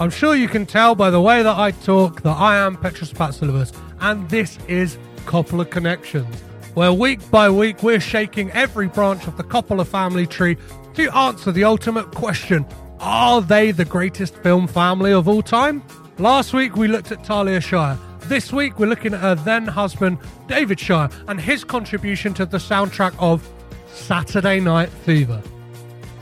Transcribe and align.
I'm 0.00 0.08
sure 0.08 0.34
you 0.34 0.48
can 0.48 0.64
tell 0.64 0.94
by 0.94 1.10
the 1.10 1.20
way 1.20 1.42
that 1.42 1.58
I 1.58 1.72
talk 1.72 2.22
that 2.22 2.34
I 2.34 2.56
am 2.56 2.78
Petros 2.78 3.12
Patsilivus, 3.12 3.76
and 4.00 4.26
this 4.30 4.58
is 4.66 4.96
Coppola 5.26 5.70
Connections, 5.70 6.34
where 6.72 6.90
week 6.90 7.30
by 7.30 7.50
week 7.50 7.82
we're 7.82 8.00
shaking 8.00 8.50
every 8.52 8.88
branch 8.88 9.26
of 9.26 9.36
the 9.36 9.44
Coppola 9.44 9.86
family 9.86 10.26
tree 10.26 10.56
to 10.94 11.14
answer 11.14 11.52
the 11.52 11.64
ultimate 11.64 12.12
question 12.12 12.64
Are 12.98 13.42
they 13.42 13.72
the 13.72 13.84
greatest 13.84 14.36
film 14.36 14.66
family 14.66 15.12
of 15.12 15.28
all 15.28 15.42
time? 15.42 15.82
Last 16.16 16.54
week 16.54 16.76
we 16.76 16.88
looked 16.88 17.12
at 17.12 17.22
Talia 17.22 17.60
Shire. 17.60 17.98
This 18.20 18.54
week 18.54 18.78
we're 18.78 18.86
looking 18.86 19.12
at 19.12 19.20
her 19.20 19.34
then 19.34 19.66
husband, 19.66 20.16
David 20.48 20.80
Shire, 20.80 21.10
and 21.28 21.38
his 21.38 21.62
contribution 21.62 22.32
to 22.34 22.46
the 22.46 22.56
soundtrack 22.56 23.14
of 23.18 23.46
Saturday 23.92 24.60
Night 24.60 24.88
Fever. 24.88 25.42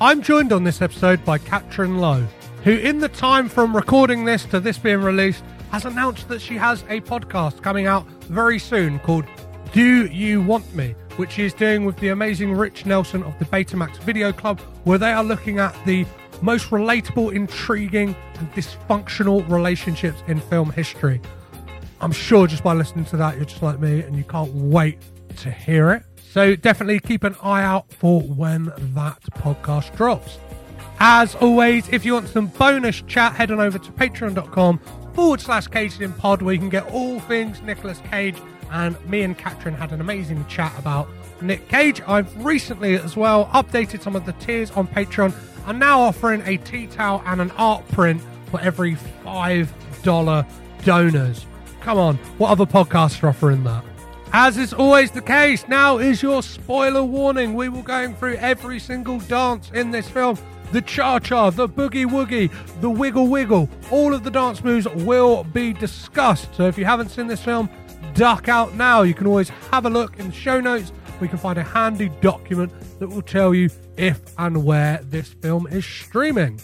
I'm 0.00 0.20
joined 0.20 0.52
on 0.52 0.64
this 0.64 0.82
episode 0.82 1.24
by 1.24 1.38
Katrin 1.38 1.98
Lowe 1.98 2.26
who, 2.64 2.72
in 2.72 2.98
the 2.98 3.08
time 3.08 3.48
from 3.48 3.74
recording 3.74 4.24
this 4.24 4.44
to 4.46 4.60
this 4.60 4.78
being 4.78 5.00
released, 5.00 5.44
has 5.70 5.84
announced 5.84 6.28
that 6.28 6.40
she 6.40 6.56
has 6.56 6.82
a 6.88 7.00
podcast 7.02 7.62
coming 7.62 7.86
out 7.86 8.06
very 8.22 8.58
soon 8.58 8.98
called 9.00 9.24
Do 9.72 10.06
You 10.06 10.42
Want 10.42 10.74
Me, 10.74 10.94
which 11.16 11.32
she 11.32 11.44
is 11.44 11.54
doing 11.54 11.84
with 11.84 11.96
the 11.98 12.08
amazing 12.08 12.54
Rich 12.54 12.86
Nelson 12.86 13.22
of 13.22 13.38
the 13.38 13.44
Betamax 13.44 13.98
Video 13.98 14.32
Club, 14.32 14.60
where 14.84 14.98
they 14.98 15.12
are 15.12 15.24
looking 15.24 15.58
at 15.58 15.74
the 15.84 16.06
most 16.40 16.70
relatable, 16.70 17.34
intriguing, 17.34 18.14
and 18.38 18.52
dysfunctional 18.52 19.48
relationships 19.48 20.22
in 20.26 20.40
film 20.40 20.70
history. 20.70 21.20
I'm 22.00 22.12
sure 22.12 22.46
just 22.46 22.62
by 22.62 22.74
listening 22.74 23.04
to 23.06 23.16
that, 23.16 23.36
you're 23.36 23.44
just 23.44 23.62
like 23.62 23.80
me 23.80 24.02
and 24.02 24.16
you 24.16 24.24
can't 24.24 24.52
wait 24.54 24.98
to 25.38 25.50
hear 25.50 25.90
it. 25.90 26.04
So 26.30 26.54
definitely 26.54 27.00
keep 27.00 27.24
an 27.24 27.34
eye 27.42 27.62
out 27.62 27.92
for 27.92 28.20
when 28.20 28.66
that 28.94 29.20
podcast 29.34 29.96
drops. 29.96 30.38
As 31.00 31.36
always, 31.36 31.88
if 31.90 32.04
you 32.04 32.14
want 32.14 32.28
some 32.28 32.48
bonus 32.48 33.02
chat, 33.02 33.34
head 33.34 33.52
on 33.52 33.60
over 33.60 33.78
to 33.78 33.92
patreon.com 33.92 34.78
forward 35.14 35.40
slash 35.40 35.68
Caged 35.68 36.00
in 36.00 36.12
Pod 36.12 36.42
where 36.42 36.54
you 36.54 36.60
can 36.60 36.68
get 36.68 36.90
all 36.90 37.20
things 37.20 37.62
Nicolas 37.62 38.00
Cage. 38.10 38.36
And 38.70 38.96
me 39.08 39.22
and 39.22 39.38
Katrin 39.38 39.74
had 39.74 39.92
an 39.92 40.00
amazing 40.00 40.44
chat 40.46 40.76
about 40.76 41.08
Nick 41.40 41.68
Cage. 41.68 42.00
I've 42.06 42.44
recently 42.44 42.96
as 42.96 43.16
well 43.16 43.46
updated 43.46 44.02
some 44.02 44.16
of 44.16 44.26
the 44.26 44.32
tiers 44.34 44.72
on 44.72 44.88
Patreon. 44.88 45.32
I'm 45.66 45.78
now 45.78 46.00
offering 46.00 46.42
a 46.46 46.56
tea 46.58 46.88
towel 46.88 47.22
and 47.26 47.40
an 47.40 47.52
art 47.52 47.86
print 47.88 48.20
for 48.50 48.60
every 48.60 48.96
$5 49.24 50.46
donors. 50.82 51.46
Come 51.80 51.98
on, 51.98 52.16
what 52.38 52.50
other 52.50 52.66
podcasts 52.66 53.22
are 53.22 53.28
offering 53.28 53.62
that? 53.64 53.84
As 54.32 54.58
is 54.58 54.74
always 54.74 55.10
the 55.10 55.22
case, 55.22 55.66
now 55.68 55.98
is 55.98 56.22
your 56.22 56.42
spoiler 56.42 57.04
warning. 57.04 57.54
We 57.54 57.68
will 57.68 57.82
going 57.82 58.14
through 58.14 58.36
every 58.36 58.78
single 58.78 59.20
dance 59.20 59.70
in 59.72 59.90
this 59.90 60.08
film 60.08 60.36
the 60.72 60.82
cha 60.82 61.18
cha, 61.18 61.50
the 61.50 61.68
boogie 61.68 62.06
woogie, 62.06 62.50
the 62.80 62.90
wiggle 62.90 63.28
wiggle. 63.28 63.68
All 63.90 64.14
of 64.14 64.24
the 64.24 64.30
dance 64.30 64.62
moves 64.62 64.86
will 64.88 65.44
be 65.44 65.72
discussed. 65.72 66.54
So 66.54 66.66
if 66.66 66.78
you 66.78 66.84
haven't 66.84 67.10
seen 67.10 67.26
this 67.26 67.42
film, 67.42 67.68
duck 68.14 68.48
out 68.48 68.74
now. 68.74 69.02
You 69.02 69.14
can 69.14 69.26
always 69.26 69.48
have 69.70 69.86
a 69.86 69.90
look 69.90 70.18
in 70.18 70.28
the 70.28 70.34
show 70.34 70.60
notes. 70.60 70.92
We 71.20 71.28
can 71.28 71.38
find 71.38 71.58
a 71.58 71.64
handy 71.64 72.10
document 72.20 72.72
that 73.00 73.08
will 73.08 73.22
tell 73.22 73.54
you 73.54 73.70
if 73.96 74.20
and 74.38 74.64
where 74.64 75.00
this 75.02 75.32
film 75.32 75.66
is 75.66 75.84
streaming. 75.84 76.60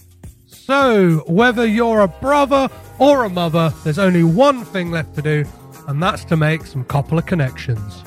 So, 0.47 1.25
whether 1.27 1.67
you're 1.67 2.01
a 2.01 2.09
brother 2.09 2.69
or 2.99 3.25
a 3.25 3.29
mother, 3.29 3.73
there's 3.83 3.99
only 3.99 4.23
one 4.23 4.65
thing 4.65 4.91
left 4.91 5.15
to 5.17 5.23
do, 5.23 5.45
and 5.89 6.03
that's 6.03 6.25
to 6.27 6.37
make 6.37 6.65
some 6.67 6.85
Coppola 6.85 7.27
connections. 7.27 8.04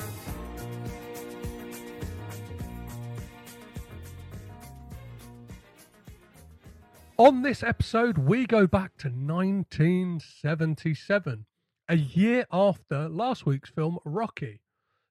On 7.20 7.42
this 7.42 7.64
episode, 7.64 8.16
we 8.16 8.46
go 8.46 8.68
back 8.68 8.96
to 8.98 9.08
1977, 9.08 11.46
a 11.88 11.96
year 11.96 12.46
after 12.52 13.08
last 13.08 13.44
week's 13.44 13.70
film 13.70 13.98
Rocky. 14.04 14.60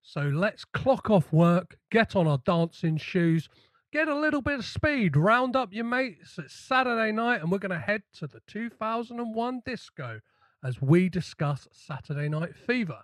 So 0.04 0.22
let's 0.22 0.64
clock 0.64 1.10
off 1.10 1.34
work, 1.34 1.76
get 1.92 2.16
on 2.16 2.26
our 2.26 2.38
dancing 2.46 2.96
shoes, 2.96 3.50
get 3.92 4.08
a 4.08 4.18
little 4.18 4.42
bit 4.42 4.60
of 4.60 4.66
speed, 4.66 5.18
round 5.18 5.58
up 5.58 5.74
your 5.74 5.84
mates. 5.84 6.36
It's 6.38 6.54
Saturday 6.54 7.12
night, 7.12 7.42
and 7.42 7.52
we're 7.52 7.58
going 7.58 7.72
to 7.72 7.78
head 7.78 8.04
to 8.20 8.28
the 8.28 8.40
2001 8.48 9.62
disco 9.66 10.22
as 10.64 10.82
we 10.82 11.10
discuss 11.10 11.68
Saturday 11.74 12.30
Night 12.30 12.56
Fever. 12.56 13.02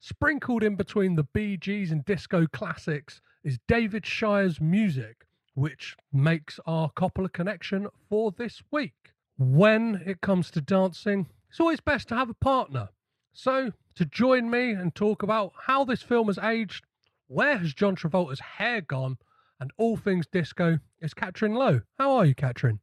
Sprinkled 0.00 0.62
in 0.62 0.76
between 0.76 1.16
the 1.16 1.26
Gees 1.58 1.92
and 1.92 2.02
disco 2.06 2.46
classics 2.46 3.20
is 3.44 3.58
David 3.68 4.06
Shire's 4.06 4.58
music 4.58 5.26
which 5.54 5.96
makes 6.12 6.58
our 6.66 6.90
Coppola 6.90 7.32
connection 7.32 7.88
for 8.08 8.32
this 8.32 8.62
week. 8.70 9.12
When 9.38 10.02
it 10.06 10.20
comes 10.20 10.50
to 10.52 10.60
dancing, 10.60 11.28
it's 11.50 11.60
always 11.60 11.80
best 11.80 12.08
to 12.08 12.16
have 12.16 12.30
a 12.30 12.34
partner. 12.34 12.88
So, 13.32 13.72
to 13.94 14.04
join 14.04 14.50
me 14.50 14.70
and 14.72 14.94
talk 14.94 15.22
about 15.22 15.52
how 15.66 15.84
this 15.84 16.02
film 16.02 16.26
has 16.28 16.38
aged, 16.38 16.84
where 17.26 17.58
has 17.58 17.74
John 17.74 17.96
Travolta's 17.96 18.40
hair 18.40 18.80
gone, 18.80 19.18
and 19.60 19.70
all 19.78 19.96
things 19.96 20.26
disco 20.26 20.78
is 21.00 21.14
Katrin 21.14 21.54
Lowe. 21.54 21.80
How 21.98 22.12
are 22.16 22.26
you, 22.26 22.34
Katrin? 22.34 22.80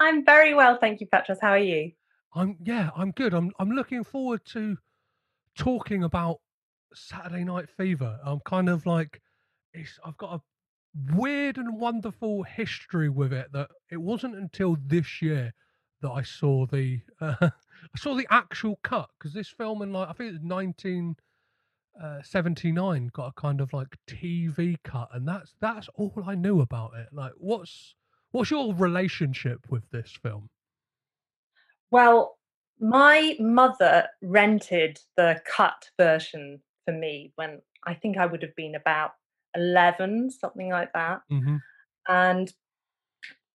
I'm 0.00 0.24
very 0.24 0.54
well, 0.54 0.78
thank 0.80 1.00
you, 1.00 1.06
Petros. 1.06 1.38
How 1.40 1.50
are 1.50 1.58
you? 1.58 1.92
I'm 2.34 2.56
yeah, 2.62 2.90
I'm 2.96 3.12
good. 3.12 3.32
I'm 3.32 3.52
I'm 3.58 3.70
looking 3.70 4.02
forward 4.02 4.44
to 4.46 4.76
talking 5.56 6.02
about 6.02 6.40
Saturday 6.94 7.44
Night 7.44 7.68
Fever. 7.70 8.18
I'm 8.24 8.40
kind 8.40 8.68
of 8.68 8.86
like 8.86 9.20
it's 9.72 9.98
I've 10.04 10.16
got 10.16 10.34
a 10.34 10.40
weird 10.94 11.58
and 11.58 11.78
wonderful 11.78 12.44
history 12.44 13.08
with 13.08 13.32
it 13.32 13.50
that 13.52 13.68
it 13.90 13.96
wasn't 13.96 14.36
until 14.36 14.76
this 14.86 15.20
year 15.20 15.52
that 16.02 16.10
I 16.10 16.22
saw 16.22 16.66
the 16.66 17.00
uh, 17.20 17.34
I 17.40 17.98
saw 17.98 18.14
the 18.14 18.28
actual 18.30 18.78
cut 18.82 19.08
because 19.18 19.34
this 19.34 19.48
film 19.48 19.82
in 19.82 19.92
like 19.92 20.08
I 20.08 20.12
think 20.12 20.30
it 20.30 20.34
was 20.34 20.42
1979 20.42 23.06
uh, 23.06 23.10
got 23.12 23.32
a 23.36 23.40
kind 23.40 23.60
of 23.60 23.72
like 23.72 23.96
TV 24.08 24.76
cut 24.84 25.08
and 25.12 25.26
that's 25.26 25.54
that's 25.60 25.88
all 25.96 26.12
I 26.24 26.34
knew 26.34 26.60
about 26.60 26.92
it. 26.96 27.08
Like 27.12 27.32
what's 27.38 27.94
what's 28.30 28.50
your 28.50 28.74
relationship 28.74 29.66
with 29.70 29.88
this 29.90 30.16
film? 30.22 30.48
Well, 31.90 32.38
my 32.80 33.36
mother 33.38 34.08
rented 34.22 34.98
the 35.16 35.40
cut 35.46 35.90
version 35.98 36.60
for 36.84 36.92
me 36.92 37.32
when 37.36 37.62
I 37.86 37.94
think 37.94 38.16
I 38.16 38.26
would 38.26 38.42
have 38.42 38.56
been 38.56 38.74
about 38.74 39.12
11, 39.54 40.30
something 40.30 40.70
like 40.70 40.92
that. 40.92 41.22
Mm-hmm. 41.30 41.56
and 42.08 42.52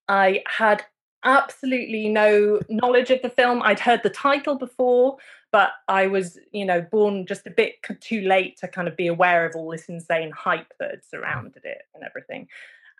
I 0.07 0.43
had 0.47 0.83
absolutely 1.23 2.09
no 2.09 2.59
knowledge 2.69 3.11
of 3.11 3.21
the 3.21 3.29
film. 3.29 3.61
I'd 3.61 3.79
heard 3.79 4.01
the 4.03 4.09
title 4.09 4.55
before, 4.55 5.17
but 5.51 5.71
I 5.87 6.07
was, 6.07 6.39
you 6.51 6.65
know, 6.65 6.81
born 6.81 7.25
just 7.25 7.45
a 7.45 7.51
bit 7.51 7.75
too 8.01 8.21
late 8.21 8.57
to 8.57 8.67
kind 8.67 8.87
of 8.87 8.95
be 8.95 9.07
aware 9.07 9.45
of 9.45 9.55
all 9.55 9.71
this 9.71 9.89
insane 9.89 10.31
hype 10.31 10.73
that 10.79 10.91
had 10.91 11.05
surrounded 11.05 11.63
it 11.63 11.83
and 11.93 12.03
everything. 12.03 12.47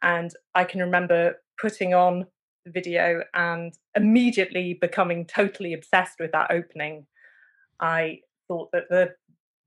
And 0.02 0.32
I 0.56 0.64
can 0.64 0.82
remember 0.82 1.42
putting 1.60 1.94
on 1.94 2.26
the 2.66 2.72
video 2.72 3.24
and 3.34 3.74
immediately 3.96 4.74
becoming 4.74 5.26
totally 5.26 5.74
obsessed 5.74 6.20
with 6.20 6.32
that 6.34 6.52
opening. 6.52 7.06
I 7.80 8.22
thought 8.48 8.72
that 8.74 8.90
the 8.90 9.16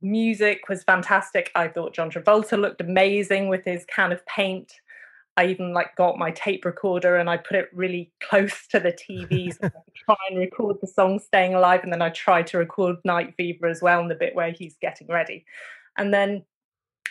music 0.02 0.69
was 0.69 0.84
fantastic. 0.84 1.50
I 1.54 1.69
thought 1.69 1.94
John 1.94 2.10
Travolta 2.10 2.58
looked 2.58 2.81
amazing 2.81 3.49
with 3.49 3.64
his 3.64 3.84
can 3.87 4.12
of 4.12 4.25
paint. 4.26 4.72
I 5.37 5.46
even 5.46 5.72
like 5.72 5.96
got 5.96 6.19
my 6.19 6.31
tape 6.32 6.64
recorder 6.64 7.16
and 7.16 7.31
I 7.31 7.38
put 7.38 7.56
it 7.56 7.70
really 7.72 8.12
close 8.20 8.66
to 8.69 8.81
the 8.81 8.93
TV 8.93 9.52
so 9.52 9.66
I 9.66 9.69
could 9.69 9.94
try 10.04 10.16
and 10.28 10.38
record 10.38 10.76
the 10.81 10.87
song 10.87 11.19
"Staying 11.19 11.54
Alive," 11.54 11.81
and 11.82 11.93
then 11.93 12.02
I 12.02 12.10
tried 12.10 12.46
to 12.49 12.58
record 12.58 12.96
"Night 13.04 13.34
Fever" 13.37 13.66
as 13.66 13.81
well 13.81 14.00
in 14.00 14.08
the 14.08 14.14
bit 14.14 14.34
where 14.34 14.50
he's 14.50 14.76
getting 14.81 15.06
ready. 15.08 15.44
And 15.96 16.12
then 16.12 16.44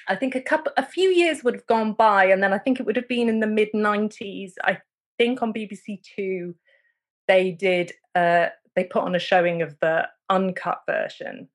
I 0.08 0.16
think 0.16 0.36
a 0.36 0.42
couple, 0.42 0.74
a 0.78 0.86
few 0.86 1.10
years 1.10 1.44
would 1.44 1.56
have 1.56 1.68
gone 1.68 1.94
by, 1.94 2.26
and 2.26 2.44
then 2.44 2.54
I 2.54 2.58
think 2.58 2.80
it 2.80 2.86
would 2.86 2.96
have 2.96 3.08
been 3.08 3.30
in 3.30 3.40
the 3.40 3.48
mid 3.48 3.70
'90s. 3.74 4.54
I 4.64 4.80
think 5.18 5.42
on 5.42 5.54
BBC 5.54 6.04
Two, 6.04 6.56
they 7.28 7.52
did 7.52 7.94
uh, 8.14 8.48
they 8.76 8.84
put 8.84 9.04
on 9.04 9.16
a 9.16 9.20
showing 9.20 9.62
of 9.64 9.78
the 9.80 10.08
uncut 10.30 10.82
version, 10.88 11.50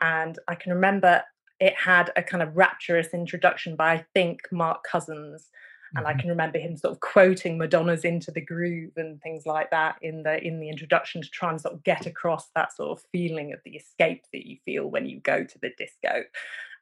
and 0.00 0.38
I 0.48 0.54
can 0.54 0.72
remember 0.72 1.22
it 1.58 1.74
had 1.74 2.10
a 2.16 2.22
kind 2.22 2.42
of 2.42 2.56
rapturous 2.56 3.08
introduction 3.12 3.76
by 3.76 3.92
I 3.92 4.04
think 4.14 4.40
Mark 4.50 4.82
Cousins 4.90 5.50
and 5.96 6.06
I 6.06 6.12
mm-hmm. 6.12 6.20
can 6.20 6.30
remember 6.30 6.58
him 6.58 6.76
sort 6.76 6.92
of 6.92 7.00
quoting 7.00 7.58
Madonna's 7.58 8.04
"Into 8.04 8.30
the 8.30 8.40
Groove" 8.40 8.92
and 8.96 9.20
things 9.22 9.44
like 9.44 9.70
that 9.70 9.96
in 10.02 10.22
the 10.22 10.42
in 10.44 10.60
the 10.60 10.68
introduction 10.68 11.22
to 11.22 11.30
try 11.30 11.50
and 11.50 11.60
sort 11.60 11.74
of 11.74 11.84
get 11.84 12.06
across 12.06 12.48
that 12.54 12.74
sort 12.74 12.90
of 12.90 13.04
feeling 13.10 13.52
of 13.52 13.60
the 13.64 13.76
escape 13.76 14.24
that 14.32 14.46
you 14.46 14.58
feel 14.64 14.88
when 14.88 15.06
you 15.06 15.20
go 15.20 15.44
to 15.44 15.58
the 15.60 15.70
disco, 15.78 16.22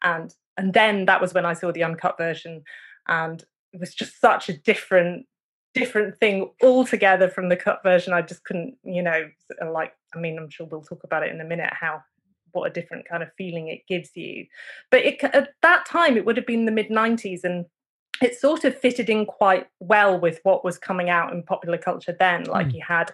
and 0.02 0.34
and 0.56 0.74
then 0.74 1.06
that 1.06 1.20
was 1.20 1.32
when 1.32 1.46
I 1.46 1.54
saw 1.54 1.72
the 1.72 1.84
uncut 1.84 2.16
version, 2.18 2.62
and 3.06 3.42
it 3.72 3.80
was 3.80 3.94
just 3.94 4.20
such 4.20 4.48
a 4.48 4.58
different 4.58 5.26
different 5.74 6.18
thing 6.18 6.50
altogether 6.62 7.28
from 7.28 7.48
the 7.48 7.56
cut 7.56 7.80
version. 7.82 8.12
I 8.12 8.22
just 8.22 8.44
couldn't, 8.44 8.76
you 8.84 9.02
know, 9.02 9.28
like 9.72 9.94
I 10.14 10.18
mean, 10.18 10.38
I'm 10.38 10.50
sure 10.50 10.66
we'll 10.66 10.82
talk 10.82 11.04
about 11.04 11.22
it 11.22 11.32
in 11.32 11.40
a 11.40 11.44
minute 11.44 11.72
how 11.72 12.02
what 12.58 12.70
a 12.70 12.74
different 12.74 13.08
kind 13.08 13.22
of 13.22 13.30
feeling 13.36 13.68
it 13.68 13.86
gives 13.88 14.10
you. 14.16 14.46
But 14.90 15.04
it, 15.04 15.22
at 15.24 15.50
that 15.62 15.86
time, 15.86 16.16
it 16.16 16.24
would 16.24 16.36
have 16.36 16.46
been 16.46 16.64
the 16.64 16.72
mid 16.72 16.88
90s, 16.88 17.44
and 17.44 17.66
it 18.20 18.38
sort 18.38 18.64
of 18.64 18.78
fitted 18.78 19.08
in 19.08 19.26
quite 19.26 19.66
well 19.80 20.18
with 20.18 20.40
what 20.42 20.64
was 20.64 20.78
coming 20.78 21.10
out 21.10 21.32
in 21.32 21.42
popular 21.42 21.78
culture 21.78 22.16
then. 22.18 22.44
Like 22.44 22.68
mm. 22.68 22.74
you 22.74 22.82
had 22.86 23.12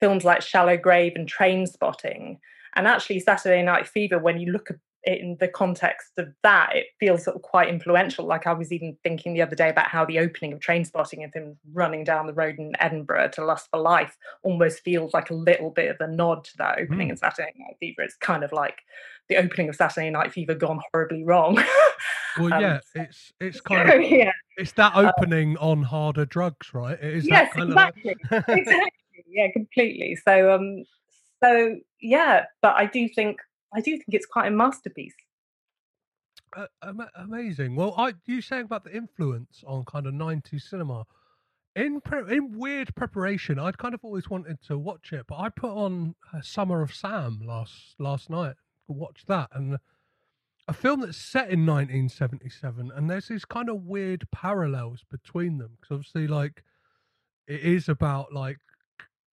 films 0.00 0.24
like 0.24 0.42
Shallow 0.42 0.76
Grave 0.76 1.12
and 1.16 1.30
Trainspotting. 1.30 2.38
And 2.74 2.86
actually, 2.86 3.20
Saturday 3.20 3.62
Night 3.62 3.86
Fever, 3.88 4.18
when 4.18 4.38
you 4.38 4.52
look 4.52 4.70
in 5.04 5.36
the 5.40 5.48
context 5.48 6.12
of 6.18 6.32
that, 6.42 6.74
it 6.74 6.86
feels 6.98 7.24
sort 7.24 7.36
of 7.36 7.42
quite 7.42 7.68
influential. 7.68 8.26
Like 8.26 8.46
I 8.46 8.52
was 8.52 8.72
even 8.72 8.96
thinking 9.02 9.32
the 9.32 9.42
other 9.42 9.56
day 9.56 9.68
about 9.68 9.88
how 9.88 10.04
the 10.04 10.18
opening 10.18 10.52
of 10.52 10.60
Trainspotting 10.60 11.24
of 11.24 11.32
him 11.32 11.56
running 11.72 12.04
down 12.04 12.26
the 12.26 12.34
road 12.34 12.56
in 12.58 12.72
Edinburgh 12.80 13.30
to 13.34 13.44
Lust 13.44 13.68
for 13.70 13.80
Life 13.80 14.16
almost 14.42 14.80
feels 14.80 15.14
like 15.14 15.30
a 15.30 15.34
little 15.34 15.70
bit 15.70 15.90
of 15.90 15.96
a 16.00 16.08
nod 16.08 16.44
to 16.44 16.56
that 16.58 16.78
opening 16.78 17.08
mm. 17.08 17.12
in 17.12 17.16
Saturday 17.16 17.52
Night 17.56 17.76
Fever. 17.80 18.02
It's 18.02 18.16
kind 18.16 18.42
of 18.42 18.52
like 18.52 18.80
the 19.28 19.36
opening 19.36 19.68
of 19.68 19.76
Saturday 19.76 20.10
Night 20.10 20.32
Fever 20.32 20.54
gone 20.54 20.80
horribly 20.92 21.24
wrong. 21.24 21.62
Well, 22.38 22.52
um, 22.52 22.60
yeah, 22.60 22.80
it's 22.94 23.32
it's 23.40 23.60
kind 23.60 23.90
of 23.90 24.00
yeah. 24.10 24.30
it's 24.56 24.70
that 24.72 24.94
uh, 24.94 25.10
opening 25.18 25.56
um, 25.58 25.70
on 25.70 25.82
harder 25.82 26.24
drugs, 26.24 26.72
right? 26.72 26.96
It 27.02 27.16
is 27.16 27.26
yes, 27.26 27.50
exactly, 27.56 28.14
exactly, 28.30 29.24
yeah, 29.26 29.50
completely. 29.52 30.16
So, 30.24 30.54
um, 30.54 30.84
so 31.42 31.76
yeah, 32.00 32.44
but 32.62 32.76
I 32.76 32.86
do 32.86 33.08
think 33.08 33.40
I 33.74 33.80
do 33.80 33.92
think 33.92 34.08
it's 34.08 34.26
quite 34.26 34.48
a 34.48 34.50
masterpiece. 34.50 35.14
Uh, 36.56 36.66
amazing. 37.16 37.76
Well, 37.76 37.94
I 37.98 38.14
you 38.26 38.40
saying 38.40 38.64
about 38.64 38.84
the 38.84 38.96
influence 38.96 39.62
on 39.66 39.84
kind 39.84 40.06
of 40.06 40.14
'90s 40.14 40.62
cinema. 40.62 41.04
In 41.76 42.00
pre- 42.00 42.34
in 42.34 42.58
weird 42.58 42.94
preparation, 42.96 43.58
I'd 43.58 43.78
kind 43.78 43.94
of 43.94 44.00
always 44.02 44.30
wanted 44.30 44.60
to 44.62 44.78
watch 44.78 45.12
it, 45.12 45.26
but 45.28 45.38
I 45.38 45.50
put 45.50 45.70
on 45.70 46.14
uh, 46.32 46.40
Summer 46.40 46.82
of 46.82 46.94
Sam 46.94 47.40
last 47.44 47.94
last 47.98 48.30
night. 48.30 48.54
To 48.86 48.92
watch 48.94 49.24
that, 49.26 49.50
and 49.52 49.78
a 50.68 50.72
film 50.74 51.00
that's 51.00 51.16
set 51.16 51.50
in 51.50 51.64
1977 51.64 52.92
and 52.94 53.08
there's 53.08 53.28
these 53.28 53.46
kind 53.46 53.70
of 53.70 53.86
weird 53.86 54.28
parallels 54.30 55.02
between 55.10 55.56
them 55.56 55.70
because 55.80 55.94
obviously 55.94 56.26
like 56.26 56.62
it 57.46 57.60
is 57.60 57.88
about 57.88 58.34
like 58.34 58.58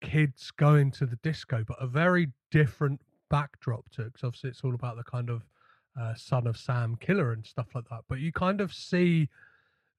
kids 0.02 0.52
going 0.52 0.92
to 0.92 1.06
the 1.06 1.16
disco 1.24 1.64
but 1.66 1.78
a 1.82 1.88
very 1.88 2.28
different 2.52 3.00
backdrop 3.32 3.90
to 3.90 4.02
it 4.02 4.14
because 4.14 4.28
obviously 4.28 4.50
it's 4.50 4.62
all 4.64 4.76
about 4.76 4.98
the 4.98 5.04
kind 5.04 5.30
of 5.30 5.44
uh, 6.00 6.14
son 6.14 6.46
of 6.46 6.58
sam 6.58 6.96
killer 7.00 7.32
and 7.32 7.46
stuff 7.46 7.68
like 7.74 7.88
that 7.90 8.02
but 8.08 8.20
you 8.20 8.32
kind 8.32 8.62
of 8.62 8.74
see 8.74 9.28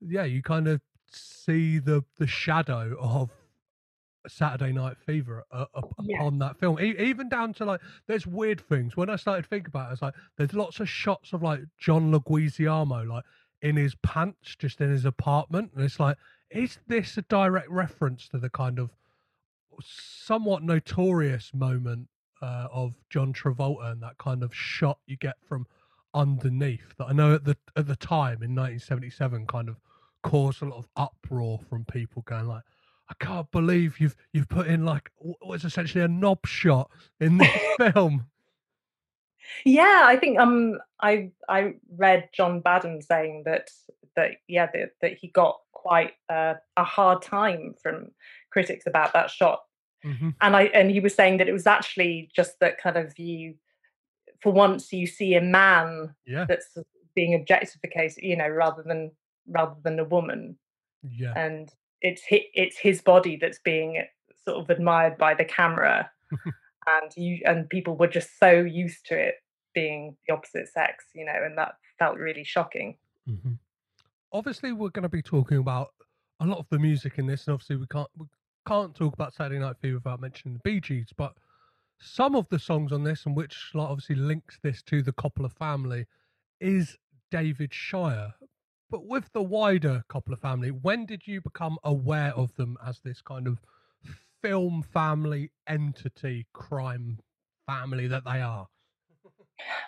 yeah 0.00 0.24
you 0.24 0.42
kind 0.42 0.68
of 0.68 0.80
see 1.10 1.78
the 1.78 2.04
the 2.18 2.26
shadow 2.26 2.96
of 3.00 3.30
Saturday 4.28 4.72
Night 4.72 4.96
Fever 5.04 5.44
uh, 5.50 5.64
yeah. 6.02 6.16
upon 6.16 6.38
that 6.38 6.58
film. 6.58 6.78
E- 6.80 6.94
even 6.98 7.28
down 7.28 7.52
to 7.54 7.64
like, 7.64 7.80
there's 8.06 8.26
weird 8.26 8.60
things. 8.60 8.96
When 8.96 9.10
I 9.10 9.16
started 9.16 9.46
thinking 9.46 9.68
about 9.68 9.90
it, 9.90 9.94
it's 9.94 10.02
like 10.02 10.14
there's 10.36 10.54
lots 10.54 10.80
of 10.80 10.88
shots 10.88 11.32
of 11.32 11.42
like 11.42 11.60
John 11.78 12.12
Leguizamo 12.12 13.08
like 13.08 13.24
in 13.62 13.76
his 13.76 13.94
pants, 13.96 14.56
just 14.56 14.80
in 14.80 14.90
his 14.90 15.04
apartment, 15.04 15.70
and 15.74 15.84
it's 15.84 16.00
like, 16.00 16.16
is 16.50 16.78
this 16.88 17.16
a 17.16 17.22
direct 17.22 17.70
reference 17.70 18.28
to 18.28 18.38
the 18.38 18.50
kind 18.50 18.78
of 18.78 18.90
somewhat 19.80 20.62
notorious 20.62 21.52
moment 21.54 22.08
uh, 22.42 22.68
of 22.70 22.94
John 23.08 23.32
Travolta 23.32 23.92
and 23.92 24.02
that 24.02 24.18
kind 24.18 24.42
of 24.42 24.54
shot 24.54 24.98
you 25.06 25.16
get 25.16 25.36
from 25.48 25.66
underneath 26.14 26.94
that 26.98 27.06
I 27.06 27.12
know 27.12 27.34
at 27.34 27.44
the 27.44 27.56
at 27.74 27.86
the 27.86 27.96
time 27.96 28.42
in 28.42 28.54
1977 28.54 29.46
kind 29.46 29.68
of 29.70 29.80
caused 30.22 30.60
a 30.60 30.66
lot 30.66 30.78
of 30.78 30.88
uproar 30.96 31.58
from 31.70 31.86
people 31.86 32.22
going 32.26 32.46
like 32.46 32.64
I 33.08 33.24
can't 33.24 33.50
believe 33.50 33.98
you've 33.98 34.16
you've 34.32 34.48
put 34.48 34.66
in 34.66 34.84
like 34.84 35.10
what's 35.16 35.64
essentially 35.64 36.04
a 36.04 36.08
knob 36.08 36.46
shot 36.46 36.90
in 37.20 37.38
this 37.38 37.50
film. 37.92 38.26
Yeah, 39.64 40.02
I 40.04 40.16
think 40.16 40.38
um 40.38 40.78
I 41.00 41.30
I 41.48 41.74
read 41.96 42.28
John 42.32 42.60
Badham 42.60 43.00
saying 43.00 43.44
that 43.46 43.70
that 44.16 44.32
yeah 44.48 44.66
that, 44.72 44.90
that 45.00 45.18
he 45.18 45.28
got 45.28 45.60
quite 45.72 46.12
a 46.28 46.56
hard 46.78 47.22
time 47.22 47.74
from 47.82 48.10
critics 48.50 48.86
about 48.86 49.12
that 49.14 49.30
shot. 49.30 49.62
Mm-hmm. 50.04 50.30
And 50.40 50.56
I 50.56 50.62
and 50.64 50.90
he 50.90 51.00
was 51.00 51.14
saying 51.14 51.38
that 51.38 51.48
it 51.48 51.52
was 51.52 51.66
actually 51.66 52.30
just 52.34 52.58
that 52.60 52.78
kind 52.78 52.96
of 52.96 53.18
you 53.18 53.54
for 54.40 54.52
once 54.52 54.92
you 54.92 55.06
see 55.06 55.34
a 55.34 55.40
man 55.40 56.14
yeah. 56.26 56.44
that's 56.48 56.76
being 57.14 57.34
objectified, 57.34 58.12
you 58.18 58.36
know, 58.36 58.48
rather 58.48 58.82
than 58.82 59.12
rather 59.46 59.76
than 59.82 59.98
a 59.98 60.04
woman. 60.04 60.56
Yeah. 61.02 61.32
And 61.36 61.72
it's 62.02 62.22
it's 62.28 62.76
his 62.78 63.00
body 63.00 63.36
that's 63.36 63.60
being 63.60 64.04
sort 64.44 64.58
of 64.58 64.70
admired 64.70 65.16
by 65.16 65.34
the 65.34 65.44
camera 65.44 66.10
and 66.86 67.12
you 67.16 67.40
and 67.44 67.68
people 67.68 67.96
were 67.96 68.08
just 68.08 68.38
so 68.38 68.50
used 68.50 69.06
to 69.06 69.18
it 69.18 69.36
being 69.74 70.16
the 70.26 70.34
opposite 70.34 70.68
sex 70.68 71.06
you 71.14 71.24
know 71.24 71.32
and 71.44 71.56
that 71.56 71.76
felt 71.98 72.18
really 72.18 72.44
shocking 72.44 72.96
mm-hmm. 73.28 73.52
obviously 74.32 74.72
we're 74.72 74.90
going 74.90 75.02
to 75.02 75.08
be 75.08 75.22
talking 75.22 75.58
about 75.58 75.90
a 76.40 76.46
lot 76.46 76.58
of 76.58 76.66
the 76.70 76.78
music 76.78 77.14
in 77.18 77.26
this 77.26 77.46
and 77.46 77.54
obviously 77.54 77.76
we 77.76 77.86
can't 77.86 78.08
we 78.16 78.26
can't 78.66 78.94
talk 78.94 79.14
about 79.14 79.34
saturday 79.34 79.60
night 79.60 79.76
fever 79.80 79.96
without 79.96 80.20
mentioning 80.20 80.54
the 80.54 80.60
bee 80.60 80.80
gees 80.80 81.08
but 81.16 81.34
some 82.00 82.34
of 82.34 82.48
the 82.48 82.58
songs 82.58 82.90
on 82.92 83.04
this 83.04 83.26
and 83.26 83.36
which 83.36 83.70
like, 83.74 83.88
obviously 83.88 84.16
links 84.16 84.58
this 84.62 84.82
to 84.82 85.02
the 85.02 85.12
coppola 85.12 85.50
family 85.50 86.06
is 86.60 86.96
david 87.30 87.72
shire 87.72 88.34
but 88.92 89.06
with 89.06 89.32
the 89.32 89.42
wider 89.42 90.04
Coppola 90.10 90.38
family, 90.38 90.70
when 90.70 91.06
did 91.06 91.26
you 91.26 91.40
become 91.40 91.78
aware 91.82 92.34
of 92.36 92.54
them 92.56 92.76
as 92.86 93.00
this 93.00 93.22
kind 93.22 93.46
of 93.46 93.58
film 94.42 94.82
family 94.82 95.50
entity, 95.66 96.46
crime 96.52 97.18
family 97.66 98.06
that 98.06 98.24
they 98.26 98.42
are? 98.42 98.68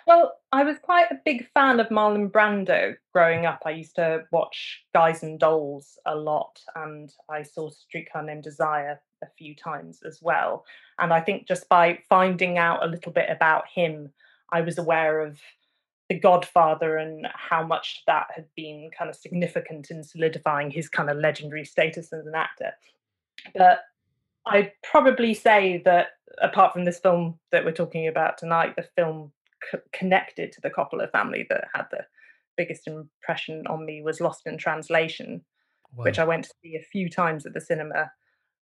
Well, 0.07 0.37
I 0.51 0.63
was 0.63 0.77
quite 0.81 1.11
a 1.11 1.19
big 1.25 1.49
fan 1.53 1.79
of 1.79 1.89
Marlon 1.89 2.31
Brando 2.31 2.95
growing 3.11 3.45
up. 3.45 3.63
I 3.65 3.71
used 3.71 3.95
to 3.95 4.23
watch 4.31 4.85
Guys 4.93 5.23
and 5.23 5.39
Dolls 5.39 5.97
a 6.05 6.15
lot, 6.15 6.59
and 6.75 7.11
I 7.29 7.43
saw 7.43 7.69
Streetcar 7.69 8.23
Named 8.23 8.43
Desire 8.43 9.01
a 9.23 9.27
few 9.37 9.55
times 9.55 10.01
as 10.05 10.21
well. 10.21 10.65
And 10.99 11.11
I 11.11 11.21
think 11.21 11.47
just 11.47 11.67
by 11.69 11.99
finding 12.09 12.57
out 12.57 12.83
a 12.83 12.87
little 12.87 13.11
bit 13.11 13.29
about 13.29 13.65
him, 13.67 14.11
I 14.51 14.61
was 14.61 14.77
aware 14.77 15.21
of 15.21 15.39
the 16.09 16.19
Godfather 16.19 16.97
and 16.97 17.27
how 17.33 17.65
much 17.65 18.03
that 18.05 18.27
had 18.35 18.45
been 18.55 18.91
kind 18.97 19.09
of 19.09 19.15
significant 19.15 19.89
in 19.89 20.03
solidifying 20.03 20.69
his 20.69 20.87
kind 20.87 21.09
of 21.09 21.17
legendary 21.17 21.65
status 21.65 22.13
as 22.13 22.27
an 22.27 22.35
actor. 22.35 22.71
But 23.55 23.81
I'd 24.45 24.71
probably 24.83 25.33
say 25.33 25.81
that 25.85 26.09
apart 26.39 26.73
from 26.73 26.85
this 26.85 26.99
film 26.99 27.39
that 27.51 27.65
we're 27.65 27.71
talking 27.71 28.07
about 28.07 28.37
tonight, 28.37 28.75
the 28.75 28.87
film 28.95 29.31
c- 29.71 29.77
connected 29.93 30.51
to 30.51 30.61
the 30.61 30.69
Coppola 30.69 31.09
family 31.11 31.45
that 31.49 31.65
had 31.73 31.85
the 31.91 32.05
biggest 32.57 32.87
impression 32.87 33.65
on 33.67 33.85
me 33.85 34.01
was 34.01 34.21
Lost 34.21 34.43
in 34.45 34.57
Translation. 34.57 35.43
which 36.03 36.19
I 36.19 36.25
went 36.25 36.43
to 36.45 36.53
see 36.61 36.75
a 36.75 36.83
few 36.91 37.09
times 37.09 37.45
at 37.45 37.53
the 37.53 37.61
cinema 37.61 38.11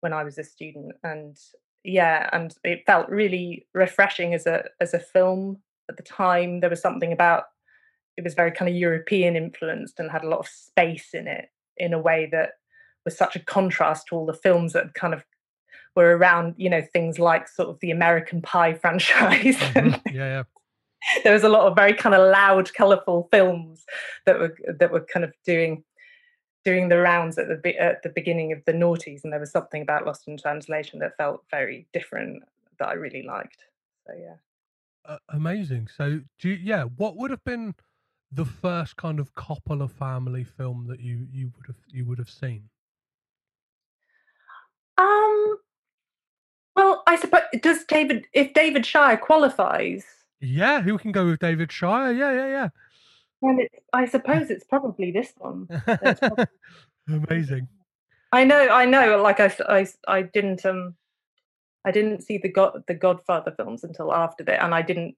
when 0.01 0.11
I 0.13 0.23
was 0.23 0.37
a 0.37 0.43
student, 0.43 0.93
and 1.03 1.37
yeah, 1.83 2.29
and 2.33 2.53
it 2.63 2.83
felt 2.85 3.09
really 3.09 3.67
refreshing 3.73 4.33
as 4.33 4.45
a 4.45 4.65
as 4.79 4.93
a 4.93 4.99
film 4.99 5.61
at 5.89 5.97
the 5.97 6.03
time. 6.03 6.59
There 6.59 6.69
was 6.69 6.81
something 6.81 7.13
about 7.13 7.45
it 8.17 8.23
was 8.23 8.33
very 8.33 8.51
kind 8.51 8.69
of 8.69 8.75
European 8.75 9.35
influenced 9.35 9.99
and 9.99 10.11
had 10.11 10.23
a 10.23 10.27
lot 10.27 10.39
of 10.39 10.47
space 10.47 11.09
in 11.13 11.27
it 11.27 11.49
in 11.77 11.93
a 11.93 11.99
way 11.99 12.27
that 12.31 12.51
was 13.05 13.17
such 13.17 13.35
a 13.35 13.39
contrast 13.39 14.07
to 14.07 14.15
all 14.15 14.25
the 14.25 14.33
films 14.33 14.73
that 14.73 14.93
kind 14.93 15.13
of 15.13 15.23
were 15.95 16.15
around, 16.17 16.55
you 16.57 16.69
know, 16.69 16.81
things 16.93 17.19
like 17.19 17.47
sort 17.47 17.69
of 17.69 17.79
the 17.79 17.91
American 17.91 18.41
Pie 18.41 18.73
franchise. 18.81 19.57
Mm-hmm. 19.57 20.15
Yeah, 20.15 20.25
yeah. 20.25 20.43
there 21.23 21.33
was 21.33 21.43
a 21.43 21.49
lot 21.49 21.67
of 21.67 21.75
very 21.75 21.93
kind 21.93 22.15
of 22.15 22.29
loud, 22.31 22.73
colourful 22.73 23.27
films 23.31 23.85
that 24.25 24.39
were 24.39 24.55
that 24.79 24.91
were 24.91 25.05
kind 25.11 25.23
of 25.23 25.33
doing 25.45 25.83
doing 26.63 26.89
the 26.89 26.97
rounds 26.97 27.37
at 27.37 27.47
the 27.47 27.77
at 27.77 28.03
the 28.03 28.09
beginning 28.09 28.51
of 28.51 28.63
the 28.65 28.73
noughties, 28.73 29.23
and 29.23 29.33
there 29.33 29.39
was 29.39 29.51
something 29.51 29.81
about 29.81 30.05
Lost 30.05 30.27
in 30.27 30.37
Translation 30.37 30.99
that 30.99 31.17
felt 31.17 31.43
very 31.49 31.87
different 31.93 32.43
that 32.79 32.87
I 32.87 32.93
really 32.93 33.23
liked. 33.23 33.57
So 34.07 34.13
yeah, 34.19 34.35
uh, 35.05 35.17
amazing. 35.29 35.87
So 35.95 36.21
do 36.39 36.49
you, 36.49 36.55
yeah, 36.55 36.83
what 36.83 37.17
would 37.17 37.31
have 37.31 37.43
been 37.43 37.75
the 38.31 38.45
first 38.45 38.95
kind 38.95 39.19
of 39.19 39.33
Coppola 39.35 39.89
family 39.89 40.43
film 40.43 40.85
that 40.87 40.99
you 40.99 41.27
you 41.31 41.51
would 41.57 41.67
have 41.67 41.83
you 41.87 42.05
would 42.05 42.19
have 42.19 42.29
seen? 42.29 42.69
Um. 44.97 45.57
Well, 46.75 47.03
I 47.05 47.17
suppose 47.17 47.41
does 47.61 47.83
David 47.85 48.27
if 48.33 48.53
David 48.53 48.85
Shire 48.85 49.17
qualifies? 49.17 50.05
Yeah, 50.41 50.81
who 50.81 50.97
can 50.97 51.11
go 51.11 51.27
with 51.27 51.39
David 51.39 51.71
Shire? 51.71 52.11
Yeah, 52.11 52.31
yeah, 52.31 52.47
yeah. 52.47 52.69
Well, 53.41 53.57
it's, 53.59 53.75
I 53.93 54.05
suppose 54.05 54.49
it's 54.49 54.65
probably 54.65 55.11
this 55.11 55.33
one. 55.37 55.67
Probably... 55.85 56.45
Amazing. 57.07 57.67
I 58.31 58.43
know, 58.43 58.69
I 58.69 58.85
know. 58.85 59.21
Like 59.21 59.39
I, 59.39 59.53
I, 59.67 59.87
I 60.07 60.21
didn't 60.23 60.65
um, 60.65 60.95
I 61.85 61.91
didn't 61.91 62.21
see 62.21 62.37
the 62.37 62.49
God 62.49 62.83
the 62.87 62.93
Godfather 62.93 63.53
films 63.55 63.83
until 63.83 64.13
after 64.13 64.43
that, 64.45 64.63
and 64.63 64.73
I 64.73 64.81
didn't, 64.81 65.15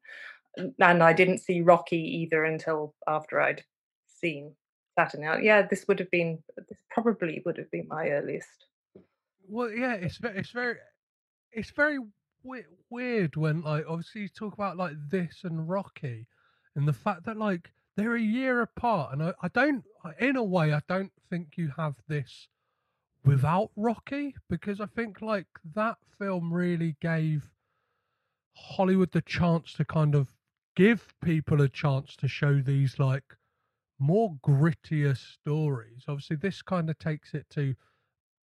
and 0.58 1.04
I 1.04 1.14
didn't 1.14 1.40
see 1.40 1.62
Rocky 1.62 1.98
either 1.98 2.46
until 2.46 2.94
after 3.08 3.42
I'd 3.42 3.64
seen 4.08 4.54
Saturday 4.98 5.24
Night. 5.24 5.44
Yeah, 5.44 5.64
this 5.64 5.86
would 5.88 6.00
have 6.00 6.12
been 6.12 6.42
this 6.58 6.80
probably 6.90 7.42
would 7.46 7.58
have 7.58 7.72
been 7.72 7.88
my 7.88 8.10
earliest. 8.10 8.66
Well, 9.48 9.72
yeah, 9.72 9.94
it's 9.94 10.18
very, 10.18 10.40
it's 10.40 10.52
very, 10.52 10.78
it's 11.52 11.72
very 11.72 12.00
weird 12.90 13.36
when 13.36 13.62
like 13.62 13.86
obviously 13.88 14.22
you 14.22 14.30
talk 14.30 14.54
about 14.54 14.78
like 14.78 14.94
this 15.10 15.42
and 15.44 15.68
Rocky, 15.70 16.28
and 16.76 16.88
the 16.88 16.94
fact 16.94 17.26
that 17.26 17.38
like 17.38 17.72
they're 17.96 18.16
a 18.16 18.22
year 18.22 18.62
apart, 18.62 19.14
and 19.14 19.24
I, 19.24 19.34
I 19.42 19.48
don't, 19.50 19.84
in 20.20 20.36
a 20.36 20.44
way, 20.44 20.74
I 20.74 20.82
don't 20.88 21.12
think 21.30 21.58
you 21.58 21.72
have 21.78 21.96
this 22.08 22.48
without 23.24 23.72
Rocky 23.76 24.36
because 24.50 24.82
I 24.82 24.88
think 24.88 25.22
like 25.22 25.48
that 25.76 25.98
film 26.18 26.52
really 26.52 26.96
gave 27.02 27.50
Hollywood 28.56 29.12
the 29.12 29.22
chance 29.22 29.74
to 29.74 29.86
kind 29.86 30.16
of 30.16 30.34
give 30.76 31.14
people 31.24 31.62
a 31.62 31.70
chance 31.70 32.16
to 32.18 32.28
show 32.28 32.60
these 32.60 32.98
like 33.00 33.36
more 34.00 34.36
grittier 34.46 35.16
stories. 35.18 36.04
Obviously, 36.08 36.36
this 36.36 36.62
kind 36.62 36.90
of 36.90 36.98
takes 36.98 37.34
it 37.34 37.46
to 37.52 37.76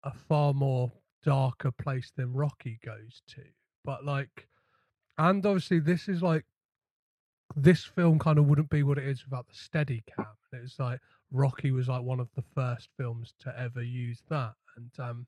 a 0.04 0.12
far 0.12 0.54
more 0.54 0.92
darker 1.24 1.72
place 1.72 2.12
than 2.16 2.34
Rocky 2.34 2.80
goes 2.86 3.22
to. 3.30 3.42
But 3.88 4.04
like, 4.04 4.50
and 5.18 5.44
obviously, 5.46 5.80
this 5.80 6.10
is 6.10 6.22
like 6.22 6.44
this 7.56 7.86
film 7.86 8.20
kind 8.20 8.38
of 8.38 8.46
wouldn't 8.46 8.70
be 8.70 8.84
what 8.84 8.98
it 8.98 9.06
is 9.06 9.24
without 9.24 9.48
the 9.48 9.56
steady 9.56 10.04
cam. 10.14 10.26
It's 10.52 10.78
like 10.78 11.00
Rocky 11.32 11.72
was 11.72 11.88
like 11.88 12.04
one 12.04 12.20
of 12.20 12.28
the 12.36 12.44
first 12.54 12.90
films 12.98 13.34
to 13.40 13.58
ever 13.58 13.82
use 13.82 14.22
that, 14.30 14.56
and 14.76 14.92
um, 15.00 15.26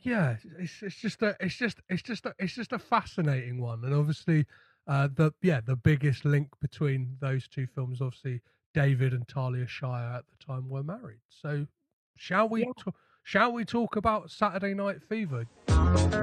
yeah, 0.00 0.34
it's 0.58 0.82
it's 0.82 0.96
just 0.96 1.22
a 1.22 1.36
it's 1.38 1.54
just 1.54 1.78
it's 1.88 2.02
just 2.02 2.26
a, 2.26 2.34
it's 2.40 2.54
just 2.54 2.72
a 2.72 2.78
fascinating 2.80 3.60
one, 3.60 3.84
and 3.84 3.94
obviously, 3.94 4.44
uh, 4.88 5.06
the 5.14 5.32
yeah 5.42 5.60
the 5.64 5.76
biggest 5.76 6.24
link 6.24 6.48
between 6.60 7.18
those 7.20 7.46
two 7.46 7.68
films, 7.68 8.00
obviously, 8.00 8.42
David 8.74 9.12
and 9.12 9.28
Talia 9.28 9.68
Shire 9.68 10.16
at 10.16 10.24
the 10.28 10.44
time 10.44 10.68
were 10.68 10.82
married. 10.82 11.20
So, 11.28 11.68
shall 12.16 12.48
we? 12.48 12.62
Yeah. 12.62 12.72
T- 12.84 12.90
Shall 13.24 13.52
we 13.52 13.64
talk 13.64 13.94
about 13.94 14.32
Saturday 14.32 14.74
Night 14.74 15.00
Fever? 15.00 15.46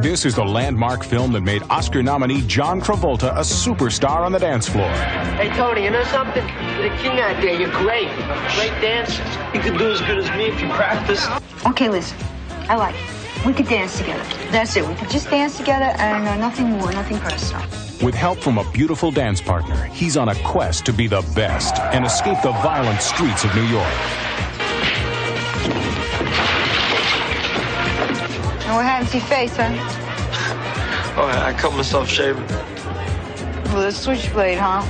This 0.01 0.25
is 0.25 0.35
the 0.35 0.43
landmark 0.43 1.03
film 1.03 1.31
that 1.33 1.41
made 1.41 1.63
Oscar 1.69 2.01
nominee 2.01 2.41
John 2.41 2.81
Travolta 2.81 3.31
a 3.31 3.41
superstar 3.41 4.25
on 4.25 4.31
the 4.31 4.39
dance 4.39 4.67
floor. 4.67 4.89
Hey, 5.37 5.49
Tony, 5.55 5.83
you 5.83 5.89
know 5.89 6.03
something? 6.05 6.47
You're 6.47 6.89
the 6.89 6.95
king 6.97 7.19
out 7.19 7.41
there. 7.41 7.59
You're 7.59 7.71
great. 7.71 8.09
Great 8.55 8.73
dancer. 8.81 9.23
You 9.53 9.59
could 9.59 9.77
do 9.77 9.91
as 9.91 10.01
good 10.01 10.17
as 10.17 10.29
me 10.37 10.45
if 10.45 10.61
you 10.61 10.69
practice. 10.69 11.27
Okay, 11.65 11.89
listen. 11.89 12.17
I 12.69 12.75
like 12.75 12.95
it. 12.95 13.45
We 13.45 13.53
could 13.53 13.67
dance 13.67 13.97
together. 13.97 14.23
That's 14.51 14.75
it. 14.75 14.87
We 14.87 14.95
could 14.95 15.09
just 15.09 15.29
dance 15.29 15.57
together 15.57 15.85
and 15.97 16.27
uh, 16.27 16.35
nothing 16.37 16.71
more, 16.71 16.91
nothing 16.91 17.17
personal. 17.19 17.61
With 18.03 18.15
help 18.15 18.39
from 18.39 18.57
a 18.57 18.69
beautiful 18.71 19.11
dance 19.11 19.41
partner, 19.41 19.85
he's 19.85 20.17
on 20.17 20.29
a 20.29 20.35
quest 20.43 20.85
to 20.85 20.93
be 20.93 21.07
the 21.07 21.21
best 21.35 21.75
and 21.93 22.05
escape 22.05 22.41
the 22.43 22.51
violent 22.51 23.01
streets 23.01 23.43
of 23.43 23.53
New 23.55 23.65
York. 23.65 23.93
And 28.69 28.75
what 28.75 28.85
happened 28.85 29.09
to 29.09 29.17
your 29.17 29.25
face, 29.25 29.55
huh? 29.55 29.71
Oh, 31.17 31.25
I 31.25 31.53
cut 31.53 31.73
myself 31.73 32.07
shaving. 32.07 32.43
With 33.73 33.87
a 33.87 33.91
switchblade, 33.91 34.59
huh? 34.59 34.85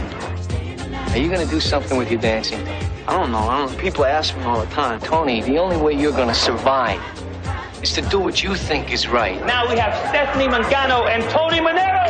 Are 1.12 1.18
you 1.18 1.32
gonna 1.32 1.46
do 1.46 1.62
something 1.62 1.98
with 1.98 2.12
your 2.12 2.20
dancing? 2.20 2.60
I 3.08 3.16
don't 3.16 3.32
know. 3.32 3.38
I 3.38 3.60
don't 3.60 3.72
know. 3.72 3.82
People 3.82 4.04
ask 4.04 4.36
me 4.36 4.44
all 4.44 4.60
the 4.60 4.70
time. 4.70 5.00
Tony, 5.00 5.42
the 5.42 5.58
only 5.60 5.78
way 5.78 5.94
you're 5.94 6.12
gonna 6.12 6.36
survive 6.36 7.02
is 7.82 7.94
to 7.94 8.02
do 8.02 8.20
what 8.20 8.44
you 8.44 8.54
think 8.54 8.92
is 8.92 9.08
right. 9.08 9.40
Now 9.46 9.72
we 9.72 9.80
have 9.80 9.96
Stephanie 10.10 10.50
Mangano 10.50 11.08
and 11.08 11.24
Tony 11.30 11.60
Manero. 11.60 12.04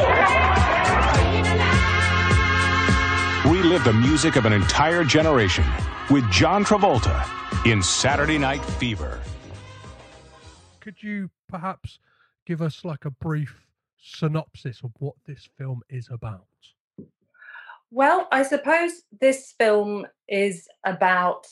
Relive 3.46 3.84
the 3.84 3.94
music 3.94 4.38
of 4.38 4.46
an 4.46 4.54
entire 4.54 5.04
generation 5.04 5.66
with 6.10 6.28
John 6.32 6.66
Travolta 6.66 7.24
in 7.68 7.84
Saturday 7.84 8.40
Night 8.40 8.66
Fever. 8.66 9.22
Could 10.80 11.04
you 11.04 11.30
perhaps 11.50 12.00
give 12.46 12.62
us 12.62 12.86
like 12.86 13.06
a 13.06 13.12
brief 13.12 13.66
synopsis 14.02 14.82
of 14.84 14.92
what 15.00 15.16
this 15.26 15.50
film 15.58 15.82
is 15.90 16.08
about? 16.12 16.46
Well, 17.92 18.28
I 18.32 18.44
suppose 18.44 19.02
this 19.20 19.54
film 19.58 20.08
is 20.28 20.68
about 20.86 21.48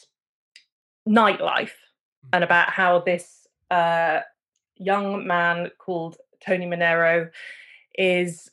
nightlife 1.08 1.72
mm. 1.72 2.30
and 2.34 2.44
about 2.44 2.70
how 2.70 3.00
this 3.00 3.48
uh, 3.72 4.20
young 4.76 5.26
man 5.26 5.72
called 5.80 6.18
Tony 6.46 6.66
Manero 6.66 7.30
is 7.98 8.50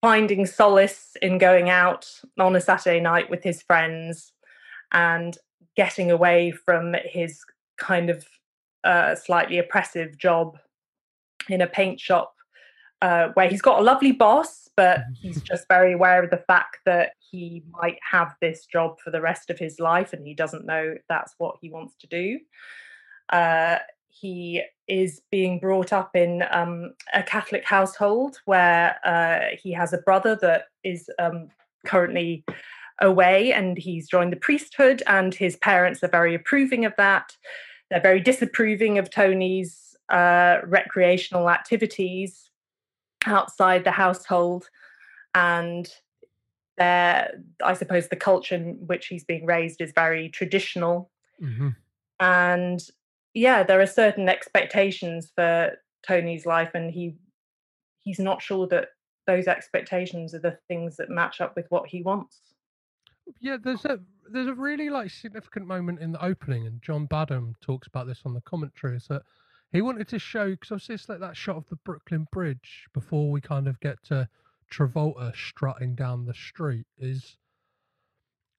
finding 0.00 0.46
solace 0.46 1.16
in 1.22 1.38
going 1.38 1.70
out 1.70 2.10
on 2.38 2.56
a 2.56 2.60
Saturday 2.60 3.00
night 3.00 3.30
with 3.30 3.44
his 3.44 3.62
friends 3.62 4.32
and 4.92 5.36
getting 5.76 6.10
away 6.10 6.50
from 6.50 6.94
his 7.04 7.40
kind 7.76 8.10
of 8.10 8.26
uh, 8.82 9.14
slightly 9.14 9.58
oppressive 9.58 10.18
job 10.18 10.58
in 11.52 11.60
a 11.60 11.66
paint 11.66 12.00
shop 12.00 12.34
uh, 13.02 13.28
where 13.34 13.48
he's 13.48 13.62
got 13.62 13.80
a 13.80 13.82
lovely 13.82 14.12
boss, 14.12 14.68
but 14.76 15.02
he's 15.20 15.40
just 15.42 15.66
very 15.68 15.92
aware 15.92 16.22
of 16.22 16.30
the 16.30 16.44
fact 16.46 16.78
that 16.84 17.12
he 17.18 17.62
might 17.70 17.98
have 18.08 18.34
this 18.40 18.66
job 18.66 18.98
for 19.02 19.10
the 19.10 19.20
rest 19.20 19.50
of 19.50 19.58
his 19.58 19.80
life 19.80 20.12
and 20.12 20.26
he 20.26 20.34
doesn't 20.34 20.66
know 20.66 20.94
that's 21.08 21.34
what 21.38 21.56
he 21.60 21.70
wants 21.70 21.94
to 21.96 22.06
do. 22.06 22.38
Uh, 23.30 23.78
he 24.08 24.62
is 24.88 25.22
being 25.30 25.58
brought 25.60 25.92
up 25.92 26.14
in 26.16 26.44
um, 26.50 26.92
a 27.14 27.22
Catholic 27.22 27.64
household 27.64 28.40
where 28.44 28.96
uh, 29.04 29.56
he 29.56 29.72
has 29.72 29.92
a 29.92 29.98
brother 29.98 30.36
that 30.42 30.64
is 30.82 31.08
um, 31.18 31.48
currently 31.86 32.44
away 33.00 33.52
and 33.52 33.78
he's 33.78 34.08
joined 34.08 34.32
the 34.32 34.36
priesthood, 34.36 35.02
and 35.06 35.34
his 35.34 35.56
parents 35.56 36.02
are 36.02 36.08
very 36.08 36.34
approving 36.34 36.84
of 36.84 36.92
that. 36.98 37.36
They're 37.88 38.00
very 38.00 38.20
disapproving 38.20 38.98
of 38.98 39.10
Tony's 39.10 39.89
uh, 40.10 40.58
recreational 40.64 41.48
activities 41.48 42.50
outside 43.26 43.84
the 43.84 43.90
household. 43.90 44.68
And 45.34 45.88
there 46.78 47.30
I 47.62 47.74
suppose 47.74 48.08
the 48.08 48.16
culture 48.16 48.54
in 48.54 48.78
which 48.86 49.06
he's 49.06 49.24
being 49.24 49.46
raised 49.46 49.80
is 49.80 49.92
very 49.94 50.28
traditional. 50.28 51.10
Mm-hmm. 51.42 51.68
And 52.18 52.80
yeah, 53.34 53.62
there 53.62 53.80
are 53.80 53.86
certain 53.86 54.28
expectations 54.28 55.30
for 55.34 55.72
Tony's 56.06 56.46
life, 56.46 56.70
and 56.74 56.90
he 56.90 57.16
he's 57.98 58.18
not 58.18 58.42
sure 58.42 58.66
that 58.68 58.88
those 59.26 59.46
expectations 59.46 60.34
are 60.34 60.40
the 60.40 60.58
things 60.66 60.96
that 60.96 61.10
match 61.10 61.40
up 61.40 61.54
with 61.54 61.66
what 61.68 61.86
he 61.88 62.02
wants. 62.02 62.40
Yeah, 63.40 63.58
there's 63.62 63.84
a 63.84 64.00
there's 64.30 64.48
a 64.48 64.54
really 64.54 64.90
like 64.90 65.10
significant 65.10 65.66
moment 65.66 66.00
in 66.00 66.12
the 66.12 66.24
opening, 66.24 66.66
and 66.66 66.82
John 66.82 67.06
Badham 67.06 67.54
talks 67.60 67.86
about 67.86 68.06
this 68.06 68.22
on 68.24 68.34
the 68.34 68.40
commentary. 68.40 68.96
Is 68.96 69.06
that 69.08 69.22
he 69.72 69.82
wanted 69.82 70.08
to 70.08 70.18
show 70.18 70.50
because 70.50 70.72
I 70.72 70.74
obviously 70.74 70.94
it's 70.96 71.08
like 71.08 71.20
that 71.20 71.36
shot 71.36 71.56
of 71.56 71.68
the 71.68 71.76
Brooklyn 71.76 72.26
Bridge 72.32 72.86
before 72.92 73.30
we 73.30 73.40
kind 73.40 73.68
of 73.68 73.78
get 73.80 74.02
to 74.04 74.28
Travolta 74.72 75.34
strutting 75.34 75.94
down 75.94 76.24
the 76.24 76.34
street. 76.34 76.86
Is 76.98 77.36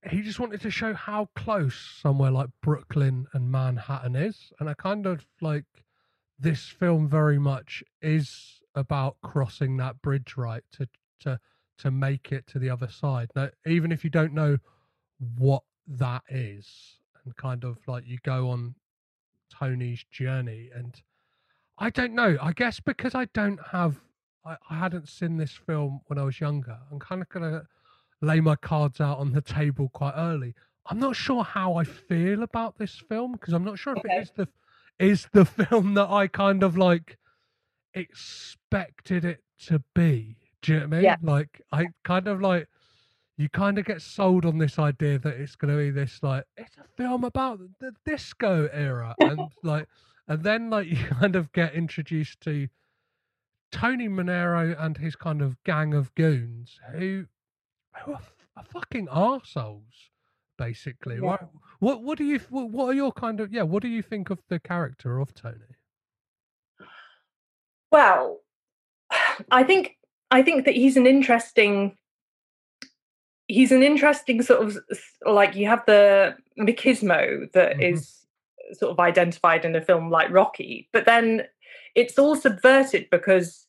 he 0.10 0.22
just 0.22 0.40
wanted 0.40 0.62
to 0.62 0.72
show 0.72 0.94
how 0.94 1.30
close 1.36 1.76
somewhere 2.02 2.32
like 2.32 2.50
Brooklyn 2.62 3.28
and 3.34 3.52
Manhattan 3.52 4.16
is, 4.16 4.52
and 4.60 4.70
I 4.70 4.74
kind 4.74 5.06
of 5.06 5.26
like 5.42 5.66
this 6.40 6.68
film 6.68 7.08
very 7.08 7.38
much 7.38 7.84
is 8.02 8.62
about 8.74 9.18
crossing 9.22 9.78
that 9.78 10.02
bridge, 10.02 10.36
right? 10.38 10.64
To 10.74 10.88
to 11.22 11.40
to 11.80 11.92
make 11.92 12.32
it 12.32 12.48
to 12.48 12.60
the 12.60 12.70
other 12.70 12.88
side. 12.88 13.30
Now, 13.36 13.50
even 13.66 13.92
if 13.92 14.04
you 14.04 14.10
don't 14.10 14.34
know 14.34 14.58
what 15.38 15.64
that 15.88 16.24
is, 16.30 17.00
and 17.24 17.36
kind 17.36 17.64
of 17.64 17.78
like 17.88 18.06
you 18.08 18.18
go 18.24 18.50
on 18.50 18.76
Tony's 19.52 20.04
journey, 20.12 20.70
and 20.74 21.02
I 21.78 21.90
don't 21.90 22.14
know. 22.14 22.38
I 22.42 22.54
guess 22.54 22.80
because 22.80 23.16
I 23.16 23.26
don't 23.34 23.60
have, 23.72 24.00
I, 24.46 24.58
I 24.70 24.76
hadn't 24.78 25.08
seen 25.10 25.38
this 25.38 25.52
film 25.54 26.02
when 26.08 26.18
I 26.20 26.24
was 26.24 26.40
younger. 26.40 26.78
I'm 26.92 27.00
kind 27.00 27.22
of 27.22 27.30
gonna 27.30 27.64
lay 28.22 28.40
my 28.40 28.56
cards 28.56 29.02
out 29.02 29.18
on 29.20 29.32
the 29.34 29.42
table 29.42 29.90
quite 29.90 30.14
early. 30.16 30.54
I'm 30.88 31.00
not 31.00 31.16
sure 31.16 31.44
how 31.44 31.76
I 31.76 31.84
feel 31.84 32.44
about 32.44 32.78
this 32.78 32.96
film 33.08 33.34
because 33.34 33.54
I'm 33.54 33.64
not 33.64 33.80
sure 33.80 33.94
if 33.94 34.00
Okay. 34.00 34.18
it 34.18 34.22
is 34.24 34.32
the 34.36 34.48
is 35.00 35.28
the 35.34 35.46
film 35.68 35.94
that 35.96 36.10
I 36.10 36.28
kind 36.28 36.64
of 36.64 36.78
like 36.78 37.18
expected 37.94 39.26
it 39.26 39.44
to 39.68 39.84
be. 39.94 40.38
Do 40.62 40.74
you 40.74 40.80
know 40.80 40.86
what 40.88 40.94
I 40.94 40.98
mean? 40.98 41.04
Yeah. 41.06 41.16
Like 41.22 41.62
I 41.72 41.88
kind 42.04 42.28
of 42.28 42.42
like 42.42 42.68
you 43.42 43.50
kind 43.50 43.80
of 43.80 43.86
get 43.86 44.02
sold 44.02 44.46
on 44.46 44.60
this 44.60 44.78
idea 44.78 45.18
that 45.18 45.34
it's 45.34 45.56
going 45.56 45.74
to 45.74 45.78
be 45.78 45.90
this 45.90 46.20
like 46.22 46.46
it's 46.58 46.78
a 46.78 46.84
film 46.96 47.24
about 47.24 47.60
the 47.80 47.92
disco 48.06 48.70
era 48.72 49.16
and 49.20 49.40
like 49.64 49.88
and 50.28 50.44
then 50.44 50.70
like 50.70 50.88
you 50.90 50.98
kind 50.98 51.36
of 51.36 51.52
get 51.52 51.74
introduced 51.74 52.40
to 52.42 52.68
Tony 53.72 54.08
Manero 54.08 54.76
and 54.80 54.98
his 54.98 55.16
kind 55.16 55.42
of 55.42 55.62
gang 55.64 55.94
of 55.94 56.14
goons 56.14 56.80
who 56.94 57.26
who 58.04 58.12
are, 58.12 58.16
f- 58.16 58.36
are 58.58 58.64
fucking 58.64 59.08
arseholes, 59.08 60.10
basically. 60.58 61.16
Yeah. 61.16 61.22
What 61.22 61.50
what 61.80 62.04
what 62.04 62.18
do 62.18 62.26
you 62.26 62.40
what, 62.50 62.70
what 62.70 62.90
are 62.90 62.94
your 62.94 63.12
kind 63.12 63.40
of 63.40 63.52
yeah? 63.52 63.64
What 63.64 63.82
do 63.82 63.88
you 63.88 64.02
think 64.02 64.30
of 64.30 64.42
the 64.50 64.60
character 64.60 65.20
of 65.20 65.34
Tony? 65.34 65.78
Well, 67.92 68.40
I 69.52 69.64
think 69.64 69.98
I 70.30 70.44
think 70.44 70.66
that 70.66 70.76
he's 70.76 70.98
an 70.98 71.08
interesting 71.08 71.98
he's 73.52 73.72
an 73.72 73.84
interesting 73.84 74.42
sort 74.42 74.62
of 74.64 74.78
like 75.26 75.56
you 75.56 75.68
have 75.68 75.86
the 75.86 76.36
machismo 76.58 77.52
that 77.52 77.82
is 77.82 78.26
Mhm. 78.72 78.76
sort 78.78 78.92
of 78.92 79.00
identified 79.00 79.66
in 79.66 79.76
a 79.76 79.82
film 79.82 80.10
like 80.10 80.30
Rocky, 80.30 80.88
but 80.94 81.06
then 81.06 81.48
it's 81.96 82.18
all 82.18 82.36
subverted 82.36 83.10
because 83.10 83.68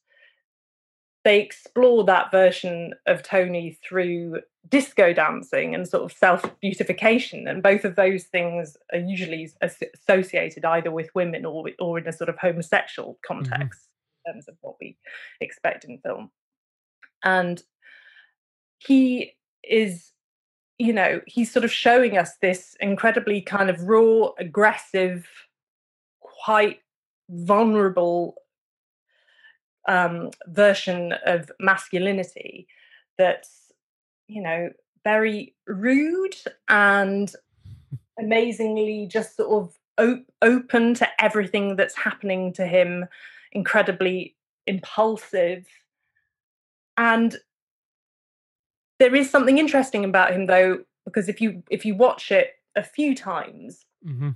they 1.24 1.40
explore 1.40 2.04
that 2.04 2.30
version 2.30 2.94
of 3.06 3.22
Tony 3.22 3.78
through 3.84 4.40
disco 4.68 5.12
dancing 5.12 5.74
and 5.74 5.86
sort 5.88 6.04
of 6.04 6.12
self 6.12 6.40
beautification, 6.60 7.48
and 7.48 7.62
both 7.62 7.84
of 7.84 7.96
those 7.96 8.24
things 8.24 8.76
are 8.92 8.98
usually 8.98 9.48
associated 9.60 10.64
either 10.64 10.90
with 10.90 11.14
women 11.14 11.44
or 11.44 11.70
or 11.80 11.98
in 11.98 12.06
a 12.08 12.12
sort 12.12 12.28
of 12.28 12.38
homosexual 12.38 13.18
context 13.26 13.88
in 14.26 14.32
terms 14.32 14.48
of 14.48 14.56
what 14.60 14.76
we 14.80 14.96
expect 15.40 15.84
in 15.84 15.98
film. 15.98 16.30
And 17.24 17.62
he 18.78 19.34
is, 19.62 20.12
you 20.78 20.92
know, 20.92 21.20
he's 21.26 21.52
sort 21.52 21.64
of 21.64 21.72
showing 21.72 22.16
us 22.18 22.36
this 22.40 22.76
incredibly 22.80 23.40
kind 23.40 23.70
of 23.70 23.82
raw, 23.82 24.30
aggressive, 24.38 25.26
quite 26.20 26.80
vulnerable 27.28 28.34
um, 29.88 30.30
version 30.46 31.12
of 31.26 31.50
masculinity 31.60 32.66
that's, 33.18 33.72
you 34.28 34.42
know, 34.42 34.70
very 35.04 35.54
rude 35.66 36.36
and 36.68 37.34
amazingly 38.18 39.06
just 39.06 39.36
sort 39.36 39.50
of 39.50 39.78
op- 39.98 40.26
open 40.42 40.94
to 40.94 41.08
everything 41.22 41.76
that's 41.76 41.96
happening 41.96 42.52
to 42.52 42.66
him, 42.66 43.06
incredibly 43.52 44.36
impulsive. 44.66 45.66
And 46.96 47.36
there 49.02 49.14
is 49.14 49.28
something 49.28 49.58
interesting 49.58 50.04
about 50.04 50.32
him 50.32 50.46
though, 50.46 50.80
because 51.04 51.28
if 51.28 51.40
you 51.40 51.62
if 51.70 51.84
you 51.84 51.94
watch 51.94 52.30
it 52.30 52.50
a 52.76 52.82
few 52.82 53.14
times, 53.14 53.84
Mm-hmm. 54.04 54.30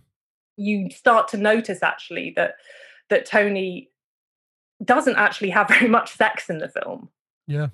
you 0.56 0.90
start 0.90 1.26
to 1.26 1.36
notice 1.36 1.82
actually 1.82 2.32
that 2.36 2.54
that 3.10 3.26
Tony 3.26 3.90
doesn't 4.84 5.16
actually 5.16 5.50
have 5.50 5.66
very 5.74 5.88
much 5.88 6.12
sex 6.12 6.48
in 6.48 6.58
the 6.58 6.68
film. 6.68 7.08
Yeah, 7.48 7.68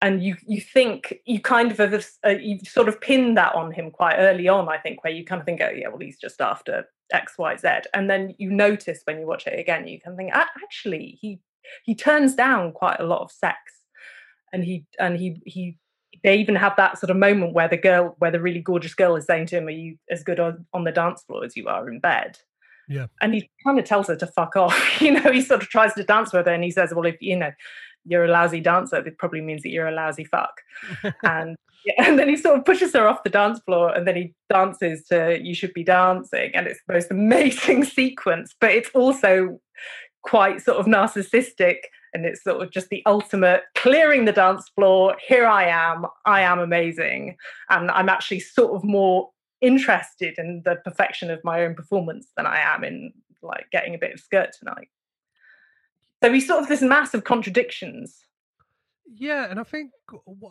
and 0.00 0.22
you 0.22 0.36
you 0.46 0.60
think 0.60 1.20
you 1.26 1.40
kind 1.40 1.72
of 1.72 1.78
have 1.78 2.06
uh, 2.24 2.28
you 2.30 2.60
sort 2.60 2.88
of 2.88 3.00
pinned 3.00 3.36
that 3.38 3.56
on 3.56 3.72
him 3.72 3.90
quite 3.90 4.16
early 4.18 4.46
on 4.48 4.68
i 4.68 4.78
think 4.78 5.02
where 5.02 5.12
you 5.12 5.24
kind 5.24 5.40
of 5.40 5.46
think 5.46 5.60
oh 5.62 5.70
yeah 5.70 5.88
well 5.88 5.98
he's 5.98 6.18
just 6.18 6.40
after 6.40 6.84
xyz 7.12 7.84
and 7.92 8.08
then 8.08 8.34
you 8.38 8.50
notice 8.50 9.00
when 9.04 9.18
you 9.18 9.26
watch 9.26 9.46
it 9.46 9.58
again 9.58 9.86
you 9.88 10.00
can 10.00 10.16
think 10.16 10.32
actually 10.32 11.18
he 11.20 11.40
he 11.82 11.94
turns 11.94 12.34
down 12.34 12.72
quite 12.72 13.00
a 13.00 13.04
lot 13.04 13.22
of 13.22 13.30
sex. 13.30 13.58
And 14.52 14.64
he 14.64 14.84
and 14.98 15.16
he 15.16 15.40
he 15.46 15.78
they 16.22 16.36
even 16.36 16.54
have 16.54 16.74
that 16.76 16.98
sort 16.98 17.10
of 17.10 17.16
moment 17.16 17.54
where 17.54 17.68
the 17.68 17.76
girl 17.76 18.14
where 18.18 18.30
the 18.30 18.40
really 18.40 18.60
gorgeous 18.60 18.94
girl 18.94 19.16
is 19.16 19.24
saying 19.24 19.46
to 19.46 19.56
him 19.58 19.66
are 19.66 19.70
you 19.70 19.96
as 20.10 20.22
good 20.22 20.40
on, 20.40 20.66
on 20.72 20.84
the 20.84 20.92
dance 20.92 21.22
floor 21.22 21.44
as 21.44 21.56
you 21.56 21.68
are 21.68 21.88
in 21.88 22.00
bed 22.00 22.38
Yeah. 22.88 23.06
and 23.20 23.34
he 23.34 23.50
kind 23.64 23.78
of 23.78 23.84
tells 23.84 24.08
her 24.08 24.16
to 24.16 24.26
fuck 24.26 24.56
off 24.56 24.76
you 25.00 25.12
know 25.12 25.30
he 25.32 25.40
sort 25.40 25.62
of 25.62 25.68
tries 25.68 25.94
to 25.94 26.04
dance 26.04 26.32
with 26.32 26.46
her 26.46 26.52
and 26.52 26.64
he 26.64 26.70
says 26.70 26.92
well 26.94 27.06
if 27.06 27.20
you 27.20 27.36
know 27.36 27.52
you're 28.04 28.24
a 28.24 28.28
lousy 28.30 28.60
dancer 28.60 28.96
it 28.96 29.18
probably 29.18 29.40
means 29.40 29.62
that 29.62 29.70
you're 29.70 29.88
a 29.88 29.92
lousy 29.92 30.24
fuck 30.24 30.60
and 31.22 31.56
yeah, 31.84 31.94
and 32.06 32.18
then 32.18 32.28
he 32.28 32.36
sort 32.36 32.58
of 32.58 32.64
pushes 32.64 32.92
her 32.92 33.08
off 33.08 33.22
the 33.22 33.30
dance 33.30 33.60
floor 33.60 33.94
and 33.94 34.06
then 34.06 34.16
he 34.16 34.34
dances 34.50 35.04
to 35.06 35.38
you 35.42 35.54
should 35.54 35.72
be 35.72 35.84
dancing 35.84 36.50
and 36.54 36.66
it's 36.66 36.80
the 36.86 36.92
most 36.94 37.10
amazing 37.10 37.84
sequence 37.84 38.54
but 38.60 38.70
it's 38.70 38.90
also 38.90 39.60
quite 40.22 40.60
sort 40.60 40.78
of 40.78 40.86
narcissistic 40.86 41.76
and 42.14 42.24
it's 42.24 42.42
sort 42.42 42.62
of 42.62 42.70
just 42.70 42.88
the 42.88 43.02
ultimate 43.06 43.62
clearing 43.74 44.24
the 44.24 44.32
dance 44.32 44.68
floor. 44.74 45.16
Here 45.26 45.46
i 45.46 45.64
am 45.64 46.06
i 46.26 46.40
am 46.40 46.58
amazing. 46.58 47.36
And 47.68 47.90
i'm 47.90 48.08
actually 48.08 48.40
sort 48.40 48.72
of 48.74 48.84
more 48.84 49.30
interested 49.60 50.34
in 50.38 50.62
the 50.64 50.76
perfection 50.84 51.30
of 51.30 51.42
my 51.44 51.64
own 51.64 51.74
performance 51.74 52.28
than 52.36 52.46
i 52.46 52.58
am 52.58 52.82
in 52.82 53.12
like 53.42 53.66
getting 53.70 53.94
a 53.94 53.98
bit 53.98 54.14
of 54.14 54.20
skirt 54.20 54.50
tonight. 54.58 54.88
So 56.22 56.32
he's 56.32 56.46
sort 56.46 56.62
of 56.62 56.68
this 56.68 56.82
mass 56.82 57.14
of 57.14 57.24
contradictions. 57.24 58.24
Yeah, 59.12 59.50
and 59.50 59.58
I 59.58 59.64
think 59.64 59.92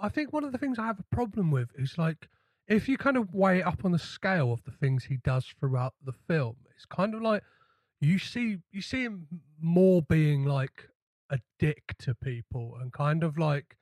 I 0.01 0.09
think 0.09 0.33
one 0.33 0.43
of 0.43 0.51
the 0.51 0.57
things 0.57 0.79
I 0.79 0.85
have 0.85 0.99
a 0.99 1.15
problem 1.15 1.51
with 1.51 1.69
is 1.77 1.97
like 1.97 2.27
if 2.67 2.89
you 2.89 2.97
kind 2.97 3.17
of 3.17 3.33
weigh 3.33 3.59
it 3.59 3.67
up 3.67 3.85
on 3.85 3.91
the 3.91 3.99
scale 3.99 4.51
of 4.51 4.63
the 4.63 4.71
things 4.71 5.03
he 5.03 5.17
does 5.17 5.45
throughout 5.59 5.93
the 6.05 6.11
film, 6.27 6.55
it's 6.75 6.85
kind 6.85 7.13
of 7.13 7.21
like 7.21 7.43
you 8.01 8.17
see 8.19 8.57
you 8.71 8.81
see 8.81 9.03
him 9.03 9.27
more 9.61 10.01
being 10.01 10.45
like 10.45 10.89
a 11.29 11.39
dick 11.59 11.95
to 11.99 12.15
people 12.15 12.77
and 12.81 12.91
kind 12.93 13.23
of 13.23 13.37
like 13.37 13.77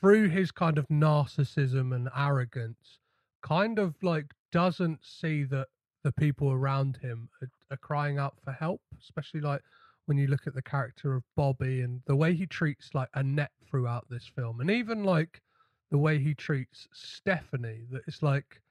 through 0.00 0.28
his 0.28 0.50
kind 0.50 0.78
of 0.78 0.86
narcissism 0.88 1.94
and 1.94 2.08
arrogance 2.16 2.98
kind 3.42 3.78
of 3.78 3.94
like 4.02 4.26
doesn't 4.52 4.98
see 5.04 5.44
that 5.44 5.68
the 6.04 6.12
people 6.12 6.50
around 6.50 6.98
him 7.02 7.28
are, 7.42 7.48
are 7.70 7.78
crying 7.78 8.18
out 8.18 8.34
for 8.44 8.52
help 8.52 8.80
especially 9.00 9.40
like 9.40 9.60
when 10.06 10.16
you 10.16 10.26
look 10.26 10.46
at 10.46 10.54
the 10.54 10.62
character 10.62 11.14
of 11.14 11.22
Bobby 11.36 11.82
and 11.82 12.00
the 12.06 12.16
way 12.16 12.34
he 12.34 12.46
treats 12.46 12.94
like 12.94 13.10
Annette 13.14 13.52
throughout 13.68 14.06
this 14.08 14.24
film 14.34 14.60
and 14.60 14.70
even 14.70 15.04
like 15.04 15.42
the 15.90 15.98
way 15.98 16.18
he 16.18 16.34
treats 16.34 16.88
Stephanie 16.92 17.84
that 17.90 18.02
it's 18.06 18.22
like 18.22 18.62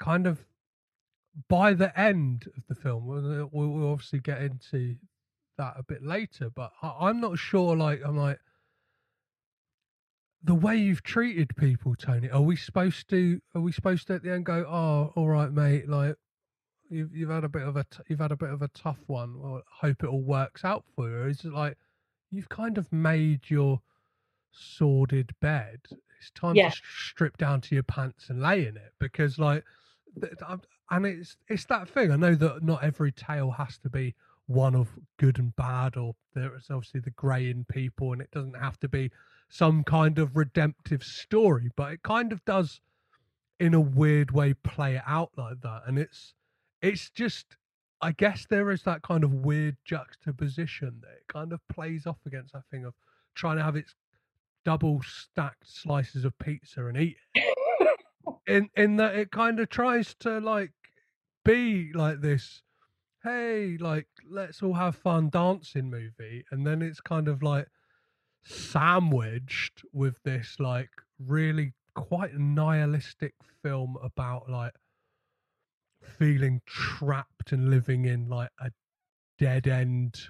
kind 0.00 0.26
of 0.26 0.44
by 1.48 1.74
the 1.74 1.98
end 1.98 2.46
of 2.56 2.62
the 2.68 2.74
film 2.74 3.06
we'll, 3.06 3.48
we'll 3.52 3.68
we'll 3.68 3.92
obviously 3.92 4.20
get 4.20 4.42
into 4.42 4.96
that 5.58 5.74
a 5.78 5.82
bit 5.82 6.02
later 6.02 6.50
but 6.54 6.72
I, 6.82 6.94
i'm 7.08 7.20
not 7.20 7.38
sure 7.38 7.76
like 7.76 8.00
i'm 8.04 8.16
like 8.16 8.38
the 10.42 10.54
way 10.54 10.76
you've 10.76 11.02
treated 11.02 11.56
people 11.56 11.94
tony 11.96 12.30
are 12.30 12.40
we 12.42 12.56
supposed 12.56 13.08
to 13.10 13.40
are 13.54 13.60
we 13.60 13.72
supposed 13.72 14.06
to 14.08 14.14
at 14.14 14.22
the 14.22 14.32
end 14.32 14.44
go 14.46 14.64
oh 14.68 15.12
all 15.16 15.28
right 15.28 15.52
mate 15.52 15.88
like 15.88 16.16
you've, 16.90 17.14
you've 17.14 17.30
had 17.30 17.44
a 17.44 17.48
bit 17.48 17.62
of 17.62 17.76
a 17.76 17.86
you've 18.08 18.20
had 18.20 18.32
a 18.32 18.36
bit 18.36 18.50
of 18.50 18.62
a 18.62 18.68
tough 18.68 19.00
one 19.06 19.38
well 19.40 19.62
hope 19.70 20.02
it 20.02 20.08
all 20.08 20.22
works 20.22 20.64
out 20.64 20.84
for 20.94 21.08
you 21.08 21.24
is 21.28 21.44
it 21.44 21.52
like 21.52 21.76
you've 22.30 22.48
kind 22.48 22.76
of 22.78 22.92
made 22.92 23.40
your 23.48 23.80
sordid 24.52 25.32
bed 25.40 25.80
it's 26.20 26.30
time 26.34 26.56
Yeah. 26.56 26.70
to 26.70 26.76
strip 26.96 27.36
down 27.38 27.60
to 27.62 27.74
your 27.74 27.82
pants 27.84 28.28
and 28.28 28.40
lay 28.42 28.66
in 28.66 28.76
it 28.76 28.92
because 29.00 29.38
like 29.38 29.64
and 30.90 31.06
it's 31.06 31.36
it's 31.48 31.64
that 31.66 31.88
thing 31.88 32.12
i 32.12 32.16
know 32.16 32.34
that 32.34 32.62
not 32.62 32.84
every 32.84 33.10
tale 33.12 33.50
has 33.50 33.78
to 33.78 33.88
be 33.88 34.14
one 34.46 34.74
of 34.74 34.88
good 35.18 35.38
and 35.38 35.54
bad 35.56 35.96
or 35.96 36.14
there 36.34 36.54
is 36.56 36.66
obviously 36.70 37.00
the 37.00 37.10
grey 37.10 37.48
in 37.50 37.64
people 37.64 38.12
and 38.12 38.20
it 38.20 38.30
doesn't 38.30 38.56
have 38.60 38.78
to 38.78 38.88
be 38.88 39.10
some 39.48 39.82
kind 39.84 40.18
of 40.18 40.36
redemptive 40.36 41.02
story 41.02 41.70
but 41.76 41.92
it 41.92 42.02
kind 42.02 42.32
of 42.32 42.44
does 42.44 42.80
in 43.60 43.74
a 43.74 43.80
weird 43.80 44.30
way 44.30 44.54
play 44.54 44.96
it 44.96 45.02
out 45.06 45.30
like 45.36 45.60
that. 45.62 45.82
And 45.86 45.98
it's 45.98 46.34
it's 46.82 47.08
just 47.10 47.56
i 48.02 48.12
guess 48.12 48.46
there 48.50 48.70
is 48.70 48.82
that 48.82 49.00
kind 49.02 49.24
of 49.24 49.32
weird 49.32 49.76
juxtaposition 49.86 51.00
that 51.00 51.12
it 51.12 51.24
kind 51.28 51.52
of 51.52 51.60
plays 51.72 52.06
off 52.06 52.18
against 52.26 52.52
that 52.52 52.64
thing 52.70 52.84
of 52.84 52.92
trying 53.34 53.56
to 53.56 53.62
have 53.62 53.76
its 53.76 53.94
double 54.64 55.00
stacked 55.02 55.66
slices 55.66 56.24
of 56.24 56.38
pizza 56.38 56.84
and 56.86 56.98
eat 56.98 57.16
it. 57.34 57.54
In 58.46 58.68
in 58.76 58.96
that 58.96 59.14
it 59.14 59.30
kind 59.30 59.58
of 59.58 59.70
tries 59.70 60.14
to 60.16 60.38
like 60.38 60.72
be 61.44 61.92
like 61.94 62.20
this 62.20 62.62
hey 63.24 63.78
like 63.80 64.06
let's 64.30 64.62
all 64.62 64.74
have 64.74 64.94
fun 64.94 65.30
dancing 65.30 65.90
movie 65.90 66.44
and 66.50 66.66
then 66.66 66.82
it's 66.82 67.00
kind 67.00 67.26
of 67.26 67.42
like 67.42 67.66
sandwiched 68.44 69.82
with 69.94 70.22
this 70.24 70.56
like 70.58 70.90
really 71.18 71.72
quite 71.94 72.34
nihilistic 72.34 73.32
film 73.62 73.96
about 74.02 74.50
like 74.50 74.74
feeling 76.02 76.60
trapped 76.66 77.50
and 77.50 77.70
living 77.70 78.04
in 78.04 78.28
like 78.28 78.50
a 78.60 78.70
dead 79.38 79.66
end. 79.66 80.20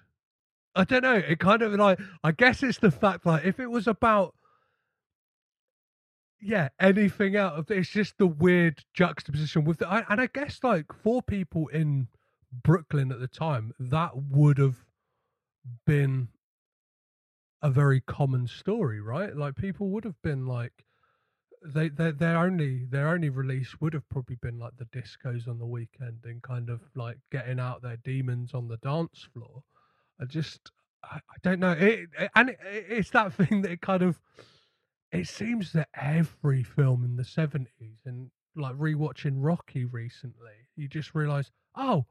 I 0.76 0.85
don't 0.85 1.02
know 1.02 1.14
it 1.14 1.38
kind 1.38 1.62
of 1.62 1.72
like 1.74 2.00
i 2.24 2.33
guess 2.33 2.62
it's 2.62 2.78
the 2.78 2.90
fact 2.90 3.26
like 3.26 3.44
if 3.44 3.61
it 3.61 3.70
was 3.70 3.87
about 3.87 4.35
yeah, 6.40 6.68
anything 6.78 7.37
out 7.37 7.54
of 7.54 7.70
it's 7.70 7.88
just 7.88 8.18
the 8.18 8.26
weird 8.26 8.85
juxtaposition 8.92 9.64
with 9.64 9.78
the, 9.78 9.88
I, 9.88 10.04
and 10.11 10.20
I 10.20 10.28
guess 10.33 10.59
like 10.62 10.87
for 11.02 11.22
people 11.22 11.68
in 11.68 12.09
Brooklyn 12.62 13.12
at 13.12 13.21
the 13.21 13.29
time, 13.29 13.73
that 13.79 14.17
would 14.17 14.59
have 14.59 14.77
been 15.87 16.29
a 17.62 17.71
very 17.71 18.01
common 18.01 18.47
story, 18.47 19.01
right? 19.01 19.35
Like 19.35 19.57
people 19.57 19.88
would 19.90 20.05
have 20.05 20.21
been 20.23 20.47
like 20.47 20.85
they 21.64 21.88
their 21.88 22.12
their 22.12 22.37
only 22.37 22.85
their 22.85 23.09
only 23.09 23.31
release 23.31 23.81
would 23.81 23.95
have 23.95 24.07
probably 24.11 24.37
been 24.37 24.59
like 24.59 24.77
the 24.77 24.85
discos 24.87 25.49
on 25.49 25.59
the 25.59 25.67
weekend 25.67 26.19
and 26.25 26.43
kind 26.43 26.69
of 26.69 26.81
like 26.95 27.17
getting 27.33 27.59
out 27.59 27.81
their 27.81 27.97
demons 27.97 28.53
on 28.53 28.69
the 28.69 28.77
dance 28.79 29.27
floor. 29.33 29.62
I 30.21 30.27
just 30.27 30.71
I, 31.03 31.17
I 31.17 31.37
don't 31.43 31.61
know 31.61 31.73
it, 31.73 32.11
it 32.19 32.31
and 32.37 32.51
it, 32.51 32.59
it's 32.67 33.11
that 33.11 33.33
thing 33.35 33.62
that 33.62 33.81
kind 33.81 34.03
of 34.03 34.21
it 35.11 35.29
seems 35.29 35.73
that 35.73 35.88
every 35.95 36.64
film 36.64 37.05
in 37.05 37.17
the 37.17 37.23
70s 37.23 38.05
and 38.05 38.31
like 38.57 38.75
rewatching 38.75 39.37
Rocky 39.37 39.85
recently, 39.85 40.69
you 40.77 40.88
just 40.88 41.14
realize, 41.14 41.51
oh, 41.77 42.05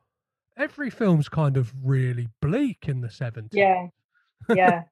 every 0.57 0.89
film's 0.89 1.29
kind 1.29 1.57
of 1.57 1.73
really 1.83 2.29
bleak 2.41 2.85
in 2.87 3.01
the 3.01 3.07
70s. 3.07 3.49
Yeah. 3.51 3.87
Yeah. 4.53 4.83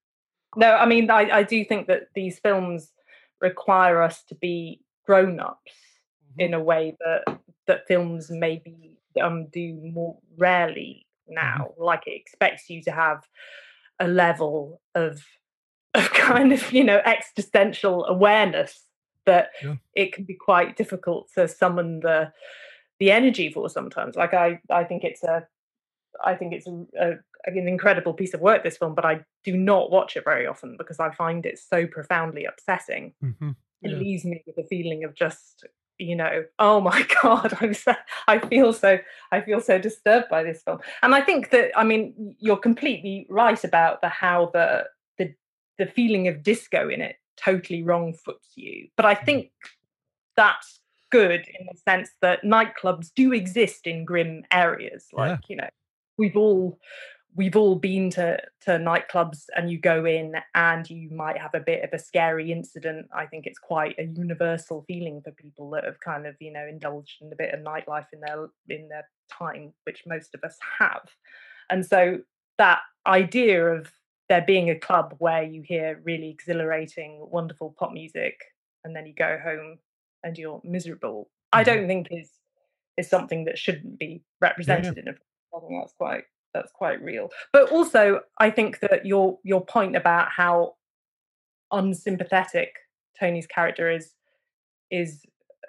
no, 0.56 0.74
I 0.74 0.86
mean, 0.86 1.10
I, 1.10 1.30
I 1.30 1.42
do 1.42 1.64
think 1.64 1.86
that 1.88 2.08
these 2.14 2.38
films 2.38 2.92
require 3.40 4.02
us 4.02 4.22
to 4.24 4.34
be 4.34 4.80
grown 5.06 5.40
ups 5.40 5.72
mm-hmm. 6.30 6.40
in 6.40 6.54
a 6.54 6.62
way 6.62 6.96
that 7.00 7.38
that 7.66 7.86
films 7.88 8.30
maybe 8.30 8.96
um, 9.20 9.46
do 9.46 9.74
more 9.74 10.16
rarely 10.36 11.06
now. 11.28 11.70
Mm-hmm. 11.72 11.82
Like 11.82 12.06
it 12.06 12.20
expects 12.20 12.70
you 12.70 12.82
to 12.82 12.90
have 12.90 13.22
a 13.98 14.06
level 14.06 14.80
of 14.94 15.22
of 15.94 16.12
kind 16.12 16.52
of 16.52 16.72
you 16.72 16.84
know 16.84 17.00
existential 17.04 18.04
awareness 18.04 18.82
that 19.24 19.50
yeah. 19.62 19.76
it 19.94 20.12
can 20.12 20.24
be 20.24 20.34
quite 20.34 20.76
difficult 20.76 21.28
to 21.34 21.48
summon 21.48 22.00
the 22.00 22.32
the 22.98 23.10
energy 23.10 23.50
for 23.50 23.68
sometimes 23.68 24.16
like 24.16 24.34
i 24.34 24.60
i 24.70 24.84
think 24.84 25.04
it's 25.04 25.22
a 25.22 25.46
i 26.24 26.34
think 26.34 26.52
it's 26.52 26.66
a, 26.66 26.86
a, 27.00 27.12
an 27.46 27.68
incredible 27.68 28.12
piece 28.12 28.34
of 28.34 28.40
work 28.40 28.62
this 28.62 28.76
film 28.76 28.94
but 28.94 29.04
i 29.04 29.20
do 29.44 29.56
not 29.56 29.90
watch 29.90 30.16
it 30.16 30.24
very 30.24 30.46
often 30.46 30.76
because 30.76 30.98
i 31.00 31.10
find 31.10 31.46
it 31.46 31.58
so 31.58 31.86
profoundly 31.86 32.44
upsetting 32.44 33.12
mm-hmm. 33.22 33.50
yeah. 33.82 33.90
it 33.90 33.98
leaves 33.98 34.24
me 34.24 34.42
with 34.46 34.58
a 34.58 34.68
feeling 34.68 35.04
of 35.04 35.14
just 35.14 35.64
you 35.98 36.14
know 36.14 36.44
oh 36.58 36.80
my 36.80 37.06
god 37.22 37.56
i'm 37.60 37.74
so 37.74 37.94
i 38.28 38.38
feel 38.38 38.72
so 38.72 38.98
i 39.32 39.40
feel 39.40 39.60
so 39.60 39.78
disturbed 39.78 40.28
by 40.28 40.42
this 40.42 40.62
film 40.62 40.78
and 41.02 41.14
i 41.14 41.20
think 41.20 41.50
that 41.50 41.70
i 41.76 41.84
mean 41.84 42.34
you're 42.38 42.56
completely 42.56 43.26
right 43.30 43.64
about 43.64 44.00
the 44.02 44.08
how 44.08 44.50
the 44.52 44.84
the 45.18 45.32
the 45.78 45.86
feeling 45.86 46.28
of 46.28 46.42
disco 46.42 46.88
in 46.88 47.00
it 47.00 47.16
totally 47.36 47.82
wrong 47.82 48.12
foots 48.12 48.52
you. 48.56 48.88
But 48.96 49.06
I 49.06 49.14
mm. 49.14 49.24
think 49.24 49.50
that's 50.36 50.80
good 51.10 51.46
in 51.58 51.66
the 51.66 51.78
sense 51.78 52.10
that 52.22 52.42
nightclubs 52.42 53.10
do 53.14 53.32
exist 53.32 53.86
in 53.86 54.04
grim 54.04 54.44
areas. 54.52 55.06
Like, 55.12 55.40
yeah. 55.42 55.46
you 55.48 55.56
know, 55.56 55.68
we've 56.18 56.36
all 56.36 56.78
we've 57.34 57.56
all 57.56 57.74
been 57.74 58.08
to 58.10 58.38
to 58.62 58.72
nightclubs 58.72 59.44
and 59.54 59.70
you 59.70 59.78
go 59.78 60.06
in 60.06 60.34
and 60.54 60.88
you 60.88 61.10
might 61.10 61.38
have 61.38 61.54
a 61.54 61.60
bit 61.60 61.84
of 61.84 61.90
a 61.92 61.98
scary 61.98 62.50
incident 62.50 63.06
i 63.14 63.26
think 63.26 63.46
it's 63.46 63.58
quite 63.58 63.94
a 63.98 64.04
universal 64.04 64.86
feeling 64.88 65.20
for 65.20 65.32
people 65.32 65.68
that 65.68 65.84
have 65.84 66.00
kind 66.00 66.26
of 66.26 66.34
you 66.40 66.50
know 66.50 66.66
indulged 66.66 67.20
in 67.20 67.30
a 67.30 67.36
bit 67.36 67.52
of 67.52 67.60
nightlife 67.60 68.06
in 68.14 68.20
their 68.20 68.46
in 68.70 68.88
their 68.88 69.06
time 69.30 69.70
which 69.84 70.04
most 70.06 70.34
of 70.34 70.42
us 70.44 70.56
have 70.78 71.02
and 71.68 71.84
so 71.84 72.18
that 72.56 72.80
idea 73.06 73.66
of 73.66 73.92
there 74.28 74.44
being 74.46 74.70
a 74.70 74.78
club 74.78 75.14
where 75.18 75.42
you 75.42 75.62
hear 75.62 76.00
really 76.04 76.28
exhilarating, 76.28 77.24
wonderful 77.30 77.74
pop 77.78 77.92
music, 77.92 78.40
and 78.84 78.94
then 78.94 79.06
you 79.06 79.14
go 79.14 79.38
home 79.42 79.78
and 80.26 80.36
you're 80.36 80.60
miserable. 80.64 81.30
Mm-hmm. 81.54 81.60
I 81.60 81.62
don't 81.62 81.86
think 81.86 82.08
is 82.10 82.30
is 82.98 83.08
something 83.08 83.44
that 83.44 83.58
shouldn't 83.58 83.98
be 83.98 84.22
represented 84.40 84.96
yeah, 84.96 85.02
yeah. 85.04 85.12
in 85.12 85.16
a. 85.16 85.56
I 85.56 85.60
think 85.60 85.80
that's 85.80 85.94
quite 85.96 86.24
that's 86.52 86.72
quite 86.72 87.02
real. 87.02 87.30
But 87.52 87.70
also, 87.70 88.20
I 88.38 88.50
think 88.50 88.80
that 88.80 89.06
your 89.06 89.38
your 89.44 89.64
point 89.64 89.96
about 89.96 90.28
how 90.30 90.74
unsympathetic 91.72 92.74
Tony's 93.18 93.46
character 93.46 93.90
is 93.90 94.12
is 94.90 95.22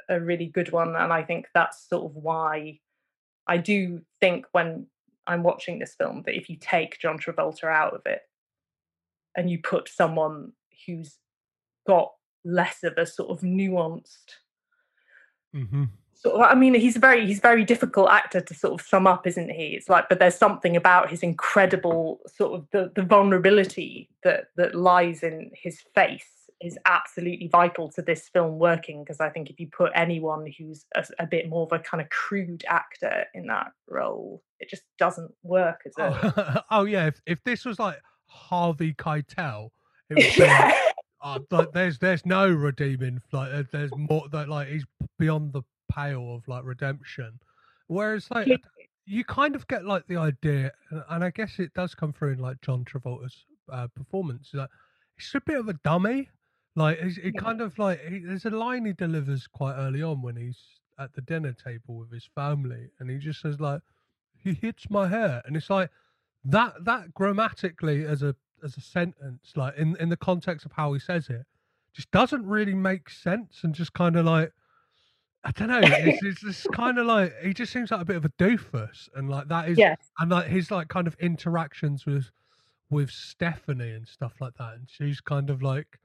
a 0.10 0.20
really 0.20 0.48
good 0.48 0.72
one, 0.72 0.96
and 0.96 1.14
I 1.14 1.24
think 1.24 1.46
that's 1.54 1.88
sort 1.88 2.06
of 2.06 2.16
why 2.16 2.80
I 3.48 3.58
do 3.58 4.02
think 4.20 4.46
when 4.52 4.88
I'm 5.28 5.44
watching 5.44 5.80
this 5.80 5.96
film 5.96 6.24
that 6.26 6.36
if 6.36 6.50
you 6.50 6.58
take 6.60 7.00
John 7.00 7.20
Travolta 7.20 7.66
out 7.66 7.94
of 7.94 8.02
it, 8.06 8.22
and 9.36 9.50
you 9.52 9.60
put 9.62 9.88
someone 9.88 10.54
who's 10.86 11.18
got 11.86 12.12
less 12.44 12.84
of 12.84 12.94
a 12.98 13.06
sort 13.06 13.30
of 13.30 13.42
nuanced 13.42 14.38
mm-hmm. 15.56 15.84
of, 16.26 16.42
I 16.42 16.56
mean, 16.56 16.74
he's 16.74 16.96
a 16.96 17.00
very 17.00 17.26
he's 17.26 17.40
a 17.40 17.42
very 17.42 17.64
difficult 17.64 18.10
actor 18.10 18.42
to 18.42 18.54
sort 18.54 18.80
of 18.80 18.86
sum 18.86 19.08
up, 19.08 19.28
isn't 19.28 19.50
he? 19.50 19.76
It's 19.76 19.90
like, 19.90 20.10
but 20.10 20.20
there's 20.20 20.36
something 20.36 20.76
about 20.76 21.10
his 21.10 21.24
incredible 21.24 22.20
sort 22.28 22.60
of 22.60 22.68
the, 22.72 22.92
the 22.96 23.04
vulnerability 23.04 24.10
that 24.24 24.46
that 24.56 24.76
lies 24.76 25.24
in 25.24 25.52
his 25.54 25.82
face 25.96 26.26
is 26.60 26.78
absolutely 26.86 27.48
vital 27.48 27.90
to 27.92 28.02
this 28.02 28.30
film 28.30 28.58
working 28.58 29.04
because 29.04 29.20
I 29.20 29.30
think 29.30 29.50
if 29.50 29.60
you 29.60 29.68
put 29.68 29.92
anyone 29.94 30.52
who's 30.58 30.86
a, 30.96 31.06
a, 31.20 31.28
bit 31.28 31.48
more 31.48 31.64
of 31.64 31.72
a 31.72 31.78
kind 31.78 32.02
of 32.02 32.10
crude 32.10 32.66
actor 32.68 33.26
in 33.36 33.46
that 33.46 33.74
role, 33.88 34.42
it 34.60 34.68
just 34.68 34.82
doesn't 34.98 35.32
work 35.44 35.82
as 35.86 35.94
a. 36.00 36.34
Oh, 36.36 36.62
oh 36.82 36.86
yeah, 36.86 37.08
if, 37.08 37.22
if 37.28 37.44
this 37.44 37.64
was 37.64 37.78
like 37.78 38.00
Harvey 38.28 38.94
Keitel. 38.94 39.72
It 40.10 40.16
would 40.16 40.36
be 40.36 40.42
like, 40.42 40.76
uh, 41.22 41.40
like 41.52 41.72
there's 41.72 41.98
there's 42.00 42.26
no 42.26 42.48
redeeming 42.48 43.22
like 43.32 43.72
there's 43.72 43.92
more 43.96 44.28
that 44.32 44.50
like 44.50 44.68
he's 44.68 44.86
beyond 45.18 45.54
the 45.54 45.64
pale 45.92 46.36
of 46.36 46.48
like 46.48 46.64
redemption. 46.64 47.40
Whereas 47.88 48.30
like 48.32 48.48
you 49.06 49.24
kind 49.24 49.56
of 49.56 49.68
get 49.68 49.86
like 49.86 50.06
the 50.08 50.18
idea, 50.18 50.72
and 51.10 51.24
I 51.24 51.30
guess 51.32 51.60
it 51.60 51.74
does 51.74 51.96
come 51.96 52.14
through 52.14 52.34
in 52.34 52.40
like 52.40 52.62
John 52.62 52.86
Travolta's 52.86 53.46
uh, 53.72 53.88
performance. 53.88 54.52
Like 54.54 54.70
he's 55.18 55.34
a 55.34 55.42
bit 55.42 55.58
of 55.58 55.70
a 55.70 55.74
dummy. 55.74 56.30
Like 56.76 57.00
he 57.02 57.32
kind 57.32 57.62
of 57.62 57.80
like 57.80 58.06
he, 58.06 58.20
there's 58.20 58.46
a 58.46 58.52
line 58.52 58.86
he 58.86 58.94
delivers 58.94 59.48
quite 59.48 59.76
early 59.76 60.04
on 60.04 60.22
when 60.22 60.36
he's 60.36 60.60
at 61.00 61.14
the 61.14 61.22
dinner 61.22 61.54
table 61.54 61.98
with 61.98 62.12
his 62.12 62.30
family, 62.36 62.90
and 63.00 63.10
he 63.10 63.18
just 63.18 63.42
says 63.42 63.60
like, 63.60 63.82
"He 64.44 64.54
hits 64.54 64.90
my 64.90 65.08
hair," 65.08 65.42
and 65.46 65.56
it's 65.56 65.70
like 65.70 65.90
that 66.46 66.86
that 66.86 67.14
grammatically 67.14 68.06
as 68.06 68.22
a 68.22 68.36
as 68.64 68.78
a 68.78 68.82
sentence, 68.82 69.54
like 69.56 69.76
in 69.78 69.96
in 69.98 70.10
the 70.10 70.18
context 70.18 70.66
of 70.66 70.72
how 70.74 70.94
he 70.94 71.00
says 71.00 71.30
it, 71.30 71.46
just 71.94 72.12
doesn't 72.12 72.46
really 72.46 72.74
make 72.74 73.10
sense 73.10 73.60
and 73.64 73.74
just 73.74 73.94
kind 73.94 74.16
of 74.16 74.26
like 74.26 74.52
I 75.44 75.52
don't 75.52 75.70
know. 75.70 75.80
It's, 75.82 76.24
it's 76.24 76.42
just 76.42 76.68
kind 76.74 76.98
of 76.98 77.06
like 77.06 77.34
he 77.42 77.54
just 77.54 77.72
seems 77.72 77.92
like 77.92 78.02
a 78.02 78.06
bit 78.06 78.18
of 78.18 78.26
a 78.26 78.30
doofus, 78.30 79.08
and 79.16 79.30
like 79.30 79.48
that 79.48 79.70
is, 79.70 79.78
yes. 79.78 79.98
and 80.20 80.30
like 80.30 80.48
his 80.48 80.72
like 80.72 80.90
kind 80.90 81.08
of 81.08 81.16
interactions 81.20 82.06
with 82.06 82.32
with 82.90 83.10
Stephanie 83.10 83.92
and 83.92 84.08
stuff 84.08 84.34
like 84.42 84.56
that, 84.60 84.74
and 84.74 84.88
she's 84.90 85.22
kind 85.22 85.50
of 85.50 85.62
like 85.62 86.00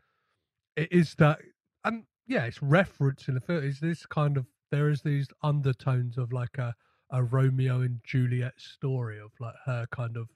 it 0.77 0.93
is 0.93 1.15
that, 1.17 1.41
and 1.85 2.05
yeah, 2.27 2.45
it's 2.45 2.59
referencing 2.59 3.35
the 3.35 3.41
film. 3.41 3.65
Is 3.65 3.81
this 3.81 4.07
kind 4.07 4.37
of 4.37 4.47
there 4.71 4.89
is 4.89 5.03
these 5.03 5.27
undertones 5.43 6.19
of 6.19 6.33
like 6.33 6.59
a 6.59 6.75
a 7.11 7.23
Romeo 7.23 7.81
and 7.81 8.01
Juliet 8.05 8.55
story 8.59 9.19
of 9.21 9.33
like 9.41 9.55
her 9.67 9.87
kind 9.91 10.17
of 10.17 10.29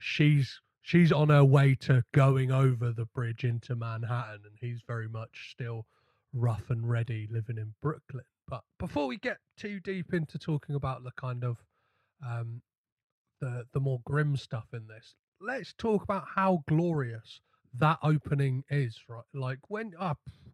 she's 0.00 0.60
she's 0.82 1.12
on 1.12 1.28
her 1.28 1.44
way 1.44 1.74
to 1.74 2.04
going 2.12 2.50
over 2.50 2.92
the 2.92 3.06
bridge 3.06 3.44
into 3.44 3.76
Manhattan 3.76 4.40
and 4.44 4.56
he's 4.60 4.82
very 4.86 5.08
much 5.08 5.50
still 5.50 5.86
rough 6.32 6.70
and 6.70 6.88
ready 6.88 7.28
living 7.30 7.58
in 7.58 7.74
Brooklyn. 7.82 8.24
But 8.48 8.62
before 8.78 9.06
we 9.06 9.18
get 9.18 9.38
too 9.56 9.80
deep 9.80 10.12
into 10.12 10.38
talking 10.38 10.74
about 10.74 11.04
the 11.04 11.12
kind 11.16 11.44
of 11.44 11.58
um 12.26 12.62
the 13.40 13.64
the 13.72 13.80
more 13.80 14.00
grim 14.04 14.36
stuff 14.36 14.66
in 14.72 14.86
this, 14.86 15.14
let's 15.40 15.72
talk 15.74 16.02
about 16.02 16.24
how 16.34 16.62
glorious 16.68 17.40
that 17.78 17.98
opening 18.02 18.64
is, 18.70 18.98
right? 19.08 19.24
Like 19.34 19.58
when 19.68 19.92
up 19.98 20.18
uh, 20.28 20.50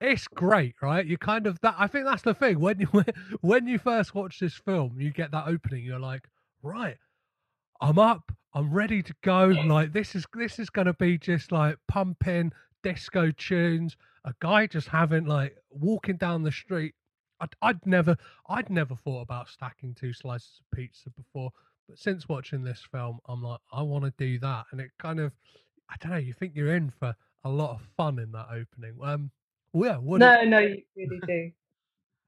it's 0.00 0.28
great, 0.28 0.74
right? 0.82 1.06
You 1.06 1.16
kind 1.16 1.46
of 1.46 1.60
that. 1.62 1.76
I 1.78 1.86
think 1.86 2.04
that's 2.04 2.22
the 2.22 2.34
thing 2.34 2.60
when 2.60 2.80
you 2.80 2.88
when 3.40 3.66
you 3.66 3.78
first 3.78 4.14
watch 4.14 4.38
this 4.38 4.54
film, 4.54 5.00
you 5.00 5.10
get 5.10 5.30
that 5.30 5.46
opening. 5.46 5.84
You're 5.84 6.00
like, 6.00 6.28
right, 6.62 6.98
I'm 7.80 7.98
up. 7.98 8.32
I'm 8.54 8.72
ready 8.72 9.02
to 9.02 9.14
go. 9.22 9.46
Like 9.46 9.92
this 9.92 10.14
is 10.14 10.26
this 10.34 10.58
is 10.58 10.70
going 10.70 10.86
to 10.86 10.94
be 10.94 11.18
just 11.18 11.50
like 11.52 11.76
pumping 11.88 12.52
disco 12.84 13.32
tunes, 13.32 13.96
a 14.24 14.34
guy 14.40 14.66
just 14.66 14.88
having 14.88 15.24
like 15.24 15.56
walking 15.70 16.16
down 16.16 16.44
the 16.44 16.52
street. 16.52 16.94
I'd, 17.40 17.54
I'd 17.62 17.84
never, 17.84 18.16
I'd 18.48 18.70
never 18.70 18.94
thought 18.94 19.22
about 19.22 19.48
stacking 19.48 19.94
two 19.94 20.12
slices 20.12 20.60
of 20.60 20.76
pizza 20.76 21.10
before, 21.10 21.50
but 21.88 21.98
since 21.98 22.28
watching 22.28 22.62
this 22.62 22.82
film, 22.92 23.18
I'm 23.26 23.42
like, 23.42 23.60
I 23.72 23.82
want 23.82 24.04
to 24.04 24.12
do 24.16 24.38
that, 24.38 24.66
and 24.70 24.80
it 24.80 24.90
kind 24.98 25.18
of, 25.18 25.32
I 25.90 25.96
don't 26.00 26.12
know, 26.12 26.18
you 26.18 26.32
think 26.32 26.52
you're 26.54 26.76
in 26.76 26.92
for 26.98 27.14
a 27.44 27.50
lot 27.50 27.72
of 27.72 27.82
fun 27.96 28.18
in 28.18 28.30
that 28.32 28.46
opening. 28.50 28.96
Um, 29.02 29.30
well, 29.72 29.90
yeah. 29.90 29.96
What 29.96 30.20
no, 30.20 30.40
do, 30.42 30.48
no, 30.48 30.58
you 30.60 30.82
really 30.96 31.20
do. 31.26 31.50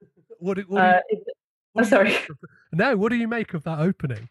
what, 0.39 0.57
what, 0.67 0.81
uh, 0.81 1.01
what 1.71 1.85
I'm 1.85 1.89
sorry. 1.89 2.15
Of, 2.15 2.27
no, 2.73 2.97
what 2.97 3.09
do 3.09 3.15
you 3.15 3.27
make 3.27 3.53
of 3.53 3.63
that 3.63 3.79
opening? 3.79 4.29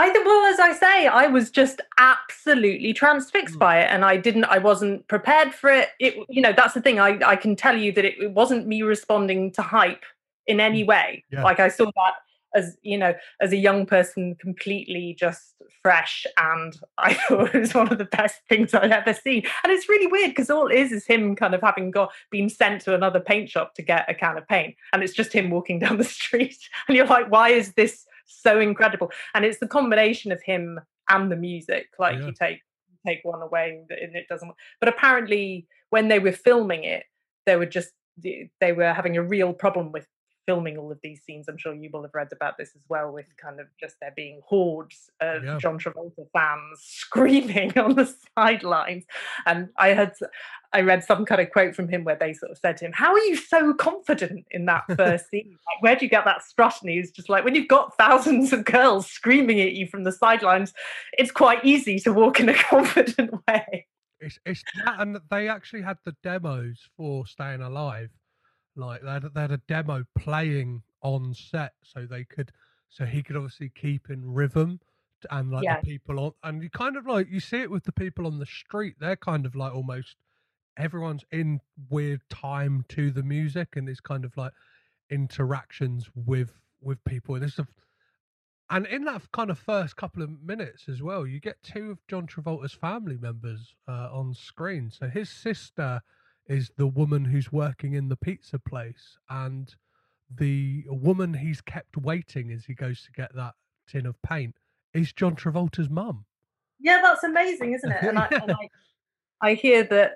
I 0.00 0.22
well, 0.24 0.46
as 0.46 0.58
I 0.58 0.72
say, 0.72 1.06
I 1.06 1.26
was 1.26 1.50
just 1.50 1.80
absolutely 1.98 2.92
transfixed 2.92 3.56
mm. 3.56 3.58
by 3.58 3.80
it, 3.80 3.88
and 3.90 4.04
I 4.04 4.16
didn't, 4.16 4.44
I 4.44 4.58
wasn't 4.58 5.06
prepared 5.08 5.52
for 5.52 5.70
it. 5.70 5.90
It, 5.98 6.14
you 6.28 6.40
know, 6.40 6.52
that's 6.56 6.74
the 6.74 6.80
thing. 6.80 6.98
I, 6.98 7.18
I 7.24 7.36
can 7.36 7.54
tell 7.54 7.76
you 7.76 7.92
that 7.92 8.04
it, 8.04 8.14
it 8.18 8.32
wasn't 8.32 8.66
me 8.66 8.82
responding 8.82 9.52
to 9.52 9.62
hype 9.62 10.04
in 10.46 10.60
any 10.60 10.84
mm. 10.84 10.88
way. 10.88 11.24
Yeah. 11.30 11.42
Like 11.42 11.60
I 11.60 11.68
saw 11.68 11.84
that 11.84 12.14
as 12.54 12.76
you 12.82 12.98
know, 12.98 13.14
as 13.40 13.52
a 13.52 13.56
young 13.56 13.86
person, 13.86 14.36
completely 14.40 15.16
just 15.18 15.54
fresh, 15.82 16.26
and 16.36 16.76
I 16.98 17.14
thought 17.28 17.54
it 17.54 17.60
was 17.60 17.74
one 17.74 17.92
of 17.92 17.98
the 17.98 18.04
best 18.04 18.40
things 18.48 18.74
I'd 18.74 18.90
ever 18.90 19.14
seen. 19.14 19.42
And 19.64 19.72
it's 19.72 19.88
really 19.88 20.06
weird 20.06 20.30
because 20.30 20.50
all 20.50 20.68
it 20.68 20.78
is 20.78 20.92
is 20.92 21.06
him 21.06 21.36
kind 21.36 21.54
of 21.54 21.60
having 21.60 21.90
got 21.90 22.10
been 22.30 22.48
sent 22.48 22.82
to 22.82 22.94
another 22.94 23.20
paint 23.20 23.50
shop 23.50 23.74
to 23.74 23.82
get 23.82 24.08
a 24.08 24.14
can 24.14 24.38
of 24.38 24.48
paint, 24.48 24.76
and 24.92 25.02
it's 25.02 25.14
just 25.14 25.32
him 25.32 25.50
walking 25.50 25.78
down 25.80 25.98
the 25.98 26.04
street, 26.04 26.56
and 26.88 26.96
you're 26.96 27.06
like, 27.06 27.30
why 27.30 27.50
is 27.50 27.72
this? 27.74 28.06
So 28.30 28.60
incredible. 28.60 29.10
And 29.34 29.44
it's 29.44 29.58
the 29.58 29.68
combination 29.68 30.32
of 30.32 30.42
him 30.42 30.80
and 31.08 31.30
the 31.30 31.36
music. 31.36 31.88
Like 31.98 32.18
yeah. 32.18 32.26
you 32.26 32.32
take 32.32 32.60
take 33.06 33.20
one 33.22 33.42
away 33.42 33.80
and 33.88 34.16
it 34.16 34.26
doesn't. 34.28 34.52
But 34.78 34.88
apparently, 34.88 35.66
when 35.90 36.08
they 36.08 36.18
were 36.18 36.32
filming 36.32 36.84
it, 36.84 37.04
they 37.46 37.56
were 37.56 37.66
just 37.66 37.90
they 38.22 38.72
were 38.72 38.92
having 38.92 39.16
a 39.16 39.22
real 39.22 39.52
problem 39.52 39.92
with 39.92 40.06
filming 40.50 40.76
all 40.76 40.90
of 40.90 40.98
these 41.00 41.22
scenes. 41.22 41.46
I'm 41.48 41.56
sure 41.56 41.72
you 41.72 41.90
will 41.92 42.02
have 42.02 42.10
read 42.12 42.32
about 42.32 42.58
this 42.58 42.70
as 42.74 42.82
well, 42.88 43.12
with 43.12 43.36
kind 43.36 43.60
of 43.60 43.68
just 43.78 43.94
there 44.00 44.12
being 44.16 44.40
hordes 44.44 45.08
of 45.20 45.44
yeah. 45.44 45.58
John 45.58 45.78
Travolta 45.78 46.26
fans 46.32 46.80
screaming 46.80 47.78
on 47.78 47.94
the 47.94 48.12
sidelines. 48.36 49.04
And 49.46 49.68
I 49.76 49.90
had, 49.90 50.14
I 50.72 50.80
read 50.80 51.04
some 51.04 51.24
kind 51.24 51.40
of 51.40 51.52
quote 51.52 51.76
from 51.76 51.88
him 51.88 52.02
where 52.02 52.16
they 52.16 52.32
sort 52.32 52.50
of 52.50 52.58
said 52.58 52.78
to 52.78 52.86
him, 52.86 52.92
"How 52.92 53.12
are 53.12 53.20
you 53.20 53.36
so 53.36 53.72
confident 53.72 54.44
in 54.50 54.64
that 54.64 54.82
first 54.96 55.30
scene? 55.30 55.50
Like, 55.50 55.82
where 55.82 55.94
do 55.94 56.04
you 56.04 56.10
get 56.10 56.24
that 56.24 56.42
strut?" 56.42 56.74
And 56.82 56.90
he 56.90 56.98
was 56.98 57.12
just 57.12 57.28
like, 57.28 57.44
"When 57.44 57.54
you've 57.54 57.68
got 57.68 57.96
thousands 57.96 58.52
of 58.52 58.64
girls 58.64 59.06
screaming 59.06 59.60
at 59.60 59.74
you 59.74 59.86
from 59.86 60.02
the 60.02 60.12
sidelines, 60.12 60.72
it's 61.12 61.30
quite 61.30 61.64
easy 61.64 62.00
to 62.00 62.12
walk 62.12 62.40
in 62.40 62.48
a 62.48 62.54
confident 62.70 63.34
way." 63.46 63.86
It's, 64.18 64.38
it's 64.44 64.64
that, 64.84 65.00
and 65.00 65.18
they 65.30 65.48
actually 65.48 65.82
had 65.82 65.98
the 66.04 66.14
demos 66.24 66.88
for 66.96 67.24
Staying 67.26 67.62
Alive 67.62 68.10
like 68.76 69.02
they 69.02 69.10
had, 69.10 69.34
they 69.34 69.40
had 69.40 69.52
a 69.52 69.60
demo 69.68 70.04
playing 70.18 70.82
on 71.02 71.34
set, 71.34 71.72
so 71.82 72.06
they 72.06 72.24
could, 72.24 72.52
so 72.88 73.04
he 73.04 73.22
could 73.22 73.36
obviously 73.36 73.70
keep 73.74 74.10
in 74.10 74.32
rhythm, 74.32 74.80
and 75.30 75.50
like 75.50 75.64
yeah. 75.64 75.80
the 75.80 75.86
people 75.86 76.20
on, 76.20 76.32
and 76.42 76.62
you 76.62 76.70
kind 76.70 76.96
of 76.96 77.06
like 77.06 77.28
you 77.30 77.40
see 77.40 77.60
it 77.60 77.70
with 77.70 77.84
the 77.84 77.92
people 77.92 78.26
on 78.26 78.38
the 78.38 78.46
street. 78.46 78.96
They're 79.00 79.16
kind 79.16 79.46
of 79.46 79.54
like 79.54 79.74
almost 79.74 80.16
everyone's 80.76 81.24
in 81.30 81.60
weird 81.88 82.22
time 82.30 82.84
to 82.90 83.10
the 83.10 83.22
music, 83.22 83.76
and 83.76 83.88
it's 83.88 84.00
kind 84.00 84.24
of 84.24 84.36
like 84.36 84.52
interactions 85.10 86.08
with 86.14 86.52
with 86.80 87.02
people. 87.04 87.34
And 87.34 87.44
this 87.44 87.58
is 87.58 87.66
and 88.70 88.86
in 88.86 89.04
that 89.04 89.22
kind 89.32 89.50
of 89.50 89.58
first 89.58 89.96
couple 89.96 90.22
of 90.22 90.30
minutes 90.42 90.88
as 90.88 91.02
well, 91.02 91.26
you 91.26 91.40
get 91.40 91.60
two 91.62 91.90
of 91.90 92.06
John 92.06 92.28
Travolta's 92.28 92.72
family 92.72 93.18
members 93.18 93.74
uh, 93.88 94.08
on 94.12 94.32
screen. 94.32 94.92
So 94.92 95.08
his 95.08 95.28
sister 95.28 96.02
is 96.50 96.72
the 96.76 96.86
woman 96.86 97.24
who's 97.24 97.52
working 97.52 97.94
in 97.94 98.08
the 98.08 98.16
pizza 98.16 98.58
place 98.58 99.16
and 99.30 99.72
the 100.36 100.84
woman 100.88 101.32
he's 101.32 101.60
kept 101.60 101.96
waiting 101.96 102.50
as 102.50 102.64
he 102.64 102.74
goes 102.74 103.02
to 103.02 103.12
get 103.12 103.34
that 103.36 103.54
tin 103.88 104.04
of 104.04 104.20
paint 104.22 104.56
is 104.92 105.12
John 105.12 105.36
Travolta's 105.36 105.88
mum. 105.88 106.24
Yeah, 106.80 107.00
that's 107.02 107.22
amazing, 107.22 107.74
isn't 107.74 107.90
it? 107.90 108.02
And, 108.02 108.18
I, 108.18 108.28
and 108.32 108.50
I, 108.50 108.68
I, 109.42 109.54
hear 109.54 109.84
that 109.84 110.12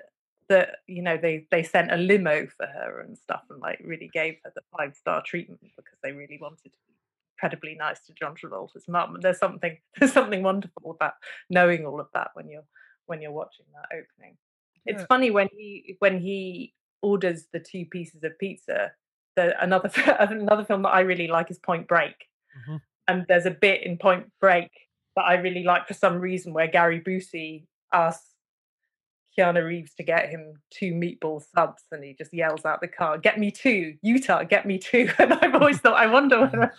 that 0.49 0.77
you 0.87 1.01
know 1.01 1.17
they 1.17 1.47
they 1.51 1.63
sent 1.63 1.91
a 1.91 1.97
limo 1.97 2.47
for 2.47 2.65
her 2.65 2.99
and 2.99 3.17
stuff, 3.17 3.43
and 3.49 3.61
like 3.61 3.79
really 3.83 4.09
gave 4.13 4.35
her 4.43 4.51
the 4.53 4.61
five 4.77 4.95
star 4.95 5.23
treatment 5.25 5.61
because 5.61 5.97
they 6.03 6.11
really 6.11 6.37
wanted 6.41 6.63
to 6.63 6.79
be 6.87 6.93
incredibly 7.37 7.75
nice 7.75 7.99
to 8.07 8.13
John 8.13 8.35
Travolta's 8.35 8.87
mum. 8.87 9.15
And 9.15 9.23
there's 9.23 9.39
something 9.39 9.77
there's 9.99 10.13
something 10.13 10.43
wonderful 10.43 10.91
about 10.91 11.13
knowing 11.49 11.85
all 11.85 12.01
of 12.01 12.07
that 12.13 12.31
when 12.33 12.49
you're 12.49 12.65
when 13.05 13.21
you're 13.21 13.31
watching 13.31 13.65
that 13.73 13.95
opening. 13.95 14.37
It's 14.85 15.01
yeah. 15.01 15.05
funny 15.07 15.31
when 15.31 15.49
he 15.51 15.95
when 15.99 16.19
he 16.19 16.73
orders 17.01 17.45
the 17.53 17.59
two 17.59 17.85
pieces 17.85 18.23
of 18.23 18.37
pizza. 18.39 18.91
The 19.35 19.61
another 19.61 19.91
another 20.19 20.65
film 20.65 20.83
that 20.83 20.89
I 20.93 21.01
really 21.01 21.27
like 21.27 21.51
is 21.51 21.59
Point 21.59 21.87
Break, 21.87 22.15
mm-hmm. 22.57 22.77
and 23.07 23.25
there's 23.27 23.45
a 23.45 23.51
bit 23.51 23.83
in 23.83 23.97
Point 23.97 24.31
Break 24.39 24.71
that 25.15 25.23
I 25.23 25.35
really 25.35 25.63
like 25.63 25.87
for 25.87 25.93
some 25.93 26.19
reason 26.19 26.53
where 26.53 26.67
Gary 26.67 27.01
Busey 27.01 27.65
asks 27.93 28.35
Keanu 29.37 29.65
Reeves 29.65 29.93
to 29.95 30.03
get 30.03 30.29
him 30.29 30.53
two 30.71 30.93
meatball 30.93 31.43
subs, 31.55 31.83
and 31.91 32.03
he 32.03 32.13
just 32.13 32.33
yells 32.33 32.65
out 32.65 32.81
the 32.81 32.87
car, 32.87 33.17
"Get 33.17 33.39
me 33.39 33.51
two, 33.51 33.95
Utah, 34.01 34.43
get 34.43 34.65
me 34.65 34.77
two. 34.77 35.09
And 35.19 35.33
I've 35.33 35.55
always 35.55 35.79
thought, 35.79 35.95
I 35.97 36.07
wonder 36.07 36.41
whether, 36.41 36.71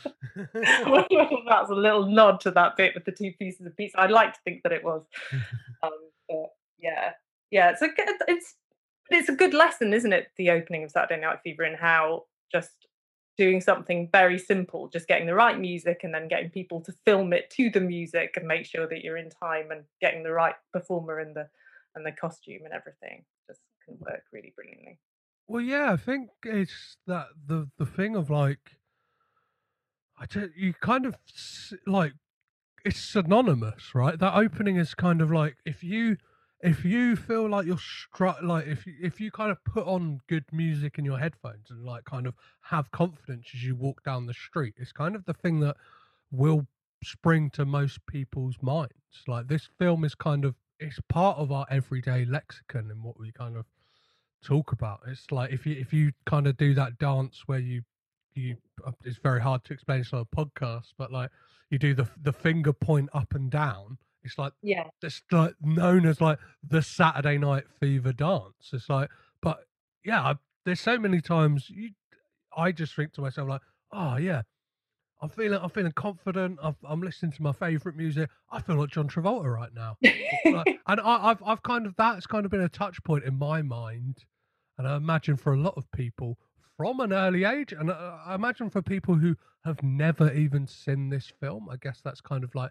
that's 1.49 1.71
a 1.71 1.75
little 1.75 2.07
nod 2.07 2.41
to 2.41 2.51
that 2.53 2.77
bit 2.77 2.95
with 2.95 3.05
the 3.05 3.13
two 3.13 3.33
pieces 3.39 3.67
of 3.67 3.77
pizza. 3.77 4.01
I'd 4.01 4.11
like 4.11 4.35
to 4.35 4.41
think 4.45 4.63
that 4.63 4.73
it 4.73 4.85
was, 4.85 5.03
um, 5.83 5.91
but 6.29 6.51
yeah, 6.79 7.13
yeah, 7.51 7.71
it's 7.71 7.83
a 7.83 7.89
it's 8.29 8.55
it's 9.11 9.29
a 9.29 9.35
good 9.35 9.55
lesson, 9.55 9.95
isn't 9.95 10.13
it? 10.13 10.29
The 10.37 10.51
opening 10.51 10.85
of 10.85 10.91
Saturday 10.91 11.21
Night 11.21 11.39
Fever 11.43 11.63
and 11.63 11.77
how 11.77 12.25
just 12.51 12.71
doing 13.37 13.61
something 13.61 14.09
very 14.13 14.39
simple, 14.39 14.89
just 14.89 15.09
getting 15.09 15.27
the 15.27 15.35
right 15.35 15.59
music 15.59 16.01
and 16.03 16.15
then 16.15 16.29
getting 16.29 16.51
people 16.51 16.81
to 16.81 16.93
film 17.05 17.33
it 17.33 17.51
to 17.51 17.71
the 17.71 17.81
music 17.81 18.35
and 18.37 18.47
make 18.47 18.65
sure 18.65 18.89
that 18.89 19.05
you're 19.05 19.19
in 19.19 19.31
time 19.31 19.71
and 19.71 19.85
getting 20.01 20.23
the 20.23 20.33
right 20.33 20.55
performer 20.73 21.19
and 21.19 21.37
the 21.37 21.49
and 21.95 22.05
the 22.05 22.13
costume 22.13 22.63
and 22.65 22.75
everything 22.75 23.25
just 23.47 23.61
can 23.85 23.97
work 24.01 24.23
really 24.33 24.53
brilliantly. 24.55 24.99
Well, 25.49 25.63
yeah, 25.63 25.93
I 25.93 25.97
think 25.97 26.31
it's 26.45 26.97
that 27.07 27.29
the 27.47 27.69
the 27.79 27.87
thing 27.87 28.17
of 28.17 28.31
like, 28.31 28.79
I 30.19 30.27
just, 30.27 30.57
you 30.57 30.75
kind 30.75 31.07
of 31.07 31.17
like 31.87 32.13
it's 32.85 33.01
synonymous, 33.01 33.95
right? 33.95 34.19
That 34.19 34.35
opening 34.35 34.77
is 34.77 34.95
kind 34.95 35.21
of 35.21 35.31
like 35.31 35.57
if 35.65 35.85
you 35.85 36.17
if 36.67 36.85
you 36.85 37.17
feel 37.17 37.49
like 37.49 37.65
you're 37.65 37.79
struck 37.79 38.43
like 38.43 38.67
if 38.67 38.87
you 38.87 38.95
if 39.01 39.21
you 39.21 39.31
kind 39.31 39.51
of 39.51 39.63
put 39.65 39.87
on 39.87 40.21
good 40.29 40.45
music 40.53 40.99
in 40.99 41.05
your 41.05 41.19
headphones 41.19 41.71
and 41.71 41.85
like 41.85 42.05
kind 42.05 42.27
of 42.27 42.35
have 42.61 42.91
confidence 42.91 43.47
as 43.55 43.63
you 43.63 43.75
walk 43.75 44.03
down 44.05 44.27
the 44.27 44.35
street 44.35 44.75
it's 44.77 44.93
kind 44.93 45.15
of 45.15 45.25
the 45.25 45.33
thing 45.33 45.61
that 45.61 45.77
will 46.31 46.67
spring 47.03 47.51
to 47.51 47.65
most 47.65 48.05
people's 48.07 48.57
minds. 48.61 48.93
Like 49.27 49.49
this 49.49 49.69
film 49.79 50.05
is 50.05 50.15
kind 50.15 50.45
of 50.45 50.55
it's 50.79 51.01
part 51.09 51.39
of 51.39 51.53
our 51.53 51.67
everyday 51.71 52.25
lexicon 52.25 52.91
and 52.91 53.03
what 53.03 53.19
we 53.19 53.33
kind 53.33 53.57
of 53.57 53.65
talk 54.45 54.73
about. 54.73 55.01
It's 55.07 55.31
like 55.31 55.53
if 55.53 55.67
you 55.67 55.77
if 55.79 55.93
you 55.93 56.13
kind 56.27 56.47
of 56.47 56.57
do 56.57 56.75
that 56.75 56.99
dance 56.99 57.43
where 57.47 57.59
you 57.59 57.83
you 58.35 58.57
uh, 58.87 58.93
it's 59.05 59.19
very 59.19 59.41
hard 59.41 59.65
to 59.65 59.73
explain 59.73 60.01
this 60.01 60.13
on 60.13 60.21
a 60.21 60.37
podcast 60.37 60.93
but 60.99 61.11
like 61.11 61.31
you 61.71 61.79
do 61.79 61.95
the 61.95 62.07
the 62.23 62.33
finger 62.33 62.73
point 62.73 63.09
up 63.15 63.35
and 63.35 63.51
down 63.51 63.97
it's 64.27 64.39
like 64.39 64.53
yeah, 64.63 64.85
it's 65.03 65.23
like 65.31 65.55
known 65.63 66.07
as 66.07 66.21
like 66.21 66.39
the 66.67 66.83
Saturday 66.83 67.39
Night 67.39 67.65
Fever 67.81 68.13
dance. 68.13 68.71
It's 68.73 68.89
like, 68.89 69.09
but 69.41 69.61
yeah, 70.05 70.21
I, 70.23 70.35
there's 70.65 70.81
so 70.81 70.99
many 70.99 71.21
times 71.21 71.71
you, 71.71 71.91
I 72.57 72.73
just 72.73 72.95
think 72.95 73.13
to 73.15 73.21
myself 73.21 73.49
like, 73.49 73.63
oh 73.93 74.17
yeah, 74.17 74.43
I'm 75.23 75.31
feeling, 75.31 75.59
I'm 75.63 75.71
feeling 75.71 75.93
confident. 75.93 76.59
i 76.63 76.73
am 76.91 77.01
listening 77.01 77.33
to 77.33 77.43
my 77.43 77.53
favorite 77.53 77.97
music. 77.97 78.29
I 78.51 78.61
feel 78.61 78.77
like 78.77 78.91
John 78.91 79.09
Travolta 79.09 79.53
right 79.53 79.73
now, 79.75 79.97
like, 80.45 80.81
and 80.87 81.01
I, 81.01 81.31
I've, 81.31 81.43
I've 81.45 81.63
kind 81.63 81.87
of 81.87 81.95
that's 81.97 82.27
kind 82.27 82.45
of 82.45 82.51
been 82.51 82.61
a 82.61 82.69
touch 82.69 83.03
point 83.05 83.25
in 83.25 83.39
my 83.39 83.63
mind, 83.63 84.25
and 84.77 84.87
I 84.87 84.97
imagine 84.97 85.37
for 85.37 85.55
a 85.55 85.59
lot 85.59 85.75
of 85.77 85.91
people 85.93 86.39
from 86.77 87.01
an 87.01 87.13
early 87.13 87.45
age, 87.45 87.73
and 87.73 87.91
I, 87.91 88.21
I 88.27 88.35
imagine 88.35 88.69
for 88.69 88.83
people 88.83 89.15
who 89.15 89.37
have 89.65 89.83
never 89.83 90.33
even 90.33 90.67
seen 90.67 91.09
this 91.09 91.33
film, 91.41 91.69
I 91.71 91.77
guess 91.77 92.01
that's 92.05 92.21
kind 92.21 92.45
of 92.45 92.55
like 92.55 92.71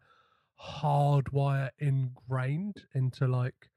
hardwire 0.62 1.70
ingrained 1.80 2.84
into 2.94 3.28
like 3.28 3.70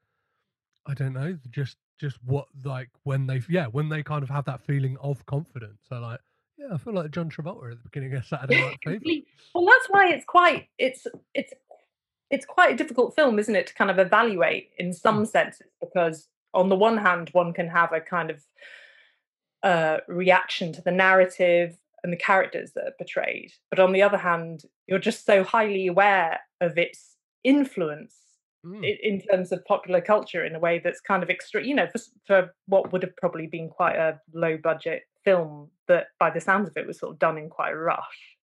I 0.87 0.95
don't 0.95 1.13
know, 1.13 1.37
just 1.51 1.77
just 2.01 2.19
what 2.25 2.47
like 2.65 2.89
when 3.03 3.27
they 3.27 3.43
yeah 3.49 3.67
when 3.67 3.89
they 3.89 4.03
kind 4.03 4.23
of 4.23 4.31
have 4.31 4.45
that 4.47 4.63
feeling 4.63 4.97
of 5.01 5.25
confidence. 5.27 5.81
So 5.89 6.01
like 6.01 6.21
yeah, 6.57 6.75
I 6.75 6.79
feel 6.79 6.95
like 6.95 7.11
John 7.11 7.31
Travolta 7.31 7.73
at 7.73 7.79
the 7.79 7.89
beginning 7.91 8.15
of 8.15 8.25
Saturday 8.25 8.61
Night 8.61 8.79
Fever. 8.85 9.27
well, 9.55 9.67
that's 9.67 9.87
why 9.89 10.09
it's 10.09 10.25
quite 10.25 10.69
it's 10.79 11.07
it's 11.35 11.53
it's 12.31 12.47
quite 12.47 12.73
a 12.73 12.77
difficult 12.77 13.15
film, 13.15 13.39
isn't 13.39 13.57
it, 13.57 13.67
to 13.69 13.75
kind 13.75 13.91
of 13.91 13.99
evaluate 13.99 14.71
in 14.79 14.93
some 14.93 15.25
mm. 15.25 15.29
senses 15.29 15.69
because 15.81 16.29
on 16.55 16.69
the 16.69 16.77
one 16.77 16.99
hand, 16.99 17.31
one 17.33 17.53
can 17.53 17.69
have 17.69 17.93
a 17.93 18.01
kind 18.01 18.31
of 18.31 18.43
uh, 19.63 19.99
reaction 20.09 20.73
to 20.73 20.83
the 20.83 20.91
narrative 20.91 21.77
and 22.03 22.13
the 22.13 22.17
characters 22.17 22.73
that 22.73 22.85
are 22.85 22.95
portrayed. 22.99 23.53
But 23.71 23.81
on 23.81 23.93
the 23.93 24.03
other 24.03 24.19
hand, 24.19 24.65
you're 24.87 24.99
just 24.99 25.27
so 25.27 25.43
highly 25.43 25.87
aware 25.87 26.41
of 26.61 26.79
its 26.79 27.17
influence 27.45 28.15
Mm. 28.67 28.99
in 29.03 29.21
terms 29.21 29.53
of 29.53 29.65
popular 29.67 30.01
culture 30.01 30.45
in 30.45 30.57
a 30.57 30.59
way 30.59 30.81
that's 30.81 31.01
kind 31.01 31.23
of 31.23 31.31
extra 31.31 31.65
you 31.65 31.77
know 31.77 31.87
for, 31.87 32.01
for 32.27 32.55
what 32.67 32.91
would 32.91 33.05
have 33.05 33.17
probably 33.17 33.47
been 33.47 33.69
quite 33.69 33.95
a 33.95 34.21
low 34.35 34.57
budget 34.57 35.05
film 35.25 35.71
that 35.87 36.09
by 36.19 36.29
the 36.29 36.41
sounds 36.41 36.69
of 36.69 36.77
it 36.77 36.85
was 36.85 36.99
sort 36.99 37.13
of 37.13 37.21
done 37.21 37.39
in 37.39 37.49
quite 37.49 37.71
a 37.71 37.77
rush 37.77 38.37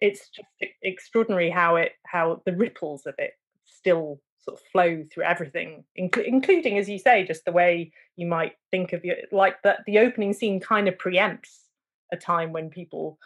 it's 0.00 0.30
just 0.30 0.48
extraordinary 0.82 1.50
how 1.50 1.76
it 1.76 1.92
how 2.06 2.40
the 2.46 2.56
ripples 2.56 3.04
of 3.04 3.14
it 3.18 3.32
still 3.66 4.22
sort 4.38 4.58
of 4.58 4.66
flow 4.72 5.04
through 5.12 5.24
everything 5.24 5.84
inclu- 6.00 6.24
including 6.24 6.78
as 6.78 6.88
you 6.88 6.98
say 6.98 7.22
just 7.22 7.44
the 7.44 7.52
way 7.52 7.92
you 8.16 8.26
might 8.26 8.52
think 8.70 8.94
of 8.94 9.04
your 9.04 9.16
like 9.32 9.60
that 9.64 9.80
the 9.86 9.98
opening 9.98 10.32
scene 10.32 10.58
kind 10.58 10.88
of 10.88 10.96
preempts 10.96 11.64
a 12.10 12.16
time 12.16 12.52
when 12.52 12.70
people 12.70 13.18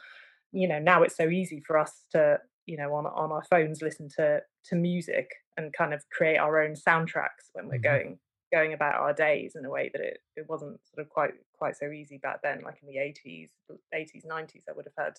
you 0.50 0.66
know 0.66 0.80
now 0.80 1.04
it's 1.04 1.16
so 1.16 1.28
easy 1.28 1.62
for 1.64 1.78
us 1.78 2.02
to 2.10 2.36
you 2.70 2.76
know 2.78 2.94
on 2.94 3.06
on 3.06 3.32
our 3.32 3.44
phones 3.44 3.82
listen 3.82 4.08
to 4.08 4.40
to 4.64 4.76
music 4.76 5.28
and 5.56 5.72
kind 5.72 5.94
of 5.94 6.04
create 6.10 6.38
our 6.38 6.60
own 6.62 6.74
soundtracks 6.74 7.50
when 7.54 7.68
we're 7.68 7.78
Mhm. 7.78 7.82
going 7.84 8.18
going 8.52 8.72
about 8.72 8.96
our 8.96 9.12
days 9.14 9.54
in 9.56 9.64
a 9.64 9.70
way 9.70 9.90
that 9.92 10.02
it, 10.02 10.18
it 10.36 10.48
wasn't 10.48 10.80
sort 10.86 11.04
of 11.06 11.10
quite 11.10 11.34
quite 11.54 11.76
so 11.76 11.90
easy 11.90 12.18
back 12.18 12.42
then 12.42 12.62
like 12.62 12.78
in 12.82 12.88
the 12.88 12.98
80s 12.98 13.50
80s 13.94 14.26
90s 14.26 14.64
i 14.68 14.72
would 14.72 14.86
have 14.86 15.06
had 15.06 15.14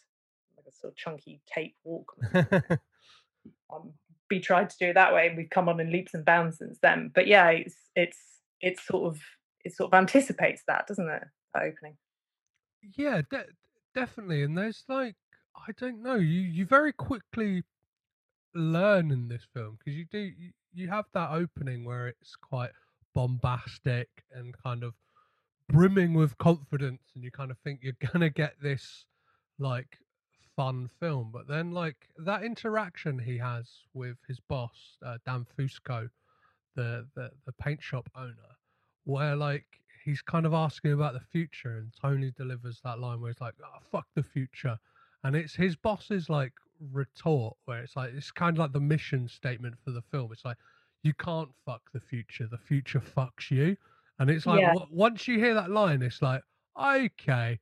like 0.57 0.65
a 0.67 0.71
sort 0.71 0.91
of 0.93 0.97
chunky 0.97 1.41
tape 1.47 1.75
walkman 1.87 2.33
um, 3.73 3.93
we 4.29 4.39
tried 4.39 4.69
to 4.69 4.77
do 4.79 4.87
it 4.89 4.93
that 4.93 5.13
way 5.13 5.27
and 5.27 5.37
we've 5.37 5.49
come 5.49 5.67
on 5.69 5.79
in 5.79 5.91
leaps 5.91 6.13
and 6.13 6.25
bounds 6.25 6.57
since 6.57 6.79
then 6.81 7.11
but 7.13 7.27
yeah 7.27 7.49
it's 7.49 7.75
it's 7.95 8.41
it's 8.61 8.85
sort 8.85 9.13
of 9.13 9.21
it 9.65 9.73
sort 9.73 9.93
of 9.93 9.97
anticipates 9.97 10.63
that 10.67 10.87
doesn't 10.87 11.09
it 11.09 11.23
that 11.53 11.63
opening 11.63 11.97
Yeah, 12.97 13.21
de- 13.29 13.47
definitely. 13.93 14.43
And 14.43 14.57
there's 14.57 14.83
like, 14.87 15.15
I 15.55 15.71
don't 15.77 16.01
know, 16.01 16.15
you 16.15 16.41
you 16.41 16.65
very 16.65 16.93
quickly 16.93 17.63
learn 18.53 19.11
in 19.11 19.27
this 19.27 19.45
film 19.53 19.77
because 19.77 19.97
you 19.97 20.05
do 20.05 20.19
you, 20.19 20.51
you 20.73 20.87
have 20.89 21.05
that 21.13 21.31
opening 21.31 21.83
where 21.85 22.07
it's 22.07 22.35
quite 22.35 22.71
bombastic 23.13 24.09
and 24.33 24.55
kind 24.63 24.83
of 24.83 24.93
brimming 25.69 26.13
with 26.13 26.37
confidence, 26.37 27.01
and 27.15 27.23
you 27.23 27.31
kind 27.31 27.51
of 27.51 27.57
think 27.59 27.79
you're 27.81 27.93
gonna 28.13 28.29
get 28.29 28.55
this 28.61 29.05
like 29.59 29.97
fun 30.55 30.89
film, 30.99 31.29
but 31.31 31.47
then 31.47 31.71
like 31.71 32.09
that 32.17 32.43
interaction 32.43 33.19
he 33.19 33.37
has 33.37 33.67
with 33.93 34.17
his 34.27 34.39
boss, 34.39 34.97
uh, 35.05 35.17
Dan 35.25 35.45
Fusco, 35.57 36.09
the, 36.75 37.07
the 37.15 37.31
the 37.45 37.51
paint 37.53 37.81
shop 37.81 38.09
owner, 38.15 38.33
where 39.05 39.35
like 39.35 39.65
he's 40.03 40.21
kind 40.21 40.45
of 40.45 40.53
asking 40.53 40.93
about 40.93 41.13
the 41.13 41.19
future, 41.31 41.77
and 41.77 41.91
Tony 42.01 42.31
delivers 42.37 42.79
that 42.83 42.99
line 42.99 43.21
where 43.21 43.31
he's 43.31 43.41
like, 43.41 43.55
"Oh, 43.63 43.79
fuck 43.91 44.07
the 44.15 44.23
future," 44.23 44.79
and 45.23 45.35
it's 45.35 45.55
his 45.55 45.75
boss's 45.75 46.29
like 46.29 46.53
retort 46.91 47.55
where 47.65 47.79
it's 47.83 47.95
like 47.95 48.11
it's 48.13 48.31
kind 48.31 48.55
of 48.55 48.59
like 48.59 48.71
the 48.73 48.79
mission 48.79 49.27
statement 49.27 49.75
for 49.83 49.91
the 49.91 50.01
film. 50.01 50.31
It's 50.31 50.45
like 50.45 50.57
you 51.03 51.13
can't 51.13 51.49
fuck 51.65 51.81
the 51.93 51.99
future; 51.99 52.47
the 52.49 52.57
future 52.57 52.99
fucks 52.99 53.49
you, 53.51 53.77
and 54.19 54.29
it's 54.29 54.45
like 54.45 54.61
Yeah. 54.61 54.73
w- 54.73 54.87
once 54.91 55.27
you 55.27 55.37
hear 55.39 55.53
that 55.53 55.69
line, 55.71 56.01
it's 56.01 56.21
like 56.21 56.41
okay, 56.79 57.59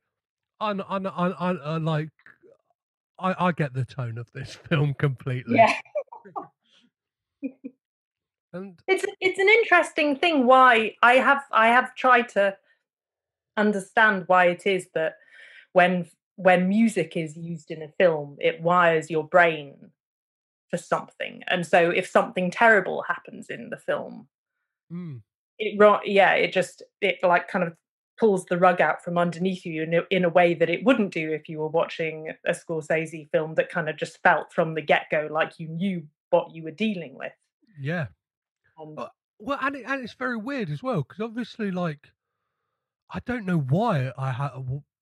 I 0.60 0.70
I 0.70 0.96
I, 0.96 1.28
I, 1.28 1.50
I 1.52 1.76
like. 1.78 2.08
I, 3.18 3.48
I 3.48 3.52
get 3.52 3.74
the 3.74 3.84
tone 3.84 4.16
of 4.16 4.32
this 4.32 4.54
film 4.68 4.94
completely. 4.94 5.56
yeah 5.56 5.74
And 8.52 8.80
it's 8.88 9.04
it's 9.20 9.38
an 9.38 9.48
interesting 9.48 10.16
thing 10.16 10.44
why 10.44 10.94
i 11.02 11.14
have 11.14 11.44
i 11.52 11.68
have 11.68 11.94
tried 11.94 12.28
to 12.30 12.56
understand 13.56 14.24
why 14.26 14.46
it 14.46 14.66
is 14.66 14.88
that 14.94 15.14
when 15.72 16.08
when 16.42 16.68
music 16.68 17.16
is 17.16 17.36
used 17.36 17.70
in 17.70 17.82
a 17.82 17.88
film 17.98 18.36
it 18.40 18.62
wires 18.62 19.10
your 19.10 19.24
brain 19.24 19.76
for 20.70 20.76
something. 20.76 21.42
And 21.48 21.66
so 21.66 21.90
if 21.90 22.06
something 22.06 22.50
terrible 22.50 23.02
happens 23.02 23.50
in 23.50 23.70
the 23.70 23.76
film 23.76 24.28
mm, 24.92 25.20
it 25.58 26.00
yeah 26.04 26.34
it 26.34 26.52
just 26.52 26.82
it 27.00 27.18
like 27.22 27.48
kind 27.48 27.64
of 27.64 27.74
pulls 28.20 28.44
the 28.46 28.58
rug 28.58 28.82
out 28.82 29.02
from 29.02 29.16
underneath 29.16 29.64
you 29.64 29.82
in 29.82 29.94
a, 29.94 30.02
in 30.10 30.24
a 30.24 30.28
way 30.28 30.52
that 30.52 30.68
it 30.68 30.84
wouldn't 30.84 31.12
do 31.12 31.32
if 31.32 31.48
you 31.48 31.58
were 31.58 31.68
watching 31.68 32.30
a 32.46 32.52
Scorsese 32.52 33.30
film 33.30 33.54
that 33.54 33.70
kind 33.70 33.88
of 33.88 33.96
just 33.96 34.22
felt 34.22 34.52
from 34.52 34.74
the 34.74 34.82
get-go 34.82 35.28
like 35.30 35.58
you 35.58 35.68
knew 35.68 36.02
what 36.28 36.54
you 36.54 36.62
were 36.62 36.70
dealing 36.70 37.16
with. 37.16 37.32
Yeah. 37.80 38.08
and 38.78 38.96
Well, 38.96 39.10
well, 39.38 39.58
and 39.62 39.74
it, 39.74 39.84
and 39.86 40.04
it's 40.04 40.12
very 40.12 40.36
weird 40.36 40.68
as 40.68 40.82
well 40.82 40.98
because 40.98 41.20
obviously, 41.20 41.70
like, 41.70 42.08
I 43.10 43.20
don't 43.24 43.46
know 43.46 43.58
why 43.58 44.12
I 44.18 44.32
had, 44.32 44.50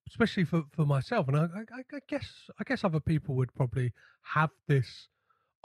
especially 0.09 0.43
for 0.45 0.63
for 0.71 0.85
myself, 0.85 1.27
and 1.27 1.37
I, 1.37 1.43
I, 1.43 1.79
I 1.93 1.99
guess 2.07 2.49
I 2.59 2.63
guess 2.65 2.83
other 2.83 2.99
people 2.99 3.35
would 3.35 3.53
probably 3.55 3.93
have 4.21 4.51
this 4.67 5.07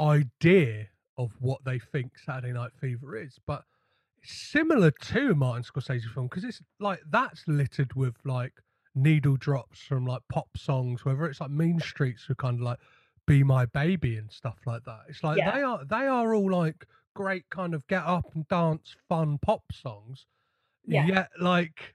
idea 0.00 0.86
of 1.18 1.30
what 1.40 1.64
they 1.64 1.78
think 1.78 2.18
Saturday 2.18 2.52
Night 2.52 2.72
Fever 2.80 3.16
is, 3.16 3.38
but 3.46 3.64
it's 4.22 4.32
similar 4.32 4.90
to 4.90 5.34
Martin 5.34 5.62
Scorsese 5.62 6.04
film 6.12 6.26
because 6.26 6.44
it's 6.44 6.60
like 6.80 7.00
that's 7.10 7.46
littered 7.46 7.94
with 7.94 8.14
like 8.24 8.52
needle 8.94 9.36
drops 9.36 9.80
from 9.80 10.06
like 10.06 10.22
pop 10.28 10.48
songs, 10.56 11.04
whether 11.04 11.24
it's 11.26 11.40
like 11.40 11.50
Mean 11.50 11.80
Streets 11.80 12.28
or 12.28 12.34
kind 12.34 12.56
of 12.56 12.62
like 12.62 12.78
Be 13.26 13.42
My 13.42 13.66
Baby 13.66 14.16
and 14.18 14.30
stuff 14.30 14.58
like 14.66 14.84
that. 14.84 15.00
It's 15.08 15.22
like 15.22 15.38
Yeah. 15.38 15.52
they 15.52 15.62
are 15.62 15.84
they 15.84 16.06
are 16.06 16.34
all 16.34 16.50
like 16.50 16.86
great 17.14 17.48
kind 17.50 17.74
of 17.74 17.86
get 17.86 18.04
up 18.04 18.24
and 18.34 18.46
dance 18.48 18.96
fun 19.08 19.38
pop 19.38 19.62
songs. 19.72 20.26
Yeah. 20.86 21.06
Yet 21.06 21.28
like 21.40 21.94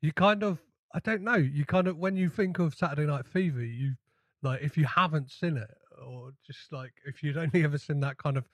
you 0.00 0.12
kind 0.12 0.42
of 0.42 0.58
I 0.94 1.00
don't 1.00 1.22
know, 1.22 1.36
you 1.36 1.64
kind 1.64 1.88
of 1.88 1.96
when 1.96 2.16
you 2.16 2.28
think 2.28 2.58
of 2.58 2.74
Saturday 2.74 3.06
Night 3.06 3.26
Fever, 3.26 3.64
you 3.64 3.94
like 4.42 4.62
if 4.62 4.76
you 4.76 4.84
haven't 4.84 5.30
seen 5.30 5.56
it 5.56 5.70
or 6.04 6.32
just 6.46 6.72
like 6.72 6.92
if 7.06 7.22
you'd 7.22 7.36
only 7.36 7.64
ever 7.64 7.78
seen 7.78 8.00
that 8.00 8.18
kind 8.18 8.36
of 8.36 8.48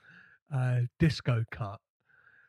uh 0.54 0.80
disco 0.98 1.44
cut 1.50 1.80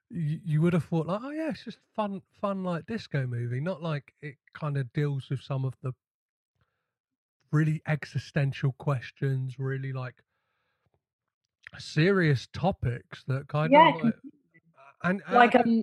you, 0.10 0.40
you 0.44 0.62
would 0.62 0.74
have 0.74 0.86
thought 0.86 1.08
like 1.08 1.22
oh 1.24 1.32
yeah 1.32 1.50
it's 1.50 1.64
just 1.64 1.80
fun 1.96 2.22
fun 2.42 2.64
like 2.64 2.86
disco 2.86 3.26
movie. 3.28 3.60
Not 3.60 3.82
like 3.82 4.14
it 4.22 4.36
kind 4.54 4.78
of 4.78 4.92
deals 4.94 5.30
with 5.30 5.42
some 5.42 5.66
of 5.66 5.76
the 5.82 5.94
really 7.52 7.82
existential 7.88 8.74
questions 8.74 9.58
really 9.58 9.92
like 9.94 10.16
serious 11.78 12.48
topics 12.54 13.24
that 13.28 13.48
kind 13.48 13.72
Yeah, 13.72 13.88
of 13.96 14.04
like, 14.04 14.16
and, 15.04 15.22
and 15.28 15.36
like 15.36 15.56
um 15.56 15.82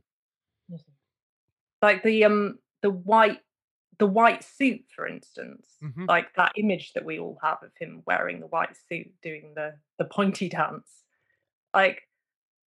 like 1.82 2.02
the 2.02 2.24
um 2.24 2.58
the 2.82 2.90
white 2.90 3.40
the 3.98 4.06
white 4.06 4.44
suit 4.44 4.84
for 4.94 5.06
instance 5.06 5.76
Mhm. 5.82 6.06
like 6.08 6.34
that 6.34 6.52
image 6.56 6.92
that 6.92 7.04
we 7.04 7.18
all 7.18 7.38
have 7.42 7.62
of 7.62 7.70
him 7.78 8.02
wearing 8.06 8.40
the 8.40 8.46
white 8.46 8.76
suit 8.88 9.12
doing 9.22 9.52
the 9.54 9.74
the 9.98 10.04
pointy 10.04 10.48
dance 10.58 11.04
like 11.74 12.02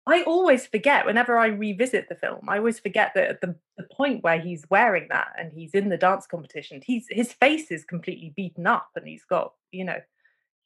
i 0.06 0.22
always 0.24 0.66
forget 0.66 1.06
whenever 1.06 1.38
i 1.38 1.46
revisit 1.46 2.08
the 2.08 2.14
film 2.14 2.48
i 2.48 2.58
always 2.58 2.78
forget 2.78 3.12
that 3.14 3.28
at 3.30 3.40
the, 3.40 3.54
the 3.78 3.86
point 3.92 4.22
where 4.22 4.38
he's 4.40 4.64
wearing 4.70 5.06
that 5.08 5.28
and 5.38 5.52
he's 5.52 5.72
in 5.74 5.88
the 5.88 5.96
dance 5.96 6.26
competition 6.26 6.82
he's 6.84 7.06
his 7.10 7.32
face 7.32 7.70
is 7.70 7.84
completely 7.84 8.32
beaten 8.36 8.66
up 8.66 8.88
and 8.96 9.06
he's 9.08 9.24
got 9.24 9.52
you 9.72 9.84
know 9.84 10.00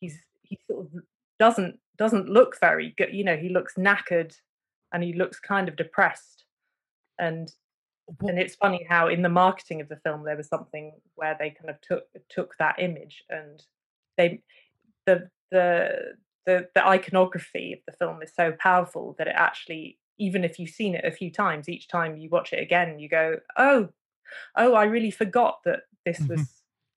he's 0.00 0.18
he 0.42 0.58
sort 0.66 0.86
of 0.86 1.02
doesn't 1.38 1.78
doesn't 1.96 2.28
look 2.28 2.58
very 2.60 2.94
good 2.96 3.12
you 3.14 3.22
know 3.24 3.36
he 3.36 3.48
looks 3.48 3.74
knackered 3.74 4.34
and 4.92 5.02
he 5.04 5.12
looks 5.12 5.38
kind 5.38 5.68
of 5.68 5.76
depressed 5.76 6.44
and 7.18 7.52
and 8.20 8.38
it's 8.38 8.54
funny 8.54 8.86
how 8.88 9.08
in 9.08 9.22
the 9.22 9.28
marketing 9.28 9.80
of 9.80 9.88
the 9.88 9.96
film 9.96 10.24
there 10.24 10.36
was 10.36 10.48
something 10.48 10.92
where 11.14 11.36
they 11.38 11.50
kind 11.50 11.70
of 11.70 11.80
took 11.80 12.04
took 12.28 12.54
that 12.58 12.76
image 12.78 13.24
and 13.30 13.62
they 14.16 14.42
the 15.06 15.28
the 15.50 16.14
the, 16.46 16.68
the 16.74 16.86
iconography 16.86 17.74
of 17.74 17.78
the 17.86 17.92
film 17.92 18.22
is 18.22 18.32
so 18.34 18.52
powerful 18.58 19.14
that 19.18 19.26
it 19.28 19.34
actually 19.36 19.98
even 20.18 20.44
if 20.44 20.58
you've 20.58 20.70
seen 20.70 20.94
it 20.94 21.04
a 21.04 21.10
few 21.10 21.30
times 21.30 21.68
each 21.68 21.88
time 21.88 22.16
you 22.16 22.28
watch 22.30 22.52
it 22.52 22.60
again 22.62 22.98
you 22.98 23.08
go 23.08 23.36
oh 23.58 23.88
oh 24.56 24.74
i 24.74 24.84
really 24.84 25.10
forgot 25.10 25.58
that 25.64 25.80
this 26.06 26.18
Mhm. 26.20 26.28
was 26.30 26.48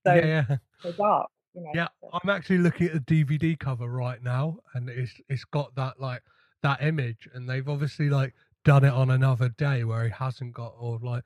so, 0.05 0.13
yeah, 0.15 0.25
yeah. 0.49 0.57
so 0.81 0.91
dark 0.97 1.29
you 1.53 1.61
know 1.61 1.71
Yeah, 1.73 1.87
so- 2.01 2.09
I'm 2.13 2.29
actually 2.29 2.59
looking 2.59 2.87
at 2.87 2.93
the 2.93 2.99
DVD 3.25 3.59
cover 3.59 3.87
right 3.89 4.21
now, 4.23 4.59
and 4.73 4.89
it's 4.89 5.13
it's 5.29 5.43
got 5.45 5.75
that 5.75 5.99
like 5.99 6.23
that 6.63 6.81
image, 6.81 7.27
and 7.33 7.49
they've 7.49 7.67
obviously 7.67 8.09
like 8.09 8.33
done 8.63 8.83
it 8.83 8.93
on 8.93 9.09
another 9.09 9.49
day 9.49 9.83
where 9.83 10.05
he 10.05 10.11
hasn't 10.11 10.53
got 10.53 10.73
or 10.79 10.99
like 11.01 11.23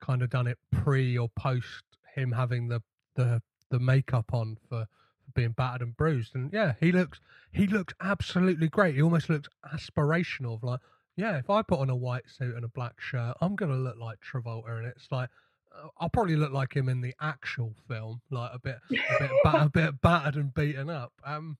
kind 0.00 0.22
of 0.22 0.30
done 0.30 0.46
it 0.46 0.58
pre 0.70 1.16
or 1.18 1.28
post 1.36 1.84
him 2.14 2.32
having 2.32 2.68
the 2.68 2.82
the 3.16 3.42
the 3.70 3.78
makeup 3.80 4.32
on 4.32 4.56
for, 4.68 4.86
being 5.34 5.52
battered 5.52 5.80
and 5.82 5.96
bruised, 5.96 6.34
and 6.34 6.52
yeah, 6.52 6.74
he 6.78 6.92
looks 6.92 7.20
he 7.50 7.66
looks 7.66 7.94
absolutely 8.00 8.68
great. 8.68 8.94
He 8.94 9.02
almost 9.02 9.28
looks 9.28 9.48
aspirational, 9.74 10.54
of 10.54 10.62
like 10.62 10.80
yeah, 11.16 11.38
if 11.38 11.48
I 11.50 11.62
put 11.62 11.80
on 11.80 11.90
a 11.90 11.96
white 11.96 12.28
suit 12.28 12.54
and 12.54 12.64
a 12.64 12.68
black 12.68 13.00
shirt, 13.00 13.36
I'm 13.40 13.56
gonna 13.56 13.76
look 13.76 13.96
like 13.98 14.18
Travolta, 14.20 14.78
and 14.78 14.86
it's 14.86 15.10
like. 15.10 15.30
uh, 15.74 15.88
I'll 15.98 16.08
probably 16.08 16.36
look 16.36 16.52
like 16.52 16.74
him 16.74 16.88
in 16.88 17.00
the 17.00 17.14
actual 17.20 17.74
film, 17.88 18.20
like 18.30 18.50
a 18.54 18.58
bit 18.58 18.78
a 18.90 19.18
bit, 19.18 19.30
a 19.44 19.68
bit 19.68 20.00
battered 20.00 20.36
and 20.36 20.54
beaten 20.54 20.88
up. 20.90 21.12
Um, 21.24 21.56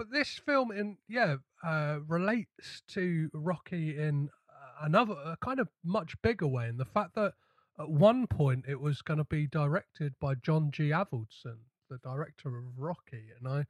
but 0.00 0.10
this 0.10 0.40
film, 0.46 0.72
in 0.72 0.96
yeah, 1.10 1.36
uh, 1.62 1.98
relates 2.08 2.82
to 2.88 3.28
Rocky 3.34 3.98
in 3.98 4.30
uh, 4.48 4.86
another 4.86 5.12
a 5.12 5.36
kind 5.42 5.60
of 5.60 5.68
much 5.84 6.14
bigger 6.22 6.46
way. 6.46 6.68
In 6.68 6.78
the 6.78 6.86
fact 6.86 7.14
that 7.16 7.34
at 7.78 7.90
one 7.90 8.26
point 8.26 8.64
it 8.66 8.80
was 8.80 9.02
going 9.02 9.18
to 9.18 9.24
be 9.24 9.46
directed 9.46 10.14
by 10.18 10.36
John 10.36 10.70
G. 10.70 10.84
Avildsen, 10.88 11.58
the 11.90 11.98
director 12.02 12.48
of 12.48 12.64
Rocky, 12.78 13.26
and 13.38 13.46
I, 13.46 13.66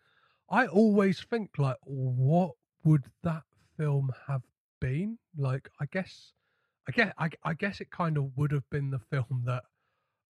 I 0.48 0.68
always 0.68 1.18
think 1.18 1.58
like, 1.58 1.78
what 1.82 2.52
would 2.84 3.06
that 3.24 3.42
film 3.76 4.12
have 4.28 4.42
been? 4.80 5.18
Like, 5.36 5.68
I 5.80 5.86
guess, 5.90 6.30
I 6.88 6.92
guess, 6.92 7.12
I, 7.18 7.30
I 7.42 7.54
guess 7.54 7.80
it 7.80 7.90
kind 7.90 8.16
of 8.16 8.36
would 8.36 8.52
have 8.52 8.70
been 8.70 8.92
the 8.92 9.00
film 9.00 9.42
that 9.46 9.64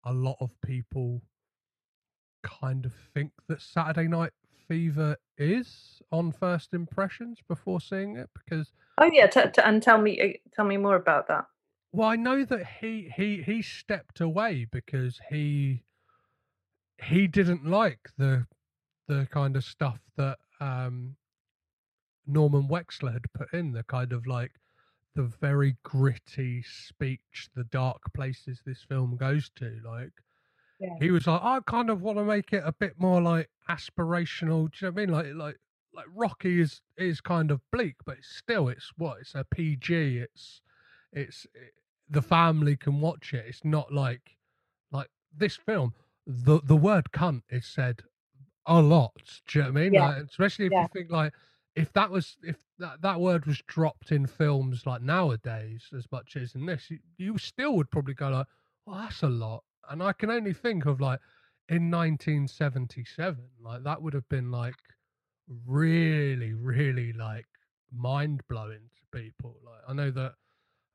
a 0.05 0.13
lot 0.13 0.37
of 0.39 0.51
people 0.65 1.23
kind 2.41 2.85
of 2.85 2.93
think 3.13 3.33
that 3.49 3.61
Saturday 3.61 4.07
Night 4.07 4.31
Fever 4.69 5.17
is 5.37 6.01
on 6.11 6.31
first 6.31 6.73
impressions 6.73 7.39
before 7.49 7.81
seeing 7.81 8.15
it? 8.15 8.29
Because 8.33 8.71
oh 8.99 9.09
yeah 9.11 9.27
t- 9.27 9.41
t- 9.53 9.61
and 9.63 9.81
tell 9.83 9.99
me 9.99 10.21
uh, 10.21 10.37
tell 10.55 10.65
me 10.65 10.77
more 10.77 10.95
about 10.95 11.27
that. 11.27 11.45
Well 11.91 12.07
i 12.07 12.15
know 12.15 12.45
that 12.45 12.65
he 12.79 13.11
he 13.15 13.41
he 13.41 13.61
stepped 13.63 14.21
away 14.21 14.67
because 14.71 15.19
he 15.29 15.83
he 17.03 17.27
didn't 17.27 17.65
like 17.65 18.09
the 18.17 18.45
the 19.07 19.27
kind 19.31 19.55
of 19.55 19.63
stuff 19.63 19.99
that 20.17 20.37
um 20.61 21.15
norman 22.27 22.67
wexler 22.67 23.11
had 23.13 23.33
put 23.33 23.51
in 23.53 23.71
the 23.71 23.83
kind 23.83 24.13
of 24.13 24.27
like 24.27 24.51
the 25.15 25.23
very 25.23 25.75
gritty 25.83 26.61
speech 26.61 27.49
the 27.55 27.63
dark 27.65 28.01
places 28.13 28.61
this 28.65 28.83
film 28.87 29.17
goes 29.17 29.49
to 29.55 29.79
like 29.83 30.11
yeah. 30.79 30.95
he 30.99 31.11
was 31.11 31.27
like 31.27 31.41
i 31.43 31.59
kind 31.67 31.89
of 31.89 32.01
want 32.01 32.17
to 32.17 32.23
make 32.23 32.53
it 32.53 32.63
a 32.65 32.73
bit 32.73 32.93
more 32.99 33.21
like 33.21 33.49
aspirational 33.69 34.71
do 34.71 34.85
you 34.85 34.87
know 34.87 34.91
what 34.91 35.01
i 35.01 35.05
mean 35.05 35.09
like 35.09 35.27
like 35.35 35.57
like 35.93 36.05
rocky 36.15 36.61
is 36.61 36.81
is 36.97 37.21
kind 37.21 37.51
of 37.51 37.61
bleak 37.71 37.95
but 38.05 38.17
still 38.21 38.69
it's 38.69 38.91
what 38.97 39.17
it's 39.21 39.35
a 39.35 39.43
pg 39.43 40.19
it's 40.19 40.61
it's 41.13 41.45
it, 41.55 41.73
the 42.09 42.21
family 42.21 42.75
can 42.77 43.01
watch 43.01 43.33
it 43.33 43.45
it's 43.47 43.63
not 43.65 43.93
like 43.93 44.37
like 44.91 45.09
this 45.35 45.55
film 45.57 45.93
the 46.27 46.59
the 46.63 46.75
word 46.75 47.07
cunt 47.13 47.41
is 47.49 47.65
said 47.65 48.01
a 48.67 48.81
lot 48.81 49.13
do 49.47 49.59
you 49.59 49.65
know 49.65 49.71
what 49.71 49.79
i 49.79 49.83
mean 49.83 49.93
Yeah. 49.93 50.07
like, 50.09 50.17
especially 50.25 50.65
if 50.67 50.71
Yeah. 50.73 50.81
you 50.83 50.87
think 50.93 51.11
like 51.11 51.33
if 51.75 51.93
that 51.93 52.09
was 52.11 52.37
if 52.43 52.57
that, 52.79 53.01
that 53.01 53.19
word 53.19 53.45
was 53.45 53.61
dropped 53.67 54.11
in 54.11 54.27
films 54.27 54.85
like 54.85 55.01
nowadays 55.01 55.87
as 55.97 56.05
much 56.11 56.35
as 56.35 56.55
in 56.55 56.65
this 56.65 56.89
you, 56.91 56.99
you 57.17 57.37
still 57.37 57.75
would 57.75 57.89
probably 57.91 58.13
go 58.13 58.29
like 58.29 58.47
well 58.85 58.99
that's 58.99 59.23
a 59.23 59.27
lot 59.29 59.63
and 59.89 60.01
i 60.01 60.13
can 60.13 60.29
only 60.29 60.53
think 60.53 60.85
of 60.85 61.01
like 61.01 61.19
in 61.69 61.91
1977 61.91 63.37
like 63.61 63.83
that 63.83 64.01
would 64.01 64.13
have 64.13 64.27
been 64.29 64.51
like 64.51 64.75
really 65.65 66.53
really 66.53 67.13
like 67.13 67.45
mind 67.91 68.41
blowing 68.47 68.89
to 68.95 69.19
people. 69.19 69.57
Like 69.65 69.81
i 69.87 69.93
know 69.93 70.11
that 70.11 70.33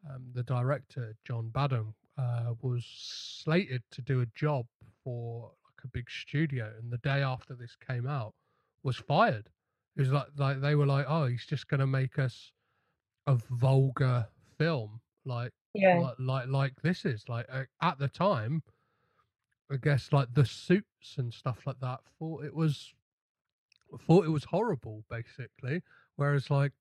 um, 0.09 0.23
the 0.33 0.43
director 0.43 1.15
john 1.27 1.49
badham 1.49 1.95
uh, 2.19 2.55
was 2.63 2.85
slated 2.87 3.83
to 3.91 4.03
do 4.03 4.21
a 4.21 4.27
job 4.35 4.67
for 5.03 5.51
like 5.65 5.85
a 5.85 5.89
big 5.89 6.09
studio 6.11 6.73
and 6.81 6.93
the 6.93 6.99
day 6.99 7.23
after 7.23 7.55
this 7.55 7.77
came 7.87 8.07
out 8.07 8.35
was 8.83 8.97
fired. 8.97 9.49
It 9.97 10.01
was 10.01 10.13
like 10.13 10.27
like 10.37 10.61
they 10.61 10.75
were 10.75 10.87
like 10.87 11.07
oh 11.09 11.27
he's 11.27 11.47
just 11.47 11.69
going 11.69 11.81
to 11.81 11.87
make 11.87 12.19
us 12.19 12.53
a 13.27 13.37
vulgar 13.51 14.27
film 14.59 15.01
like 15.25 15.53
yeah. 15.75 15.99
like 15.99 16.15
like, 16.19 16.49
like 16.49 16.73
this 16.83 17.05
is 17.05 17.25
like 17.29 17.47
uh, 17.51 17.63
at 17.83 17.99
the 17.99 18.09
time 18.09 18.63
i 19.71 19.77
guess 19.77 20.13
like 20.13 20.29
the 20.35 20.45
suits 20.45 21.17
and 21.17 21.33
stuff 21.33 21.59
like 21.67 21.81
that 21.81 22.01
thought 22.19 22.45
it 22.45 22.55
was 22.55 22.93
thought 23.99 24.25
it 24.25 24.31
was 24.31 24.45
horrible 24.45 25.05
basically. 25.11 25.83
Whereas 26.17 26.51
like 26.51 26.73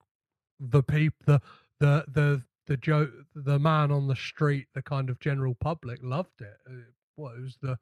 the 0.59 0.83
peop 0.83 1.13
the 1.25 1.41
the 1.79 2.05
the 2.07 2.43
the 2.67 2.77
joke 2.77 3.11
the 3.35 3.59
man 3.59 3.91
on 3.91 4.07
the 4.07 4.15
street 4.15 4.67
the 4.73 4.81
kind 4.81 5.09
of 5.09 5.19
general 5.19 5.55
public 5.55 5.99
loved 6.01 6.41
it. 6.41 6.57
Uh, 6.67 6.73
what 7.15 7.35
it 7.35 7.41
was 7.41 7.57
the 7.61 7.77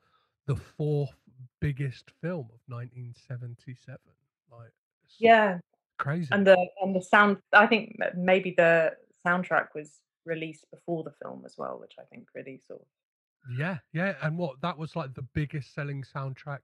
the 0.48 0.56
fourth 0.56 1.16
biggest 1.60 2.12
film 2.22 2.48
of 2.54 2.60
1977 2.68 3.98
like 4.52 4.72
yeah. 5.20 5.58
crazy. 5.98 6.28
And 6.32 6.46
the 6.46 6.58
and 6.82 6.96
the 6.96 7.02
sound 7.02 7.38
i 7.54 7.68
think 7.68 7.98
maybe 8.16 8.54
the 8.56 8.94
soundtrack 9.26 9.68
was 9.76 10.02
released 10.26 10.66
before 10.72 11.04
the 11.04 11.14
film 11.22 11.44
as 11.46 11.56
well 11.58 11.80
which 11.80 11.94
i 12.00 12.04
think 12.12 12.28
really 12.36 12.60
sort 12.68 12.82
of 12.82 12.88
Yeah, 13.50 13.78
yeah, 13.94 14.16
and 14.22 14.38
what 14.38 14.62
that 14.62 14.78
was 14.78 14.96
like 14.96 15.14
the 15.14 15.26
biggest 15.34 15.74
selling 15.74 16.04
soundtrack 16.04 16.60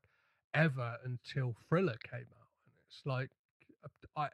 ever 0.54 0.96
until 1.06 1.56
Thriller 1.68 1.98
came 2.10 2.22
out, 2.22 2.48
and 2.66 2.74
it's 2.88 3.02
like, 3.06 3.30
I, 4.16 4.30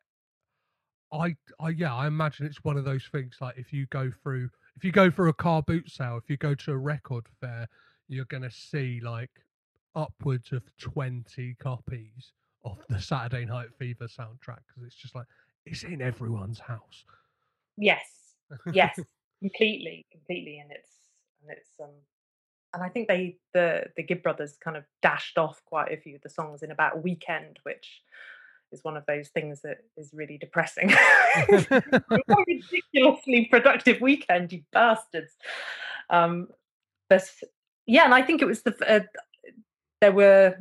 I, 1.11 1.35
I, 1.59 1.69
yeah, 1.69 1.93
I 1.95 2.07
imagine 2.07 2.45
it's 2.45 2.63
one 2.63 2.77
of 2.77 2.85
those 2.85 3.05
things 3.11 3.35
like 3.39 3.57
if 3.57 3.71
you 3.71 3.85
go 3.87 4.11
through, 4.23 4.49
if 4.75 4.83
you 4.83 4.91
go 4.91 5.09
through 5.09 5.29
a 5.29 5.33
car 5.33 5.61
boot 5.61 5.89
sale, 5.89 6.17
if 6.17 6.29
you 6.29 6.37
go 6.37 6.53
to 6.55 6.71
a 6.71 6.77
record 6.77 7.25
fair, 7.39 7.67
you're 8.07 8.25
gonna 8.25 8.51
see 8.51 8.99
like 9.01 9.31
upwards 9.95 10.51
of 10.51 10.63
twenty 10.77 11.55
copies 11.59 12.33
of 12.65 12.77
the 12.89 12.99
Saturday 12.99 13.45
Night 13.45 13.67
Fever 13.77 14.05
soundtrack 14.07 14.59
because 14.67 14.83
it's 14.85 14.95
just 14.95 15.15
like 15.15 15.27
it's 15.65 15.83
in 15.83 16.01
everyone's 16.01 16.59
house. 16.59 17.05
yes 17.77 18.35
yes 18.73 18.99
completely 19.41 20.05
completely 20.11 20.59
and 20.59 20.71
it's 20.71 20.91
and 21.41 21.51
it's 21.51 21.69
um 21.81 21.89
and 22.73 22.83
i 22.83 22.89
think 22.89 23.07
they 23.07 23.37
the 23.53 23.85
the 23.97 24.03
gibb 24.03 24.23
brothers 24.23 24.57
kind 24.63 24.75
of 24.77 24.83
dashed 25.01 25.37
off 25.37 25.61
quite 25.65 25.91
a 25.91 25.97
few 25.97 26.15
of 26.15 26.21
the 26.21 26.29
songs 26.29 26.63
in 26.63 26.71
about 26.71 26.95
a 26.95 26.99
weekend 26.99 27.59
which 27.63 28.01
is 28.71 28.83
one 28.83 28.97
of 28.97 29.05
those 29.05 29.29
things 29.29 29.61
that 29.61 29.77
is 29.97 30.09
really 30.15 30.35
depressing. 30.39 30.91
Ridiculously 32.47 33.45
productive 33.51 34.01
weekend 34.01 34.51
you 34.51 34.63
bastards. 34.71 35.33
Um 36.09 36.47
but 37.09 37.29
yeah 37.85 38.05
and 38.05 38.13
i 38.15 38.21
think 38.21 38.41
it 38.41 38.45
was 38.45 38.63
the 38.63 38.73
uh, 38.87 39.01
there 40.01 40.11
were 40.11 40.55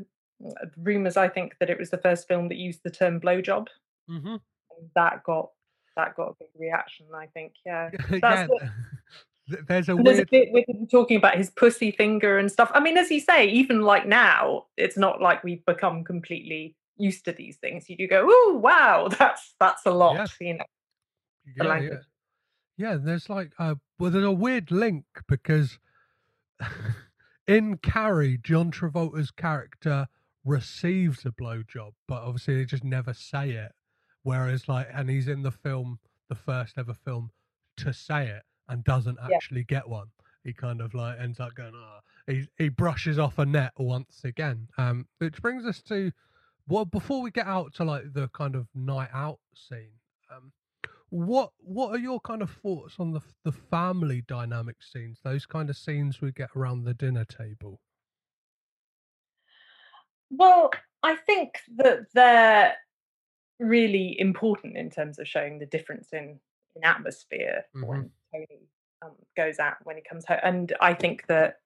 rumors 0.77 1.17
i 1.17 1.29
think 1.29 1.55
that 1.61 1.71
it 1.71 1.79
was 1.79 1.89
the 1.91 1.99
first 1.99 2.29
film 2.29 2.49
that 2.49 2.57
used 2.59 2.81
the 2.85 2.91
term 2.91 3.21
blowjob. 3.21 3.69
Hmm 4.09 4.27
and 4.27 4.91
that 4.95 5.23
got 5.25 5.51
that 5.97 6.15
got 6.17 6.29
a 6.31 6.35
big 6.39 6.49
reaction 6.59 7.07
i 7.15 7.27
think 7.27 7.53
yeah. 7.65 7.91
Yeah, 8.11 8.19
That's 8.21 8.51
what- 8.51 8.61
th- 8.61 8.73
there's 9.49 9.89
a 9.89 9.95
there's 9.97 10.21
a 10.21 10.27
bit 10.27 10.53
with 10.53 10.69
him 10.69 10.87
talking 10.87 11.17
about 11.17 11.37
his 11.37 11.51
pussy 11.51 11.91
finger 11.91 12.39
and 12.39 12.51
stuff. 12.51 12.71
I 12.75 12.81
mean, 12.81 12.97
as 12.97 13.11
you 13.11 13.21
say, 13.21 13.49
even 13.49 13.83
like 13.83 14.07
now, 14.07 14.67
it's 14.77 14.97
not 14.97 15.21
like 15.21 15.43
we've 15.43 15.65
become 15.67 16.05
completely 16.05 16.77
used 16.97 17.25
to 17.25 17.33
these 17.33 17.57
things. 17.57 17.91
You 17.91 17.97
do 17.97 18.07
go, 18.07 18.27
"Oh, 18.29 18.61
wow, 18.63 19.09
that's 19.19 19.55
that's 19.59 19.85
a 19.85 19.91
lot," 19.91 20.15
Yeah. 20.15 20.27
you 20.41 20.55
know. 20.55 20.65
yeah, 21.57 21.81
yeah. 21.81 21.97
Yeah, 22.79 22.97
there's 22.97 23.29
like 23.29 23.53
uh 23.59 23.75
well 23.99 24.11
there's 24.11 24.25
a 24.25 24.33
weird 24.33 24.71
link 24.71 25.05
because 25.29 25.79
in 27.47 27.79
Carrie, 27.79 28.39
John 28.43 28.71
Travolta's 28.71 29.31
character 29.31 30.07
receives 30.45 31.25
a 31.27 31.31
blowjob, 31.31 31.93
but 32.09 32.23
obviously 32.23 32.57
they 32.57 32.65
just 32.65 32.85
never 32.85 33.13
say 33.13 33.51
it. 33.51 33.73
Whereas 34.23 34.69
like 34.69 34.89
and 34.93 35.11
he's 35.11 35.29
in 35.29 35.43
the 35.43 35.51
film, 35.51 35.99
the 36.29 36.35
first 36.37 36.79
ever 36.79 36.95
film, 36.95 37.31
to 37.79 37.93
say 37.93 38.29
it 38.29 38.43
and 38.73 38.85
doesn't 38.85 39.19
Yeah. 39.29 39.37
actually 39.37 39.65
get 39.65 39.89
one. 39.89 40.09
He 40.45 40.53
kind 40.53 40.81
of 40.81 40.95
like 40.95 41.21
ends 41.21 41.41
up 41.41 41.55
going, 41.55 41.75
ah 41.77 42.01
he 42.27 42.49
he 42.59 42.69
brushes 42.69 43.19
off 43.19 43.39
Annette 43.39 43.73
once 43.79 44.25
again. 44.25 44.69
Um 44.79 45.07
which 45.19 45.41
brings 45.43 45.67
us 45.67 45.83
to 45.83 46.13
well 46.69 46.85
before 46.85 47.23
we 47.23 47.31
get 47.31 47.47
out 47.47 47.75
to 47.75 47.85
like 47.85 48.13
the 48.13 48.29
kind 48.29 48.57
of 48.57 48.69
night 48.75 49.11
out 49.13 49.39
scene, 49.55 49.99
um 50.35 50.53
what 51.11 51.53
what 51.59 51.91
are 51.91 51.99
your 51.99 52.21
kind 52.21 52.43
of 52.43 52.51
thoughts 52.51 52.97
on 52.99 53.13
the 53.13 53.21
the 53.45 53.53
family 53.53 54.23
dynamic 54.23 54.83
scenes 54.83 55.21
those 55.23 55.45
kind 55.45 55.69
of 55.69 55.77
scenes 55.77 56.23
we 56.23 56.33
get 56.33 56.49
around 56.57 56.85
the 56.85 56.95
dinner 56.95 57.25
table 57.27 57.81
Well, 60.31 60.71
I 61.03 61.17
think 61.17 61.59
that 61.77 62.07
they're 62.15 62.77
really 63.59 64.19
important 64.19 64.77
in 64.77 64.91
terms 64.91 65.19
of 65.19 65.29
showing 65.29 65.59
the 65.59 65.67
difference 65.67 66.13
in 66.13 66.41
in 66.75 66.85
atmosphere 66.85 67.65
when 67.83 68.11
Tony 68.33 68.69
um, 69.03 69.13
goes 69.37 69.59
out 69.59 69.77
when 69.85 69.97
he 69.97 70.03
comes 70.03 70.25
home. 70.27 70.39
And 70.43 70.73
I 70.81 70.95
think 70.95 71.27
that 71.29 71.57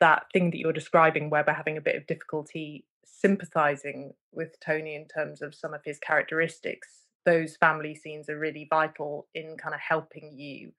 that 0.00 0.24
thing 0.32 0.50
that 0.50 0.58
you're 0.58 0.72
describing, 0.72 1.30
where 1.30 1.44
we're 1.46 1.52
having 1.52 1.76
a 1.76 1.82
bit 1.82 1.96
of 1.96 2.06
difficulty 2.06 2.84
sympathizing 3.04 4.12
with 4.32 4.58
Tony 4.60 4.96
in 4.96 5.06
terms 5.06 5.42
of 5.42 5.54
some 5.54 5.74
of 5.74 5.80
his 5.84 5.98
characteristics, 5.98 6.88
those 7.24 7.56
family 7.56 7.94
scenes 7.94 8.28
are 8.28 8.38
really 8.38 8.66
vital 8.68 9.28
in 9.34 9.56
kind 9.56 9.74
of 9.74 9.80
helping 9.80 10.32
you 10.36 10.72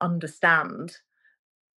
understand 0.00 0.96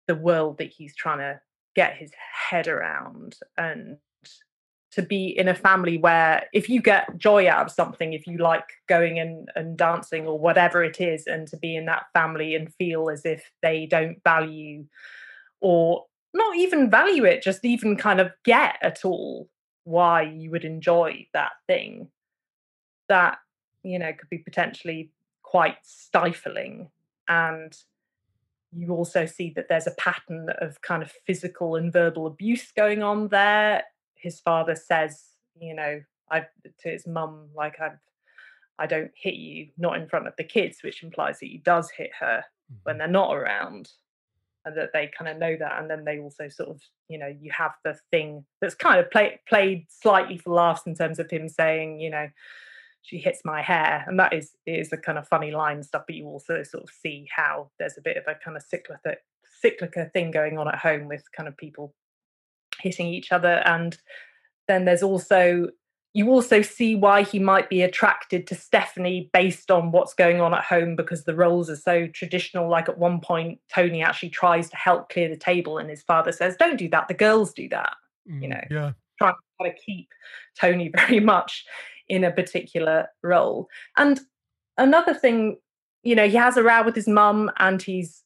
the 0.06 0.14
world 0.14 0.58
that 0.58 0.72
he's 0.72 0.96
trying 0.96 1.18
to 1.18 1.40
get 1.76 1.96
his 1.96 2.10
head 2.50 2.66
around 2.66 3.36
and 3.56 3.98
to 4.92 5.02
be 5.02 5.28
in 5.28 5.48
a 5.48 5.54
family 5.54 5.98
where 5.98 6.46
if 6.52 6.68
you 6.68 6.82
get 6.82 7.16
joy 7.16 7.48
out 7.48 7.66
of 7.66 7.72
something 7.72 8.12
if 8.12 8.26
you 8.26 8.38
like 8.38 8.64
going 8.88 9.18
and, 9.18 9.48
and 9.54 9.76
dancing 9.76 10.26
or 10.26 10.38
whatever 10.38 10.82
it 10.82 11.00
is 11.00 11.26
and 11.26 11.46
to 11.46 11.56
be 11.56 11.76
in 11.76 11.86
that 11.86 12.06
family 12.12 12.54
and 12.54 12.74
feel 12.74 13.08
as 13.08 13.24
if 13.24 13.50
they 13.62 13.86
don't 13.86 14.22
value 14.24 14.84
or 15.60 16.04
not 16.34 16.56
even 16.56 16.90
value 16.90 17.24
it 17.24 17.42
just 17.42 17.64
even 17.64 17.96
kind 17.96 18.20
of 18.20 18.32
get 18.44 18.76
at 18.82 19.04
all 19.04 19.48
why 19.84 20.22
you 20.22 20.50
would 20.50 20.64
enjoy 20.64 21.26
that 21.32 21.52
thing 21.66 22.08
that 23.08 23.38
you 23.82 23.98
know 23.98 24.12
could 24.12 24.28
be 24.28 24.38
potentially 24.38 25.10
quite 25.50 25.78
stifling. 25.82 26.88
And 27.26 27.76
you 28.72 28.92
also 28.92 29.26
see 29.26 29.52
that 29.56 29.66
there's 29.68 29.88
a 29.88 29.94
pattern 29.98 30.48
of 30.60 30.80
kind 30.80 31.02
of 31.02 31.12
physical 31.26 31.74
and 31.74 31.92
verbal 31.92 32.28
abuse 32.28 32.70
going 32.70 33.02
on 33.02 33.28
there 33.28 33.82
his 34.20 34.40
father 34.40 34.74
says 34.74 35.24
you 35.60 35.74
know 35.74 36.00
i've 36.30 36.46
to 36.78 36.88
his 36.90 37.06
mum 37.06 37.48
like 37.54 37.80
i've 37.80 37.98
I 38.82 38.86
don't 38.86 39.10
hit 39.14 39.34
you, 39.34 39.68
not 39.76 39.98
in 39.98 40.08
front 40.08 40.26
of 40.26 40.32
the 40.38 40.44
kids, 40.44 40.78
which 40.82 41.02
implies 41.02 41.38
that 41.40 41.48
he 41.48 41.58
does 41.58 41.90
hit 41.90 42.12
her 42.18 42.42
when 42.84 42.94
Mhm. 42.94 42.98
they're 42.98 43.08
not 43.08 43.36
around. 43.36 43.90
And 44.64 44.74
that 44.74 44.94
they 44.94 45.08
kind 45.08 45.28
of 45.30 45.36
know 45.36 45.54
that. 45.54 45.78
And 45.78 45.90
then 45.90 46.02
they 46.06 46.18
also 46.18 46.48
sort 46.48 46.70
of, 46.70 46.80
you 47.08 47.18
know, 47.18 47.26
you 47.26 47.50
have 47.52 47.74
the 47.84 47.98
thing 48.10 48.46
that's 48.58 48.74
kind 48.74 48.98
of 48.98 49.10
play, 49.10 49.38
played 49.46 49.84
slightly 49.90 50.38
for 50.38 50.54
laughs 50.54 50.86
in 50.86 50.94
terms 50.94 51.18
of 51.18 51.30
him 51.30 51.46
saying, 51.46 52.00
you 52.00 52.08
know, 52.08 52.30
she 53.02 53.18
hits 53.18 53.42
my 53.44 53.60
hair. 53.60 54.02
And 54.06 54.18
that 54.18 54.32
is 54.32 54.56
is 54.64 54.94
a 54.94 54.96
kind 54.96 55.18
of 55.18 55.28
funny 55.28 55.50
line 55.50 55.82
stuff, 55.82 56.04
but 56.06 56.16
you 56.16 56.24
also 56.26 56.62
sort 56.62 56.84
of 56.84 56.88
see 56.88 57.28
how 57.30 57.70
there's 57.78 57.98
a 57.98 58.02
bit 58.02 58.16
of 58.16 58.24
a 58.28 58.34
kind 58.34 58.56
of 58.56 58.62
cyclical 58.62 59.14
cyclical 59.60 60.06
thing 60.14 60.30
going 60.30 60.56
on 60.56 60.68
at 60.68 60.78
home 60.78 61.06
with 61.06 61.30
kind 61.32 61.48
of 61.48 61.56
people 61.58 61.94
hitting 62.80 63.06
each 63.06 63.32
other. 63.32 63.62
And 63.66 63.96
then 64.68 64.84
there's 64.84 65.02
also 65.02 65.68
you 66.12 66.28
also 66.28 66.60
see 66.60 66.96
why 66.96 67.22
he 67.22 67.38
might 67.38 67.70
be 67.70 67.82
attracted 67.82 68.46
to 68.48 68.54
Stephanie 68.56 69.30
based 69.32 69.70
on 69.70 69.92
what's 69.92 70.12
going 70.12 70.40
on 70.40 70.52
at 70.52 70.64
home 70.64 70.96
because 70.96 71.24
the 71.24 71.36
roles 71.36 71.70
are 71.70 71.76
so 71.76 72.08
traditional. 72.08 72.68
Like 72.68 72.88
at 72.88 72.98
one 72.98 73.20
point, 73.20 73.60
Tony 73.72 74.02
actually 74.02 74.30
tries 74.30 74.68
to 74.70 74.76
help 74.76 75.08
clear 75.08 75.28
the 75.28 75.36
table, 75.36 75.78
and 75.78 75.88
his 75.88 76.02
father 76.02 76.32
says, 76.32 76.56
Don't 76.56 76.76
do 76.76 76.88
that, 76.88 77.06
the 77.06 77.14
girls 77.14 77.52
do 77.52 77.68
that. 77.68 77.94
Mm, 78.28 78.48
know. 78.48 78.60
Yeah. 78.70 78.92
Trying 79.18 79.34
to 79.34 79.38
kind 79.60 79.72
of 79.72 79.78
keep 79.84 80.08
Tony 80.58 80.90
very 80.96 81.20
much 81.20 81.64
in 82.08 82.24
a 82.24 82.32
particular 82.32 83.08
role. 83.22 83.68
And 83.96 84.20
another 84.76 85.14
thing, 85.14 85.58
you 86.02 86.16
know, 86.16 86.28
he 86.28 86.36
has 86.36 86.56
a 86.56 86.62
row 86.62 86.82
with 86.82 86.96
his 86.96 87.06
mum 87.06 87.52
and 87.58 87.80
he's 87.80 88.24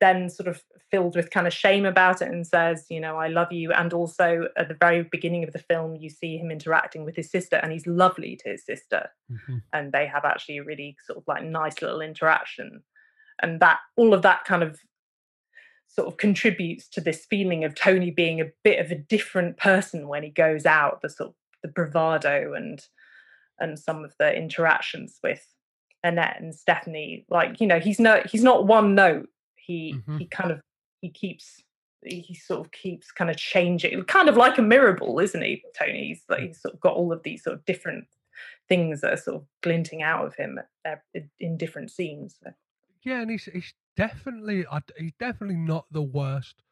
then 0.00 0.30
sort 0.30 0.48
of 0.48 0.62
filled 0.92 1.16
with 1.16 1.30
kind 1.30 1.46
of 1.46 1.52
shame 1.54 1.86
about 1.86 2.20
it 2.20 2.28
and 2.28 2.46
says, 2.46 2.84
you 2.90 3.00
know, 3.00 3.16
I 3.16 3.28
love 3.28 3.50
you. 3.50 3.72
And 3.72 3.92
also 3.92 4.48
at 4.56 4.68
the 4.68 4.74
very 4.78 5.02
beginning 5.02 5.42
of 5.42 5.52
the 5.52 5.58
film, 5.58 5.96
you 5.96 6.10
see 6.10 6.36
him 6.36 6.50
interacting 6.50 7.04
with 7.04 7.16
his 7.16 7.30
sister 7.30 7.56
and 7.56 7.72
he's 7.72 7.86
lovely 7.86 8.36
to 8.36 8.50
his 8.50 8.64
sister. 8.64 9.10
Mhm. 9.30 9.62
And 9.72 9.92
they 9.92 10.06
have 10.06 10.24
actually 10.26 10.58
a 10.58 10.64
really 10.64 10.96
sort 11.06 11.18
of 11.18 11.24
like 11.26 11.42
nice 11.42 11.80
little 11.80 12.02
interaction. 12.02 12.82
And 13.40 13.58
that 13.60 13.80
all 13.96 14.12
of 14.12 14.22
that 14.22 14.44
kind 14.44 14.62
of 14.62 14.78
sort 15.88 16.08
of 16.08 16.18
contributes 16.18 16.88
to 16.88 17.00
this 17.00 17.24
feeling 17.24 17.64
of 17.64 17.74
Tony 17.74 18.10
being 18.10 18.40
a 18.40 18.50
bit 18.62 18.78
of 18.78 18.90
a 18.90 18.94
different 18.96 19.56
person 19.56 20.08
when 20.08 20.22
he 20.22 20.30
goes 20.30 20.66
out, 20.66 21.00
the 21.00 21.08
sort 21.08 21.30
of 21.30 21.34
the 21.62 21.68
bravado 21.68 22.52
and 22.54 22.86
and 23.58 23.78
some 23.78 24.04
of 24.04 24.14
the 24.18 24.34
interactions 24.34 25.20
with 25.22 25.46
Annette 26.02 26.40
and 26.40 26.54
Stephanie. 26.54 27.24
Like, 27.28 27.60
you 27.60 27.66
know, 27.66 27.78
he's 27.80 27.98
no 28.00 28.22
he's 28.26 28.42
not 28.42 28.66
one 28.66 28.94
note. 28.94 29.28
He 29.54 29.94
Mhm. 30.06 30.18
he 30.18 30.26
kind 30.26 30.50
of 30.50 30.60
he 31.02 31.10
keeps 31.10 31.62
he 32.04 32.34
sort 32.34 32.60
of 32.60 32.72
keeps 32.72 33.12
kind 33.12 33.30
of 33.30 33.36
changing, 33.36 34.02
kind 34.04 34.28
of 34.28 34.36
like 34.36 34.58
a 34.58 34.62
mirror 34.62 34.94
ball, 34.94 35.20
isn't 35.20 35.42
he, 35.42 35.62
Tony? 35.78 36.08
He's 36.08 36.24
like 36.28 36.40
he's 36.40 36.60
sort 36.60 36.74
of 36.74 36.80
got 36.80 36.94
all 36.94 37.12
of 37.12 37.22
these 37.22 37.44
sort 37.44 37.54
of 37.54 37.64
different 37.64 38.06
things 38.68 39.02
that 39.02 39.12
are 39.12 39.18
sort 39.18 39.36
of 39.36 39.46
glinting 39.62 40.02
out 40.02 40.26
of 40.26 40.34
him 40.34 40.58
in 41.38 41.56
different 41.56 41.90
scenes. 41.90 42.40
Yeah, 43.02 43.20
and 43.20 43.30
he's 43.30 43.44
he's 43.44 43.74
definitely 43.96 44.64
he's 44.96 45.12
definitely 45.20 45.56
not 45.56 45.86
the 45.90 46.02
worst 46.02 46.62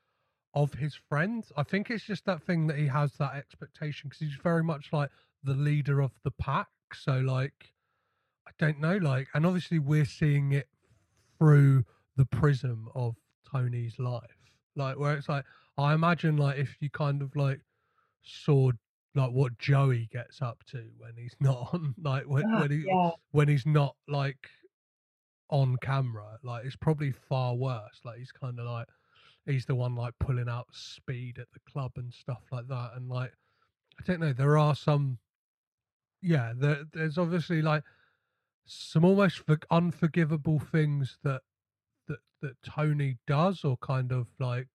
of 0.55 0.75
his 0.75 0.95
friends. 1.09 1.53
I 1.57 1.63
think 1.63 1.91
it's 1.91 2.05
just 2.05 2.25
that 2.25 2.43
thing 2.43 2.67
that 2.69 2.79
he 2.79 2.87
has 2.87 3.13
that 3.15 3.35
expectation 3.35 4.09
because 4.09 4.21
he's 4.21 4.39
very 4.43 4.65
much 4.65 4.93
like 4.93 5.11
the 5.45 5.55
leader 5.55 6.01
of 6.01 6.13
the 6.25 6.33
pack. 6.33 6.69
So 6.93 7.19
like, 7.19 7.73
I 8.47 8.51
don't 8.59 8.81
know, 8.81 8.97
like, 8.97 9.29
and 9.35 9.47
obviously 9.47 9.79
we're 9.79 10.05
seeing 10.05 10.53
it 10.53 10.69
through 11.39 11.85
the 12.17 12.27
prism 12.27 12.89
of 12.95 13.15
Tony's 13.51 13.99
life, 13.99 14.23
like 14.77 14.99
where 14.99 15.15
it's 15.15 15.29
like 15.29 15.45
I 15.79 15.95
imagine 15.95 16.37
like 16.37 16.59
if 16.59 16.77
you 16.81 16.91
kind 16.91 17.23
of 17.23 17.35
like 17.37 17.61
saw 18.23 18.71
like 19.15 19.31
what 19.31 19.59
Joey 19.59 20.09
gets 20.13 20.41
up 20.43 20.63
to 20.71 20.85
when 20.99 21.13
he's 21.17 21.35
not 21.41 21.71
on, 21.73 21.95
like 22.03 22.25
when, 22.25 22.45
Ah, 22.47 22.61
when 22.61 22.71
he 22.71 22.85
yeah. 22.87 23.11
when 23.33 23.49
he's 23.49 23.67
not 23.67 23.97
like 24.09 24.49
on 25.51 25.77
camera, 25.83 26.39
like 26.43 26.65
it's 26.65 26.77
probably 26.77 27.13
far 27.13 27.55
worse. 27.55 28.01
Like 28.05 28.19
he's 28.19 28.33
kind 28.33 28.59
of 28.59 28.67
like 28.67 28.87
he's 29.47 29.67
the 29.67 29.75
one 29.75 29.95
like 29.97 30.15
pulling 30.21 30.49
out 30.49 30.67
speed 30.73 31.39
at 31.39 31.49
the 31.53 31.61
club 31.71 31.93
and 31.97 32.13
stuff 32.13 32.43
like 32.53 32.69
that. 32.69 32.93
And 32.95 33.09
like 33.09 33.33
I 33.99 34.03
don't 34.05 34.21
know, 34.21 34.33
there 34.33 34.57
are 34.57 34.75
some, 34.75 35.19
yeah, 36.23 36.53
there, 36.57 36.85
there's 36.93 37.19
obviously 37.19 37.61
like 37.63 37.83
some 38.65 39.05
almost 39.05 39.39
for, 39.39 39.59
unforgivable 39.71 40.59
things 40.59 41.19
that 41.25 41.43
that 42.43 42.63
Tony 42.63 43.19
does, 43.27 43.65
or 43.65 43.77
kind 43.79 44.13
of 44.13 44.27
like 44.39 44.69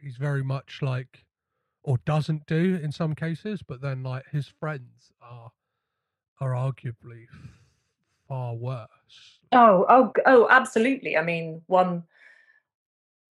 he's 0.00 0.16
very 0.16 0.42
much 0.42 0.80
like 0.82 1.24
or 1.82 1.98
doesn't 2.04 2.46
do 2.46 2.78
in 2.82 2.92
some 2.92 3.14
cases, 3.14 3.62
but 3.62 3.80
then 3.80 4.02
like 4.02 4.24
his 4.30 4.46
friends 4.46 5.12
are 5.22 5.50
are 6.40 6.50
arguably 6.50 7.26
far 8.28 8.54
worse. 8.54 9.40
Oh, 9.52 9.84
oh, 9.88 10.12
oh, 10.26 10.46
absolutely. 10.48 11.16
I 11.16 11.22
mean, 11.22 11.62
one 11.66 12.04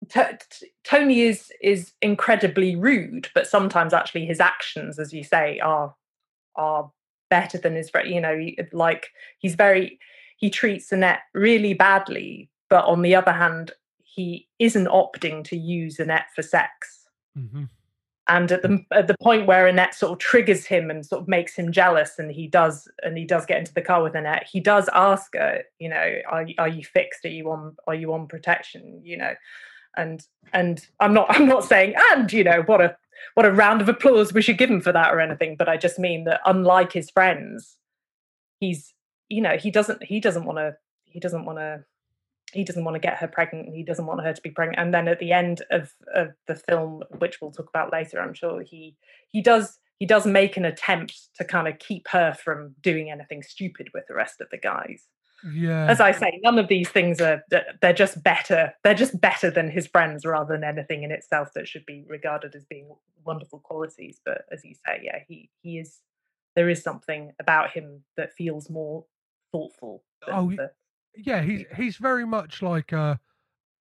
T- 0.08 0.20
T- 0.50 0.70
Tony 0.84 1.22
is 1.22 1.52
is 1.60 1.92
incredibly 2.00 2.74
rude, 2.76 3.28
but 3.34 3.46
sometimes 3.46 3.92
actually 3.92 4.26
his 4.26 4.40
actions, 4.40 4.98
as 4.98 5.12
you 5.12 5.22
say, 5.22 5.58
are 5.60 5.94
are 6.56 6.90
better 7.28 7.58
than 7.58 7.74
his 7.74 7.90
friend. 7.90 8.08
You 8.08 8.20
know, 8.20 8.46
like 8.72 9.08
he's 9.38 9.54
very 9.54 9.98
he 10.36 10.50
treats 10.50 10.90
Annette 10.90 11.20
really 11.34 11.74
badly, 11.74 12.50
but 12.70 12.86
on 12.86 13.02
the 13.02 13.14
other 13.14 13.32
hand, 13.32 13.72
he 14.02 14.48
isn't 14.58 14.86
opting 14.86 15.44
to 15.44 15.56
use 15.56 15.98
Annette 15.98 16.26
for 16.34 16.42
sex. 16.42 17.04
hmm 17.36 17.64
And 18.28 18.52
at 18.52 18.62
the 18.62 18.84
at 18.92 19.08
the 19.08 19.16
point 19.20 19.46
where 19.46 19.66
Annette 19.66 19.94
sort 19.94 20.12
of 20.12 20.18
triggers 20.18 20.64
him 20.64 20.90
and 20.90 21.04
sort 21.04 21.22
of 21.22 21.28
makes 21.28 21.54
him 21.54 21.72
jealous, 21.72 22.18
and 22.18 22.30
he 22.30 22.46
does 22.46 22.88
and 23.02 23.18
he 23.18 23.24
does 23.24 23.44
get 23.44 23.58
into 23.58 23.74
the 23.74 23.82
car 23.82 24.02
with 24.02 24.14
Annette, 24.14 24.48
he 24.50 24.60
does 24.60 24.88
ask 24.94 25.34
her, 25.34 25.62
you 25.78 25.88
know, 25.88 26.14
are 26.28 26.46
are 26.58 26.68
you 26.68 26.84
fixed? 26.84 27.24
Are 27.24 27.28
you 27.28 27.50
on 27.50 27.76
are 27.86 27.94
you 27.94 28.14
on 28.14 28.28
protection? 28.28 29.00
You 29.04 29.18
know, 29.18 29.34
and 29.96 30.24
and 30.52 30.86
I'm 31.00 31.12
not 31.12 31.26
I'm 31.34 31.46
not 31.46 31.64
saying 31.64 31.94
and 32.12 32.32
you 32.32 32.44
know 32.44 32.62
what 32.66 32.80
a 32.80 32.96
what 33.34 33.46
a 33.46 33.52
round 33.52 33.80
of 33.80 33.88
applause 33.88 34.32
we 34.32 34.42
should 34.42 34.58
give 34.58 34.70
him 34.70 34.80
for 34.80 34.92
that 34.92 35.12
or 35.12 35.20
anything, 35.20 35.56
but 35.56 35.68
I 35.68 35.76
just 35.76 35.98
mean 35.98 36.24
that 36.24 36.40
unlike 36.46 36.92
his 36.92 37.10
friends, 37.10 37.76
he's 38.60 38.94
you 39.28 39.42
know 39.42 39.56
he 39.56 39.70
doesn't 39.70 40.02
he 40.02 40.20
doesn't 40.20 40.44
want 40.44 40.58
to 40.58 40.76
he 41.04 41.20
doesn't 41.20 41.44
want 41.44 41.58
to 41.58 41.84
he 42.52 42.64
doesn't 42.64 42.84
want 42.84 42.94
to 42.94 43.00
get 43.00 43.16
her 43.18 43.28
pregnant 43.28 43.66
and 43.66 43.76
he 43.76 43.82
doesn't 43.82 44.06
want 44.06 44.22
her 44.22 44.32
to 44.32 44.42
be 44.42 44.50
pregnant 44.50 44.78
and 44.78 44.92
then 44.94 45.08
at 45.08 45.18
the 45.18 45.32
end 45.32 45.62
of, 45.70 45.92
of 46.14 46.28
the 46.46 46.54
film 46.54 47.02
which 47.18 47.40
we'll 47.40 47.50
talk 47.50 47.68
about 47.68 47.92
later 47.92 48.20
i'm 48.20 48.34
sure 48.34 48.62
he 48.62 48.96
he 49.28 49.40
does 49.42 49.78
he 49.98 50.06
does 50.06 50.24
make 50.26 50.56
an 50.56 50.64
attempt 50.64 51.28
to 51.36 51.44
kind 51.44 51.68
of 51.68 51.78
keep 51.78 52.06
her 52.08 52.32
from 52.34 52.74
doing 52.82 53.10
anything 53.10 53.42
stupid 53.42 53.88
with 53.92 54.04
the 54.08 54.14
rest 54.14 54.40
of 54.40 54.48
the 54.50 54.58
guys 54.58 55.04
Yeah. 55.52 55.86
as 55.86 56.00
i 56.00 56.12
say 56.12 56.40
none 56.42 56.58
of 56.58 56.68
these 56.68 56.88
things 56.88 57.20
are 57.20 57.42
they're 57.80 57.92
just 57.92 58.22
better 58.22 58.72
they're 58.84 58.94
just 58.94 59.20
better 59.20 59.50
than 59.50 59.70
his 59.70 59.86
friends 59.86 60.24
rather 60.24 60.54
than 60.54 60.64
anything 60.64 61.02
in 61.02 61.10
itself 61.12 61.48
that 61.54 61.68
should 61.68 61.86
be 61.86 62.04
regarded 62.08 62.54
as 62.54 62.64
being 62.64 62.88
wonderful 63.24 63.58
qualities 63.60 64.20
but 64.24 64.42
as 64.52 64.64
you 64.64 64.74
say 64.86 65.00
yeah 65.02 65.18
he 65.28 65.50
he 65.62 65.78
is 65.78 66.00
there 66.56 66.68
is 66.68 66.82
something 66.82 67.32
about 67.38 67.70
him 67.70 68.02
that 68.16 68.32
feels 68.32 68.68
more 68.68 69.04
thoughtful 69.52 70.02
than 70.26 70.34
Oh, 70.34 70.50
the- 70.50 70.70
yeah, 71.16 71.42
he's 71.42 71.64
he's 71.76 71.96
very 71.96 72.26
much 72.26 72.62
like 72.62 72.92
a 72.92 73.18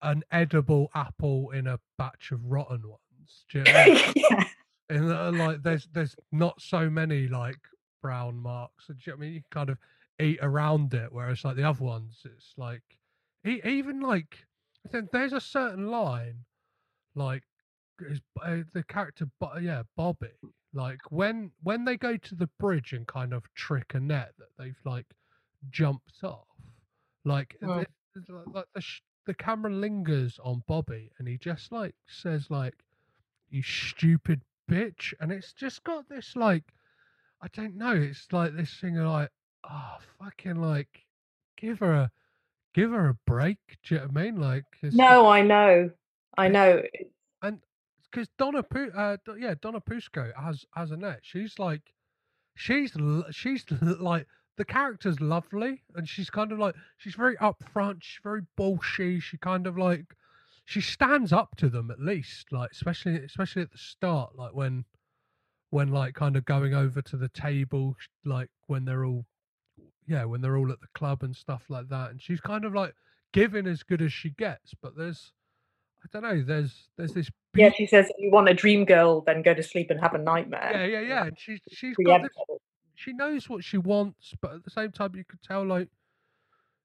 an 0.03 0.23
edible 0.31 0.91
apple 0.95 1.51
in 1.51 1.67
a 1.67 1.79
batch 1.97 2.31
of 2.33 2.45
rotten 2.45 2.89
ones. 2.89 3.45
Do 3.51 3.59
you 3.59 3.65
know 3.65 3.73
what 3.73 3.89
I 3.89 3.93
mean? 3.93 4.13
yeah 4.31 4.45
and 4.91 5.13
uh, 5.13 5.31
like 5.33 5.63
there's 5.63 5.89
there's 5.93 6.17
not 6.33 6.61
so 6.61 6.89
many 6.89 7.29
like 7.29 7.59
brown 8.03 8.37
marks. 8.37 8.87
Do 8.87 8.95
you 8.95 9.13
know 9.13 9.17
what 9.17 9.19
I 9.19 9.21
mean? 9.21 9.35
You 9.35 9.41
can 9.41 9.51
kind 9.51 9.71
of 9.71 9.79
eat 10.21 10.39
around 10.43 10.95
it, 10.95 11.13
whereas 11.13 11.45
like 11.45 11.57
the 11.57 11.69
other 11.69 11.85
ones, 11.85 12.23
it's 12.25 12.55
like 12.57 12.83
e- 13.47 13.61
even 13.65 14.01
like 14.01 14.39
there's 15.13 15.33
a 15.33 15.41
certain 15.41 15.91
line 15.91 16.45
like 17.15 17.43
is 18.01 18.21
uh, 18.43 18.59
the 18.73 18.83
character, 18.85 19.27
Bo- 19.41 19.59
yeah, 19.61 19.83
Bobby. 19.97 20.29
Like 20.73 21.01
when 21.11 21.51
when 21.63 21.85
they 21.85 21.97
go 21.97 22.17
to 22.17 22.35
the 22.35 22.49
bridge 22.59 22.93
and 22.93 23.07
kind 23.07 23.33
of 23.33 23.43
trick 23.55 23.93
Annette 23.95 24.33
that 24.39 24.49
they've 24.59 24.81
like 24.85 25.07
jumped 25.71 26.23
off, 26.23 26.47
like 27.25 27.57
it- 27.61 27.91
it's 28.17 28.29
like 28.29 28.67
the 28.75 28.81
sh- 28.81 29.03
the 29.27 29.35
camera 29.35 29.73
lingers 29.73 30.39
on 30.43 30.63
Bobby 30.67 31.11
and 31.19 31.29
he 31.29 31.37
just 31.39 31.71
like 31.73 31.95
says 32.07 32.51
like 32.51 32.75
you 33.51 33.63
stupid 33.63 34.41
bitch 34.71 35.13
and 35.21 35.31
it's 35.33 35.53
just 35.53 35.85
got 35.85 36.09
this 36.09 36.35
like 36.37 36.65
I 37.41 37.49
don't 37.53 37.77
know 37.77 37.93
it's 37.95 38.27
like 38.33 38.57
this 38.57 38.75
thing 38.81 38.99
of 38.99 39.07
like 39.07 39.31
oh 39.69 39.97
fucking 40.19 40.57
like 40.57 41.07
give 41.57 41.79
her 41.81 41.93
a 41.93 42.11
give 42.75 42.91
her 42.91 43.09
a 43.09 43.15
break 43.27 43.59
do 43.85 43.95
you 43.95 44.01
know 44.01 44.07
what 44.07 44.19
I 44.21 44.23
mean? 44.25 44.41
Like 44.41 44.65
no 44.83 45.27
i 45.29 45.43
know 45.43 45.91
i 46.37 46.49
know 46.49 46.83
and 47.43 47.61
because 48.11 48.29
Donna 48.39 48.63
Pu- 48.63 48.93
uh 48.97 49.17
yeah 49.39 49.55
Donna 49.61 49.81
Pescow 49.81 50.33
as 50.41 50.65
as 50.77 50.91
Annette 50.91 51.21
she's 51.23 51.59
like 51.59 51.93
she's 52.55 52.93
she's 53.31 53.65
like 53.81 54.27
the 54.59 54.65
character's 54.65 55.21
lovely 55.21 55.83
and 55.95 56.09
she's 56.09 56.29
kind 56.29 56.53
of 56.53 56.59
like 56.59 56.75
she's 56.99 57.15
very 57.15 57.37
upfront 57.37 58.03
she's 58.03 58.21
very 58.23 58.43
bullshy 58.59 59.23
she 59.23 59.39
kind 59.39 59.67
of 59.67 59.79
like 59.79 60.05
she 60.67 60.81
stands 60.81 61.33
up 61.33 61.57
to 61.57 61.69
them 61.71 61.91
at 61.91 62.01
least 62.01 62.53
like 62.53 62.71
especially 62.73 63.17
especially 63.17 63.63
at 63.63 63.73
the 63.73 63.79
start 63.79 64.37
like 64.37 64.55
when 64.55 64.85
when 65.71 65.89
like 65.89 66.15
kind 66.15 66.37
of 66.37 66.45
going 66.45 66.75
over 66.75 67.01
to 67.01 67.17
the 67.17 67.29
table 67.29 67.95
like 68.25 68.51
when 68.67 68.85
they're 68.85 69.05
all 69.05 69.25
yeah, 70.09 70.25
when 70.25 70.41
they're 70.41 70.57
all 70.57 70.73
at 70.73 70.81
the 70.81 70.89
club 70.95 71.23
and 71.23 71.37
stuff 71.37 71.65
like 71.69 71.89
that, 71.91 72.11
and 72.11 72.21
she's 72.21 72.41
kind 72.41 72.65
of 72.65 72.75
like 72.75 72.95
giving 73.33 73.67
as 73.67 73.83
good 73.83 74.01
as 74.01 74.13
she 74.13 74.31
gets, 74.31 74.73
but 74.83 74.97
there's 74.97 75.33
I 76.03 76.09
don't 76.13 76.23
know, 76.23 76.43
there's 76.43 76.89
there's 76.97 77.13
this 77.13 77.31
Yeah, 77.55 77.71
she 77.77 77.87
says, 77.87 78.07
if 78.07 78.17
you 78.19 78.31
want 78.31 78.49
a 78.49 78.55
dream 78.55 78.87
girl, 78.87 79.21
then 79.21 79.43
go 79.43 79.53
to 79.53 79.63
sleep 79.63 79.91
and 79.91 80.01
have 80.01 80.15
a 80.15 80.19
nightmare. 80.19 80.71
yeah, 80.73 80.85
yeah, 80.85 81.01
yeah, 81.01 81.25
and 81.27 81.39
she's 81.39 81.61
she's 81.69 81.95
got 82.05 82.23
this, 82.23 82.31
she 82.99 83.13
knows 83.13 83.49
what 83.49 83.63
she 83.63 83.79
wants, 83.79 84.35
but 84.43 84.53
at 84.53 84.65
the 84.65 84.71
same 84.71 84.91
time, 84.91 85.15
you 85.15 85.23
could 85.25 85.41
tell 85.41 85.65
like 85.65 85.89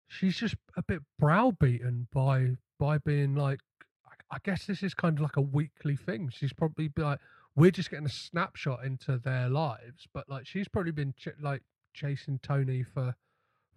she's 0.07 0.37
just 0.37 0.55
a 0.77 0.83
bit 0.83 1.01
browbeaten 1.17 2.07
by 2.13 2.49
by 2.79 2.99
being 2.99 3.33
like, 3.33 3.61
I, 4.05 4.35
I 4.35 4.37
guess 4.43 4.67
this 4.67 4.83
is 4.83 4.93
kind 4.93 5.17
of 5.17 5.23
like 5.23 5.37
a 5.37 5.41
weekly 5.41 5.95
thing. 5.95 6.29
She's 6.31 6.53
probably 6.53 6.91
like, 6.95 7.17
we're 7.55 7.71
just 7.71 7.89
getting 7.89 8.05
a 8.05 8.09
snapshot 8.09 8.85
into 8.85 9.17
their 9.17 9.49
lives, 9.49 10.07
but 10.13 10.29
like 10.29 10.45
she's 10.45 10.67
probably 10.67 10.91
been 10.91 11.15
ch- 11.17 11.29
like 11.41 11.63
chasing 11.95 12.39
Tony 12.43 12.83
for 12.83 13.15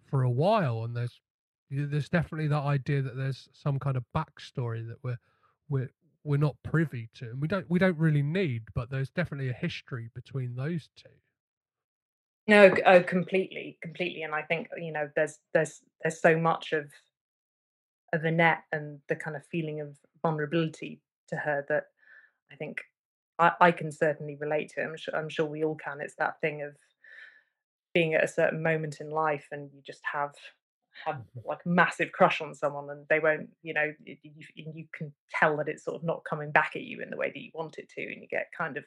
for 0.05 0.21
a 0.21 0.29
while, 0.29 0.83
and 0.83 0.95
there's 0.95 1.19
there's 1.71 2.07
definitely 2.07 2.49
that 2.49 2.63
idea 2.63 3.01
that 3.01 3.17
there's 3.17 3.49
some 3.51 3.79
kind 3.79 3.97
of 3.97 4.05
backstory 4.15 4.87
that 4.87 4.97
we're 5.01 5.17
we're 5.69 5.89
we're 6.23 6.37
not 6.37 6.55
privy 6.61 7.09
to, 7.15 7.31
and 7.31 7.41
we 7.41 7.47
don't 7.47 7.67
we 7.67 7.79
don't 7.79 7.97
really 7.97 8.21
need, 8.21 8.65
but 8.75 8.91
there's 8.91 9.09
definitely 9.09 9.49
a 9.49 9.53
history 9.53 10.11
between 10.13 10.55
those 10.55 10.87
two. 10.95 11.09
No, 12.47 12.73
oh, 12.85 13.03
completely, 13.03 13.77
completely. 13.81 14.23
And 14.23 14.33
I 14.33 14.41
think 14.41 14.67
you 14.77 14.91
know, 14.91 15.09
there's 15.15 15.39
there's 15.53 15.81
there's 16.01 16.21
so 16.21 16.37
much 16.37 16.73
of 16.73 16.89
of 18.13 18.23
Annette 18.23 18.63
and 18.71 18.99
the 19.09 19.15
kind 19.15 19.35
of 19.35 19.45
feeling 19.51 19.81
of 19.81 19.97
vulnerability 20.21 21.01
to 21.27 21.35
her 21.35 21.65
that 21.67 21.85
I 22.51 22.55
think 22.55 22.81
I, 23.37 23.51
I 23.59 23.71
can 23.71 23.91
certainly 23.91 24.37
relate 24.39 24.71
to. 24.75 24.83
I'm 24.83 24.97
sure 24.97 25.15
I'm 25.15 25.29
sure 25.29 25.45
we 25.45 25.63
all 25.63 25.75
can. 25.75 25.99
It's 26.01 26.15
that 26.15 26.39
thing 26.39 26.61
of 26.61 26.75
being 27.93 28.13
at 28.13 28.23
a 28.23 28.27
certain 28.27 28.61
moment 28.61 28.97
in 29.01 29.09
life 29.09 29.47
and 29.51 29.69
you 29.73 29.81
just 29.85 30.01
have 30.11 30.33
have 31.05 31.15
mm-hmm. 31.15 31.47
like 31.47 31.59
a 31.65 31.69
massive 31.69 32.11
crush 32.11 32.41
on 32.41 32.53
someone 32.53 32.89
and 32.89 33.05
they 33.09 33.19
won't, 33.19 33.49
you 33.61 33.73
know, 33.73 33.93
you, 34.03 34.17
you 34.55 34.85
can 34.93 35.13
tell 35.31 35.57
that 35.57 35.67
it's 35.67 35.83
sort 35.83 35.95
of 35.95 36.03
not 36.03 36.23
coming 36.27 36.51
back 36.51 36.71
at 36.75 36.81
you 36.81 37.01
in 37.01 37.09
the 37.09 37.17
way 37.17 37.27
that 37.27 37.39
you 37.39 37.51
want 37.53 37.77
it 37.77 37.89
to, 37.89 38.01
and 38.01 38.21
you 38.21 38.27
get 38.27 38.47
kind 38.57 38.77
of 38.77 38.85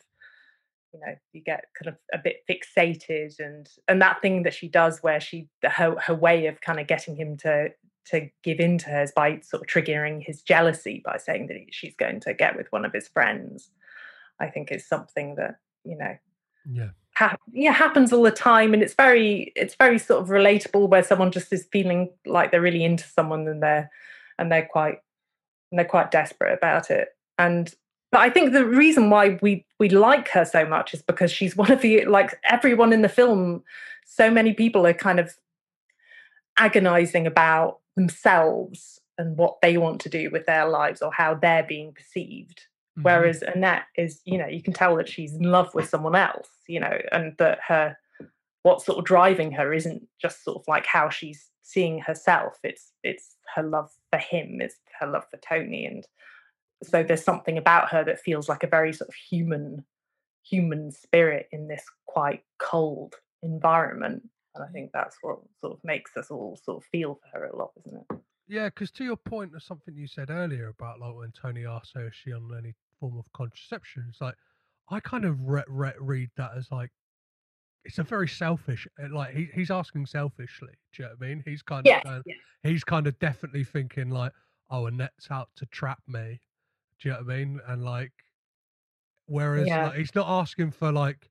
you 0.92 1.00
know 1.00 1.14
you 1.32 1.42
get 1.42 1.64
kind 1.80 1.88
of 1.94 1.96
a 2.12 2.18
bit 2.22 2.38
fixated 2.48 3.38
and 3.38 3.68
and 3.88 4.00
that 4.02 4.20
thing 4.20 4.42
that 4.42 4.54
she 4.54 4.68
does 4.68 4.98
where 5.02 5.20
she 5.20 5.48
her 5.64 5.96
her 6.00 6.14
way 6.14 6.46
of 6.46 6.60
kind 6.60 6.80
of 6.80 6.86
getting 6.86 7.14
him 7.16 7.36
to 7.36 7.68
to 8.06 8.28
give 8.42 8.58
in 8.60 8.78
to 8.78 8.86
her 8.90 9.02
is 9.02 9.12
by 9.14 9.38
sort 9.40 9.62
of 9.62 9.68
triggering 9.68 10.22
his 10.24 10.42
jealousy 10.42 11.00
by 11.04 11.16
saying 11.16 11.46
that 11.46 11.56
he- 11.56 11.68
she's 11.70 11.94
going 11.96 12.18
to 12.20 12.34
get 12.34 12.56
with 12.56 12.66
one 12.70 12.84
of 12.84 12.92
his 12.92 13.08
friends 13.08 13.70
i 14.40 14.46
think 14.46 14.72
is 14.72 14.86
something 14.88 15.34
that 15.36 15.56
you 15.84 15.96
know 15.96 16.16
Yeah. 16.70 16.88
ha- 17.16 17.36
yeah 17.52 17.72
happens 17.72 18.12
all 18.12 18.22
the 18.22 18.30
time 18.30 18.74
and 18.74 18.82
it's 18.82 18.94
very 18.94 19.52
it's 19.54 19.76
very 19.76 19.98
sort 19.98 20.22
of 20.22 20.28
relatable 20.28 20.88
where 20.88 21.04
someone 21.04 21.30
just 21.30 21.52
is 21.52 21.68
feeling 21.70 22.10
like 22.26 22.50
they're 22.50 22.60
really 22.60 22.84
into 22.84 23.04
someone 23.06 23.46
and 23.46 23.62
they're 23.62 23.90
and 24.38 24.50
they're 24.50 24.66
quite 24.70 24.98
and 25.70 25.78
they're 25.78 25.84
quite 25.86 26.10
desperate 26.10 26.52
about 26.54 26.90
it 26.90 27.08
and 27.38 27.74
but 28.10 28.20
i 28.20 28.30
think 28.30 28.52
the 28.52 28.64
reason 28.66 29.10
why 29.10 29.38
we 29.42 29.64
we 29.78 29.88
like 29.88 30.28
her 30.28 30.44
so 30.44 30.64
much 30.66 30.94
is 30.94 31.02
because 31.02 31.30
she's 31.30 31.56
one 31.56 31.70
of 31.70 31.80
the 31.82 32.04
like 32.06 32.38
everyone 32.44 32.92
in 32.92 33.02
the 33.02 33.08
film 33.08 33.62
so 34.04 34.30
many 34.30 34.52
people 34.52 34.86
are 34.86 34.94
kind 34.94 35.20
of 35.20 35.34
agonizing 36.56 37.26
about 37.26 37.78
themselves 37.96 39.00
and 39.18 39.36
what 39.36 39.60
they 39.62 39.76
want 39.76 40.00
to 40.00 40.08
do 40.08 40.30
with 40.30 40.46
their 40.46 40.68
lives 40.68 41.02
or 41.02 41.12
how 41.12 41.34
they're 41.34 41.62
being 41.62 41.92
perceived 41.92 42.66
Mhm. 42.98 43.02
whereas 43.04 43.42
annette 43.42 43.84
is 43.96 44.20
you 44.24 44.36
know 44.38 44.46
you 44.46 44.62
can 44.62 44.72
tell 44.72 44.96
that 44.96 45.08
she's 45.08 45.34
in 45.34 45.42
love 45.42 45.74
with 45.74 45.88
someone 45.88 46.16
else 46.16 46.48
you 46.66 46.80
know 46.80 46.98
and 47.12 47.36
that 47.38 47.60
her 47.66 47.96
what's 48.62 48.84
sort 48.84 48.98
of 48.98 49.04
driving 49.04 49.52
her 49.52 49.72
isn't 49.72 50.06
just 50.20 50.44
sort 50.44 50.56
of 50.58 50.64
like 50.68 50.86
how 50.86 51.08
she's 51.08 51.50
seeing 51.62 52.00
herself 52.00 52.58
it's 52.64 52.92
it's 53.04 53.36
her 53.54 53.62
love 53.62 53.90
for 54.10 54.18
him 54.18 54.60
it's 54.60 54.76
her 54.98 55.06
love 55.06 55.24
for 55.30 55.36
tony 55.38 55.86
and 55.86 56.06
so 56.82 57.02
there's 57.02 57.24
something 57.24 57.58
about 57.58 57.90
her 57.90 58.04
that 58.04 58.20
feels 58.20 58.48
like 58.48 58.62
a 58.62 58.68
very 58.68 58.92
sort 58.92 59.08
of 59.08 59.14
human 59.14 59.84
human 60.42 60.90
spirit 60.90 61.48
in 61.52 61.68
this 61.68 61.84
quite 62.06 62.42
cold 62.58 63.14
environment 63.42 64.22
and 64.54 64.64
i 64.64 64.68
think 64.68 64.90
that's 64.92 65.16
what 65.22 65.38
sort 65.60 65.72
of 65.72 65.78
makes 65.84 66.16
us 66.16 66.30
all 66.30 66.58
sort 66.64 66.78
of 66.78 66.84
feel 66.90 67.14
for 67.14 67.38
her 67.38 67.46
a 67.46 67.56
lot 67.56 67.70
isn't 67.84 68.04
it 68.10 68.16
Yeah, 68.48 68.66
because 68.66 68.90
to 68.92 69.04
your 69.04 69.16
point 69.16 69.54
of 69.54 69.62
something 69.62 69.94
you 69.94 70.08
said 70.08 70.28
earlier 70.28 70.68
about 70.68 70.98
like 70.98 71.14
when 71.14 71.30
Tony 71.30 71.64
asked 71.66 71.92
her 71.94 72.08
is 72.08 72.14
she 72.14 72.32
on 72.32 72.50
any 72.58 72.74
form 72.98 73.16
of 73.16 73.24
contraception, 73.32 74.06
it's 74.08 74.20
like 74.20 74.34
I 74.90 74.98
kind 74.98 75.24
of 75.24 75.40
re- 75.46 75.62
re- 75.68 75.92
read 76.00 76.30
that 76.36 76.50
as 76.56 76.68
like 76.72 76.90
it's 77.84 77.98
a 77.98 78.02
very 78.02 78.26
selfish, 78.28 78.88
uh, 79.02 79.06
like 79.14 79.34
he, 79.34 79.48
he's 79.54 79.70
asking 79.70 80.06
selfishly. 80.06 80.72
Do 80.92 81.02
you 81.02 81.08
know 81.08 81.14
what 81.16 81.26
I 81.26 81.28
mean? 81.28 81.42
He's 81.46 81.62
kind 81.62 81.86
yes, 81.86 82.02
of 82.04 82.10
going, 82.10 82.22
yes. 82.26 82.38
he's 82.64 82.84
kind 82.84 83.06
of 83.06 83.16
definitely 83.20 83.64
thinking 83.64 84.10
like, 84.10 84.32
oh, 84.70 84.86
Annette's 84.86 85.30
out 85.30 85.48
to 85.56 85.66
trap 85.66 86.00
me. 86.08 86.40
Do 87.00 87.08
you 87.08 87.14
know 87.14 87.20
what 87.22 87.32
I 87.32 87.36
mean? 87.38 87.60
And 87.66 87.84
like, 87.84 88.12
whereas 89.26 89.68
Yeah. 89.68 89.86
like, 89.86 89.96
he's 89.96 90.14
not 90.14 90.28
asking 90.28 90.72
for 90.72 90.92
like 90.92 91.30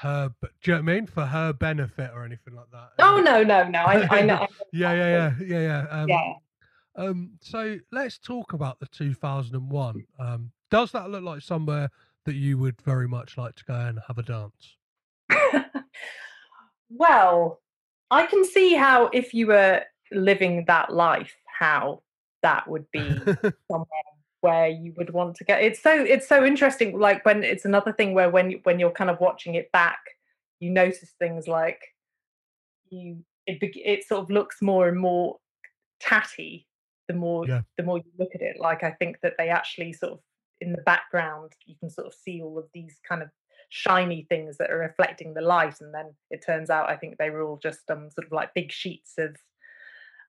her, 0.00 0.32
but 0.40 0.50
do 0.62 0.70
you 0.70 0.76
know 0.76 0.82
what 0.82 0.90
I 0.90 0.94
mean? 0.94 1.06
For 1.06 1.26
her 1.26 1.52
benefit 1.52 2.10
or 2.14 2.24
anything 2.24 2.54
like 2.54 2.70
that. 2.72 2.90
oh 2.98 3.20
no 3.24 3.42
no 3.42 3.66
no 3.68 3.80
i, 3.80 4.06
I 4.10 4.22
know 4.22 4.46
yeah, 4.72 4.92
yeah, 4.92 5.08
yeah, 5.08 5.32
yeah, 5.40 5.60
yeah. 5.60 5.86
Um, 5.90 6.08
yeah 6.08 6.34
um, 6.96 7.32
so 7.40 7.78
let's 7.90 8.18
talk 8.18 8.52
about 8.52 8.78
the 8.80 8.86
2001. 8.86 10.06
Um, 10.18 10.52
does 10.70 10.92
that 10.92 11.10
look 11.10 11.24
like 11.24 11.42
somewhere 11.42 11.90
that 12.24 12.34
you 12.34 12.56
would 12.58 12.80
very 12.82 13.08
much 13.08 13.36
like 13.36 13.56
to 13.56 13.64
go 13.64 13.74
and 13.74 13.98
have 14.06 14.18
a 14.18 14.22
dance? 14.22 14.76
well, 16.90 17.60
I 18.10 18.26
can 18.26 18.44
see 18.44 18.74
how 18.74 19.06
if 19.06 19.34
you 19.34 19.48
were 19.48 19.82
living 20.12 20.64
that 20.66 20.92
life, 20.92 21.34
how 21.46 22.02
that 22.42 22.68
would 22.68 22.88
be 22.92 23.08
somewhere 23.70 23.88
where 24.44 24.68
you 24.68 24.92
would 24.98 25.10
want 25.18 25.34
to 25.36 25.44
get 25.44 25.62
It's 25.62 25.82
so 25.82 25.92
it's 26.14 26.28
so 26.28 26.44
interesting. 26.44 26.98
Like 27.08 27.24
when 27.24 27.42
it's 27.42 27.64
another 27.64 27.92
thing 27.98 28.10
where 28.14 28.30
when 28.36 28.50
you- 28.50 28.60
when 28.64 28.78
you're 28.78 28.98
kind 29.00 29.10
of 29.10 29.18
watching 29.20 29.54
it 29.54 29.72
back, 29.72 30.00
you 30.60 30.68
notice 30.70 31.12
things 31.18 31.48
like 31.48 31.80
you 32.90 33.24
it 33.46 33.58
it 33.94 34.04
sort 34.04 34.22
of 34.22 34.30
looks 34.30 34.56
more 34.62 34.88
and 34.88 34.98
more 34.98 35.38
tatty 36.10 36.66
the 37.08 37.14
more 37.14 37.46
Yeah. 37.46 37.62
the 37.78 37.82
more 37.88 37.98
you 37.98 38.12
look 38.18 38.34
at 38.34 38.42
it. 38.42 38.56
Like 38.68 38.82
I 38.84 38.92
think 39.00 39.20
that 39.22 39.34
they 39.38 39.48
actually 39.48 39.92
sort 39.94 40.12
of 40.12 40.20
in 40.60 40.72
the 40.72 40.82
background 40.92 41.52
you 41.66 41.74
can 41.80 41.90
sort 41.90 42.06
of 42.06 42.14
see 42.14 42.36
all 42.42 42.58
of 42.58 42.66
these 42.72 42.96
kind 43.08 43.22
of 43.22 43.30
shiny 43.70 44.22
things 44.30 44.56
that 44.58 44.70
are 44.70 44.78
reflecting 44.78 45.32
the 45.34 45.40
light 45.54 45.80
and 45.80 45.92
then 45.92 46.08
it 46.30 46.44
turns 46.46 46.70
out 46.70 46.88
i 46.88 46.96
think 46.96 47.12
they 47.16 47.30
were 47.34 47.42
all 47.42 47.58
just 47.68 47.90
um 47.90 48.08
sort 48.16 48.26
of 48.26 48.32
like 48.38 48.54
big 48.54 48.70
sheets 48.70 49.14
of 49.18 49.32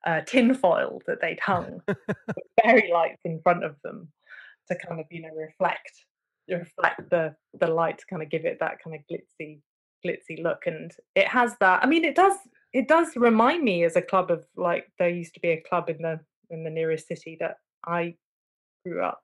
uh, 0.06 0.22
tin 0.22 0.54
foil 0.54 1.02
that 1.08 1.20
they'd 1.22 1.40
hung 1.40 1.82
with 1.88 1.98
fairy 2.62 2.90
lights 2.92 3.22
in 3.26 3.40
front 3.42 3.64
of 3.64 3.76
them 3.84 4.08
to 4.68 4.78
kind 4.88 5.00
of 5.00 5.06
you 5.10 5.22
know 5.22 5.30
reflect 5.36 6.06
reflect 6.50 7.10
the 7.10 7.36
the 7.60 7.68
light 7.68 7.98
to 7.98 8.06
kind 8.08 8.22
of 8.22 8.30
give 8.30 8.46
it 8.46 8.58
that 8.60 8.78
kind 8.84 8.96
of 8.96 9.02
glitzy 9.12 9.60
glitzy 10.06 10.42
look. 10.44 10.64
And 10.68 10.92
it 11.16 11.28
has 11.28 11.56
that 11.60 11.84
i 11.84 11.88
mean 11.88 12.06
it 12.06 12.16
does 12.16 12.38
it 12.74 12.88
does 12.88 13.16
remind 13.16 13.64
me 13.64 13.84
as 13.84 13.96
a 13.96 14.02
club 14.02 14.30
of 14.32 14.46
like 14.56 14.92
there 15.00 15.10
used 15.10 15.34
to 15.36 15.40
be 15.40 15.50
a 15.50 15.64
club 15.68 15.90
in 15.90 15.98
the 16.02 16.20
in 16.50 16.64
the 16.64 16.70
nearest 16.70 17.08
city 17.08 17.38
that 17.40 17.58
i 17.88 18.14
grew 18.86 19.04
up 19.04 19.22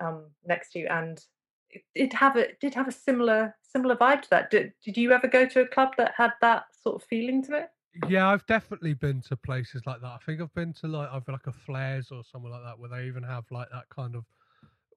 um 0.00 0.26
next 0.44 0.72
to 0.72 0.84
and 0.86 1.24
it 1.70 1.84
did 1.94 2.12
have 2.12 2.36
a 2.36 2.48
did 2.60 2.74
have 2.74 2.88
a 2.88 2.92
similar 2.92 3.54
similar 3.72 3.96
vibe 3.96 4.22
to 4.22 4.30
that. 4.30 4.50
Did, 4.50 4.72
did 4.84 4.96
you 4.96 5.12
ever 5.12 5.26
go 5.26 5.46
to 5.46 5.60
a 5.60 5.66
club 5.68 5.94
that 5.96 6.12
had 6.16 6.32
that 6.40 6.64
sort 6.82 7.02
of 7.02 7.08
feeling 7.08 7.42
to 7.44 7.54
it 7.54 7.68
Yeah, 8.08 8.28
I've 8.28 8.46
definitely 8.46 8.94
been 8.94 9.20
to 9.22 9.36
places 9.36 9.82
like 9.86 10.00
that. 10.00 10.06
I 10.06 10.18
think 10.24 10.40
I've 10.40 10.54
been 10.54 10.72
to 10.74 10.88
like 10.88 11.10
I've 11.12 11.28
like 11.28 11.46
a 11.46 11.52
Flares 11.52 12.10
or 12.10 12.24
somewhere 12.24 12.52
like 12.52 12.62
that 12.64 12.78
where 12.78 12.88
they 12.88 13.06
even 13.06 13.22
have 13.22 13.44
like 13.50 13.68
that 13.70 13.84
kind 13.94 14.14
of, 14.16 14.24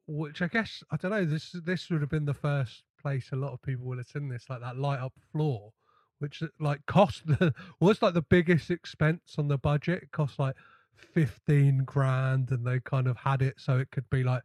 which 0.07 0.41
I 0.41 0.47
guess 0.47 0.83
I 0.91 0.97
don't 0.97 1.11
know. 1.11 1.25
This 1.25 1.55
this 1.65 1.89
would 1.89 2.01
have 2.01 2.09
been 2.09 2.25
the 2.25 2.33
first 2.33 2.83
place 3.01 3.29
a 3.33 3.35
lot 3.35 3.53
of 3.53 3.61
people 3.61 3.95
have 3.97 4.07
seen 4.07 4.29
this 4.29 4.49
like 4.49 4.61
that 4.61 4.77
light 4.77 4.99
up 4.99 5.13
floor, 5.31 5.73
which 6.19 6.41
uh, 6.43 6.47
like 6.59 6.85
cost 6.87 7.27
the 7.27 7.53
was 7.81 8.01
like 8.01 8.13
the 8.13 8.21
biggest 8.21 8.71
expense 8.71 9.35
on 9.37 9.49
the 9.49 9.57
budget. 9.57 10.03
It 10.03 10.11
cost 10.11 10.39
like 10.39 10.55
fifteen 10.95 11.83
grand, 11.85 12.51
and 12.51 12.65
they 12.65 12.79
kind 12.79 13.07
of 13.07 13.17
had 13.17 13.41
it 13.41 13.55
so 13.59 13.77
it 13.79 13.91
could 13.91 14.09
be 14.09 14.23
like, 14.23 14.43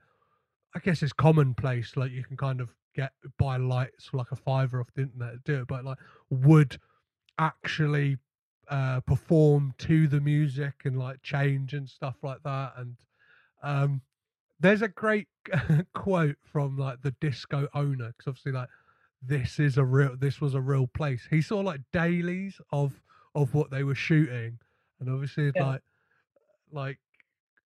I 0.74 0.78
guess 0.80 1.02
it's 1.02 1.12
commonplace. 1.12 1.96
Like 1.96 2.12
you 2.12 2.24
can 2.24 2.36
kind 2.36 2.60
of 2.60 2.74
get 2.94 3.12
buy 3.38 3.56
lights 3.56 4.06
for 4.06 4.18
like 4.18 4.32
a 4.32 4.36
fiver 4.36 4.80
off 4.80 4.88
the 4.94 5.02
internet 5.02 5.44
do 5.44 5.60
it, 5.62 5.68
but 5.68 5.84
like 5.84 5.98
would 6.30 6.78
actually 7.38 8.18
uh 8.70 9.00
perform 9.00 9.74
to 9.78 10.08
the 10.08 10.20
music 10.20 10.82
and 10.84 10.98
like 10.98 11.22
change 11.22 11.74
and 11.74 11.88
stuff 11.88 12.16
like 12.22 12.42
that 12.44 12.72
and 12.76 12.96
um 13.62 14.02
there's 14.60 14.82
a 14.82 14.88
great 14.88 15.28
quote 15.94 16.36
from 16.44 16.76
like 16.78 17.02
the 17.02 17.12
disco 17.20 17.68
owner 17.74 18.08
because 18.08 18.28
obviously 18.28 18.52
like 18.52 18.68
this 19.22 19.58
is 19.58 19.78
a 19.78 19.84
real 19.84 20.16
this 20.16 20.40
was 20.40 20.54
a 20.54 20.60
real 20.60 20.86
place 20.86 21.26
he 21.30 21.42
saw 21.42 21.60
like 21.60 21.80
dailies 21.92 22.60
of 22.72 23.02
of 23.34 23.54
what 23.54 23.70
they 23.70 23.84
were 23.84 23.94
shooting 23.94 24.58
and 25.00 25.10
obviously 25.10 25.46
it's 25.48 25.58
Yeah. 25.58 25.64
like 25.66 25.82
like 26.72 26.98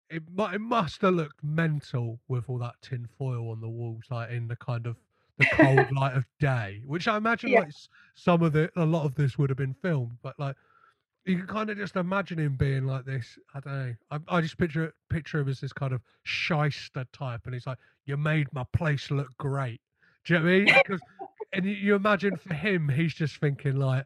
it, 0.09 0.23
it 0.37 0.61
must 0.61 1.01
have 1.01 1.13
looked 1.15 1.43
mental 1.43 2.19
with 2.27 2.49
all 2.49 2.59
that 2.59 2.75
tin 2.81 3.07
foil 3.17 3.51
on 3.51 3.61
the 3.61 3.69
walls 3.69 4.05
like 4.11 4.29
in 4.31 4.47
the 4.47 4.55
kind 4.55 4.85
of 4.87 4.97
the 5.37 5.45
cold 5.47 5.91
light 5.91 6.15
of 6.15 6.25
day, 6.39 6.81
which 6.85 7.07
I 7.07 7.17
imagine 7.17 7.51
Yeah. 7.51 7.59
like 7.59 7.69
some 8.15 8.41
of 8.41 8.53
the 8.53 8.71
a 8.77 8.85
lot 8.85 9.05
of 9.05 9.15
this 9.15 9.37
would 9.37 9.49
have 9.49 9.57
been 9.57 9.73
filmed, 9.73 10.17
but 10.21 10.39
like 10.39 10.55
you 11.25 11.37
can 11.37 11.47
kind 11.47 11.69
of 11.69 11.77
just 11.77 11.95
imagine 11.95 12.39
him 12.39 12.55
being 12.55 12.85
like 12.85 13.05
this. 13.05 13.37
I 13.53 13.59
don't 13.59 13.73
know. 13.73 13.93
I, 14.11 14.37
I 14.37 14.41
just 14.41 14.57
picture 14.57 14.93
picture 15.09 15.39
him 15.39 15.49
as 15.49 15.59
this 15.59 15.73
kind 15.73 15.93
of 15.93 16.01
shyster 16.23 17.05
type, 17.13 17.41
and 17.45 17.53
he's 17.53 17.65
like, 17.67 17.79
"You 18.05 18.17
made 18.17 18.47
my 18.53 18.63
place 18.73 19.09
look 19.11 19.35
great." 19.37 19.81
Do 20.25 20.33
you 20.33 20.39
know 20.39 20.45
what 20.45 20.51
I 20.51 20.57
mean? 20.57 20.67
Because 20.85 21.01
and 21.53 21.65
you, 21.65 21.95
imagine 21.95 22.35
for 22.35 22.53
him, 22.53 22.89
he's 22.89 23.13
just 23.13 23.37
thinking 23.37 23.77
like, 23.77 24.05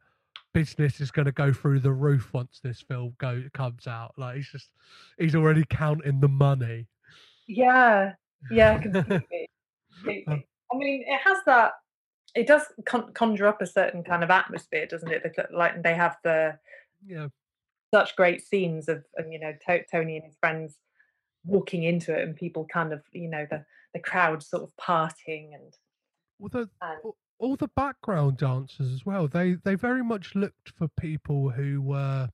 business 0.54 1.02
is 1.02 1.12
going 1.12 1.26
to 1.26 1.32
go 1.32 1.52
through 1.52 1.80
the 1.80 1.92
roof 1.92 2.30
once 2.34 2.60
this 2.64 2.82
film 2.82 3.14
go 3.18 3.44
comes 3.54 3.88
out. 3.88 4.14
Like 4.18 4.38
he's 4.38 4.50
just 4.50 4.70
he's 5.18 5.36
already 5.36 5.64
counting 5.70 6.20
the 6.20 6.28
money. 6.28 6.88
Yeah, 7.48 8.14
yeah, 8.52 8.80
completely. 8.80 9.50
completely. 9.96 10.34
Um, 10.34 10.44
I 10.72 10.78
mean, 10.78 11.04
it 11.08 11.20
has 11.24 11.38
that. 11.46 11.74
It 12.36 12.46
does 12.46 12.62
con- 12.86 13.12
conjure 13.14 13.48
up 13.48 13.62
a 13.62 13.66
certain 13.66 14.04
kind 14.04 14.24
of 14.24 14.30
atmosphere, 14.30 14.86
doesn't 14.86 15.12
it? 15.12 15.24
The, 15.24 15.48
like 15.52 15.82
they 15.82 15.96
have 15.96 16.18
the 16.24 16.60
Yeah. 17.06 17.30
such 17.94 18.16
great 18.16 18.42
scenes 18.42 18.88
of, 18.90 19.06
um, 19.20 19.32
you 19.32 19.40
know, 19.40 19.54
to- 19.68 19.86
Tony 19.92 20.16
and 20.18 20.26
his 20.26 20.38
friends 20.38 20.78
walking 21.46 21.84
into 21.84 22.16
it, 22.18 22.24
and 22.24 22.36
people 22.36 22.66
kind 22.68 22.94
of, 22.94 23.04
you 23.14 23.30
know, 23.30 23.46
the 23.50 23.66
the 23.94 24.00
crowd 24.00 24.44
sort 24.44 24.62
of 24.64 24.76
parting 24.78 25.54
and 25.56 25.76
Well, 26.40 26.50
the, 26.50 26.70
and 26.82 27.00
all- 27.04 27.18
all 27.40 27.56
the 27.56 27.70
background 27.70 28.38
dancers 28.38 28.92
as 28.94 29.06
well. 29.06 29.28
They 29.28 29.54
they 29.56 29.76
very 29.76 30.04
much 30.04 30.36
looked 30.36 30.70
for 30.70 30.88
people 30.90 31.50
who 31.52 31.82
were 31.82 32.30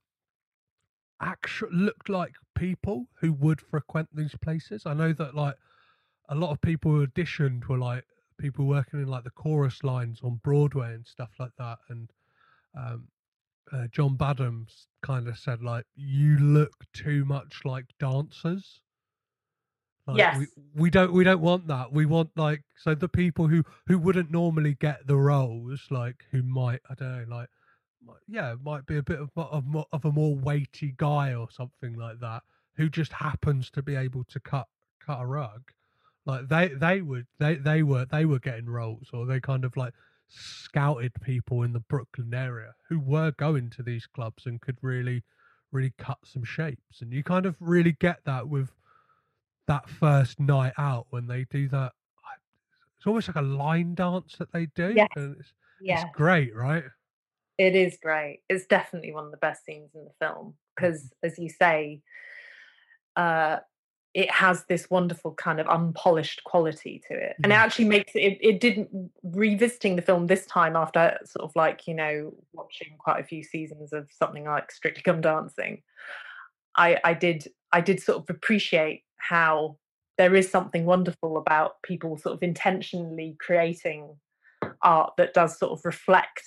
actually 1.21 1.75
looked 1.75 2.09
like 2.09 2.35
people 2.55 3.07
who 3.21 3.31
would 3.33 3.61
frequent 3.61 4.09
these 4.13 4.35
places. 4.41 4.85
I 4.85 4.93
know 4.93 5.13
that 5.13 5.33
like 5.35 5.55
a 6.29 6.35
lot 6.35 6.51
of 6.51 6.59
people 6.61 6.91
who 6.91 7.07
auditioned 7.07 7.67
were 7.67 7.77
like 7.77 8.05
people 8.37 8.65
working 8.65 9.01
in 9.01 9.07
like 9.07 9.23
the 9.23 9.29
chorus 9.31 9.83
lines 9.83 10.21
on 10.23 10.35
Broadway 10.43 10.93
and 10.93 11.07
stuff 11.07 11.31
like 11.39 11.53
that. 11.57 11.77
And 11.89 12.11
um, 12.77 13.07
uh, 13.71 13.87
John 13.91 14.17
Badhams 14.17 14.85
kind 15.03 15.27
of 15.27 15.37
said 15.37 15.61
like, 15.63 15.85
"You 15.95 16.37
look 16.37 16.85
too 16.93 17.25
much 17.25 17.61
like 17.65 17.85
dancers." 17.99 18.81
Like, 20.07 20.15
we, 20.15 20.19
Yes. 20.19 20.47
we 20.75 20.89
don't 20.91 21.13
we 21.13 21.23
don't 21.23 21.41
want 21.41 21.67
that. 21.67 21.91
We 21.91 22.05
want 22.05 22.29
like 22.35 22.61
so 22.77 22.93
the 22.93 23.09
people 23.09 23.47
who 23.47 23.63
who 23.87 23.97
wouldn't 23.97 24.29
normally 24.31 24.75
get 24.75 25.07
the 25.07 25.17
roles, 25.17 25.87
like 25.89 26.25
who 26.31 26.43
might 26.43 26.81
I 26.89 26.93
don't 26.93 27.27
know, 27.29 27.35
like 27.35 27.49
might- 28.05 28.17
yeah, 28.27 28.55
might 28.63 28.85
be 28.85 28.97
a 28.97 29.03
bit 29.03 29.19
of 29.19 29.31
of, 29.35 29.65
of 29.91 30.05
a 30.05 30.11
more 30.11 30.35
weighty 30.35 30.93
guy 30.97 31.33
or 31.33 31.49
something 31.49 31.95
like 31.97 32.19
that, 32.19 32.43
who 32.75 32.87
just 32.87 33.13
happens 33.13 33.71
to 33.71 33.81
be 33.81 33.95
able 33.95 34.23
to 34.25 34.39
cut 34.39 34.67
cut 35.03 35.21
a 35.21 35.25
rug. 35.25 35.71
Like 36.27 36.47
they 36.49 36.67
they 36.67 37.01
would 37.01 37.25
they 37.39 37.55
they 37.55 37.81
were 37.81 38.05
they 38.05 38.25
were 38.25 38.39
getting 38.39 38.67
roles, 38.69 39.09
or 39.11 39.25
they 39.25 39.39
kind 39.39 39.65
of 39.65 39.75
like 39.75 39.93
scouted 40.27 41.13
people 41.21 41.63
in 41.63 41.73
the 41.73 41.79
Brooklyn 41.79 42.33
area 42.33 42.73
who 42.89 42.99
were 42.99 43.31
going 43.31 43.69
to 43.71 43.83
these 43.83 44.07
clubs 44.07 44.45
and 44.45 44.61
could 44.61 44.77
really 44.81 45.23
really 45.71 45.93
cut 45.97 46.19
some 46.23 46.43
shapes, 46.43 47.01
and 47.01 47.11
you 47.11 47.23
kind 47.23 47.45
of 47.45 47.55
really 47.59 47.97
get 47.99 48.19
that 48.25 48.47
with 48.47 48.71
that 49.67 49.89
first 49.89 50.39
night 50.39 50.73
out 50.77 51.07
when 51.09 51.27
they 51.27 51.45
do 51.49 51.67
that. 51.67 51.91
It's 52.97 53.07
almost 53.07 53.27
like 53.27 53.35
a 53.35 53.41
line 53.41 53.93
dance 53.93 54.35
that 54.39 54.51
they 54.53 54.67
do. 54.67 54.93
Yes. 54.95 55.09
and 55.15 55.35
it's, 55.37 55.53
yeah, 55.81 56.01
it's 56.01 56.15
great, 56.15 56.55
right? 56.55 56.83
it 57.57 57.75
is 57.75 57.97
great. 58.01 58.41
It's 58.49 58.65
definitely 58.65 59.13
one 59.13 59.25
of 59.25 59.31
the 59.31 59.37
best 59.37 59.65
scenes 59.65 59.91
in 59.95 60.03
the 60.05 60.11
film 60.19 60.55
because, 60.75 61.11
as 61.23 61.37
you 61.39 61.49
say, 61.49 62.01
uh, 63.15 63.57
it 64.15 64.31
has 64.31 64.63
this 64.69 64.89
wonderful 64.89 65.33
kind 65.33 65.59
of 65.59 65.67
unpolished 65.67 66.41
quality 66.45 67.01
to 67.05 67.13
it, 67.13 67.35
and 67.43 67.51
it 67.51 67.55
mm-hmm. 67.55 67.65
actually 67.65 67.85
makes 67.85 68.13
it. 68.15 68.37
It 68.39 68.61
didn't 68.61 69.11
revisiting 69.23 69.97
the 69.97 70.01
film 70.01 70.27
this 70.27 70.45
time 70.45 70.77
after 70.77 71.17
sort 71.25 71.43
of 71.43 71.53
like 71.55 71.85
you 71.85 71.93
know 71.93 72.33
watching 72.53 72.95
quite 72.97 73.19
a 73.19 73.27
few 73.27 73.43
seasons 73.43 73.91
of 73.91 74.09
something 74.17 74.45
like 74.45 74.71
Strictly 74.71 75.03
Come 75.03 75.19
Dancing. 75.19 75.83
I 76.77 76.97
I 77.03 77.13
did 77.13 77.49
I 77.73 77.81
did 77.81 78.01
sort 78.01 78.19
of 78.19 78.29
appreciate 78.29 79.03
how 79.17 79.77
there 80.17 80.33
is 80.33 80.49
something 80.49 80.85
wonderful 80.85 81.35
about 81.35 81.81
people 81.81 82.17
sort 82.17 82.35
of 82.35 82.41
intentionally 82.41 83.35
creating 83.41 84.15
art 84.81 85.11
that 85.17 85.33
does 85.33 85.59
sort 85.59 85.73
of 85.73 85.83
reflect 85.83 86.41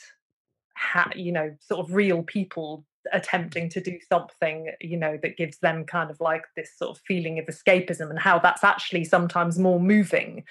ha- 0.74 1.10
you 1.14 1.32
know 1.32 1.54
sort 1.60 1.80
of 1.80 1.94
real 1.94 2.22
people 2.22 2.86
attempting 3.12 3.68
to 3.70 3.80
do 3.80 3.98
something 4.08 4.70
you 4.80 4.96
know 4.96 5.18
that 5.22 5.36
gives 5.36 5.58
them 5.58 5.84
kind 5.84 6.10
of 6.10 6.20
like 6.20 6.44
this 6.56 6.70
sort 6.76 6.96
of 6.96 7.02
feeling 7.06 7.38
of 7.38 7.46
escapism 7.46 8.10
and 8.10 8.18
how 8.18 8.38
that's 8.38 8.64
actually 8.64 9.04
sometimes 9.04 9.58
more 9.58 9.80
moving 9.80 10.44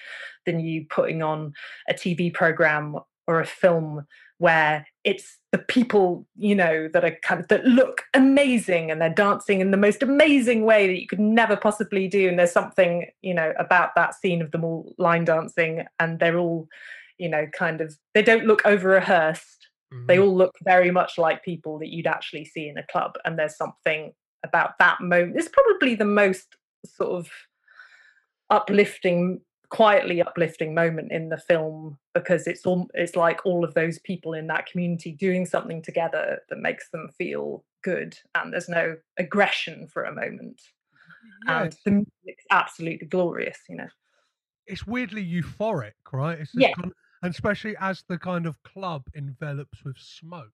than 0.46 0.60
you 0.60 0.84
putting 0.88 1.22
on 1.22 1.52
a 1.88 1.94
TV 1.94 2.32
program 2.32 2.96
or 3.26 3.40
a 3.40 3.46
film 3.46 4.06
where 4.38 4.86
it's 5.04 5.38
the 5.52 5.58
people 5.58 6.26
you 6.36 6.54
know 6.54 6.88
that 6.92 7.04
are 7.04 7.16
kind 7.22 7.40
of 7.40 7.48
that 7.48 7.64
look 7.64 8.04
amazing 8.14 8.90
and 8.90 9.00
they're 9.00 9.10
dancing 9.10 9.60
in 9.60 9.70
the 9.70 9.76
most 9.76 10.02
amazing 10.02 10.64
way 10.64 10.86
that 10.86 11.00
you 11.00 11.06
could 11.06 11.20
never 11.20 11.56
possibly 11.56 12.08
do. 12.08 12.28
And 12.28 12.38
there's 12.38 12.52
something 12.52 13.06
you 13.20 13.34
know 13.34 13.52
about 13.58 13.94
that 13.96 14.14
scene 14.14 14.40
of 14.40 14.50
them 14.50 14.64
all 14.64 14.94
line 14.98 15.24
dancing 15.24 15.84
and 15.98 16.18
they're 16.18 16.38
all 16.38 16.68
you 17.18 17.28
know 17.28 17.46
kind 17.52 17.80
of 17.80 17.96
they 18.14 18.22
don't 18.22 18.46
look 18.46 18.62
over 18.64 18.88
rehearsed 18.88 19.67
they 20.06 20.18
Mhm. 20.18 20.22
all 20.22 20.36
look 20.36 20.54
very 20.64 20.90
much 20.90 21.18
like 21.18 21.44
people 21.44 21.78
that 21.78 21.88
you'd 21.88 22.06
actually 22.06 22.44
see 22.44 22.68
in 22.68 22.78
a 22.78 22.86
club 22.86 23.16
and 23.24 23.38
there's 23.38 23.56
something 23.56 24.12
about 24.44 24.78
that 24.78 25.00
moment 25.00 25.36
it's 25.36 25.48
probably 25.48 25.94
the 25.94 26.04
most 26.04 26.56
sort 26.84 27.10
of 27.10 27.30
uplifting 28.50 29.40
quietly 29.70 30.22
uplifting 30.22 30.72
moment 30.74 31.12
in 31.12 31.28
the 31.28 31.36
film 31.36 31.98
because 32.14 32.46
it's 32.46 32.64
all 32.64 32.88
it's 32.94 33.16
like 33.16 33.44
all 33.44 33.64
of 33.64 33.74
those 33.74 33.98
people 33.98 34.32
in 34.32 34.46
that 34.46 34.64
community 34.66 35.12
doing 35.12 35.44
something 35.44 35.82
together 35.82 36.40
that 36.48 36.58
makes 36.58 36.88
them 36.90 37.10
feel 37.18 37.62
good 37.84 38.16
and 38.34 38.52
there's 38.52 38.68
no 38.68 38.96
aggression 39.18 39.86
for 39.86 40.04
a 40.04 40.14
moment 40.14 40.60
Yeah, 41.46 41.64
and 41.64 41.76
the 41.84 41.90
music's 41.90 42.44
absolutely 42.50 43.06
glorious 43.08 43.58
you 43.68 43.76
know 43.76 43.88
it's 44.66 44.86
weirdly 44.86 45.24
euphoric, 45.26 45.92
right? 46.12 46.38
It's 46.38 46.52
Yeah. 46.54 46.74
kind 46.74 46.92
and 47.22 47.32
especially 47.32 47.76
as 47.80 48.04
the 48.08 48.18
kind 48.18 48.46
of 48.46 48.62
club 48.62 49.04
envelops 49.14 49.84
with 49.84 49.98
smoke, 49.98 50.52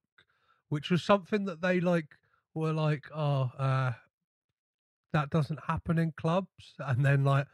which 0.68 0.90
was 0.90 1.02
something 1.02 1.44
that 1.46 1.60
they 1.60 1.80
like 1.80 2.08
were 2.54 2.72
like, 2.72 3.04
oh, 3.14 3.50
uh, 3.58 3.92
that 5.12 5.30
doesn't 5.30 5.60
happen 5.66 5.98
in 5.98 6.12
clubs. 6.16 6.74
And 6.78 7.04
then 7.04 7.24
like 7.24 7.46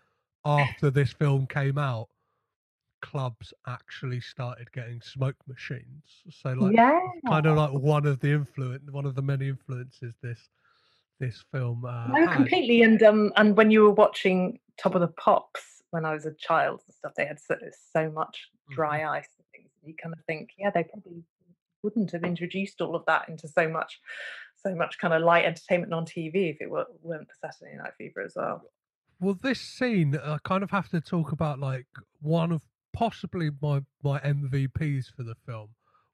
after 0.44 0.90
this 0.90 1.12
film 1.12 1.46
came 1.46 1.78
out, 1.78 2.08
clubs 3.02 3.52
actually 3.66 4.20
started 4.20 4.70
getting 4.72 5.00
smoke 5.00 5.36
machines. 5.48 6.04
So 6.30 6.52
like 6.52 6.74
yeah 6.74 6.98
kind 7.28 7.46
of 7.46 7.56
like 7.56 7.72
one 7.72 8.06
of 8.06 8.20
the 8.20 8.30
influence, 8.32 8.90
one 8.90 9.06
of 9.06 9.14
the 9.14 9.22
many 9.22 9.48
influences 9.48 10.14
this 10.22 10.38
this 11.18 11.44
film 11.52 11.84
uh, 11.84 12.08
No, 12.08 12.26
had. 12.26 12.36
completely. 12.36 12.82
And 12.82 13.02
um, 13.02 13.32
and 13.36 13.56
when 13.56 13.70
you 13.70 13.82
were 13.82 13.92
watching 13.92 14.58
Top 14.78 14.94
of 14.94 15.00
the 15.00 15.08
Pops 15.08 15.79
when 15.90 16.04
I 16.04 16.12
was 16.14 16.26
a 16.26 16.34
child 16.34 16.82
and 16.86 16.94
stuff, 16.94 17.12
they 17.16 17.26
had 17.26 17.40
so, 17.40 17.56
so 17.92 18.10
much 18.10 18.48
Mm-hmm. 18.70 18.74
dry 18.74 19.18
ice 19.18 19.28
and 19.38 19.46
things. 19.52 19.70
You 19.82 19.94
kind 20.00 20.14
of 20.16 20.24
think, 20.26 20.50
yeah, 20.58 20.70
they 20.70 20.84
probably 20.84 21.24
wouldn't 21.82 22.12
have 22.12 22.24
introduced 22.24 22.80
all 22.80 22.94
of 22.94 23.04
that 23.06 23.28
into 23.28 23.48
so 23.48 23.68
much, 23.68 23.98
so 24.56 24.74
much 24.74 24.98
kind 24.98 25.14
of 25.14 25.22
light 25.22 25.44
entertainment 25.44 25.92
on 25.92 26.04
TV 26.04 26.50
if 26.54 26.60
it 26.60 26.70
were, 26.70 26.86
weren't 27.02 27.28
for 27.28 27.34
Saturday 27.48 27.76
Night 27.76 27.92
Fever 27.98 28.20
as 28.22 28.34
well. 28.36 28.62
Well, 29.20 29.38
this 29.42 29.60
scene, 29.60 30.16
I 30.16 30.38
kind 30.44 30.62
of 30.62 30.70
have 30.70 30.88
to 30.90 31.00
talk 31.00 31.32
about 31.32 31.58
like 31.58 31.86
one 32.20 32.52
of 32.52 32.62
possibly 32.92 33.50
my 33.60 33.82
my 34.02 34.18
MVPs 34.20 35.06
for 35.14 35.22
the 35.22 35.34
film, 35.46 35.70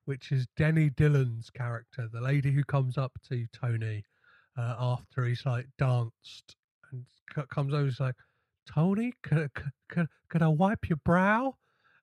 which 0.07 0.33
is 0.33 0.47
Denny 0.57 0.91
Dillon's 0.91 1.51
character, 1.51 2.09
the 2.13 2.21
lady 2.21 2.51
who 2.53 2.65
comes 2.65 2.99
up 2.99 3.13
to 3.29 3.47
Tony 3.53 4.05
uh, 4.59 4.75
after 4.79 5.25
he's 5.25 5.45
like 5.47 5.67
danced 5.79 6.57
and 6.91 7.05
c- 7.35 7.43
comes 7.51 7.75
over, 7.75 7.85
he's 7.87 8.01
like, 8.01 8.17
Tony, 8.67 9.15
can, 9.23 9.51
can, 9.89 10.09
can 10.29 10.43
I 10.43 10.49
wipe 10.49 10.89
your 10.89 10.99
brow? 11.05 11.57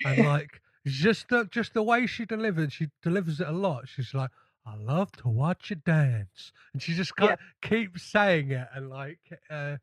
And 0.03 0.21
like 0.23 0.61
just 0.85 1.29
the 1.29 1.45
just 1.45 1.73
the 1.73 1.83
way 1.83 2.07
she 2.07 2.25
delivers, 2.25 2.73
she 2.73 2.89
delivers 3.01 3.39
it 3.39 3.47
a 3.47 3.51
lot. 3.51 3.87
She's 3.87 4.13
like, 4.13 4.31
I 4.65 4.75
love 4.75 5.11
to 5.13 5.29
watch 5.29 5.69
you 5.69 5.77
dance, 5.77 6.51
and 6.73 6.81
she 6.81 6.93
just 6.93 7.15
Yeah. 7.17 7.35
kind 7.35 7.37
keeps 7.61 8.03
saying 8.03 8.51
it, 8.51 8.67
and 8.73 8.89
like. 8.89 9.19
Uh, 9.49 9.77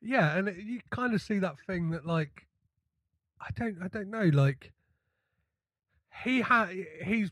yeah, 0.00 0.36
and 0.36 0.48
it, 0.48 0.56
you 0.58 0.80
kind 0.90 1.14
of 1.14 1.22
see 1.22 1.38
that 1.38 1.58
thing 1.66 1.90
that 1.90 2.06
like 2.06 2.46
I 3.40 3.50
don't 3.54 3.78
I 3.82 3.88
don't 3.88 4.10
know 4.10 4.24
like 4.26 4.72
he 6.24 6.40
had 6.40 6.70
he's 7.04 7.30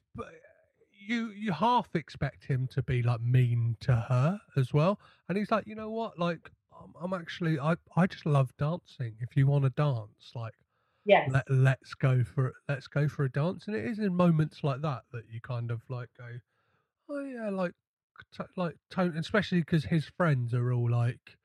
you 0.91 1.29
you 1.31 1.53
half 1.53 1.95
expect 1.95 2.45
him 2.45 2.67
to 2.69 2.83
be 2.83 3.03
like 3.03 3.21
mean 3.21 3.77
to 3.81 3.95
her 3.95 4.41
as 4.57 4.73
well, 4.73 5.01
and 5.29 5.37
he's 5.39 5.51
like 5.51 5.67
you 5.67 5.75
know 5.75 5.91
what 5.91 6.19
like 6.19 6.51
I'm, 6.81 6.95
I'm 7.01 7.13
actually 7.21 7.59
I 7.59 7.77
I 7.97 8.07
just 8.07 8.27
love 8.27 8.57
dancing. 8.59 9.17
If 9.21 9.37
you 9.37 9.47
want 9.47 9.65
to 9.65 9.71
dance, 9.71 10.33
like 10.35 10.55
yeah, 11.05 11.27
let 11.27 11.51
let's 11.51 11.95
go 11.95 12.25
for 12.25 12.55
let's 12.69 12.89
go 12.89 13.09
for 13.09 13.25
a 13.25 13.31
dance, 13.33 13.67
and 13.69 13.77
it 13.77 13.85
is 13.87 13.99
in 13.99 14.15
moments 14.15 14.65
like 14.65 14.83
that 14.83 15.05
that 15.13 15.29
you 15.31 15.41
kind 15.41 15.71
of 15.71 15.83
like 15.91 16.11
go, 16.19 16.39
oh 17.11 17.25
yeah, 17.25 17.51
like 17.51 17.75
t- 18.33 18.45
like 18.57 18.77
tone, 18.91 19.17
especially 19.17 19.61
because 19.61 19.85
his 19.87 20.07
friends 20.07 20.55
are 20.55 20.73
all 20.73 20.91
like 20.91 21.39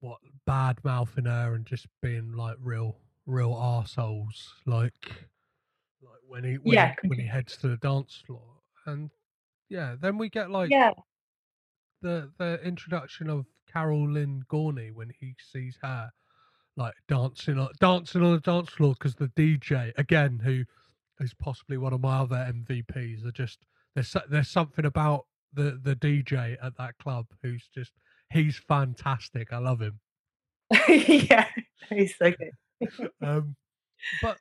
what 0.00 0.20
bad 0.46 0.84
mouthing 0.84 1.24
her 1.24 1.54
and 1.54 1.66
just 1.66 1.86
being 2.02 2.32
like 2.32 2.56
real 2.60 2.98
real 3.26 3.52
arseholes, 3.54 4.52
like 4.66 5.28
like 6.02 6.20
when 6.26 6.44
he 6.44 6.54
when, 6.56 6.78
Yeah, 6.78 6.94
he, 6.94 6.96
when 7.06 7.18
he 7.18 7.26
heads 7.26 7.56
to 7.58 7.68
the 7.68 7.76
dance 7.78 8.22
floor, 8.26 8.60
and 8.86 9.10
yeah, 9.68 9.96
then 10.00 10.18
we 10.18 10.28
get 10.30 10.50
like 10.50 10.72
Yeah. 10.72 10.94
the 12.02 12.32
the 12.38 12.60
introduction 12.62 13.28
of 13.28 13.46
Carol 13.74 14.08
Lynn 14.08 14.44
Gorney 14.50 14.92
when 14.94 15.12
he 15.20 15.34
sees 15.52 15.76
her 15.82 16.10
like 16.76 16.94
dancing 17.08 17.58
on 17.58 17.68
dancing 17.80 18.22
on 18.22 18.32
the 18.32 18.40
dance 18.40 18.70
floor 18.70 18.94
because 18.94 19.14
the 19.14 19.28
DJ 19.28 19.92
again 19.98 20.40
who 20.42 20.64
is 21.20 21.34
possibly 21.34 21.76
one 21.76 21.92
of 21.92 22.00
my 22.00 22.18
other 22.18 22.36
MVPs 22.36 23.26
are 23.26 23.32
just 23.32 23.58
there's 23.94 24.16
there's 24.28 24.48
something 24.48 24.84
about 24.84 25.26
the 25.52 25.78
the 25.82 25.96
DJ 25.96 26.56
at 26.62 26.76
that 26.78 26.96
club 26.98 27.26
who's 27.42 27.68
just 27.74 27.92
he's 28.32 28.56
fantastic. 28.56 29.52
I 29.52 29.58
love 29.58 29.80
him. 29.80 30.00
yeah, 30.88 31.46
he's 31.88 32.16
so 32.16 32.32
good. 32.32 32.50
Um, 33.22 33.56
but 34.20 34.36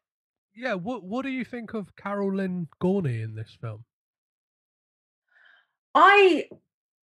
yeah, 0.55 0.73
what 0.73 1.03
what 1.03 1.23
do 1.23 1.29
you 1.29 1.45
think 1.45 1.73
of 1.73 1.95
Carol 1.95 2.35
Lynn 2.35 2.67
Gorney 2.81 3.23
in 3.23 3.35
this 3.35 3.55
film? 3.61 3.85
I 5.95 6.49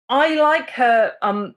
I 0.09 0.37
like 0.37 0.71
her 0.71 1.15
um 1.21 1.55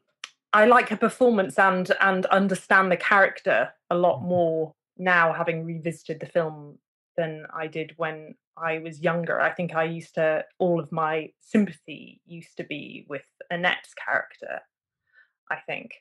I 0.53 0.65
like 0.65 0.89
her 0.89 0.97
performance 0.97 1.57
and 1.57 1.91
and 2.01 2.25
understand 2.27 2.91
the 2.91 2.97
character 2.97 3.69
a 3.89 3.95
lot 3.95 4.21
more 4.21 4.73
now 4.97 5.33
having 5.33 5.65
revisited 5.65 6.19
the 6.19 6.25
film 6.25 6.77
than 7.17 7.45
I 7.53 7.67
did 7.67 7.93
when 7.97 8.35
I 8.57 8.79
was 8.79 8.99
younger. 9.01 9.39
I 9.39 9.51
think 9.51 9.75
I 9.75 9.83
used 9.83 10.15
to 10.15 10.45
all 10.59 10.79
of 10.79 10.91
my 10.91 11.31
sympathy 11.39 12.21
used 12.25 12.57
to 12.57 12.63
be 12.63 13.05
with 13.09 13.25
Annette's 13.49 13.93
character, 13.93 14.59
I 15.49 15.57
think. 15.67 15.91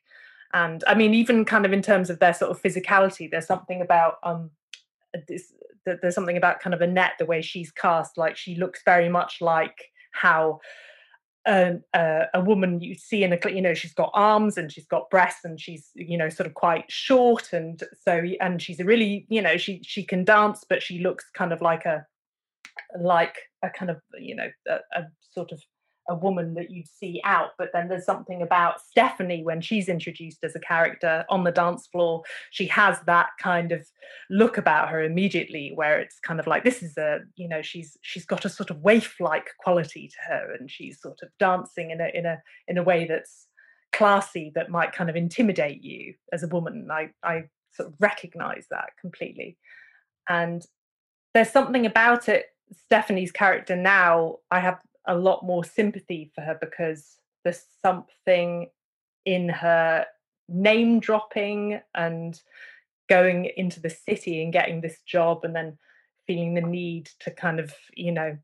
And 0.53 0.83
I 0.87 0.95
mean 0.95 1.15
even 1.15 1.45
kind 1.45 1.65
of 1.65 1.73
in 1.73 1.83
terms 1.83 2.11
of 2.11 2.19
their 2.19 2.35
sort 2.35 2.51
of 2.51 2.63
physicality, 2.63 3.31
there's 3.31 3.47
something 3.47 3.81
about 3.83 4.17
um 4.23 4.51
this 5.29 5.53
there's 5.85 6.15
something 6.15 6.37
about 6.37 6.61
kind 6.61 6.75
of 6.75 6.83
Annette, 6.83 7.13
the 7.19 7.25
way 7.25 7.41
she's 7.41 7.71
cast, 7.71 8.19
like 8.19 8.37
she 8.37 8.55
looks 8.57 8.83
very 8.85 9.09
much 9.09 9.41
like 9.41 9.91
how 10.13 10.61
um, 11.47 11.82
uh, 11.95 12.24
a 12.34 12.41
woman 12.41 12.80
you 12.80 12.95
see 12.95 13.24
in 13.24 13.32
a 13.32 13.38
you 13.51 13.62
know 13.62 13.74
she's 13.74 13.95
got 13.95 14.11
arms 14.12 14.59
and 14.59 14.70
she's 14.70 14.86
got 14.86 15.09
breasts 15.11 15.45
and 15.45 15.59
she's 15.59 15.91
you 15.95 16.18
know 16.18 16.28
sort 16.28 16.47
of 16.47 16.55
quite 16.55 16.84
short 16.91 17.53
and 17.53 17.82
so 17.99 18.22
and 18.41 18.61
she's 18.61 18.78
a 18.80 18.84
really 18.84 19.26
you 19.30 19.41
know 19.41 19.57
she 19.57 19.80
she 19.82 20.05
can 20.05 20.24
dance 20.24 20.64
but 20.68 20.82
she 20.82 20.99
looks 20.99 21.24
kind 21.34 21.53
of 21.53 21.62
like 21.62 21.86
a 21.86 22.05
like 23.01 23.36
a 23.62 23.70
kind 23.70 23.91
of 23.91 23.99
you 24.18 24.34
know 24.34 24.49
a, 24.68 24.78
a 24.95 25.05
sort 25.32 25.51
of 25.53 25.62
a 26.11 26.15
woman 26.15 26.53
that 26.55 26.71
you'd 26.71 26.89
see 26.89 27.21
out 27.25 27.51
but 27.57 27.71
then 27.73 27.89
there's 27.89 28.05
something 28.05 28.43
about 28.43 28.81
stephanie 28.81 29.43
when 29.43 29.61
she's 29.61 29.89
introduced 29.89 30.45
as 30.45 30.55
a 30.55 30.61
character 30.61 31.25
on 31.31 31.45
the 31.45 31.51
dance 31.51 31.87
floor 31.87 32.23
she 32.51 32.67
has 32.67 32.99
that 33.07 33.29
kind 33.41 33.73
of 33.73 33.87
look 34.29 34.59
about 34.59 34.89
her 34.91 35.03
immediately 35.03 35.73
where 35.75 35.99
it's 35.99 36.19
kind 36.21 36.39
of 36.39 36.47
like 36.47 36.65
this 36.65 36.83
is 36.83 36.99
a 36.99 37.21
you 37.37 37.49
know 37.49 37.63
she's 37.63 37.97
she's 38.03 38.27
got 38.27 38.45
a 38.45 38.49
sort 38.49 38.71
of 38.71 38.79
waif 38.83 39.17
like 39.21 39.49
quality 39.61 40.09
to 40.09 40.17
her 40.29 40.55
and 40.59 40.71
she's 40.71 41.01
sort 41.01 41.19
of 41.23 41.29
dancing 41.39 41.91
in 41.91 42.01
a 42.01 42.11
in 42.13 42.27
a 42.27 42.37
in 42.69 42.77
a 42.77 42.83
way 42.83 43.07
that's 43.07 43.47
classy 43.93 44.53
that 44.55 44.71
might 44.71 44.93
kind 44.93 45.11
of 45.11 45.17
intimidate 45.17 45.83
you 45.83 46.15
as 46.33 46.43
a 46.43 46.49
woman. 46.49 46.89
I 46.91 47.11
i 47.23 47.43
sort 47.73 47.89
of 47.89 47.95
recognize 48.01 48.67
that 48.71 48.91
completely. 49.01 49.57
And 50.29 50.65
there's 51.35 51.51
something 51.51 51.87
about 51.87 52.29
it 52.29 52.47
stephanie's 52.73 53.33
character 53.33 53.75
now 53.75 54.37
i 54.51 54.61
have 54.61 54.79
a 55.11 55.19
lot 55.19 55.45
more 55.45 55.65
sympathy 55.65 56.31
for 56.35 56.41
her 56.41 56.57
because 56.61 57.17
there's 57.45 57.65
something 57.83 58.71
in 59.27 59.49
her 59.49 60.07
name 60.49 61.01
dropping 61.01 61.81
and 61.95 62.41
going 63.09 63.51
into 63.57 63.81
the 63.81 63.91
city 63.91 64.43
and 64.43 64.53
getting 64.53 64.81
this 64.81 65.01
job 65.07 65.45
and 65.45 65.55
then 65.55 65.77
feeling 66.27 66.55
the 66.55 66.61
need 66.61 67.11
to 67.19 67.31
kind 67.31 67.59
of 67.59 67.75
you 67.95 68.13
know 68.13 68.39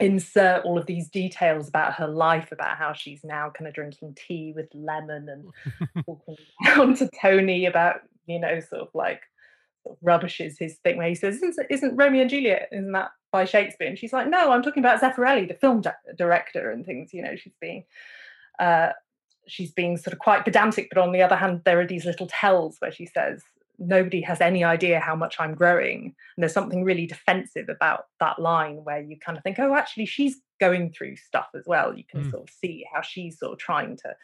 insert 0.00 0.64
all 0.64 0.76
of 0.76 0.86
these 0.86 1.08
details 1.08 1.68
about 1.68 1.94
her 1.94 2.08
life 2.08 2.50
about 2.52 2.76
how 2.76 2.92
she's 2.92 3.22
now 3.22 3.48
kind 3.48 3.68
of 3.68 3.74
drinking 3.74 4.14
tea 4.14 4.52
with 4.54 4.66
lemon 4.74 5.28
and 5.28 6.04
talking 6.04 6.36
down 6.64 6.94
to 6.94 7.08
tony 7.20 7.66
about 7.66 8.00
you 8.26 8.40
know 8.40 8.58
sort 8.58 8.82
of 8.82 8.88
like 8.92 9.22
rubbishes 10.02 10.58
his 10.58 10.76
thing 10.84 10.96
where 10.96 11.08
he 11.08 11.14
says 11.14 11.36
isn't, 11.42 11.66
isn't 11.70 11.96
romeo 11.96 12.22
and 12.22 12.30
juliet 12.30 12.68
isn't 12.72 12.92
that 12.92 13.10
by 13.32 13.44
shakespeare? 13.44 13.88
And 13.88 13.98
she's 13.98 14.12
like 14.12 14.28
no 14.28 14.50
i'm 14.52 14.62
talking 14.62 14.82
about 14.82 15.00
zeffirelli 15.00 15.46
the 15.48 15.54
film 15.54 15.80
di- 15.80 15.92
director 16.16 16.70
and 16.70 16.84
things 16.86 17.12
you 17.14 17.22
know 17.22 17.36
she's 17.36 17.56
being 17.60 17.84
uh 18.58 18.90
she's 19.46 19.72
being 19.72 19.96
sort 19.96 20.12
of 20.12 20.18
quite 20.18 20.44
pedantic 20.44 20.88
but 20.92 21.00
on 21.00 21.12
the 21.12 21.22
other 21.22 21.36
hand 21.36 21.62
there 21.64 21.80
are 21.80 21.86
these 21.86 22.04
little 22.04 22.26
tells 22.26 22.76
where 22.80 22.90
she 22.92 23.06
says 23.06 23.42
nobody 23.78 24.22
has 24.22 24.40
any 24.40 24.64
idea 24.64 24.98
how 24.98 25.14
much 25.14 25.36
i'm 25.38 25.54
growing. 25.54 26.04
And 26.06 26.42
there's 26.42 26.54
something 26.54 26.82
really 26.82 27.06
defensive 27.06 27.68
about 27.68 28.06
that 28.20 28.38
line 28.38 28.76
where 28.84 29.02
you 29.02 29.18
kind 29.18 29.36
of 29.36 29.44
think 29.44 29.58
oh 29.58 29.74
actually 29.74 30.06
she's 30.06 30.36
going 30.58 30.90
through 30.92 31.16
stuff 31.16 31.48
as 31.54 31.64
well. 31.66 31.94
You 31.94 32.04
can 32.10 32.24
Mm. 32.24 32.30
sort 32.30 32.42
of 32.44 32.48
see 32.48 32.86
how 32.90 33.02
she's 33.02 33.38
sort 33.38 33.52
of 33.52 33.58
trying 33.58 33.98
to 33.98 34.16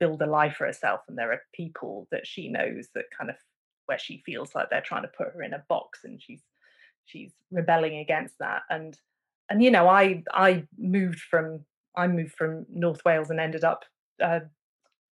build 0.00 0.20
a 0.22 0.26
life 0.26 0.56
for 0.56 0.66
herself 0.66 1.02
and 1.06 1.16
there 1.16 1.30
are 1.32 1.40
people 1.54 2.08
that 2.10 2.26
she 2.26 2.48
knows 2.48 2.88
that 2.96 3.04
kind 3.16 3.30
of 3.30 3.36
where 3.86 3.98
she 3.98 4.22
feels 4.26 4.54
like 4.54 4.70
they're 4.70 4.80
trying 4.80 5.02
to 5.02 5.08
put 5.08 5.28
her 5.34 5.42
in 5.42 5.54
a 5.54 5.64
box 5.68 6.00
and 6.04 6.20
she's 6.20 6.42
she's 7.06 7.32
rebelling 7.50 7.98
against 7.98 8.34
that. 8.38 8.62
And 8.70 8.96
and 9.48 9.62
you 9.62 9.70
know 9.70 9.88
i 9.88 10.22
i 10.32 10.64
moved 10.78 11.20
from 11.20 11.64
i 11.96 12.06
moved 12.06 12.32
from 12.32 12.66
north 12.70 13.04
wales 13.04 13.30
and 13.30 13.40
ended 13.40 13.64
up 13.64 13.84
uh, 14.22 14.40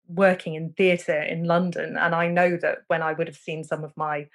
working 0.07 0.55
in 0.55 0.73
theatre 0.73 1.21
in 1.21 1.43
london. 1.43 1.97
And 1.97 2.15
i 2.15 2.27
know 2.27 2.57
that 2.57 2.79
when 2.87 3.01
i 3.01 3.13
would 3.13 3.27
have 3.27 3.35
seen 3.35 3.63
some 3.63 3.83
of 3.83 3.95
my 3.95 4.27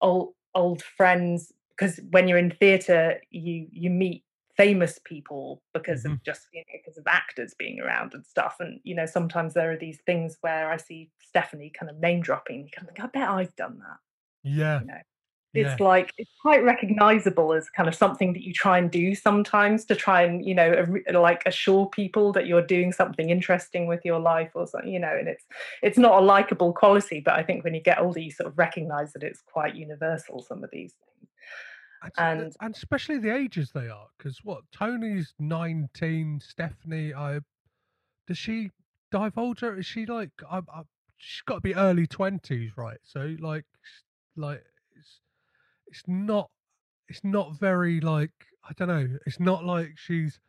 old 0.00 0.34
old 0.54 0.82
friends 0.82 1.52
because 1.70 2.00
when 2.10 2.26
you're 2.26 2.38
in 2.38 2.50
theatre 2.50 3.20
you 3.30 3.66
you 3.70 3.90
meet 3.90 4.24
famous 4.60 5.00
people 5.04 5.62
because 5.72 6.04
of 6.04 6.12
mm-hmm. 6.12 6.22
just 6.22 6.42
you 6.52 6.60
know 6.60 6.78
because 6.84 6.98
of 6.98 7.04
actors 7.06 7.54
being 7.58 7.80
around 7.80 8.12
and 8.12 8.26
stuff 8.26 8.56
and 8.60 8.78
you 8.84 8.94
know 8.94 9.06
sometimes 9.06 9.54
there 9.54 9.72
are 9.72 9.76
these 9.78 10.00
things 10.04 10.36
where 10.42 10.70
i 10.70 10.76
see 10.76 11.10
stephanie 11.26 11.72
kind 11.78 11.88
of 11.88 11.96
name 11.98 12.20
dropping 12.20 12.60
you 12.60 12.68
kind 12.76 12.86
of 12.86 12.94
think 12.94 13.02
i 13.02 13.06
bet 13.18 13.30
i've 13.30 13.56
done 13.56 13.78
that 13.78 13.96
Yeah, 14.42 14.80
you 14.80 14.86
know? 14.86 14.94
Yeah. 15.54 15.72
it's 15.72 15.80
like 15.80 16.12
it's 16.18 16.30
quite 16.42 16.62
recognizable 16.62 17.54
as 17.54 17.70
kind 17.70 17.88
of 17.88 17.94
something 17.94 18.34
that 18.34 18.42
you 18.42 18.52
try 18.52 18.76
and 18.76 18.90
do 18.90 19.14
sometimes 19.14 19.86
to 19.86 19.94
try 19.94 20.24
and 20.24 20.44
you 20.44 20.54
know 20.54 20.86
like 21.14 21.42
assure 21.46 21.86
people 21.86 22.30
that 22.32 22.46
you're 22.46 22.66
doing 22.76 22.92
something 22.92 23.30
interesting 23.30 23.86
with 23.86 24.04
your 24.04 24.20
life 24.20 24.50
or 24.54 24.66
something 24.66 24.92
you 24.92 25.00
know 25.00 25.16
and 25.18 25.26
it's 25.26 25.46
it's 25.82 25.98
not 25.98 26.20
a 26.22 26.24
likable 26.24 26.74
quality 26.74 27.18
but 27.24 27.32
i 27.34 27.42
think 27.42 27.64
when 27.64 27.74
you 27.74 27.80
get 27.80 27.98
older 27.98 28.20
you 28.20 28.30
sort 28.30 28.46
of 28.46 28.58
recognize 28.58 29.14
that 29.14 29.22
it's 29.22 29.40
quite 29.40 29.74
universal 29.74 30.42
some 30.42 30.62
of 30.62 30.70
these 30.70 30.92
things 30.92 31.30
and 32.18 32.54
and 32.60 32.74
especially 32.74 33.18
the 33.18 33.34
ages 33.34 33.70
they 33.72 33.88
are 33.88 34.06
because 34.16 34.38
what 34.42 34.62
tony's 34.72 35.34
19 35.38 36.40
stephanie 36.40 37.12
i 37.12 37.38
does 38.26 38.38
she 38.38 38.70
divulge 39.10 39.60
her 39.60 39.76
is 39.76 39.86
she 39.86 40.06
like 40.06 40.30
I, 40.50 40.58
I, 40.58 40.82
she's 41.16 41.42
got 41.42 41.56
to 41.56 41.60
be 41.60 41.74
early 41.74 42.06
20s 42.06 42.70
right? 42.76 42.98
So 43.02 43.36
like 43.40 43.64
like 44.36 44.62
it's 44.96 45.20
it's 45.86 46.02
not 46.06 46.50
it's 47.08 47.22
not 47.24 47.58
very 47.58 48.00
like 48.00 48.32
i 48.68 48.72
don't 48.76 48.88
know 48.88 49.18
it's 49.26 49.40
not 49.40 49.64
like 49.64 49.92
she's 49.96 50.40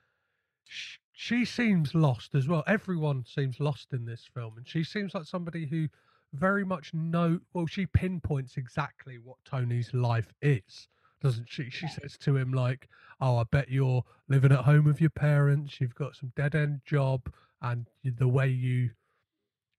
sh- 0.66 0.98
she 1.14 1.46
seems 1.46 1.94
lost 1.94 2.34
as 2.34 2.48
well. 2.48 2.64
Everyone 2.66 3.24
seems 3.26 3.60
lost 3.60 3.94
in 3.94 4.06
this 4.06 4.28
film 4.34 4.58
and 4.58 4.68
she 4.68 4.84
seems 4.84 5.14
like 5.14 5.26
somebody 5.26 5.68
who 5.68 5.88
very 6.34 6.64
much 6.64 6.94
know 6.94 7.40
well 7.54 7.68
she 7.68 7.86
pinpoints 7.86 8.56
exactly 8.58 9.18
what 9.18 9.36
tony's 9.44 9.94
life 9.94 10.34
is 10.42 10.88
doesn't 11.22 11.50
she? 11.50 11.70
She 11.70 11.88
says 11.88 12.18
to 12.20 12.36
him 12.36 12.52
like 12.54 12.90
oh 13.22 13.38
i 13.38 13.44
bet 13.44 13.70
you're 13.70 14.04
living 14.28 14.52
at 14.52 14.66
home 14.66 14.86
with 14.86 15.00
your 15.00 15.12
parents. 15.12 15.80
You've 15.80 15.96
got 15.96 16.16
some 16.16 16.34
dead 16.36 16.56
end 16.56 16.82
job 16.86 17.32
and 17.62 17.88
the 18.04 18.28
way 18.28 18.50
you 18.50 18.90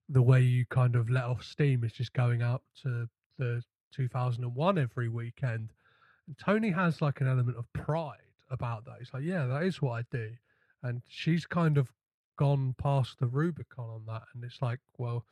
the 0.09 0.23
way 0.23 0.41
you 0.41 0.65
kind 0.67 0.95
of 0.95 1.11
let 1.11 1.25
off 1.25 1.43
steam 1.43 1.85
is 1.85 1.93
just 1.93 2.13
going 2.13 2.43
out 2.43 2.63
to 2.83 3.09
the 3.39 3.63
2001 3.93 4.79
every 4.79 5.09
weekend. 5.09 5.71
And 6.27 6.39
tony 6.39 6.71
has 6.71 7.03
like 7.03 7.21
an 7.21 7.29
element 7.29 7.57
of 7.59 7.73
pride 7.73 8.19
about 8.51 8.85
that. 8.85 8.97
He's 8.99 9.13
like 9.13 9.25
yeah 9.25 9.47
that 9.47 9.65
is 9.65 9.83
what 9.83 9.93
i 9.93 10.05
do. 10.11 10.31
And 10.83 11.03
she's 11.09 11.47
kind 11.47 11.79
of 11.79 11.93
gone 12.39 12.75
past 12.79 13.19
the 13.19 13.27
rubicon 13.27 13.89
on 13.89 14.03
that 14.07 14.23
and 14.35 14.43
it's 14.43 14.63
like 14.63 14.81
well 14.97 15.25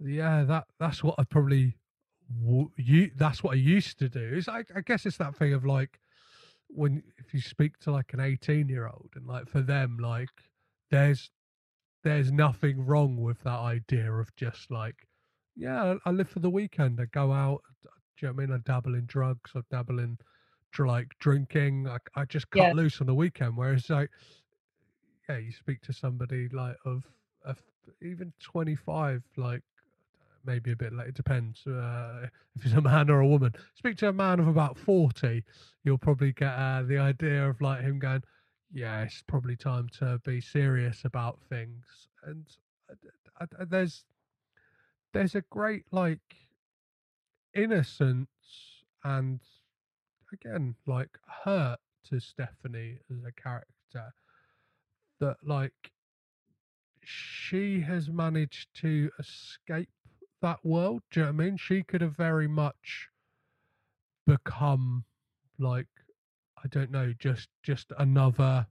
yeah 0.00 0.42
that 0.42 0.66
that's 0.80 1.02
what 1.02 1.14
i 1.16 1.24
probably 1.24 1.76
you 2.76 3.10
that's 3.16 3.42
what 3.42 3.52
i 3.52 3.56
used 3.56 3.98
to 3.98 4.08
do. 4.08 4.20
Is 4.34 4.48
I, 4.48 4.64
I 4.74 4.80
guess 4.80 5.06
it's 5.06 5.16
that 5.18 5.36
thing 5.36 5.52
of 5.54 5.64
like 5.64 5.98
when 6.68 7.02
if 7.18 7.34
you 7.34 7.40
speak 7.40 7.78
to 7.80 7.92
like 7.92 8.12
an 8.14 8.20
18 8.20 8.68
year 8.68 8.86
old 8.88 9.10
and 9.14 9.26
like 9.26 9.48
for 9.48 9.60
them 9.60 9.98
like 10.00 10.30
there's 10.90 11.30
there's 12.04 12.32
nothing 12.32 12.84
wrong 12.84 13.16
with 13.20 13.40
that 13.44 13.58
idea 13.60 14.12
of 14.12 14.34
just 14.36 14.70
like 14.70 14.96
yeah 15.56 15.96
i 16.04 16.10
I 16.10 16.12
live 16.12 16.28
for 16.30 16.40
the 16.40 16.50
weekend. 16.50 17.00
I 17.00 17.06
go 17.06 17.32
out 17.32 17.62
do 17.84 18.26
you 18.26 18.28
know 18.28 18.34
what 18.34 18.42
i 18.42 18.46
mean? 18.46 18.54
I 18.56 18.58
dabble 18.64 18.94
in 18.94 19.06
drugs 19.06 19.52
i 19.56 19.60
dabble 19.70 19.98
in 20.00 20.18
like 20.78 21.08
drinking. 21.20 21.86
I, 21.88 21.98
I 22.16 22.24
just 22.24 22.48
cut 22.50 22.68
Yeah. 22.68 22.72
loose 22.72 23.00
on 23.00 23.06
the 23.06 23.14
weekend. 23.14 23.56
Whereas 23.56 23.90
like 23.90 24.10
yeah 25.28 25.38
you 25.38 25.52
speak 25.52 25.80
to 25.82 25.92
somebody 25.92 26.48
like 26.48 26.76
of, 26.86 27.04
of 27.44 27.62
even 28.02 28.32
25 28.42 29.22
like 29.36 29.62
maybe 30.44 30.72
a 30.72 30.76
bit 30.76 30.92
late. 30.92 31.08
It 31.08 31.14
depends 31.14 31.66
uh, 31.66 32.26
if 32.56 32.62
he's 32.62 32.72
a 32.72 32.80
man 32.80 33.10
or 33.10 33.20
a 33.20 33.26
woman. 33.26 33.52
Speak 33.74 33.96
to 33.98 34.08
a 34.08 34.12
man 34.12 34.40
of 34.40 34.48
about 34.48 34.78
forty, 34.78 35.44
you'll 35.84 35.98
probably 35.98 36.32
get 36.32 36.52
uh, 36.52 36.82
the 36.82 36.98
idea 36.98 37.48
of 37.48 37.60
like 37.60 37.82
him 37.82 37.98
going, 37.98 38.22
"Yeah, 38.72 39.02
it's 39.02 39.22
probably 39.26 39.56
time 39.56 39.88
to 39.98 40.20
be 40.24 40.40
serious 40.40 41.04
about 41.04 41.38
things." 41.48 41.84
And 42.24 42.46
uh, 43.40 43.46
uh, 43.58 43.64
there's 43.68 44.04
there's 45.12 45.34
a 45.34 45.42
great 45.50 45.84
like 45.90 46.20
innocence 47.54 48.28
and 49.04 49.40
again 50.32 50.74
like 50.86 51.18
hurt 51.44 51.78
to 52.08 52.18
Stephanie 52.20 52.98
as 53.10 53.24
a 53.24 53.32
character 53.32 54.12
that 55.20 55.36
like 55.44 55.92
she 57.04 57.80
has 57.80 58.08
managed 58.08 58.68
to 58.74 59.10
escape 59.18 59.88
that 60.42 60.64
world. 60.64 61.02
Do 61.10 61.20
you 61.20 61.26
know 61.26 61.32
what 61.32 61.42
I 61.42 61.44
mean? 61.46 61.56
She 61.56 61.82
could 61.82 62.00
have 62.00 62.16
very 62.16 62.48
much 62.48 63.08
become 64.26 65.04
like 65.58 65.88
I 66.62 66.68
don't 66.68 66.90
know, 66.90 67.12
just 67.18 67.48
just 67.62 67.92
another 67.98 68.66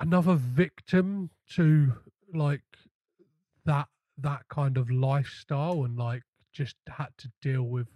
another 0.00 0.34
victim 0.34 1.30
to 1.50 1.92
like 2.32 2.62
that 3.64 3.88
that 4.18 4.42
kind 4.48 4.76
of 4.76 4.90
lifestyle 4.90 5.84
and 5.84 5.96
like 5.98 6.22
just 6.52 6.76
had 6.88 7.08
to 7.18 7.30
deal 7.42 7.64
with 7.64 7.88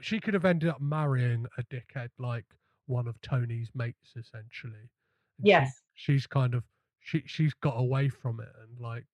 she 0.00 0.20
could 0.20 0.34
have 0.34 0.44
ended 0.44 0.68
up 0.68 0.80
marrying 0.80 1.46
a 1.56 1.62
dickhead 1.62 2.08
like 2.18 2.44
one 2.86 3.06
of 3.06 3.20
Tony's 3.20 3.70
mates 3.74 4.14
essentially. 4.16 4.90
And 5.38 5.46
yes. 5.46 5.80
She, 5.94 6.12
she's 6.12 6.26
kind 6.26 6.54
of 6.54 6.64
she 7.00 7.22
she's 7.26 7.54
got 7.54 7.74
away 7.78 8.08
from 8.08 8.40
it 8.40 8.48
and 8.60 8.80
like 8.80 9.06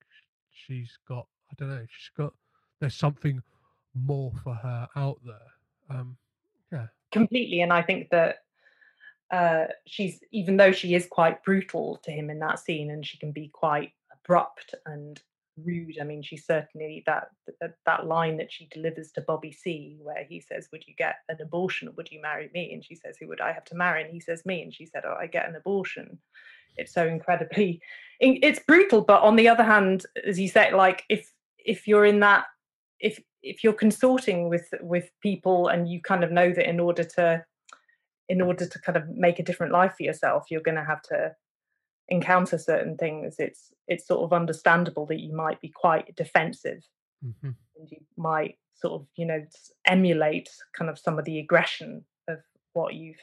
she's 0.51 0.97
got 1.07 1.27
I 1.59 1.63
don't 1.63 1.69
know, 1.75 1.85
she's 1.89 2.11
got 2.17 2.33
there's 2.79 2.95
something 2.95 3.41
more 3.93 4.31
for 4.43 4.53
her 4.53 4.87
out 4.95 5.19
there. 5.25 5.97
Um 5.97 6.17
yeah. 6.71 6.87
Completely 7.11 7.61
and 7.61 7.71
I 7.71 7.81
think 7.81 8.09
that 8.09 8.37
uh 9.31 9.65
she's 9.85 10.19
even 10.31 10.57
though 10.57 10.71
she 10.71 10.95
is 10.95 11.07
quite 11.07 11.43
brutal 11.43 11.97
to 12.03 12.11
him 12.11 12.29
in 12.29 12.39
that 12.39 12.59
scene 12.59 12.91
and 12.91 13.05
she 13.05 13.17
can 13.17 13.31
be 13.31 13.49
quite 13.53 13.93
abrupt 14.11 14.75
and 14.85 15.21
rude. 15.63 15.97
I 16.01 16.03
mean, 16.03 16.21
she 16.21 16.37
certainly 16.37 17.03
that, 17.05 17.29
that 17.61 17.75
that 17.85 18.07
line 18.07 18.37
that 18.37 18.51
she 18.51 18.67
delivers 18.67 19.11
to 19.13 19.21
Bobby 19.21 19.51
C, 19.51 19.97
where 20.01 20.25
he 20.25 20.41
says, 20.41 20.67
"Would 20.71 20.85
you 20.87 20.93
get 20.95 21.17
an 21.29 21.37
abortion 21.41 21.87
or 21.87 21.91
would 21.91 22.11
you 22.11 22.21
marry 22.21 22.49
me?" 22.53 22.73
And 22.73 22.83
she 22.83 22.95
says, 22.95 23.15
"Who 23.17 23.27
would 23.29 23.41
I 23.41 23.53
have 23.53 23.65
to 23.65 23.75
marry?" 23.75 24.03
And 24.03 24.11
he 24.11 24.19
says, 24.19 24.45
"Me." 24.45 24.61
And 24.61 24.73
she 24.73 24.85
said, 24.85 25.03
"Oh, 25.05 25.15
I 25.17 25.27
get 25.27 25.47
an 25.47 25.55
abortion." 25.55 26.19
It's 26.77 26.93
so 26.93 27.07
incredibly, 27.07 27.81
it's 28.19 28.59
brutal. 28.59 29.01
But 29.01 29.21
on 29.21 29.37
the 29.37 29.47
other 29.47 29.63
hand, 29.63 30.05
as 30.25 30.39
you 30.39 30.49
say, 30.49 30.73
like 30.73 31.05
if 31.09 31.31
if 31.65 31.87
you're 31.87 32.05
in 32.05 32.19
that, 32.21 32.45
if 32.99 33.19
if 33.43 33.63
you're 33.63 33.73
consorting 33.73 34.49
with 34.49 34.67
with 34.81 35.09
people 35.21 35.67
and 35.67 35.89
you 35.89 36.01
kind 36.01 36.23
of 36.23 36.31
know 36.31 36.51
that 36.51 36.69
in 36.69 36.79
order 36.79 37.03
to 37.03 37.43
in 38.29 38.41
order 38.41 38.65
to 38.65 38.79
kind 38.79 38.97
of 38.97 39.07
make 39.09 39.39
a 39.39 39.43
different 39.43 39.71
life 39.71 39.93
for 39.97 40.03
yourself, 40.03 40.45
you're 40.49 40.61
going 40.61 40.77
to 40.77 40.83
have 40.83 41.01
to 41.03 41.31
encounter 42.07 42.57
certain 42.57 42.97
things, 42.97 43.35
it's 43.39 43.73
it's 43.87 44.07
sort 44.07 44.23
of 44.23 44.33
understandable 44.33 45.05
that 45.05 45.19
you 45.19 45.35
might 45.35 45.59
be 45.61 45.69
quite 45.69 46.15
defensive, 46.15 46.83
mm-hmm. 47.23 47.51
and 47.77 47.91
you 47.91 47.99
might 48.17 48.57
sort 48.73 48.93
of 49.01 49.07
you 49.15 49.25
know 49.25 49.43
emulate 49.85 50.49
kind 50.77 50.89
of 50.89 50.99
some 50.99 51.17
of 51.17 51.25
the 51.25 51.39
aggression 51.39 52.03
of 52.27 52.39
what 52.73 52.93
you've 52.93 53.21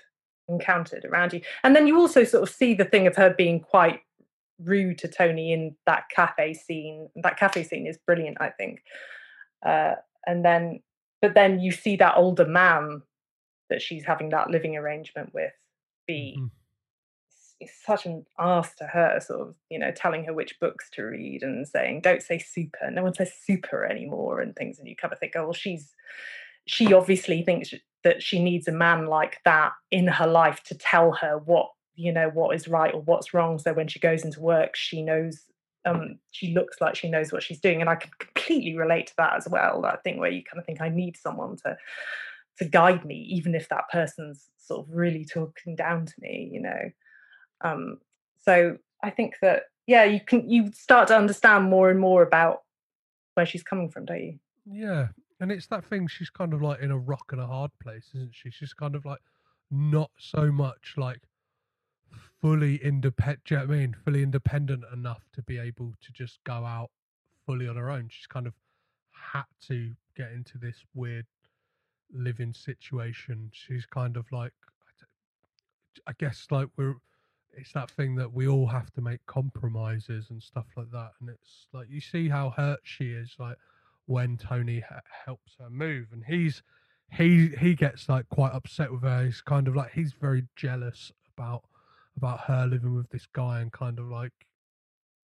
encountered 0.48 1.04
around 1.04 1.32
you, 1.32 1.40
and 1.62 1.74
then 1.74 1.86
you 1.86 1.98
also 1.98 2.24
sort 2.24 2.42
of 2.42 2.54
see 2.54 2.74
the 2.74 2.84
thing 2.84 3.06
of 3.06 3.16
her 3.16 3.30
being 3.30 3.60
quite 3.60 4.00
rude 4.64 4.98
to 4.98 5.08
Tony 5.08 5.52
in 5.52 5.76
that 5.86 6.04
cafe 6.14 6.54
scene. 6.54 7.08
That 7.16 7.38
cafe 7.38 7.64
scene 7.64 7.86
is 7.86 7.98
brilliant, 8.06 8.38
I 8.40 8.50
think. 8.50 8.82
Uh, 9.64 9.94
and 10.26 10.44
then, 10.44 10.80
but 11.20 11.34
then 11.34 11.60
you 11.60 11.72
see 11.72 11.96
that 11.96 12.16
older 12.16 12.46
man 12.46 13.02
that 13.70 13.82
she's 13.82 14.04
having 14.04 14.30
that 14.30 14.50
living 14.50 14.76
arrangement 14.76 15.32
with 15.32 15.52
be 16.06 16.36
mm-hmm 16.38 16.46
such 17.68 18.06
an 18.06 18.24
ass 18.38 18.74
to 18.76 18.84
her, 18.86 19.20
sort 19.20 19.40
of, 19.40 19.54
you 19.70 19.78
know, 19.78 19.90
telling 19.90 20.24
her 20.24 20.32
which 20.32 20.58
books 20.60 20.88
to 20.90 21.02
read 21.02 21.42
and 21.42 21.66
saying, 21.66 22.00
don't 22.00 22.22
say 22.22 22.38
super. 22.38 22.90
No 22.90 23.02
one 23.02 23.14
says 23.14 23.32
super 23.32 23.84
anymore 23.84 24.40
and 24.40 24.54
things. 24.54 24.78
And 24.78 24.88
you 24.88 24.96
kind 24.96 25.12
of 25.12 25.18
think, 25.18 25.34
oh, 25.36 25.44
well, 25.44 25.52
she's, 25.52 25.94
she 26.66 26.92
obviously 26.92 27.42
thinks 27.42 27.74
that 28.04 28.22
she 28.22 28.42
needs 28.42 28.68
a 28.68 28.72
man 28.72 29.06
like 29.06 29.38
that 29.44 29.72
in 29.90 30.06
her 30.06 30.26
life 30.26 30.62
to 30.64 30.74
tell 30.74 31.12
her 31.12 31.38
what, 31.38 31.70
you 31.94 32.12
know, 32.12 32.30
what 32.30 32.54
is 32.54 32.68
right 32.68 32.94
or 32.94 33.02
what's 33.02 33.34
wrong. 33.34 33.58
So 33.58 33.72
when 33.72 33.88
she 33.88 33.98
goes 33.98 34.24
into 34.24 34.40
work, 34.40 34.76
she 34.76 35.02
knows, 35.02 35.42
um, 35.84 36.18
she 36.30 36.54
looks 36.54 36.80
like 36.80 36.94
she 36.94 37.10
knows 37.10 37.32
what 37.32 37.42
she's 37.42 37.60
doing. 37.60 37.80
And 37.80 37.90
I 37.90 37.96
can 37.96 38.10
completely 38.18 38.76
relate 38.76 39.08
to 39.08 39.14
that 39.18 39.36
as 39.36 39.48
well. 39.48 39.82
That 39.82 40.02
thing 40.02 40.18
where 40.18 40.30
you 40.30 40.42
kind 40.42 40.58
of 40.58 40.66
think, 40.66 40.80
I 40.80 40.88
need 40.88 41.16
someone 41.16 41.56
to, 41.64 41.76
to 42.58 42.64
guide 42.64 43.04
me, 43.04 43.16
even 43.30 43.54
if 43.54 43.68
that 43.68 43.88
person's 43.90 44.48
sort 44.58 44.86
of 44.86 44.94
really 44.94 45.24
talking 45.24 45.76
down 45.76 46.06
to 46.06 46.14
me, 46.18 46.50
you 46.52 46.60
know. 46.60 46.90
Um, 47.62 47.98
so 48.44 48.78
I 49.02 49.10
think 49.10 49.34
that 49.42 49.64
yeah, 49.86 50.04
you 50.04 50.20
can 50.20 50.48
you 50.48 50.72
start 50.72 51.08
to 51.08 51.16
understand 51.16 51.68
more 51.68 51.90
and 51.90 51.98
more 51.98 52.22
about 52.22 52.62
where 53.34 53.46
she's 53.46 53.62
coming 53.62 53.90
from, 53.90 54.04
don't 54.04 54.22
you? 54.22 54.38
Yeah, 54.64 55.08
and 55.40 55.50
it's 55.50 55.66
that 55.68 55.84
thing. 55.84 56.06
She's 56.06 56.30
kind 56.30 56.54
of 56.54 56.62
like 56.62 56.80
in 56.80 56.90
a 56.90 56.98
rock 56.98 57.26
and 57.32 57.40
a 57.40 57.46
hard 57.46 57.70
place, 57.82 58.10
isn't 58.14 58.34
she? 58.34 58.50
She's 58.50 58.74
kind 58.74 58.94
of 58.94 59.04
like 59.04 59.20
not 59.70 60.10
so 60.18 60.52
much 60.52 60.94
like 60.96 61.20
fully 62.42 62.76
independent. 62.76 63.50
You 63.50 63.56
know 63.58 63.62
I 63.62 63.66
mean? 63.66 63.96
Fully 64.04 64.22
independent 64.22 64.84
enough 64.92 65.22
to 65.34 65.42
be 65.42 65.58
able 65.58 65.94
to 66.02 66.12
just 66.12 66.38
go 66.44 66.52
out 66.52 66.90
fully 67.46 67.68
on 67.68 67.76
her 67.76 67.90
own. 67.90 68.08
She's 68.10 68.26
kind 68.26 68.46
of 68.46 68.54
had 69.12 69.44
to 69.68 69.92
get 70.16 70.32
into 70.32 70.58
this 70.58 70.76
weird 70.94 71.26
living 72.12 72.52
situation. 72.52 73.50
She's 73.52 73.86
kind 73.86 74.16
of 74.16 74.26
like, 74.32 74.52
I 76.06 76.12
guess, 76.18 76.46
like 76.50 76.68
we're 76.76 76.96
it's 77.54 77.72
that 77.72 77.90
thing 77.90 78.14
that 78.16 78.32
we 78.32 78.48
all 78.48 78.66
have 78.66 78.90
to 78.92 79.00
make 79.00 79.24
compromises 79.26 80.28
and 80.30 80.42
stuff 80.42 80.66
like 80.76 80.90
that 80.90 81.10
and 81.20 81.28
it's 81.28 81.66
like 81.72 81.86
you 81.90 82.00
see 82.00 82.28
how 82.28 82.50
hurt 82.50 82.80
she 82.82 83.10
is 83.10 83.34
like 83.38 83.56
when 84.06 84.36
tony 84.36 84.80
ha- 84.80 85.00
helps 85.26 85.56
her 85.58 85.68
move 85.68 86.06
and 86.12 86.24
he's 86.26 86.62
he 87.10 87.48
he 87.60 87.74
gets 87.74 88.08
like 88.08 88.28
quite 88.30 88.52
upset 88.52 88.90
with 88.90 89.02
her 89.02 89.26
he's 89.26 89.42
kind 89.42 89.68
of 89.68 89.76
like 89.76 89.92
he's 89.92 90.14
very 90.18 90.44
jealous 90.56 91.12
about 91.36 91.62
about 92.16 92.40
her 92.40 92.66
living 92.66 92.94
with 92.94 93.08
this 93.10 93.26
guy 93.32 93.60
and 93.60 93.72
kind 93.72 93.98
of 93.98 94.06
like 94.06 94.32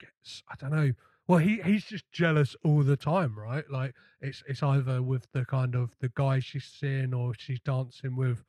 gets 0.00 0.42
i 0.50 0.54
don't 0.58 0.70
know 0.70 0.92
well 1.26 1.38
he 1.38 1.60
he's 1.64 1.84
just 1.84 2.04
jealous 2.12 2.56
all 2.64 2.82
the 2.82 2.96
time 2.96 3.38
right 3.38 3.70
like 3.70 3.94
it's 4.20 4.42
it's 4.48 4.62
either 4.62 5.02
with 5.02 5.26
the 5.32 5.44
kind 5.44 5.74
of 5.74 5.90
the 6.00 6.10
guy 6.14 6.38
she's 6.38 6.64
seeing 6.64 7.12
or 7.12 7.34
she's 7.36 7.60
dancing 7.60 8.16
with 8.16 8.44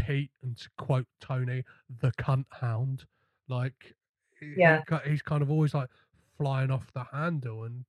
Pete, 0.00 0.30
and 0.42 0.56
to 0.56 0.68
quote 0.78 1.06
Tony, 1.20 1.64
the 2.00 2.12
cunt 2.12 2.46
hound. 2.50 3.04
Like, 3.48 3.94
yeah, 4.56 4.82
he, 5.04 5.10
he's 5.10 5.22
kind 5.22 5.42
of 5.42 5.50
always 5.50 5.74
like 5.74 5.88
flying 6.38 6.70
off 6.70 6.92
the 6.92 7.04
handle, 7.12 7.64
and 7.64 7.84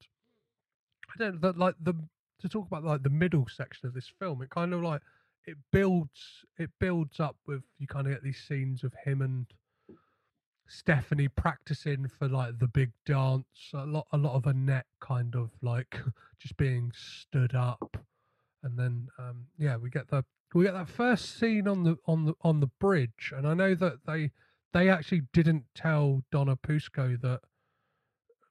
I 1.09 1.17
don't 1.17 1.41
that 1.41 1.57
like 1.57 1.75
the 1.81 1.93
to 2.41 2.49
talk 2.49 2.67
about 2.67 2.83
like 2.83 3.03
the 3.03 3.09
middle 3.09 3.47
section 3.47 3.87
of 3.87 3.93
this 3.93 4.11
film. 4.19 4.41
It 4.41 4.49
kind 4.49 4.73
of 4.73 4.81
like 4.81 5.01
it 5.45 5.57
builds 5.71 6.45
it 6.57 6.69
builds 6.79 7.19
up 7.19 7.37
with 7.47 7.63
you 7.79 7.87
kind 7.87 8.07
of 8.07 8.13
get 8.13 8.23
these 8.23 8.43
scenes 8.47 8.83
of 8.83 8.93
him 9.05 9.21
and 9.21 9.45
Stephanie 10.71 11.27
practicing 11.27 12.07
for 12.07 12.29
like 12.29 12.59
the 12.59 12.67
big 12.67 12.91
dance. 13.05 13.71
A 13.73 13.85
lot 13.85 14.07
a 14.11 14.17
lot 14.17 14.35
of 14.35 14.45
Annette 14.47 14.87
kind 15.01 15.35
of 15.35 15.51
like 15.61 15.99
just 16.39 16.55
being 16.57 16.91
stood 16.95 17.53
up, 17.53 17.97
and 18.63 18.79
then 18.79 19.09
um 19.19 19.47
yeah 19.57 19.75
we 19.75 19.89
get 19.89 20.09
the 20.09 20.23
we 20.53 20.63
get 20.65 20.73
that 20.73 20.89
first 20.89 21.37
scene 21.37 21.67
on 21.67 21.83
the 21.83 21.97
on 22.05 22.25
the 22.25 22.33
on 22.41 22.61
the 22.61 22.69
bridge, 22.79 23.33
and 23.35 23.47
I 23.47 23.53
know 23.53 23.75
that 23.75 24.05
they 24.07 24.31
they 24.73 24.89
actually 24.89 25.23
didn't 25.33 25.65
tell 25.75 26.23
Donna 26.31 26.55
Pescow 26.55 27.19
that 27.21 27.41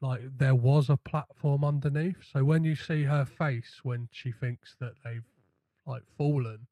like 0.02 0.20
there 0.36 0.54
was 0.54 0.90
a 0.90 0.96
platform 0.98 1.64
underneath. 1.64 2.22
So 2.32 2.44
when 2.44 2.64
you 2.64 2.76
see 2.76 3.04
her 3.04 3.24
face 3.24 3.80
when 3.82 4.08
she 4.12 4.32
thinks 4.32 4.76
that 4.80 4.92
they've 5.04 5.24
like 5.86 6.02
fallen, 6.18 6.66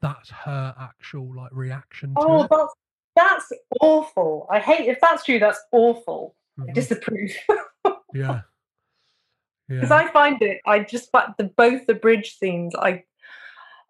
that's 0.00 0.30
her 0.30 0.74
actual 0.78 1.34
like 1.34 1.50
reaction. 1.52 2.12
oh, 2.16 2.46
that's 2.48 2.74
that's 3.16 3.52
awful. 3.80 4.46
I 4.50 4.60
hate 4.60 4.88
if 4.88 4.98
that's 5.00 5.24
true. 5.24 5.38
That's 5.38 5.60
awful. 5.72 6.34
Mm-hmm. 6.58 6.70
I 6.70 6.72
disapprove. 6.72 7.32
yeah. 8.14 8.40
Because 9.68 9.90
yeah. 9.90 9.96
I 9.96 10.12
find 10.12 10.42
it, 10.42 10.60
I 10.66 10.80
just 10.80 11.10
but 11.12 11.34
the 11.38 11.44
both 11.44 11.86
the 11.86 11.94
bridge 11.94 12.36
scenes, 12.38 12.74
I 12.74 13.04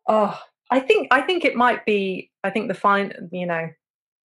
oh 0.08 0.38
I 0.70 0.80
think 0.80 1.08
I 1.10 1.20
think 1.20 1.44
it 1.44 1.54
might 1.54 1.84
be. 1.84 2.30
I 2.44 2.50
think 2.50 2.68
the 2.68 2.74
fine, 2.74 3.28
you 3.30 3.46
know, 3.46 3.68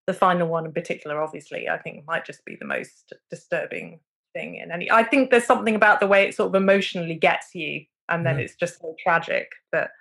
the 0.08 0.14
final 0.14 0.48
one 0.48 0.66
in 0.66 0.74
particular, 0.74 1.22
obviously, 1.22 1.70
I 1.70 1.78
think 1.78 2.06
might 2.08 2.26
just 2.26 2.44
be 2.46 2.56
the 2.60 2.66
most 2.66 3.14
disturbing 3.30 4.00
thing 4.34 4.56
in 4.56 4.72
any. 4.72 4.90
I 4.90 5.04
think 5.04 5.30
there's 5.30 5.46
something 5.46 5.76
about 5.76 6.00
the 6.00 6.08
way 6.08 6.24
it 6.24 6.36
sort 6.36 6.50
of 6.50 6.56
emotionally 6.56 7.16
gets 7.16 7.54
you, 7.54 7.86
and 8.10 8.26
then 8.26 8.40
it's 8.40 8.56
just 8.56 8.80
so 8.80 8.96
tragic 9.00 9.52
that 9.72 9.92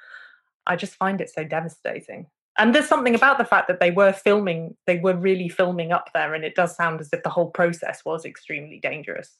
I 0.66 0.76
just 0.76 0.95
find 0.95 1.20
it 1.20 1.30
so 1.30 1.45
devastating. 1.45 2.26
And 2.61 2.75
there's 2.75 2.89
something 2.89 3.15
about 3.15 3.39
the 3.39 3.47
fact 3.47 3.69
that 3.69 3.81
they 3.81 3.91
were 3.91 4.13
filming, 4.13 4.77
they 4.87 4.99
were 4.99 5.17
really 5.17 5.49
filming 5.49 5.93
up 5.93 6.11
there, 6.13 6.35
and 6.35 6.45
it 6.45 6.55
does 6.55 6.77
sound 6.77 7.01
as 7.01 7.09
if 7.11 7.23
the 7.23 7.31
whole 7.31 7.51
process 7.51 8.05
was 8.05 8.27
extremely 8.27 8.79
dangerous. 8.79 9.39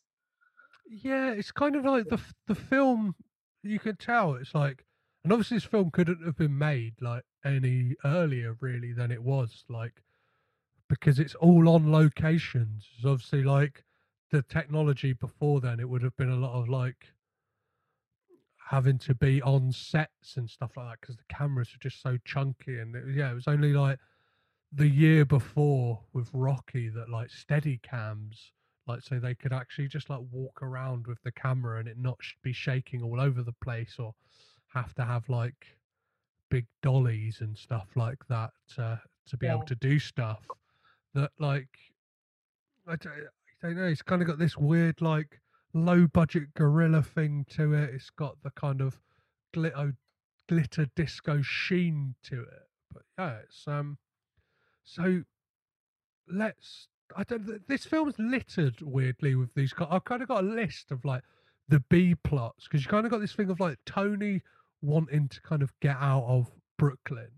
Yeah, 0.89 1.33
it's 1.33 1.53
kind 1.53 1.77
of 1.77 1.85
like 1.85 2.09
the 2.09 2.19
the 2.47 2.55
film. 2.55 3.15
You 3.63 3.79
can 3.79 3.97
tell 3.97 4.37
it's 4.37 4.55
like, 4.55 4.87
and 5.23 5.35
obviously 5.35 5.59
this 5.59 5.65
film 5.65 5.91
couldn't 5.91 6.25
have 6.25 6.39
been 6.39 6.57
made 6.57 6.95
like 7.03 7.25
any 7.45 7.95
earlier 8.07 8.57
really 8.61 8.95
than 8.95 9.11
it 9.11 9.23
was 9.23 9.65
like, 9.69 10.03
because 10.89 11.19
it's 11.19 11.35
all 11.35 11.69
on 11.69 11.93
locations. 11.93 12.89
It's 12.97 13.05
obviously 13.05 13.45
like 13.45 13.85
the 14.31 14.41
technology 14.49 15.13
before 15.13 15.61
then, 15.61 15.79
it 15.79 15.91
would 15.91 16.03
have 16.03 16.17
been 16.17 16.31
a 16.31 16.37
lot 16.37 16.55
of 16.59 16.71
like 16.71 17.13
having 18.71 18.97
to 18.97 19.13
be 19.17 19.43
on 19.43 19.73
sets 19.73 20.37
and 20.37 20.49
stuff 20.49 20.71
like 20.77 20.87
that 20.87 21.01
because 21.01 21.17
the 21.17 21.25
cameras 21.35 21.69
were 21.73 21.89
just 21.91 22.01
so 22.01 22.17
chunky 22.25 22.79
and 22.79 22.95
it, 22.95 23.03
yeah, 23.13 23.29
it 23.33 23.35
was 23.35 23.49
only 23.49 23.73
like 23.73 23.99
the 24.73 24.87
year 24.87 25.25
before 25.25 25.99
with 26.13 26.31
Rocky 26.33 26.89
that 26.89 27.09
like 27.09 27.31
Steadicams 27.31 28.53
like 28.87 29.03
so 29.03 29.19
they 29.19 29.35
could 29.35 29.53
actually 29.53 29.89
just 29.89 30.09
like 30.09 30.21
walk 30.31 30.63
around 30.63 31.09
with 31.09 31.21
the 31.25 31.33
camera 31.33 31.81
and 31.81 31.89
it 31.89 31.99
not 31.99 32.17
sh- 32.21 32.35
be 32.45 32.53
shaking 32.53 33.03
all 33.03 33.21
over 33.21 33.43
the 33.43 33.55
place 33.61 33.97
or 33.99 34.15
have 34.73 34.95
to 34.95 35.05
have 35.05 35.29
like 35.29 35.67
big 36.49 36.67
dollies 36.81 37.41
and 37.41 37.59
stuff 37.59 37.89
like 37.97 38.25
that 38.29 38.51
uh, 38.79 38.97
to 39.27 39.37
be 39.37 39.47
Yeah. 39.47 39.55
able 39.55 39.65
to 39.65 39.75
do 39.75 39.99
stuff 39.99 40.47
that 41.15 41.33
like 41.41 41.69
I 42.87 42.95
don't, 42.95 43.13
I 43.65 43.67
don't 43.67 43.77
know 43.77 43.85
it's 43.87 44.03
kind 44.03 44.23
of 44.23 44.29
got 44.29 44.39
this 44.39 44.57
weird 44.57 45.01
like 45.01 45.41
low 45.73 46.07
budget 46.07 46.55
guerrilla 46.55 47.03
thing 47.03 47.47
to 47.51 47.75
it. 47.75 47.91
It's 47.95 48.11
got 48.11 48.37
the 48.43 48.51
kind 48.51 48.81
of 48.81 49.01
glitter 49.53 49.95
glitter 50.49 50.87
disco 50.97 51.43
sheen 51.43 52.15
to 52.25 52.43
it. 52.43 52.69
But 52.93 53.03
yeah 53.19 53.37
it's 53.45 53.67
um 53.69 53.99
so 54.83 55.23
let's 56.29 56.89
I 57.17 57.25
don't 57.25 57.67
this 57.69 57.85
film's 57.85 58.15
littered 58.19 58.81
weirdly 58.81 59.35
with 59.35 59.55
these 59.55 59.73
I've 59.79 60.05
kind 60.05 60.23
of 60.23 60.29
got 60.29 60.45
a 60.45 60.47
list 60.47 60.91
of 60.91 61.05
like 61.05 61.23
the 61.69 61.83
B 61.89 62.15
plots 62.25 62.67
because 62.67 62.85
you 62.85 62.91
kind 62.91 63.07
of 63.07 63.13
got 63.13 63.21
this 63.21 63.33
thing 63.33 63.51
of 63.51 63.61
like 63.61 63.79
Tony 63.87 64.43
wanting 64.83 65.29
to 65.29 65.41
kind 65.43 65.63
of 65.63 65.73
get 65.81 65.97
out 66.01 66.25
of 66.25 66.51
Brooklyn 66.79 67.31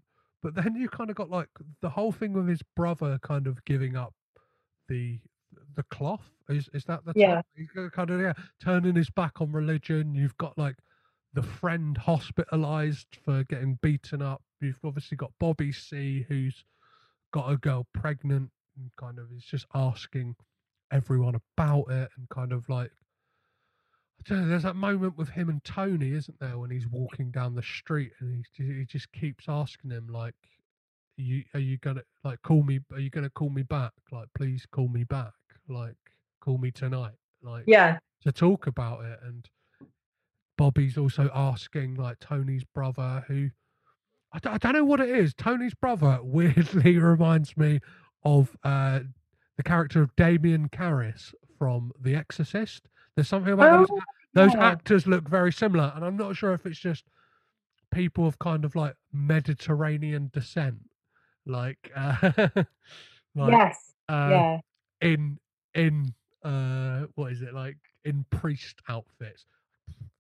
but 0.43 0.55
then 0.55 0.75
you 0.75 0.89
kind 0.89 1.11
of 1.11 1.17
got 1.17 1.31
like 1.31 1.49
the 1.81 1.91
whole 1.91 2.13
thing 2.13 2.33
with 2.33 2.49
his 2.49 2.63
brother 2.77 3.19
kind 3.23 3.47
of 3.47 3.65
giving 3.65 3.97
up 3.97 4.15
the 4.89 5.21
the 5.77 5.83
cloth 5.85 6.31
is 6.53 6.69
is 6.73 6.85
that 6.85 7.05
the 7.05 7.13
Yeah. 7.15 7.43
Kind 7.93 8.11
of 8.11 8.21
yeah 8.21 8.33
turning 8.61 8.97
his 8.97 9.11
back 9.11 9.41
on 9.41 9.53
religion 9.53 10.15
you've 10.15 10.37
got 10.39 10.57
like 10.57 10.77
the 11.35 11.43
friend 11.43 11.97
hospitalized 11.97 13.09
for 13.25 13.45
getting 13.45 13.79
beaten 13.83 14.23
up 14.23 14.43
you've 14.61 14.79
obviously 14.85 15.17
got 15.17 15.33
Bobby 15.41 15.73
C 15.73 16.25
who's 16.29 16.65
got 17.33 17.51
a 17.51 17.57
girl 17.57 17.87
pregnant 17.95 18.51
and 18.77 18.91
kind 18.97 19.19
of 19.19 19.27
is 19.37 19.45
just 19.45 19.67
asking 19.75 20.37
everyone 20.93 21.35
about 21.57 21.91
it 21.91 22.11
and 22.17 22.29
kind 22.29 22.53
of 22.53 22.69
like 22.69 22.91
know, 24.31 24.47
there's 24.47 24.63
that 24.63 24.77
moment 24.77 25.17
with 25.17 25.31
him 25.31 25.49
and 25.49 25.63
Tony, 25.65 26.13
isn't 26.13 26.39
there, 26.39 26.59
when 26.59 26.71
he's 26.71 26.87
walking 26.87 27.31
down 27.31 27.55
the 27.55 27.63
street 27.63 28.13
and 28.21 28.45
he 28.53 28.65
he 28.65 28.85
just 28.85 29.11
keeps 29.13 29.49
asking 29.49 29.91
him 29.91 30.07
like, 30.09 30.35
"Are 31.19 31.23
you 31.23 31.45
are 31.55 31.61
you 31.61 31.79
gonna 31.79 32.03
like 32.25 32.41
call 32.43 32.63
me? 32.63 32.81
Are 32.93 33.01
you 33.01 33.11
gonna 33.11 33.31
call 33.31 33.51
me 33.51 33.63
back? 33.63 33.93
Like, 34.11 34.29
please 34.35 34.67
call 34.71 34.89
me 34.89 35.05
back. 35.05 35.33
Like, 35.69 35.97
call 36.43 36.59
me 36.59 36.71
tonight. 36.71 37.13
Like, 37.43 37.65
Yeah. 37.67 37.99
to 38.25 38.33
talk 38.33 38.67
about 38.67 39.05
it." 39.05 39.19
And 39.23 39.49
Bobby's 40.59 40.99
also 40.99 41.31
asking 41.35 41.95
like 41.97 42.19
Tony's 42.21 42.65
brother, 42.65 43.25
who 43.29 43.51
I 44.35 44.39
don't, 44.39 44.73
know 44.73 44.85
what 44.85 45.01
it 45.01 45.11
is. 45.11 45.35
Tony's 45.35 45.75
brother 45.75 46.19
weirdly 46.23 46.99
reminds 46.99 47.57
me 47.57 47.81
of 48.25 48.57
uh, 48.65 49.01
the 49.57 49.63
character 49.63 50.01
of 50.01 50.15
Damien 50.17 50.69
Karras 50.71 51.35
from 51.59 51.93
The 52.01 52.15
Exorcist. 52.15 52.89
There's 53.15 53.29
something 53.29 53.53
about 53.53 53.89
those, 53.89 53.89
Oh, 53.91 54.01
those 54.35 54.55
yeah. 54.55 54.69
actors 54.71 55.07
look 55.07 55.29
very 55.29 55.53
similar, 55.53 55.93
and 55.95 56.03
I'm 56.05 56.17
not 56.17 56.35
sure 56.37 56.55
if 56.55 56.65
it's 56.65 56.79
just 56.79 57.05
people 57.93 58.27
of 58.27 58.39
kind 58.39 58.65
of 58.65 58.75
like 58.75 58.95
Mediterranean 59.13 60.31
descent, 60.33 60.79
like, 61.45 61.91
uh, 61.95 62.15
like 63.35 63.53
yes. 63.53 63.93
uh, 64.09 64.29
yeah. 64.31 64.59
in 65.03 65.39
in 65.75 66.15
uh, 66.45 67.07
what 67.15 67.33
is 67.33 67.43
it 67.43 67.55
like 67.55 67.79
in 68.05 68.25
priest 68.31 68.81
outfits? 68.89 69.47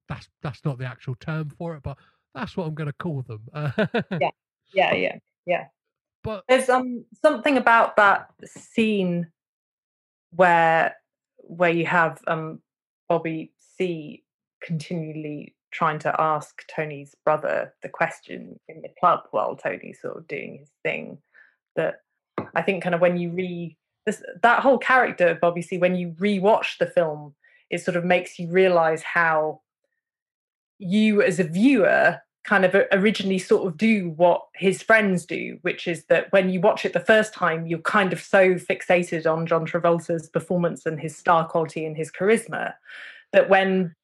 That's 0.08 0.28
that's 0.42 0.64
not 0.64 0.78
the 0.78 0.84
actual 0.84 1.14
term 1.16 1.50
for 1.50 1.74
it, 1.76 1.82
but 1.82 1.96
that's 2.34 2.56
what 2.56 2.66
I'm 2.66 2.74
going 2.74 2.88
to 2.88 2.94
call 2.94 3.22
them. 3.22 3.42
Yeah. 3.54 4.30
Yeah. 4.74 4.94
Yeah. 4.94 5.18
Yeah. 5.46 5.66
But 6.24 6.44
There's 6.48 6.68
um 6.68 7.04
something 7.20 7.56
about 7.56 7.96
that 7.96 8.30
scene 8.44 9.28
where 10.30 10.94
where 11.38 11.70
you 11.70 11.84
have 11.86 12.20
um 12.26 12.60
Bobby 13.08 13.52
C 13.76 14.24
continually 14.62 15.54
trying 15.72 15.98
to 15.98 16.14
ask 16.20 16.62
Tony's 16.74 17.14
brother 17.24 17.74
the 17.82 17.88
question 17.88 18.60
in 18.68 18.82
the 18.82 18.90
club 19.00 19.20
while 19.30 19.56
Tony's 19.56 20.00
sort 20.00 20.16
of 20.16 20.28
doing 20.28 20.58
his 20.60 20.70
thing. 20.84 21.18
That 21.76 21.96
I 22.54 22.62
think 22.62 22.82
kind 22.82 22.94
of 22.94 23.00
when 23.00 23.16
you 23.16 23.30
re 23.30 23.76
this 24.06 24.22
that 24.42 24.60
whole 24.60 24.78
character 24.78 25.28
of 25.28 25.40
Bobby 25.40 25.62
C 25.62 25.78
when 25.78 25.94
you 25.94 26.10
rewatch 26.12 26.78
the 26.78 26.86
film, 26.86 27.34
it 27.70 27.82
sort 27.82 27.96
of 27.96 28.04
makes 28.04 28.38
you 28.38 28.50
realize 28.50 29.02
how 29.02 29.60
you 30.78 31.22
as 31.22 31.38
a 31.38 31.44
viewer 31.44 32.20
kind 32.44 32.64
of 32.64 32.74
originally 32.90 33.38
sort 33.38 33.66
of 33.66 33.76
do 33.76 34.10
what 34.16 34.42
his 34.54 34.82
friends 34.82 35.24
do, 35.24 35.58
which 35.62 35.86
is 35.86 36.04
that 36.06 36.30
when 36.32 36.50
you 36.50 36.60
watch 36.60 36.84
it 36.84 36.92
the 36.92 37.00
first 37.00 37.32
time, 37.32 37.66
you're 37.66 37.78
kind 37.80 38.12
of 38.12 38.20
so 38.20 38.54
fixated 38.54 39.30
on 39.32 39.46
John 39.46 39.64
Travolta's 39.64 40.28
performance 40.28 40.84
and 40.84 40.98
his 40.98 41.16
star 41.16 41.46
quality 41.46 41.86
and 41.86 41.96
his 41.96 42.10
charisma 42.10 42.74
that 43.32 43.48
when 43.48 43.94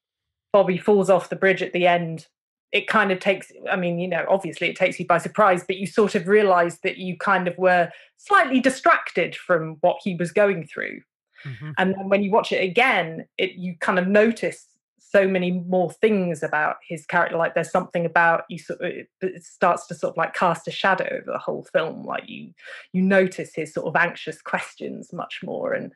Bobby 0.52 0.78
falls 0.78 1.10
off 1.10 1.30
the 1.30 1.36
bridge 1.36 1.62
at 1.62 1.72
the 1.72 1.86
end, 1.86 2.28
it 2.72 2.86
kind 2.86 3.10
of 3.10 3.18
takes, 3.18 3.50
I 3.70 3.76
mean, 3.76 3.98
you 3.98 4.08
know, 4.08 4.24
obviously 4.28 4.68
it 4.68 4.76
takes 4.76 4.98
you 5.00 5.06
by 5.06 5.18
surprise, 5.18 5.64
but 5.66 5.78
you 5.78 5.86
sort 5.86 6.14
of 6.14 6.28
realize 6.28 6.80
that 6.80 6.98
you 6.98 7.16
kind 7.16 7.48
of 7.48 7.56
were 7.56 7.90
slightly 8.18 8.60
distracted 8.60 9.34
from 9.34 9.76
what 9.80 9.96
he 10.02 10.14
was 10.14 10.32
going 10.32 10.66
through. 10.66 11.00
Mhm. 11.44 11.74
And 11.78 11.94
then 11.94 12.08
when 12.08 12.22
you 12.22 12.30
watch 12.30 12.52
it 12.52 12.62
again, 12.62 13.26
it 13.38 13.52
you 13.52 13.76
kind 13.80 13.98
of 13.98 14.08
notice 14.08 14.66
so 14.98 15.26
many 15.26 15.52
more 15.52 15.90
things 15.90 16.42
about 16.42 16.76
his 16.86 17.06
character. 17.06 17.38
Like 17.38 17.54
there's 17.54 17.70
something 17.70 18.04
about 18.04 18.44
you 18.50 18.58
sort 18.58 18.80
of, 18.82 18.86
it 18.90 19.08
it 19.22 19.44
starts 19.44 19.86
to 19.86 19.94
sort 19.94 20.12
of 20.12 20.16
like 20.18 20.34
cast 20.34 20.68
a 20.68 20.70
shadow 20.70 21.08
over 21.10 21.32
the 21.32 21.38
whole 21.38 21.64
film. 21.72 22.04
Like 22.04 22.28
you 22.28 22.52
you 22.92 23.00
notice 23.02 23.54
his 23.54 23.72
sort 23.72 23.86
of 23.86 23.96
anxious 23.96 24.42
questions 24.42 25.12
much 25.12 25.40
more. 25.42 25.72
And 25.72 25.92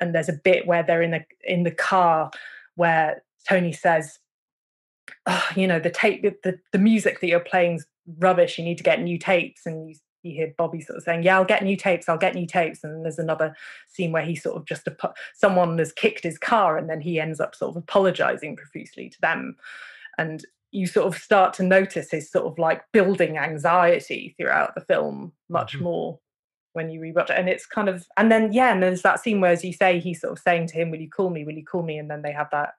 and 0.00 0.14
there's 0.14 0.30
a 0.30 0.40
bit 0.44 0.66
where 0.66 0.82
they're 0.82 1.02
in 1.02 1.10
the 1.10 1.24
in 1.42 1.64
the 1.64 1.70
car 1.70 2.30
where 2.76 3.22
Tony 3.48 3.72
says, 3.72 4.18
oh, 5.26 5.46
you 5.56 5.66
know, 5.66 5.78
the 5.78 5.90
tape 5.90 6.22
the, 6.42 6.58
the 6.72 6.78
music 6.78 7.20
that 7.20 7.28
you're 7.28 7.40
playing's 7.40 7.86
rubbish. 8.18 8.58
You 8.58 8.64
need 8.64 8.78
to 8.78 8.84
get 8.84 9.00
new 9.02 9.18
tapes. 9.18 9.66
And 9.66 9.88
you 9.88 9.96
you 10.22 10.32
hear 10.34 10.54
Bobby 10.56 10.80
sort 10.80 10.96
of 10.96 11.02
saying, 11.02 11.22
"Yeah, 11.22 11.36
I'll 11.36 11.44
get 11.44 11.62
new 11.62 11.76
tapes. 11.76 12.08
I'll 12.08 12.16
get 12.18 12.34
new 12.34 12.46
tapes." 12.46 12.82
And 12.82 13.04
there's 13.04 13.18
another 13.18 13.54
scene 13.88 14.10
where 14.12 14.24
he 14.24 14.34
sort 14.34 14.56
of 14.56 14.64
just 14.64 14.88
apo- 14.88 15.12
someone 15.34 15.76
has 15.78 15.92
kicked 15.92 16.24
his 16.24 16.38
car, 16.38 16.78
and 16.78 16.88
then 16.88 17.00
he 17.00 17.20
ends 17.20 17.40
up 17.40 17.54
sort 17.54 17.70
of 17.70 17.82
apologizing 17.82 18.56
profusely 18.56 19.10
to 19.10 19.20
them, 19.20 19.56
and 20.18 20.44
you 20.72 20.86
sort 20.86 21.06
of 21.06 21.20
start 21.20 21.54
to 21.54 21.62
notice 21.62 22.10
his 22.10 22.30
sort 22.30 22.46
of 22.46 22.58
like 22.58 22.82
building 22.92 23.38
anxiety 23.38 24.34
throughout 24.36 24.74
the 24.74 24.80
film 24.80 25.32
much 25.48 25.76
Mhm. 25.78 25.82
more 25.82 26.18
when 26.72 26.90
you 26.90 27.00
rewatch 27.00 27.30
it. 27.30 27.38
And 27.38 27.48
it's 27.48 27.64
kind 27.66 27.88
of, 27.88 28.04
and 28.16 28.32
then 28.32 28.52
yeah, 28.52 28.72
and 28.72 28.82
there's 28.82 29.02
that 29.02 29.20
scene 29.20 29.40
where, 29.40 29.52
as 29.52 29.62
you 29.64 29.72
say, 29.72 30.00
he's 30.00 30.20
sort 30.20 30.32
of 30.32 30.38
saying 30.40 30.66
to 30.68 30.74
him, 30.74 30.90
"Will 30.90 31.00
you 31.00 31.10
call 31.10 31.30
me? 31.30 31.44
Will 31.44 31.52
you 31.52 31.64
call 31.64 31.82
me?" 31.82 31.98
And 31.98 32.10
then 32.10 32.22
they 32.22 32.32
have 32.32 32.48
that 32.50 32.74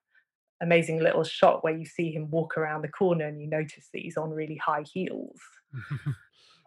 amazing 0.61 0.99
little 1.01 1.23
shot 1.23 1.63
where 1.63 1.75
you 1.75 1.85
see 1.85 2.11
him 2.11 2.29
walk 2.29 2.57
around 2.57 2.81
the 2.81 2.87
corner, 2.87 3.25
and 3.27 3.41
you 3.41 3.47
notice 3.47 3.89
that 3.93 4.01
he's 4.01 4.17
on 4.17 4.29
really 4.31 4.55
high 4.57 4.83
heels 4.93 5.39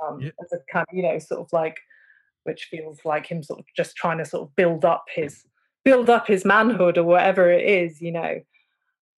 um, 0.06 0.20
Yeah. 0.20 0.30
as 0.42 0.52
a 0.52 0.58
kind 0.72 0.86
of, 0.88 0.94
you 0.94 1.02
know, 1.02 1.18
sort 1.18 1.40
of 1.40 1.48
like, 1.52 1.78
which 2.44 2.64
feels 2.70 3.00
like 3.04 3.26
him 3.26 3.42
sort 3.42 3.60
of 3.60 3.66
just 3.76 3.96
trying 3.96 4.18
to 4.18 4.24
sort 4.24 4.48
of 4.48 4.56
build 4.56 4.84
up 4.84 5.04
his 5.14 5.44
build 5.84 6.10
up 6.10 6.26
his 6.26 6.44
manhood 6.44 6.98
or 6.98 7.04
whatever 7.04 7.50
it 7.50 7.64
is, 7.68 8.00
you 8.00 8.12
know. 8.12 8.40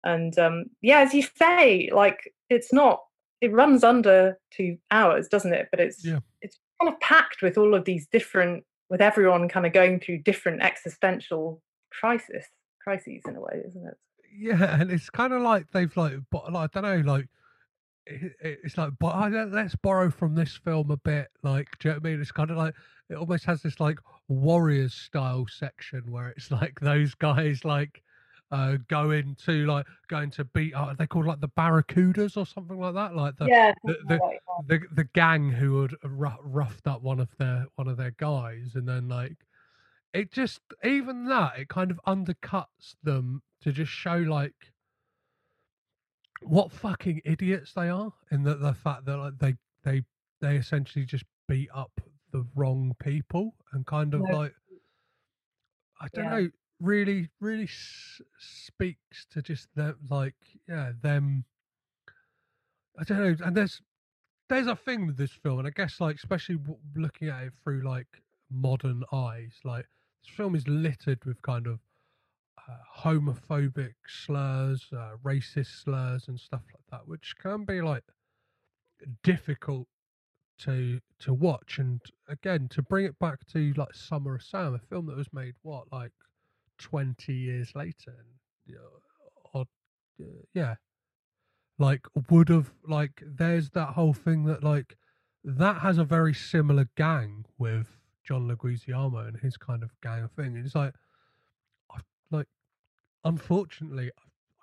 And 0.05 0.39
um, 0.39 0.65
yeah, 0.83 1.01
as 1.01 1.15
you 1.15 1.23
say, 1.23 1.91
like 1.93 2.33
it's 2.51 2.73
not 2.73 3.01
it 3.41 3.53
runs 3.53 3.85
under 3.85 4.37
two 4.51 4.77
hours, 4.91 5.29
doesn't 5.29 5.53
it? 5.53 5.69
But 5.71 5.81
it's 5.81 6.05
Yeah. 6.05 6.21
it's 6.43 6.59
kind 6.81 6.93
of 6.93 7.01
packed 7.01 7.43
with 7.43 7.57
all 7.59 7.75
of 7.75 7.85
these 7.85 8.07
different 8.07 8.65
with 8.91 9.01
everyone 9.01 9.49
kind 9.49 9.67
of 9.67 9.73
going 9.73 10.01
through 10.01 10.19
different 10.23 10.63
existential 10.63 11.63
crisis 11.93 12.47
crises 12.83 13.23
in 13.27 13.37
a 13.37 13.41
way, 13.41 13.63
isn't 13.67 13.87
it? 13.87 13.95
Yeah, 14.37 14.81
and 14.81 14.91
it's 14.91 15.11
kind 15.11 15.33
of 15.33 15.43
like 15.43 15.71
they've 15.73 15.95
like, 15.97 16.15
but 16.31 16.53
like, 16.53 16.77
I 16.77 16.81
don't 16.81 17.05
know, 17.05 17.13
like 17.13 17.29
it, 18.07 18.33
it- 18.41 18.61
it's 18.65 18.79
like, 18.79 18.93
but 18.99 19.09
I 19.15 19.29
let's 19.29 19.77
borrow 19.77 20.11
from 20.11 20.35
this 20.35 20.57
film 20.57 20.91
a 20.91 20.97
bit. 20.97 21.29
Like, 21.43 21.69
do 21.79 21.89
you 21.89 21.95
know 21.95 22.01
what 22.01 22.07
I 22.09 22.11
mean? 22.13 22.21
It's 22.21 22.33
kind 22.33 22.51
of 22.51 22.57
like 22.57 22.75
it 23.11 23.15
almost 23.17 23.45
has 23.47 23.63
this 23.63 23.81
like 23.81 23.99
Warriors 24.29 24.95
style 24.95 25.47
section 25.49 26.03
where 26.11 26.29
it's 26.29 26.51
like 26.51 26.81
those 26.81 27.15
guys 27.15 27.65
like 27.65 28.03
uh 28.51 28.79
going 28.89 29.37
to 29.45 29.67
like 29.67 29.87
going 30.09 30.31
to 30.33 30.45
beat. 30.45 30.75
Uh, 30.75 30.95
they 30.99 31.07
called 31.07 31.27
like 31.27 31.41
the 31.41 31.49
Barracudas 31.49 32.37
or 32.37 32.47
something 32.47 32.79
like 32.79 32.95
that. 32.95 33.15
Like 33.15 33.37
the 33.37 33.47
yeah, 33.47 33.73
the, 33.85 33.97
the, 34.07 34.17
like 34.17 34.41
the 34.67 34.81
the 34.93 35.05
gang 35.05 35.51
who 35.51 35.83
had 35.83 35.93
rou- 36.05 36.31
roughed 36.43 36.87
up 36.87 37.03
one 37.03 37.21
of 37.21 37.29
their 37.39 37.67
one 37.77 37.89
of 37.89 37.97
their 37.99 38.13
guys, 38.13 38.73
and 38.75 38.89
then 38.89 39.09
like 39.09 39.37
it 40.13 40.33
just 40.33 40.61
even 40.85 41.27
that 41.27 41.59
it 41.59 41.69
kind 41.69 41.91
of 41.91 42.01
undercuts 42.07 42.97
them 43.03 43.43
to 43.61 43.73
just 43.73 43.93
show 43.93 44.17
like 44.17 44.73
what 46.43 46.71
fucking 46.73 47.21
idiots 47.25 47.73
they 47.75 47.89
are, 47.89 48.13
and 48.31 48.47
that 48.47 48.61
the 48.61 48.75
fact 48.75 49.05
that 49.07 49.17
like 49.17 49.39
they 49.39 49.55
they 49.83 50.03
they 50.41 50.57
essentially 50.57 51.05
just 51.05 51.25
beat 51.49 51.69
up 51.75 52.01
the 52.33 52.47
wrong 52.55 52.95
people 53.01 53.55
and 53.73 53.87
kind 53.87 54.15
of 54.15 54.21
No. 54.23 54.33
like 54.33 54.55
I 56.01 56.09
don't 56.13 56.25
Yeah. 56.25 56.31
know, 56.31 56.51
really 56.81 57.31
really 57.41 57.65
s- 57.65 58.21
speaks 58.39 59.27
to 59.27 59.43
just 59.43 59.69
them 59.75 59.99
like 60.09 60.37
yeah 60.69 60.93
them. 61.01 61.45
I 62.99 63.05
don't 63.05 63.19
know, 63.19 63.47
and 63.47 63.57
there's 63.57 63.81
there's 64.49 64.67
a 64.69 64.77
thing 64.77 65.07
with 65.07 65.17
this 65.17 65.33
film, 65.33 65.61
and 65.61 65.69
I 65.69 65.73
guess 65.73 66.01
like 66.01 66.17
especially 66.17 66.57
w- 66.59 66.81
looking 66.97 67.29
at 67.29 67.45
it 67.45 67.55
through 67.63 67.83
like 67.83 68.23
modern 68.51 69.05
eyes, 69.13 69.61
like 69.65 69.87
this 70.23 70.35
film 70.35 70.55
is 70.55 70.67
littered 70.69 71.25
with 71.25 71.41
kind 71.43 71.67
of 71.67 71.81
uh, 72.69 73.01
homophobic 73.03 73.95
slurs, 74.07 74.87
uh, 74.93 75.13
racist 75.25 75.83
slurs, 75.85 76.29
and 76.29 76.39
stuff 76.39 76.63
like 76.75 76.85
that, 76.91 77.09
which 77.09 77.35
can 77.41 77.65
be 77.65 77.81
like 77.81 78.05
difficult 79.23 79.87
to 80.59 81.01
to 81.21 81.33
watch. 81.33 81.79
And 81.79 82.01
again, 82.29 82.69
to 82.71 82.83
bring 82.83 83.07
it 83.07 83.19
back 83.19 83.47
to 83.53 83.73
like 83.77 83.95
Summer 83.95 84.37
of 84.37 84.43
Sam, 84.43 84.75
a 84.75 84.79
film 84.79 85.07
that 85.07 85.17
was 85.17 85.33
made 85.33 85.55
what 85.63 85.91
like 85.93 86.13
twenty 86.79 87.35
years 87.35 87.75
later, 87.75 88.15
and 88.19 88.29
you 88.67 88.75
know, 88.75 89.51
or 89.55 89.65
uh, 90.21 90.43
yeah, 90.55 90.75
like 91.79 92.07
would 92.31 92.49
have 92.49 92.73
like 92.87 93.23
there's 93.25 93.71
that 93.71 93.91
whole 93.91 94.13
thing 94.15 94.45
that 94.45 94.63
like 94.63 94.97
that 95.45 95.79
has 95.79 95.99
a 95.99 96.05
very 96.05 96.35
similar 96.35 96.89
gang 96.97 97.45
with 97.57 97.98
John 98.29 98.47
Leguizamo 98.47 99.27
and 99.27 99.39
his 99.39 99.57
kind 99.57 99.83
of 99.83 99.91
gang 100.03 100.29
thing. 100.37 100.55
It's 100.55 100.75
like, 100.75 100.93
I, 101.91 102.01
like, 102.31 102.47
unfortunately, 103.25 104.11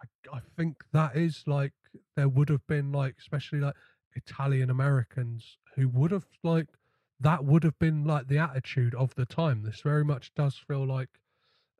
I, 0.03 0.37
I 0.37 0.39
think 0.55 0.83
that 0.93 1.15
is 1.15 1.43
like 1.47 1.73
there 2.15 2.29
would 2.29 2.49
have 2.49 2.65
been 2.67 2.91
like, 2.91 3.15
especially 3.19 3.59
like 3.61 3.73
Italian 4.13 4.69
Americans 4.69 5.57
who 5.75 5.89
would 5.89 6.11
have 6.11 6.27
like 6.43 6.67
that 7.19 7.43
would 7.43 7.63
have 7.63 7.79
been 7.79 8.03
like 8.05 8.27
the 8.27 8.37
attitude 8.37 8.93
of 8.93 9.15
the 9.15 9.25
time. 9.25 9.63
This 9.63 9.81
very 9.81 10.05
much 10.05 10.31
does 10.35 10.55
feel 10.55 10.85
like, 10.85 11.09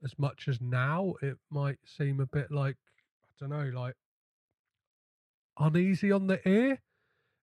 as 0.03 0.17
much 0.17 0.47
as 0.47 0.59
now, 0.59 1.13
it 1.21 1.37
might 1.51 1.77
seem 1.85 2.19
a 2.19 2.25
bit 2.25 2.51
like 2.51 2.77
I 3.23 3.27
don't 3.39 3.49
know, 3.49 3.79
like 3.79 3.95
uneasy 5.59 6.11
on 6.11 6.25
the 6.25 6.47
ear. 6.49 6.79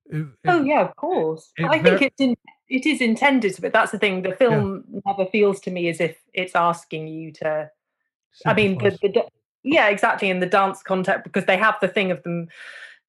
If, 0.07 0.27
Oh 0.47 0.63
yeah, 0.63 0.81
of 0.83 0.97
course. 0.97 1.53
it 1.57 1.67
I 1.67 1.81
think 1.81 2.03
it's 2.03 2.21
in, 2.21 2.35
it 2.73 2.87
is 2.87 3.03
intended 3.03 3.55
to, 3.55 3.61
but 3.61 3.75
that's 3.75 3.93
the 3.93 3.99
thing. 3.99 4.23
The 4.23 4.33
film 4.33 4.85
never 5.05 5.27
feels 5.27 5.61
to 5.61 5.71
me 5.71 5.89
as 5.89 6.01
if 6.01 6.17
it's 6.33 6.57
asking 6.57 7.07
you 7.07 7.31
to. 7.33 7.71
I 8.47 8.55
mean, 8.55 8.79
the, 8.79 8.91
the 9.03 9.25
yeah, 9.63 9.89
exactly. 9.89 10.31
In 10.31 10.41
the 10.41 10.47
dance 10.47 10.83
contest, 10.83 11.23
because 11.23 11.45
they 11.45 11.59
have 11.59 11.77
the 11.83 11.89
thing 11.89 12.11
of 12.11 12.23
them 12.23 12.49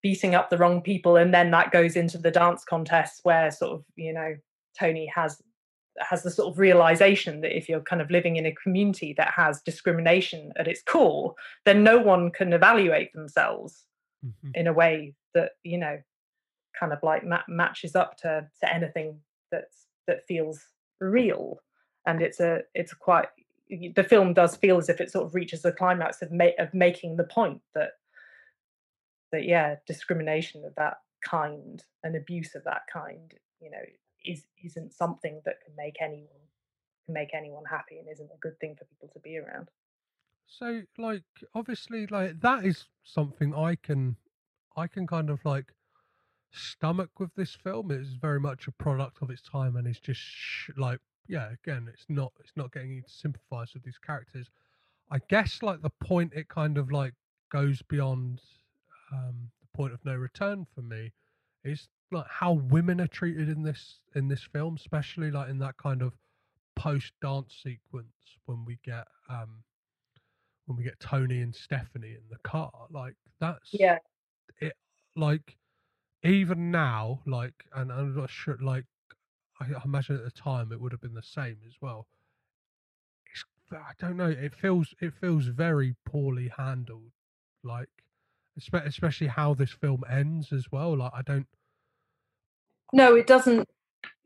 beating 0.02 0.36
up 0.36 0.50
the 0.50 0.58
wrong 0.58 0.82
people, 0.82 1.16
and 1.16 1.34
then 1.34 1.50
that 1.52 1.72
goes 1.72 1.96
into 1.96 2.18
the 2.18 2.30
dance 2.30 2.66
contest 2.66 3.22
where 3.24 3.50
sort 3.52 3.72
of 3.72 3.86
you 3.96 4.12
know 4.12 4.36
Tony 4.78 5.06
has 5.16 5.42
has 6.00 6.24
the 6.24 6.32
sort 6.32 6.52
of 6.52 6.60
realization 6.60 7.40
that 7.40 7.56
if 7.56 7.70
you're 7.70 7.80
kind 7.80 8.02
of 8.02 8.12
living 8.12 8.36
in 8.36 8.46
a 8.46 8.56
community 8.56 9.14
that 9.16 9.32
has 9.32 9.62
discrimination 9.62 10.52
at 10.58 10.68
its 10.68 10.82
core, 10.82 11.36
then 11.64 11.86
no 11.86 11.98
one 11.98 12.32
can 12.32 12.52
evaluate 12.52 13.14
themselves 13.14 13.86
Mhm. 14.26 14.56
in 14.56 14.68
a 14.68 14.74
way 14.74 15.14
that 15.34 15.52
you 15.64 15.78
know 15.78 16.02
kind 16.78 16.92
of 16.92 17.00
like 17.02 17.24
ma- 17.24 17.48
matches 17.48 17.96
up 17.96 18.18
to 18.18 18.46
to 18.60 18.74
anything 18.74 19.22
that's 19.54 19.86
that 20.08 20.26
feels 20.26 20.60
real 21.00 21.60
and 22.06 22.22
it's 22.22 22.40
a 22.40 22.62
it's 22.74 22.94
quite 22.94 23.28
the 23.70 24.04
film 24.04 24.34
does 24.34 24.56
feel 24.56 24.78
as 24.78 24.90
if 24.90 25.00
it 25.00 25.12
sort 25.12 25.26
of 25.26 25.34
reaches 25.34 25.62
the 25.62 25.72
climax 25.72 26.22
of 26.22 26.32
ma- 26.32 26.58
of 26.60 26.74
making 26.74 27.16
the 27.16 27.24
point 27.24 27.62
that 27.74 27.92
that 29.32 29.46
yeah 29.46 29.76
discrimination 29.88 30.66
of 30.66 30.76
that 30.76 30.98
kind 31.24 31.84
and 32.04 32.16
abuse 32.16 32.56
of 32.56 32.64
that 32.64 32.82
kind 32.92 33.34
you 33.62 33.72
know 33.72 33.84
is 34.26 34.44
isn't 34.64 34.94
something 34.94 35.42
that 35.46 35.56
can 35.64 35.74
make 35.78 35.98
anyone 36.02 36.44
can 37.06 37.14
make 37.14 37.34
anyone 37.34 37.64
happy 37.70 37.98
and 37.98 38.08
isn't 38.10 38.30
a 38.34 38.40
good 38.40 38.60
thing 38.60 38.76
for 38.76 38.86
people 38.86 39.10
to 39.14 39.20
be 39.20 39.38
around. 39.38 39.70
So, 40.48 40.82
like, 40.98 41.24
obviously, 41.56 42.08
like 42.08 42.40
that 42.42 42.66
is 42.66 42.86
something 43.04 43.56
I 43.56 43.76
can, 43.76 44.16
I 44.78 44.88
can 44.88 45.08
kind 45.08 45.30
of 45.30 45.44
like 45.46 45.74
stomach 46.54 47.20
with 47.20 47.34
this 47.36 47.54
film. 47.56 47.92
It's 47.92 48.10
very 48.10 48.40
much 48.40 48.68
a 48.68 48.72
product 48.72 49.22
of 49.22 49.30
its 49.30 49.42
time, 49.42 49.76
and 49.76 49.88
it's 49.88 50.00
just 50.00 50.22
sh- 50.22 50.70
like, 50.78 51.00
yeah, 51.28 51.50
again, 51.52 51.90
it's 51.92 52.06
not, 52.10 52.32
it's 52.40 52.54
not 52.56 52.72
getting 52.72 52.92
you 52.92 53.02
to 53.02 53.10
sympathise 53.10 53.74
with 53.74 53.84
these 53.84 53.98
characters. 53.98 54.50
I 55.12 55.20
guess 55.30 55.62
like 55.62 55.82
the 55.82 55.92
point 56.00 56.34
it 56.36 56.48
kind 56.48 56.78
of 56.78 56.92
like 56.92 57.14
goes 57.52 57.82
beyond 57.84 58.42
um, 59.12 59.52
the 59.62 59.78
point 59.78 59.94
of 59.94 60.04
no 60.06 60.16
return 60.16 60.66
for 60.74 60.82
me 60.82 61.12
is 61.64 61.88
like 62.12 62.26
how 62.28 62.54
women 62.54 63.00
are 63.02 63.08
treated 63.08 63.50
in 63.50 63.64
this 63.64 64.00
in 64.16 64.28
this 64.28 64.44
film, 64.44 64.76
especially 64.76 65.32
like 65.32 65.50
in 65.50 65.60
that 65.60 65.78
kind 65.78 66.02
of 66.02 66.14
post 66.76 67.14
dance 67.22 67.60
sequence 67.64 68.08
when 68.46 68.66
we 68.66 68.80
get 68.84 69.06
um 69.30 69.64
when 70.66 70.78
we 70.78 70.84
get 70.84 71.00
Tony 71.00 71.42
and 71.42 71.54
Stephanie 71.54 72.16
in 72.16 72.24
the 72.30 72.40
car. 72.40 72.72
Like 72.90 73.16
that's 73.40 73.70
yeah 73.72 73.98
it 74.60 74.74
like 75.16 75.58
even 76.24 76.72
now, 76.72 77.22
like 77.26 77.66
and 77.76 77.92
I'm 77.92 78.16
not 78.16 78.30
sure 78.30 78.58
like 78.62 78.86
I 79.60 79.68
imagine 79.84 80.16
at 80.16 80.24
the 80.24 80.32
time 80.32 80.72
it 80.72 80.80
would 80.80 80.92
have 80.92 81.02
been 81.02 81.14
the 81.14 81.24
same 81.24 81.58
as 81.66 81.74
well. 81.82 82.08
It's 83.32 83.46
I 83.72 83.94
don't 84.00 84.18
know, 84.18 84.30
it 84.30 84.54
feels 84.54 84.94
it 85.02 85.14
feels 85.20 85.46
very 85.46 85.96
poorly 86.06 86.52
handled. 86.58 87.12
Like 87.64 87.90
especially 88.58 89.28
how 89.28 89.54
this 89.54 89.72
film 89.72 90.04
ends 90.10 90.54
as 90.54 90.72
well. 90.72 90.98
Like 90.98 91.12
I 91.16 91.22
don't 91.24 91.48
no 92.94 93.16
it 93.16 93.28
doesn't 93.28 93.68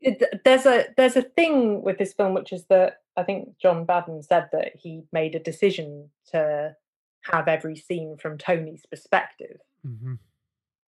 it, 0.00 0.22
there's 0.44 0.66
a 0.66 0.86
there's 0.96 1.16
a 1.16 1.22
thing 1.22 1.82
with 1.82 1.98
this 1.98 2.12
film 2.12 2.34
which 2.34 2.52
is 2.52 2.66
that 2.66 2.98
i 3.16 3.22
think 3.24 3.48
John 3.60 3.84
Badham 3.84 4.22
said 4.22 4.48
that 4.52 4.76
he 4.76 5.02
made 5.12 5.34
a 5.34 5.40
decision 5.40 6.10
to 6.30 6.76
have 7.24 7.48
every 7.48 7.74
scene 7.74 8.16
from 8.20 8.38
tony's 8.38 8.84
perspective 8.88 9.58
mhm. 9.84 10.18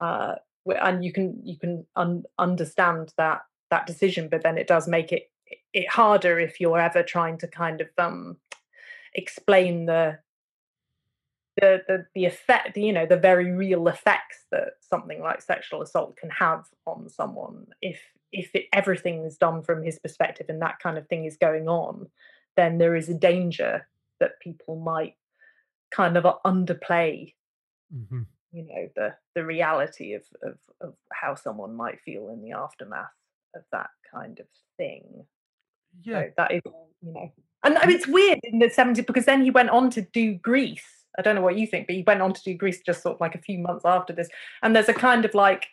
uh 0.01 0.35
and 0.71 1.05
you 1.05 1.13
can 1.13 1.41
you 1.45 1.57
can 1.59 1.87
un- 1.97 2.25
understand 2.39 3.13
that 3.17 3.43
that 3.71 3.87
decision 3.87 4.29
but 4.29 4.43
then 4.43 4.59
it 4.59 4.67
does 4.67 4.89
make 4.89 5.13
it 5.13 5.31
it 5.73 5.89
harder 5.89 6.39
if 6.39 6.61
you're 6.61 6.81
ever 6.81 7.03
trying 7.03 7.39
to 7.39 7.47
kind 7.47 7.81
of 7.81 7.89
um 7.99 8.37
explain 9.15 9.87
the 9.87 10.19
the, 11.61 11.83
the 11.89 12.07
the 12.15 12.25
effect 12.25 12.77
you 12.77 12.93
know 12.93 13.07
the 13.07 13.17
very 13.17 13.51
real 13.53 13.89
effects 13.89 14.45
that 14.51 14.75
something 14.81 15.21
like 15.21 15.43
sexual 15.43 15.83
assault 15.83 16.17
can 16.17 16.31
have 16.31 16.67
on 16.87 17.09
someone 17.09 17.67
if 17.83 18.01
if 18.31 18.55
it, 18.55 18.67
everything 18.73 19.25
is 19.25 19.37
done 19.37 19.63
from 19.63 19.83
his 19.83 19.99
perspective 19.99 20.47
and 20.49 20.63
that 20.63 20.79
kind 20.79 20.99
of 20.99 21.07
thing 21.09 21.25
is 21.25 21.37
going 21.37 21.69
on 21.69 22.07
then 22.57 22.79
there 22.79 22.95
is 22.95 23.09
a 23.09 23.15
danger 23.15 23.87
that 24.21 24.39
people 24.41 24.77
might 24.77 25.15
kind 25.91 26.17
of 26.17 26.25
underplay 26.45 27.35
Mhm. 27.95 28.27
You 28.53 28.63
know 28.63 28.89
the 28.97 29.15
the 29.35 29.45
reality 29.45 30.15
of 30.15 30.23
of, 30.43 30.59
of 30.81 30.95
how 31.13 31.35
someone 31.35 31.75
might 31.75 32.01
feel 32.01 32.29
in 32.31 32.43
the 32.43 32.53
aftermath 32.53 33.11
of 33.55 33.63
that 33.73 33.91
kind 34.11 34.39
of 34.41 34.47
thing. 34.77 35.25
Yeah. 36.03 36.23
So 36.23 36.31
that 36.37 36.53
is 36.53 36.63
you 37.03 37.13
know 37.13 37.33
and 37.65 37.77
I 37.77 37.87
mean, 37.87 37.97
it's 37.97 38.07
weird 38.07 38.39
in 38.45 38.61
the 38.61 38.67
70s 38.67 39.07
because 39.07 39.25
then 39.25 39.43
he 39.43 39.51
went 39.51 39.71
on 39.71 39.91
to 39.91 40.03
do 40.03 40.35
Grease. 40.35 40.85
I 41.19 41.23
don't 41.23 41.35
know 41.35 41.43
what 41.43 41.59
you 41.59 41.67
think 41.67 41.87
but 41.87 41.97
he 41.97 42.05
went 42.07 42.23
on 42.23 42.33
to 42.33 42.43
do 42.45 42.55
Grease 42.55 42.81
just 42.81 43.03
sort 43.03 43.17
of 43.17 43.21
like 43.21 43.35
a 43.35 43.41
few 43.41 43.59
months 43.59 43.85
after 43.85 44.13
this. 44.13 44.29
And 44.63 44.75
there's 44.75 44.89
a 44.89 44.95
kind 44.95 45.25
of 45.25 45.35
like 45.35 45.67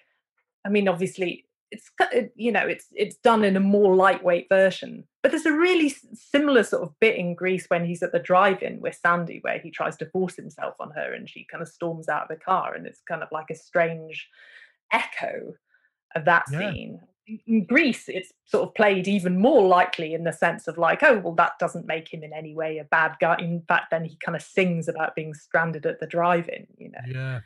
i 0.66 0.70
mean 0.70 0.88
obviously 0.88 1.45
it's 1.72 1.90
you 2.36 2.52
know 2.52 2.66
it's 2.68 2.86
it's 2.94 3.16
done 3.18 3.44
in 3.44 3.58
a 3.58 3.60
more 3.60 3.96
lightweight 3.96 4.48
version 4.50 5.04
but 5.24 5.32
there's 5.32 5.46
a 5.48 5.52
really 5.52 5.94
similar 6.14 6.64
sort 6.64 6.84
of 6.84 6.94
bit 7.00 7.16
in 7.16 7.34
Grease 7.34 7.66
when 7.70 7.84
he's 7.86 8.04
at 8.04 8.12
the 8.12 8.20
drive-in 8.20 8.80
with 8.80 8.96
sandy 8.96 9.40
where 9.42 9.58
he 9.60 9.72
tries 9.72 9.98
to 9.98 10.06
force 10.06 10.36
himself 10.36 10.76
on 10.80 10.92
her 10.92 11.14
and 11.14 11.28
she 11.30 11.46
kind 11.52 11.62
of 11.64 11.68
storms 11.68 12.08
out 12.08 12.24
of 12.24 12.28
the 12.30 12.36
car 12.44 12.76
and 12.76 12.86
it's 12.86 13.02
kind 13.08 13.24
of 13.24 13.30
like 13.32 13.50
a 13.50 13.56
strange 13.56 14.30
echo 14.92 15.54
of 16.16 16.26
that 16.26 16.44
Yeah. 16.52 16.60
scene 16.60 17.00
in- 17.48 17.66
Grease, 17.66 18.08
it's 18.08 18.32
sort 18.46 18.68
of 18.70 18.76
played 18.76 19.08
even 19.08 19.40
more 19.40 19.68
likely 19.68 20.14
in 20.14 20.26
the 20.26 20.32
sense 20.32 20.68
of 20.68 20.78
like, 20.78 21.02
oh, 21.02 21.18
well, 21.18 21.34
that 21.34 21.58
doesn't 21.58 21.88
make 21.88 22.14
him 22.14 22.24
in 22.24 22.32
any 22.32 22.54
way 22.54 22.78
a 22.78 22.84
bad 22.84 23.16
guy. 23.20 23.36
In 23.40 23.64
fact, 23.68 23.90
then 23.90 24.06
he 24.06 24.16
kind 24.24 24.36
of 24.36 24.44
sings 24.44 24.88
about 24.88 25.16
being 25.16 25.34
stranded 25.34 25.88
at 25.88 26.00
the 26.00 26.06
drive-in. 26.06 26.68
You 26.78 26.92
know, 26.92 27.00
yeah 27.08 27.40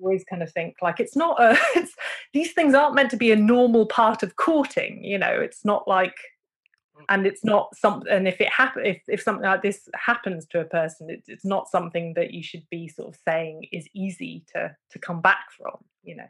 always 0.00 0.24
kind 0.24 0.42
of 0.42 0.52
think 0.52 0.76
like 0.82 1.00
it's 1.00 1.16
not 1.16 1.40
a. 1.40 1.58
It's, 1.74 1.94
these 2.32 2.52
things 2.52 2.74
aren't 2.74 2.94
meant 2.94 3.10
to 3.10 3.16
be 3.16 3.32
a 3.32 3.36
normal 3.36 3.86
part 3.86 4.22
of 4.22 4.36
courting. 4.36 5.02
You 5.02 5.18
know, 5.18 5.32
it's 5.32 5.64
not 5.64 5.88
like, 5.88 6.14
mm. 6.96 7.04
and 7.08 7.26
it's 7.26 7.44
not 7.44 7.74
something. 7.76 8.10
And 8.10 8.28
if 8.28 8.40
it 8.40 8.48
happen, 8.48 8.86
if 8.86 9.02
if 9.08 9.22
something 9.22 9.44
like 9.44 9.62
this 9.62 9.88
happens 9.94 10.46
to 10.48 10.60
a 10.60 10.64
person, 10.64 11.10
it's 11.10 11.28
it's 11.28 11.44
not 11.44 11.68
something 11.68 12.14
that 12.14 12.32
you 12.32 12.42
should 12.42 12.64
be 12.70 12.88
sort 12.88 13.08
of 13.08 13.20
saying 13.26 13.66
is 13.72 13.88
easy 13.94 14.44
to 14.54 14.74
to 14.90 14.98
come 14.98 15.20
back 15.20 15.50
from. 15.56 15.76
You 16.02 16.16
know. 16.16 16.28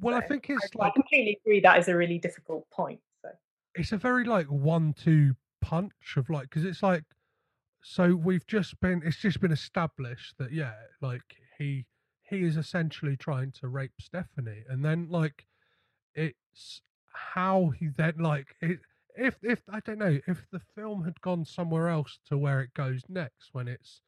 well 0.00 0.16
i 0.16 0.20
think 0.20 0.50
it's 0.50 0.68
I, 0.80 0.86
I 0.86 0.90
completely 0.90 1.38
agree. 1.44 1.60
That 1.60 1.78
is 1.78 1.88
a 1.88 1.96
really 1.96 2.18
difficult 2.18 2.68
point. 2.70 3.00
So 3.22 3.30
it's 3.74 3.92
a 3.92 3.98
very 3.98 4.24
like 4.24 4.46
one-two 4.46 5.34
punch 5.60 6.16
of 6.16 6.28
like 6.28 6.44
because 6.44 6.64
it's 6.64 6.82
like 6.82 7.04
so 7.82 8.14
we've 8.14 8.46
just 8.46 8.78
been 8.80 9.02
it's 9.04 9.18
just 9.18 9.40
been 9.40 9.52
established 9.52 10.34
that 10.38 10.52
yeah 10.52 10.72
like 11.00 11.22
he 11.58 11.86
he 12.28 12.42
is 12.42 12.56
essentially 12.56 13.16
trying 13.16 13.52
to 13.52 13.68
rape 13.68 13.92
Stephanie 14.00 14.64
and 14.68 14.84
then 14.84 15.08
like 15.10 15.46
it's 16.14 16.80
how 17.12 17.70
he 17.78 17.88
then 17.88 18.14
like 18.18 18.56
it 18.60 18.80
if 19.16 19.36
if 19.42 19.60
I 19.70 19.80
don't 19.80 19.98
know 19.98 20.18
if 20.26 20.44
the 20.50 20.60
film 20.74 21.04
had 21.04 21.20
gone 21.20 21.44
somewhere 21.44 21.88
else 21.88 22.18
to 22.28 22.38
where 22.38 22.60
it 22.60 22.74
goes 22.74 23.02
next 23.08 23.50
when 23.52 23.68
it's 23.68 24.00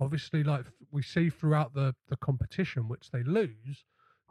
obviously 0.00 0.42
like 0.42 0.66
we 0.90 1.02
see 1.02 1.30
throughout 1.30 1.74
the 1.74 1.94
the 2.08 2.16
competition 2.16 2.88
which 2.88 3.10
they 3.10 3.22
lose 3.22 3.84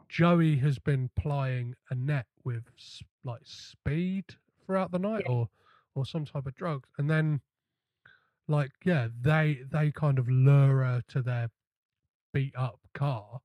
Joey 0.09 0.57
has 0.57 0.77
been 0.77 1.09
plying 1.17 1.75
Annette 1.89 2.27
with 2.43 2.63
like 3.23 3.41
speed 3.43 4.25
throughout 4.65 4.91
the 4.91 4.99
night 4.99 5.23
yeah. 5.25 5.31
or 5.31 5.49
or 5.95 6.05
some 6.05 6.25
type 6.25 6.45
of 6.45 6.55
drugs 6.55 6.89
and 6.97 7.09
then 7.09 7.41
like 8.47 8.71
yeah 8.83 9.07
they 9.21 9.61
they 9.71 9.91
kind 9.91 10.19
of 10.19 10.27
lure 10.27 10.83
her 10.83 11.01
to 11.07 11.21
their 11.21 11.49
beat 12.33 12.55
up 12.55 12.79
car 12.93 13.41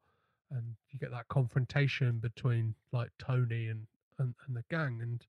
and 0.51 0.77
you 0.91 0.99
get 0.99 1.11
that 1.11 1.29
confrontation 1.29 2.19
between 2.19 2.75
like 2.93 3.11
Tony 3.19 3.69
and 3.69 3.87
and, 4.19 4.35
and 4.47 4.57
the 4.57 4.65
gang 4.71 5.01
and 5.03 5.25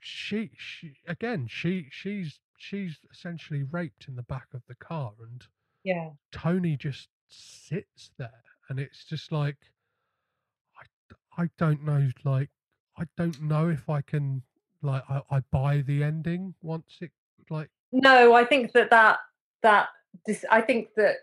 she 0.00 0.50
she 0.56 0.92
again 1.08 1.46
she 1.48 1.86
she's 1.90 2.40
she's 2.58 2.98
essentially 3.12 3.62
raped 3.62 4.06
in 4.08 4.16
the 4.16 4.22
back 4.22 4.46
of 4.52 4.62
the 4.68 4.74
car 4.74 5.12
and 5.22 5.44
yeah. 5.82 6.10
Tony 6.32 6.76
just 6.76 7.08
sits 7.28 8.10
there 8.18 8.42
and 8.68 8.78
it's 8.78 9.04
just 9.04 9.32
like 9.32 9.56
I 11.38 11.42
I 11.42 11.48
don't 11.58 11.84
know 11.84 12.10
like 12.24 12.50
I 12.98 13.04
don't 13.16 13.40
know 13.42 13.68
if 13.68 13.88
I 13.88 14.00
can 14.00 14.42
like 14.82 15.02
I, 15.08 15.22
I 15.30 15.40
buy 15.50 15.82
the 15.86 16.02
ending 16.02 16.54
once 16.62 16.98
it 17.00 17.10
like 17.50 17.70
no 17.92 18.34
I 18.34 18.44
think 18.44 18.72
that 18.72 18.90
that 18.90 19.18
that 19.62 19.88
this 20.26 20.44
I 20.50 20.60
think 20.60 20.88
that 20.96 21.16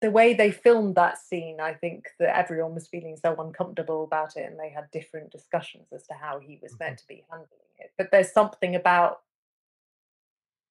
the 0.00 0.10
way 0.10 0.32
they 0.34 0.50
filmed 0.50 0.94
that 0.94 1.18
scene, 1.18 1.60
I 1.60 1.74
think 1.74 2.08
that 2.20 2.36
everyone 2.36 2.74
was 2.74 2.86
feeling 2.86 3.16
so 3.16 3.34
uncomfortable 3.36 4.04
about 4.04 4.36
it, 4.36 4.48
and 4.48 4.58
they 4.58 4.70
had 4.70 4.90
different 4.92 5.32
discussions 5.32 5.88
as 5.92 6.06
to 6.06 6.14
how 6.14 6.38
he 6.38 6.58
was 6.62 6.78
meant 6.78 6.98
mm-hmm. 6.98 7.02
to 7.02 7.08
be 7.08 7.24
handling 7.30 7.48
it. 7.78 7.92
But 7.98 8.10
there's 8.12 8.32
something 8.32 8.76
about 8.76 9.20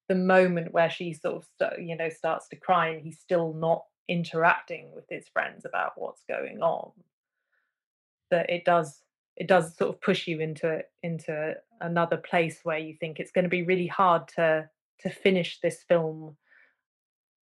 the 0.08 0.16
moment 0.16 0.72
where 0.72 0.90
she 0.90 1.14
sort 1.14 1.44
of, 1.60 1.80
you 1.80 1.98
know, 1.98 2.10
starts 2.10 2.48
to 2.50 2.56
cry, 2.56 2.90
and 2.90 3.02
he's 3.02 3.20
still 3.20 3.54
not 3.54 3.84
interacting 4.08 4.92
with 4.96 5.06
his 5.10 5.28
friends 5.28 5.66
about 5.66 5.94
what's 5.98 6.24
going 6.30 6.62
on. 6.62 6.92
That 8.32 8.50
it 8.50 8.64
does, 8.64 9.02
it 9.36 9.48
does 9.48 9.76
sort 9.76 9.90
of 9.90 10.02
push 10.02 10.28
you 10.28 10.40
into 10.40 10.84
into 11.04 11.56
another 11.82 12.18
place 12.18 12.62
where 12.64 12.78
you 12.78 12.96
think 12.96 13.20
it's 13.20 13.32
going 13.32 13.44
to 13.44 13.50
be 13.50 13.64
really 13.64 13.88
hard 13.88 14.30
to 14.30 14.70
to 15.02 15.10
finish 15.10 15.60
this 15.60 15.84
film 15.84 16.38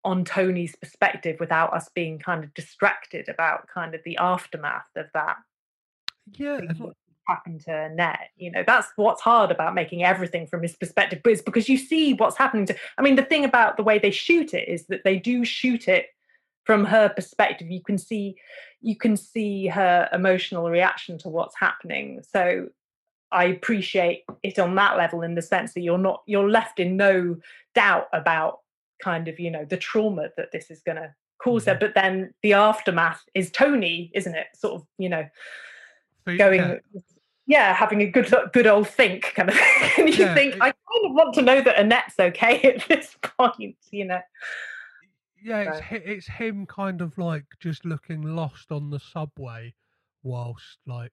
on 0.06 0.24
Tony's 0.24 0.76
perspective 0.76 1.36
without 1.40 1.74
us 1.74 1.90
being 1.94 2.18
kind 2.18 2.44
of 2.44 2.54
distracted 2.54 3.28
about 3.28 3.66
kind 3.68 3.94
of 3.94 4.00
the 4.04 4.16
aftermath 4.18 4.86
of 4.94 5.06
that. 5.14 5.36
Yeah. 6.32 6.60
Happened 7.28 7.62
to 7.62 7.74
Annette, 7.74 8.30
you 8.36 8.52
know, 8.52 8.62
that's 8.64 8.86
what's 8.94 9.20
hard 9.20 9.50
about 9.50 9.74
making 9.74 10.04
everything 10.04 10.46
from 10.46 10.62
his 10.62 10.76
perspective, 10.76 11.22
but 11.24 11.32
it's 11.32 11.42
because 11.42 11.68
you 11.68 11.76
see 11.76 12.14
what's 12.14 12.36
happening 12.36 12.66
to. 12.66 12.76
I 12.96 13.02
mean, 13.02 13.16
the 13.16 13.24
thing 13.24 13.44
about 13.44 13.76
the 13.76 13.82
way 13.82 13.98
they 13.98 14.12
shoot 14.12 14.54
it 14.54 14.68
is 14.68 14.86
that 14.86 15.02
they 15.02 15.18
do 15.18 15.44
shoot 15.44 15.88
it 15.88 16.06
from 16.62 16.84
her 16.84 17.08
perspective. 17.08 17.68
You 17.68 17.82
can 17.82 17.98
see, 17.98 18.36
you 18.80 18.94
can 18.94 19.16
see 19.16 19.66
her 19.66 20.08
emotional 20.12 20.70
reaction 20.70 21.18
to 21.18 21.28
what's 21.28 21.58
happening. 21.58 22.22
So 22.22 22.68
I 23.32 23.46
appreciate 23.46 24.22
it 24.44 24.60
on 24.60 24.76
that 24.76 24.96
level 24.96 25.22
in 25.22 25.34
the 25.34 25.42
sense 25.42 25.74
that 25.74 25.80
you're 25.80 25.98
not 25.98 26.22
you're 26.26 26.48
left 26.48 26.78
in 26.78 26.96
no 26.96 27.38
doubt 27.74 28.06
about 28.12 28.60
kind 29.02 29.28
of 29.28 29.38
you 29.38 29.50
know 29.50 29.64
the 29.64 29.76
trauma 29.76 30.28
that 30.36 30.52
this 30.52 30.70
is 30.70 30.80
going 30.82 30.96
to 30.96 31.12
cause 31.38 31.64
mm-hmm. 31.64 31.72
her 31.72 31.78
but 31.78 31.94
then 31.94 32.32
the 32.42 32.52
aftermath 32.52 33.24
is 33.34 33.50
tony 33.50 34.10
isn't 34.14 34.34
it 34.34 34.46
sort 34.54 34.74
of 34.74 34.86
you 34.98 35.08
know 35.08 35.26
going 36.38 36.60
yeah. 36.60 37.00
yeah. 37.46 37.74
having 37.74 38.00
a 38.02 38.06
good 38.06 38.32
good 38.52 38.66
old 38.66 38.88
think 38.88 39.32
kind 39.34 39.48
of 39.48 39.54
thing 39.54 39.90
and 39.98 40.08
you 40.08 40.24
yeah, 40.24 40.34
think 40.34 40.54
it, 40.54 40.60
i 40.60 40.66
kind 40.66 41.04
of 41.04 41.12
want 41.12 41.34
to 41.34 41.42
know 41.42 41.60
that 41.60 41.78
annette's 41.78 42.18
okay 42.18 42.60
at 42.62 42.86
this 42.88 43.16
point 43.38 43.76
you 43.90 44.04
know 44.04 44.20
yeah 45.42 45.72
so. 45.72 45.80
it's 45.90 46.04
it's 46.06 46.26
him 46.26 46.66
kind 46.66 47.00
of 47.00 47.16
like 47.18 47.44
just 47.60 47.84
looking 47.84 48.22
lost 48.22 48.72
on 48.72 48.90
the 48.90 48.98
subway 48.98 49.72
whilst 50.22 50.78
like 50.86 51.12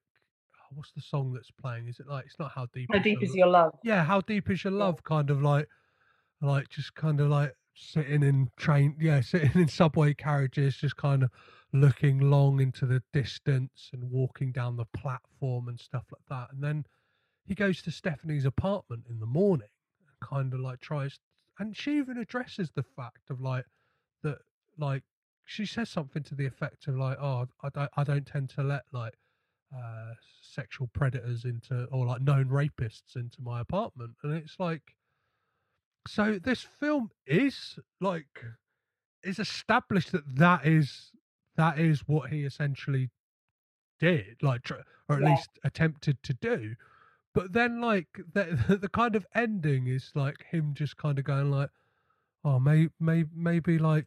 oh, 0.58 0.74
what's 0.74 0.90
the 0.92 1.00
song 1.00 1.32
that's 1.32 1.50
playing 1.52 1.86
is 1.86 2.00
it 2.00 2.08
like 2.08 2.24
it's 2.24 2.38
not 2.38 2.50
how 2.52 2.66
deep 2.72 2.88
how 2.92 2.98
deep 2.98 3.22
is 3.22 3.34
your 3.34 3.46
love 3.46 3.72
yeah 3.84 4.02
how 4.02 4.20
deep 4.22 4.50
is 4.50 4.64
your 4.64 4.72
love 4.72 5.02
kind 5.04 5.30
of 5.30 5.42
like 5.42 5.68
like 6.40 6.68
just 6.68 6.94
kind 6.94 7.20
of 7.20 7.28
like 7.28 7.54
sitting 7.74 8.22
in 8.22 8.50
train, 8.56 8.96
yeah, 9.00 9.20
sitting 9.20 9.50
in 9.54 9.68
subway 9.68 10.14
carriages, 10.14 10.76
just 10.76 10.96
kind 10.96 11.22
of 11.22 11.30
looking 11.72 12.18
long 12.18 12.60
into 12.60 12.86
the 12.86 13.02
distance 13.12 13.90
and 13.92 14.10
walking 14.10 14.52
down 14.52 14.76
the 14.76 14.84
platform 14.86 15.68
and 15.68 15.78
stuff 15.78 16.04
like 16.12 16.22
that. 16.28 16.54
And 16.54 16.62
then 16.62 16.84
he 17.44 17.54
goes 17.54 17.82
to 17.82 17.90
Stephanie's 17.90 18.44
apartment 18.44 19.04
in 19.10 19.18
the 19.18 19.26
morning 19.26 19.68
and 20.06 20.28
kind 20.28 20.54
of 20.54 20.60
like 20.60 20.80
tries, 20.80 21.18
and 21.58 21.76
she 21.76 21.98
even 21.98 22.16
addresses 22.18 22.70
the 22.74 22.82
fact 22.82 23.30
of 23.30 23.40
like 23.40 23.66
that, 24.22 24.38
like 24.78 25.02
she 25.44 25.66
says 25.66 25.90
something 25.90 26.22
to 26.22 26.34
the 26.34 26.46
effect 26.46 26.86
of 26.86 26.96
like, 26.96 27.18
oh, 27.20 27.46
I 27.62 27.68
don't, 27.68 27.90
I 27.96 28.04
don't 28.04 28.26
tend 28.26 28.50
to 28.50 28.62
let 28.62 28.84
like 28.92 29.14
uh, 29.76 30.14
sexual 30.42 30.88
predators 30.94 31.44
into 31.44 31.84
or 31.86 32.06
like 32.06 32.22
known 32.22 32.46
rapists 32.46 33.16
into 33.16 33.42
my 33.42 33.60
apartment, 33.60 34.12
and 34.22 34.32
it's 34.32 34.58
like 34.58 34.82
so 36.06 36.38
this 36.42 36.66
film 36.80 37.10
is 37.26 37.78
like 38.00 38.44
is 39.22 39.38
established 39.38 40.12
that 40.12 40.36
that 40.36 40.66
is 40.66 41.10
that 41.56 41.78
is 41.78 42.06
what 42.06 42.30
he 42.30 42.44
essentially 42.44 43.10
did, 44.00 44.42
like, 44.42 44.70
or 44.70 45.16
at 45.16 45.22
yeah. 45.22 45.30
least 45.30 45.50
attempted 45.64 46.22
to 46.24 46.34
do. 46.34 46.74
But 47.32 47.52
then, 47.52 47.80
like, 47.80 48.08
the 48.32 48.78
the 48.80 48.88
kind 48.88 49.16
of 49.16 49.26
ending 49.34 49.86
is 49.86 50.10
like 50.14 50.44
him 50.50 50.74
just 50.74 50.96
kind 50.96 51.18
of 51.18 51.24
going 51.24 51.50
like, 51.50 51.70
oh, 52.44 52.58
may, 52.58 52.88
may, 53.00 53.24
maybe 53.34 53.78
like, 53.78 54.06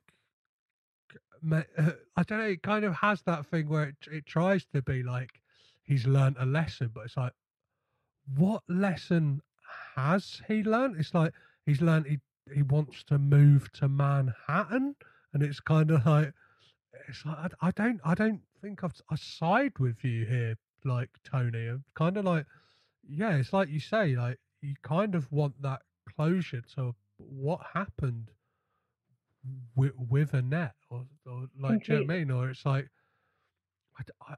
may, 1.42 1.64
uh, 1.78 1.92
I 2.18 2.24
don't 2.24 2.40
know. 2.40 2.46
It 2.46 2.64
kind 2.64 2.86
of 2.86 2.96
has 2.96 3.22
that 3.24 3.46
thing 3.46 3.70
where 3.70 3.84
it 3.84 3.96
it 4.12 4.26
tries 4.26 4.66
to 4.74 4.82
be 4.82 5.04
like 5.04 5.42
he's 5.84 6.06
learned 6.06 6.38
a 6.40 6.46
lesson, 6.46 6.92
but 6.94 7.06
it's 7.06 7.18
like, 7.18 7.34
what 8.36 8.64
lesson 8.68 9.42
has 9.96 10.42
he 10.48 10.64
learned? 10.64 10.98
It's 11.00 11.14
like 11.14 11.34
he's 11.68 11.82
learned 11.82 12.08
he 12.08 12.18
he 12.52 12.64
wants 12.64 13.04
to 13.04 13.20
move 13.20 13.72
to 13.74 13.88
Manhattan, 13.88 14.96
and 15.34 15.44
it's 15.44 15.60
kind 15.60 15.92
of 15.92 16.04
like 16.06 16.34
it's 17.08 17.24
like 17.26 17.38
I, 17.38 17.68
I 17.68 17.72
don't 17.72 18.00
I 18.04 18.16
don't 18.16 18.42
think 18.62 18.84
I've, 18.84 19.00
I 19.12 19.16
side 19.16 19.74
with 19.78 20.04
you 20.04 20.26
here, 20.26 20.56
like 20.84 21.10
Tony. 21.24 21.68
I'm 21.68 21.84
kind 21.96 22.18
of 22.18 22.26
like 22.26 22.46
yeah, 23.08 23.36
it's 23.36 23.54
like 23.54 23.70
you 23.70 23.80
say, 23.80 24.16
like 24.16 24.40
you 24.62 24.74
kind 24.82 25.14
of 25.14 25.32
want 25.32 25.62
that 25.62 25.82
closure 26.16 26.62
to 26.76 26.96
what 27.18 27.60
happened 27.74 28.32
with 29.76 29.94
with 30.10 30.34
Annette, 30.34 30.76
or, 30.90 31.06
or 31.26 31.48
like 31.60 31.84
do 31.84 31.94
you 31.94 32.00
know 32.00 32.06
what 32.06 32.14
I 32.14 32.18
mean? 32.18 32.32
Or 32.32 32.50
it's 32.50 32.66
like 32.66 32.88
I, 34.00 34.32
I, 34.32 34.36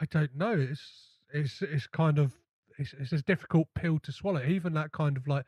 I 0.00 0.04
don't 0.10 0.34
know. 0.34 0.52
It's 0.58 1.18
it's 1.32 1.62
it's 1.62 1.86
kind 1.86 2.18
of 2.18 2.32
it's, 2.78 2.94
it's 2.98 3.12
a 3.12 3.22
difficult 3.22 3.68
pill 3.74 3.98
to 4.00 4.12
swallow. 4.12 4.42
Even 4.42 4.74
that 4.74 4.92
kind 4.92 5.16
of 5.16 5.28
like 5.28 5.44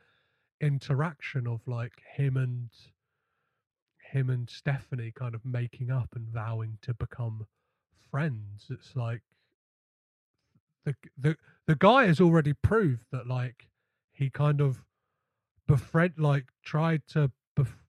interaction 0.61 1.47
of 1.47 1.61
like 1.67 2.03
him 2.17 2.37
and 2.37 2.71
him 4.13 4.31
and 4.31 4.49
Stephanie 4.49 5.13
kind 5.15 5.35
of 5.35 5.45
making 5.45 5.91
up 5.91 6.09
and 6.15 6.29
vowing 6.29 6.79
to 6.83 6.95
become 6.95 7.47
friends. 8.11 8.67
It's 8.71 8.95
like 8.95 9.23
the 10.85 10.95
the 11.19 11.37
the 11.67 11.75
guy 11.75 12.07
has 12.07 12.21
already 12.21 12.55
proved 12.55 13.05
that 13.13 13.27
like 13.27 13.69
he 14.13 14.31
kind 14.31 14.61
of 14.61 14.83
befriend 15.67 16.15
like 16.17 16.47
tried 16.65 17.03
to 17.09 17.31
bef- 17.59 17.83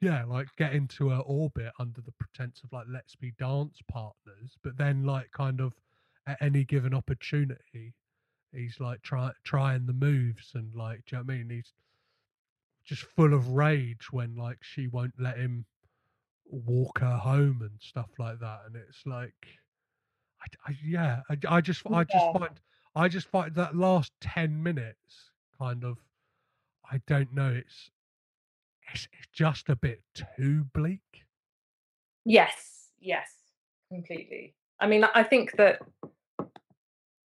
yeah 0.00 0.24
like 0.24 0.48
get 0.56 0.74
into 0.74 1.08
her 1.08 1.20
orbit 1.20 1.72
under 1.78 2.00
the 2.02 2.12
pretense 2.12 2.60
of 2.62 2.72
like 2.72 2.86
let's 2.88 3.16
be 3.16 3.32
dance 3.38 3.78
partners 3.90 4.56
but 4.62 4.76
then 4.76 5.04
like 5.04 5.30
kind 5.32 5.60
of 5.60 5.72
at 6.26 6.36
any 6.42 6.64
given 6.64 6.92
opportunity 6.92 7.94
he's 8.52 8.78
like 8.78 9.00
try, 9.02 9.30
trying 9.42 9.86
the 9.86 9.92
moves 9.92 10.52
and 10.54 10.74
like 10.74 11.02
do 11.06 11.16
you 11.16 11.18
know 11.18 11.24
what 11.24 11.32
I 11.32 11.36
mean 11.38 11.50
he's 11.50 11.72
just 12.88 13.02
full 13.02 13.34
of 13.34 13.50
rage 13.50 14.10
when 14.10 14.34
like 14.34 14.58
she 14.62 14.86
won't 14.86 15.12
let 15.18 15.36
him 15.36 15.66
walk 16.46 17.00
her 17.00 17.16
home 17.16 17.58
and 17.60 17.78
stuff 17.78 18.08
like 18.18 18.40
that 18.40 18.60
and 18.66 18.74
it's 18.74 19.02
like 19.04 19.34
I, 20.40 20.70
I 20.70 20.76
yeah 20.82 21.20
I, 21.28 21.56
I 21.56 21.60
just 21.60 21.82
i 21.90 22.02
just 22.04 22.32
find 22.32 22.60
i 22.96 23.08
just 23.08 23.28
find 23.28 23.54
that 23.56 23.76
last 23.76 24.12
10 24.22 24.62
minutes 24.62 25.30
kind 25.60 25.84
of 25.84 25.98
i 26.90 27.00
don't 27.06 27.34
know 27.34 27.52
it's 27.54 27.90
it's, 28.94 29.06
it's 29.12 29.28
just 29.34 29.68
a 29.68 29.76
bit 29.76 30.00
too 30.14 30.64
bleak. 30.74 31.02
Yes 32.24 32.88
yes 32.98 33.28
completely. 33.92 34.54
I 34.80 34.86
mean 34.86 35.04
i 35.14 35.22
think 35.22 35.52
that 35.58 35.80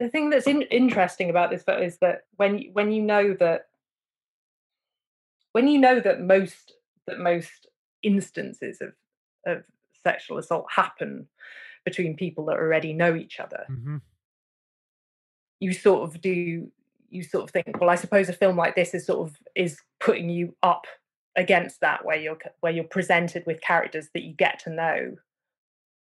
the 0.01 0.09
thing 0.09 0.31
that's 0.31 0.49
in, 0.49 0.63
interesting 0.63 1.31
about 1.31 1.51
this 1.51 1.63
is 1.69 1.99
that 1.99 2.23
when 2.37 2.65
when 2.73 2.91
you 2.91 3.03
know 3.03 3.35
that 3.35 3.67
when 5.53 5.69
you 5.69 5.79
know 5.79 6.01
that 6.01 6.21
most 6.21 6.73
that 7.07 7.19
most 7.19 7.69
instances 8.03 8.81
of 8.81 8.93
of 9.47 9.63
sexual 10.03 10.39
assault 10.39 10.67
happen 10.71 11.27
between 11.85 12.17
people 12.17 12.47
that 12.47 12.57
already 12.57 12.93
know 12.93 13.15
each 13.15 13.41
other 13.41 13.65
hmm 13.69 13.99
you 15.63 15.73
sort 15.73 16.03
of 16.03 16.21
do 16.21 16.69
you 17.09 17.23
sort 17.23 17.45
of 17.45 17.51
think 17.51 17.81
well 17.81 17.89
i 17.89 17.95
suppose 17.95 18.29
a 18.29 18.33
film 18.33 18.57
like 18.57 18.75
this 18.75 18.95
is 18.95 19.07
sort 19.07 19.29
of 19.29 19.37
is 19.55 19.79
putting 20.01 20.29
you 20.29 20.57
up 20.65 20.87
against 21.37 21.81
that 21.81 22.05
where 22.05 22.17
you're 22.17 22.39
where 22.61 22.73
you're 22.73 22.85
presented 22.85 23.45
with 23.47 23.61
characters 23.61 24.09
that 24.13 24.25
you 24.25 24.33
get 24.35 24.59
to 24.59 24.71
know 24.71 25.15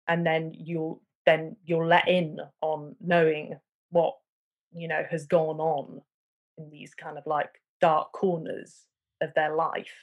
and 0.07 0.25
then 0.25 0.53
you'll 0.53 1.01
then 1.25 1.55
you're 1.65 1.87
let 1.87 2.07
in 2.07 2.37
on 2.61 2.95
knowing 3.01 3.57
what 3.89 4.13
you 4.73 4.87
know 4.87 5.03
has 5.09 5.25
gone 5.25 5.59
on 5.59 6.01
in 6.59 6.69
these 6.69 6.93
kind 6.93 7.17
of 7.17 7.25
like 7.25 7.61
dark 7.81 8.11
corners 8.11 8.85
of 9.21 9.33
their 9.35 9.55
life 9.55 9.93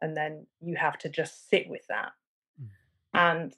and 0.00 0.16
then 0.16 0.46
you 0.60 0.76
have 0.76 0.98
to 0.98 1.08
just 1.08 1.48
sit 1.48 1.68
with 1.68 1.86
that. 1.88 2.12
Mm. 2.60 2.68
and 3.14 3.56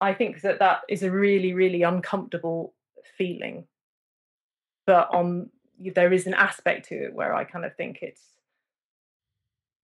i 0.00 0.12
think 0.12 0.42
that 0.42 0.58
that 0.58 0.80
is 0.88 1.02
a 1.02 1.10
really 1.10 1.52
really 1.54 1.82
uncomfortable 1.82 2.74
feeling. 3.16 3.66
But 4.86 5.08
on 5.12 5.50
there 5.78 6.12
is 6.12 6.26
an 6.26 6.34
aspect 6.34 6.88
to 6.88 6.94
it 7.06 7.14
where 7.14 7.34
i 7.34 7.44
kind 7.44 7.64
of 7.64 7.74
think 7.76 7.98
it's 8.02 8.22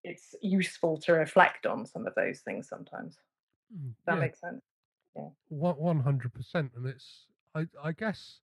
it's 0.05 0.35
useful 0.43 0.99
to 0.99 1.13
reflect 1.13 1.67
on 1.67 1.87
some 1.87 2.07
of 2.07 2.15
those 2.15 2.41
things 2.41 2.69
sometimes. 2.69 3.19
Mm, 3.73 3.95
Does 3.95 4.05
that 4.07 4.15
yeah. 4.15 4.21
makes 4.21 4.41
sense? 4.41 4.63
Yeah. 5.17 6.03
Hundred 6.03 6.35
percent, 6.35 6.73
and 6.77 6.87
it's 6.87 7.27
I 7.55 7.67
I 7.83 7.93
guess 7.93 8.41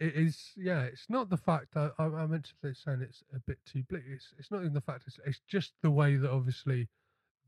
it 0.00 0.14
is 0.14 0.50
yeah. 0.56 0.82
It's 0.82 1.06
not 1.08 1.30
the 1.30 1.36
fact 1.36 1.74
that 1.74 1.92
I, 1.98 2.04
I 2.04 2.26
mentioned 2.26 2.58
it 2.62 2.76
saying 2.76 3.00
it's 3.02 3.22
a 3.34 3.38
bit 3.46 3.58
too 3.66 3.82
bleak. 3.88 4.02
It's 4.08 4.32
it's 4.38 4.50
not 4.50 4.60
even 4.60 4.74
the 4.74 4.80
fact. 4.80 5.04
It's 5.06 5.18
it's 5.26 5.40
just 5.48 5.72
the 5.82 5.90
way 5.90 6.16
that 6.16 6.30
obviously 6.30 6.88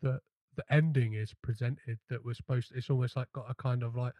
the 0.02 0.20
the 0.56 0.64
ending 0.70 1.14
is 1.14 1.34
presented. 1.42 1.98
That 2.08 2.24
we're 2.24 2.34
supposed. 2.34 2.72
it's 2.74 2.90
almost 2.90 3.16
like 3.16 3.32
got 3.32 3.46
a 3.50 3.54
kind 3.54 3.82
of 3.82 3.96
like 3.96 4.14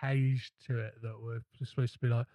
haze 0.00 0.50
to 0.66 0.80
it 0.80 0.94
that 1.02 1.14
we're 1.22 1.40
supposed 1.64 1.92
to 1.92 1.98
be 2.00 2.08
like 2.08 2.26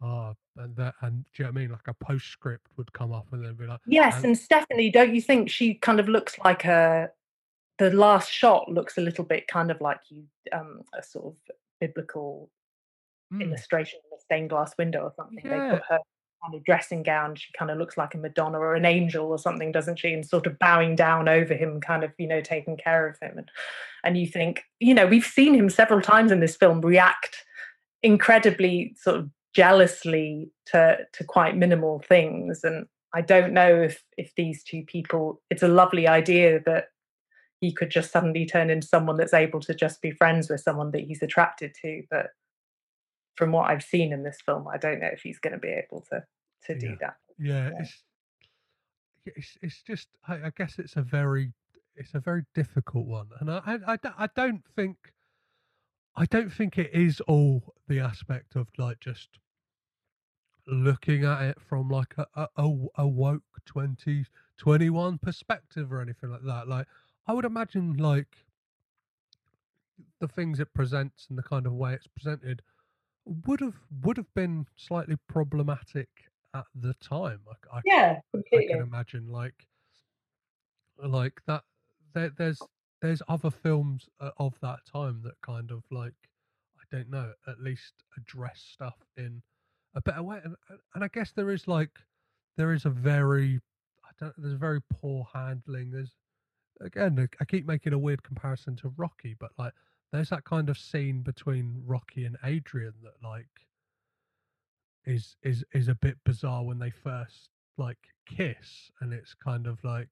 ah 0.00 0.32
and 0.58 0.76
that 0.76 0.94
and 1.00 1.24
do 1.34 1.42
you 1.42 1.44
know 1.44 1.50
what 1.50 1.58
I 1.58 1.60
mean? 1.60 1.70
Like 1.72 1.88
a 1.88 1.94
postscript 1.94 2.66
would 2.76 2.92
come 2.92 3.12
up 3.12 3.26
and 3.32 3.44
then 3.44 3.54
be 3.54 3.66
like 3.66 3.80
yes 3.86 4.16
and- 4.16 4.26
and 4.26 4.38
stephanie 4.38 4.90
don't 4.90 5.14
you 5.14 5.20
think 5.20 5.50
she 5.50 5.74
kind 5.74 5.98
of 5.98 6.08
looks 6.08 6.38
like 6.44 6.64
a 6.64 7.10
the 7.78 7.90
last 7.90 8.30
shot 8.30 8.70
looks 8.70 8.96
a 8.96 9.00
little 9.00 9.24
bit 9.24 9.48
kind 9.48 9.70
of 9.70 9.80
like 9.80 10.00
you 10.08 10.24
um 10.52 10.82
a 10.98 11.02
sort 11.02 11.26
of 11.26 11.34
biblical 11.80 12.48
mm, 13.32 13.42
illustration 13.42 13.98
stained 14.26 14.50
glass 14.50 14.74
window 14.78 15.00
or 15.00 15.12
something. 15.16 15.40
They 15.42 15.70
put 15.70 15.82
her 15.88 16.00
kind 16.42 16.54
of 16.54 16.64
dressing 16.64 17.02
gown. 17.02 17.34
She 17.34 17.52
kind 17.58 17.70
of 17.70 17.78
looks 17.78 17.96
like 17.96 18.14
a 18.14 18.18
Madonna 18.18 18.58
or 18.58 18.74
an 18.74 18.84
angel 18.84 19.26
or 19.26 19.38
something, 19.38 19.72
doesn't 19.72 19.98
she? 19.98 20.12
And 20.12 20.24
sort 20.24 20.46
of 20.46 20.58
bowing 20.58 20.96
down 20.96 21.28
over 21.28 21.54
him, 21.54 21.80
kind 21.80 22.04
of 22.04 22.12
you 22.18 22.26
know 22.26 22.40
taking 22.40 22.76
care 22.76 23.08
of 23.08 23.18
him. 23.20 23.38
And 23.38 23.50
and 24.04 24.18
you 24.18 24.26
think 24.26 24.62
you 24.80 24.94
know 24.94 25.06
we've 25.06 25.24
seen 25.24 25.54
him 25.54 25.70
several 25.70 26.00
times 26.00 26.30
in 26.30 26.40
this 26.40 26.56
film 26.56 26.80
react 26.80 27.44
incredibly 28.02 28.94
sort 28.96 29.16
of 29.16 29.30
jealously 29.54 30.50
to 30.66 30.98
to 31.12 31.24
quite 31.24 31.56
minimal 31.56 32.02
things. 32.08 32.62
And 32.64 32.86
I 33.14 33.22
don't 33.22 33.52
know 33.52 33.82
if 33.82 34.02
if 34.16 34.34
these 34.36 34.62
two 34.62 34.82
people. 34.84 35.40
It's 35.50 35.62
a 35.62 35.68
lovely 35.68 36.06
idea 36.06 36.60
that 36.66 36.88
he 37.60 37.72
could 37.72 37.90
just 37.90 38.12
suddenly 38.12 38.44
turn 38.44 38.68
into 38.68 38.86
someone 38.86 39.16
that's 39.16 39.32
able 39.32 39.60
to 39.60 39.74
just 39.74 40.02
be 40.02 40.10
friends 40.10 40.50
with 40.50 40.60
someone 40.60 40.90
that 40.90 41.00
he's 41.00 41.22
attracted 41.22 41.74
to 41.82 42.02
but 42.10 42.26
from 43.36 43.52
what 43.52 43.70
i've 43.70 43.82
seen 43.82 44.12
in 44.12 44.22
this 44.22 44.38
film 44.44 44.66
i 44.68 44.76
don't 44.76 44.98
know 45.00 45.06
if 45.12 45.20
he's 45.22 45.38
going 45.38 45.52
to 45.52 45.58
be 45.58 45.68
able 45.68 46.00
to 46.10 46.22
to 46.66 46.78
do 46.78 46.88
Yeah. 46.88 46.96
that 47.00 47.16
yeah, 47.38 47.70
Yeah. 47.70 47.78
it's 47.80 48.02
it's 49.26 49.58
it's 49.62 49.82
just 49.82 50.08
I, 50.26 50.34
I 50.46 50.52
guess 50.56 50.78
it's 50.78 50.96
a 50.96 51.02
very 51.02 51.52
it's 51.96 52.14
a 52.14 52.20
very 52.20 52.42
difficult 52.54 53.06
one, 53.06 53.28
and 53.40 53.50
I, 53.50 53.78
I 53.86 53.98
I 54.18 54.28
don't- 54.36 54.64
think 54.76 54.96
I 56.14 56.26
don't 56.26 56.52
think 56.52 56.76
it 56.78 56.90
is 56.92 57.20
all 57.22 57.74
the 57.88 58.00
aspect 58.00 58.54
of 58.56 58.68
like 58.78 59.00
just 59.00 59.38
looking 60.66 61.24
at 61.24 61.42
it 61.42 61.58
from 61.60 61.88
like 61.88 62.14
a 62.18 62.26
a, 62.56 62.68
a, 62.96 63.06
woke 63.06 63.42
2021 63.66 65.18
perspective 65.18 65.92
or 65.92 66.00
anything 66.00 66.30
like 66.30 66.44
that. 66.44 66.68
Like 66.68 66.86
I 67.26 67.32
would 67.32 67.44
imagine 67.44 67.94
like 67.96 68.36
the 70.20 70.28
things 70.28 70.60
it 70.60 70.72
presents 70.74 71.26
and 71.28 71.38
the 71.38 71.42
kind 71.42 71.66
of 71.66 71.72
way 71.72 71.94
it's 71.94 72.06
presented 72.06 72.62
would 73.26 73.60
have 73.60 73.74
would 74.02 74.16
have 74.16 74.32
been 74.34 74.66
slightly 74.76 75.16
problematic 75.28 76.08
at 76.54 76.64
the 76.74 76.94
time. 76.94 77.40
I, 77.72 77.78
I 77.78 77.80
yeah 77.84 78.20
I 78.34 78.64
can 78.66 78.80
imagine 78.80 79.28
like 79.28 79.66
like 81.04 81.40
that 81.46 81.64
there, 82.14 82.30
there's 82.30 82.62
there's 83.02 83.22
other 83.28 83.50
films 83.50 84.08
uh, 84.20 84.30
of 84.38 84.58
that 84.62 84.80
time 84.90 85.20
that 85.24 85.40
kind 85.42 85.70
of 85.70 85.82
like 85.90 86.14
I 86.78 86.96
don't 86.96 87.10
know 87.10 87.32
at 87.46 87.60
least 87.60 87.92
address 88.16 88.64
stuff 88.72 88.96
in 89.16 89.42
a 89.94 90.00
better 90.00 90.22
way. 90.22 90.40
And 90.44 90.54
and- 90.94 91.04
I 91.04 91.08
guess 91.08 91.32
there 91.32 91.50
is 91.50 91.68
like 91.68 91.90
there 92.56 92.72
is 92.72 92.84
a 92.86 92.90
very 92.90 93.60
I 94.04 94.10
don't 94.18 94.34
there's 94.38 94.54
very 94.54 94.80
poor 94.82 95.26
handling. 95.34 95.90
There's 95.90 96.14
again 96.80 97.28
I 97.40 97.44
keep 97.44 97.66
making 97.66 97.92
a 97.92 97.98
weird 97.98 98.22
comparison 98.22 98.76
to 98.76 98.92
Rocky 98.96 99.34
but 99.38 99.50
like 99.58 99.72
there's 100.16 100.30
that 100.30 100.44
kind 100.44 100.70
of 100.70 100.78
scene 100.78 101.22
between 101.22 101.82
Rocky 101.86 102.24
and 102.24 102.36
Adrian 102.44 102.94
that 103.02 103.22
like 103.22 103.46
is 105.04 105.36
is 105.42 105.64
is 105.72 105.88
a 105.88 105.94
bit 105.94 106.16
bizarre 106.24 106.64
when 106.64 106.78
they 106.78 106.90
first 106.90 107.50
like 107.78 107.98
kiss 108.26 108.90
and 109.00 109.12
it's 109.12 109.34
kind 109.34 109.66
of 109.66 109.82
like 109.84 110.08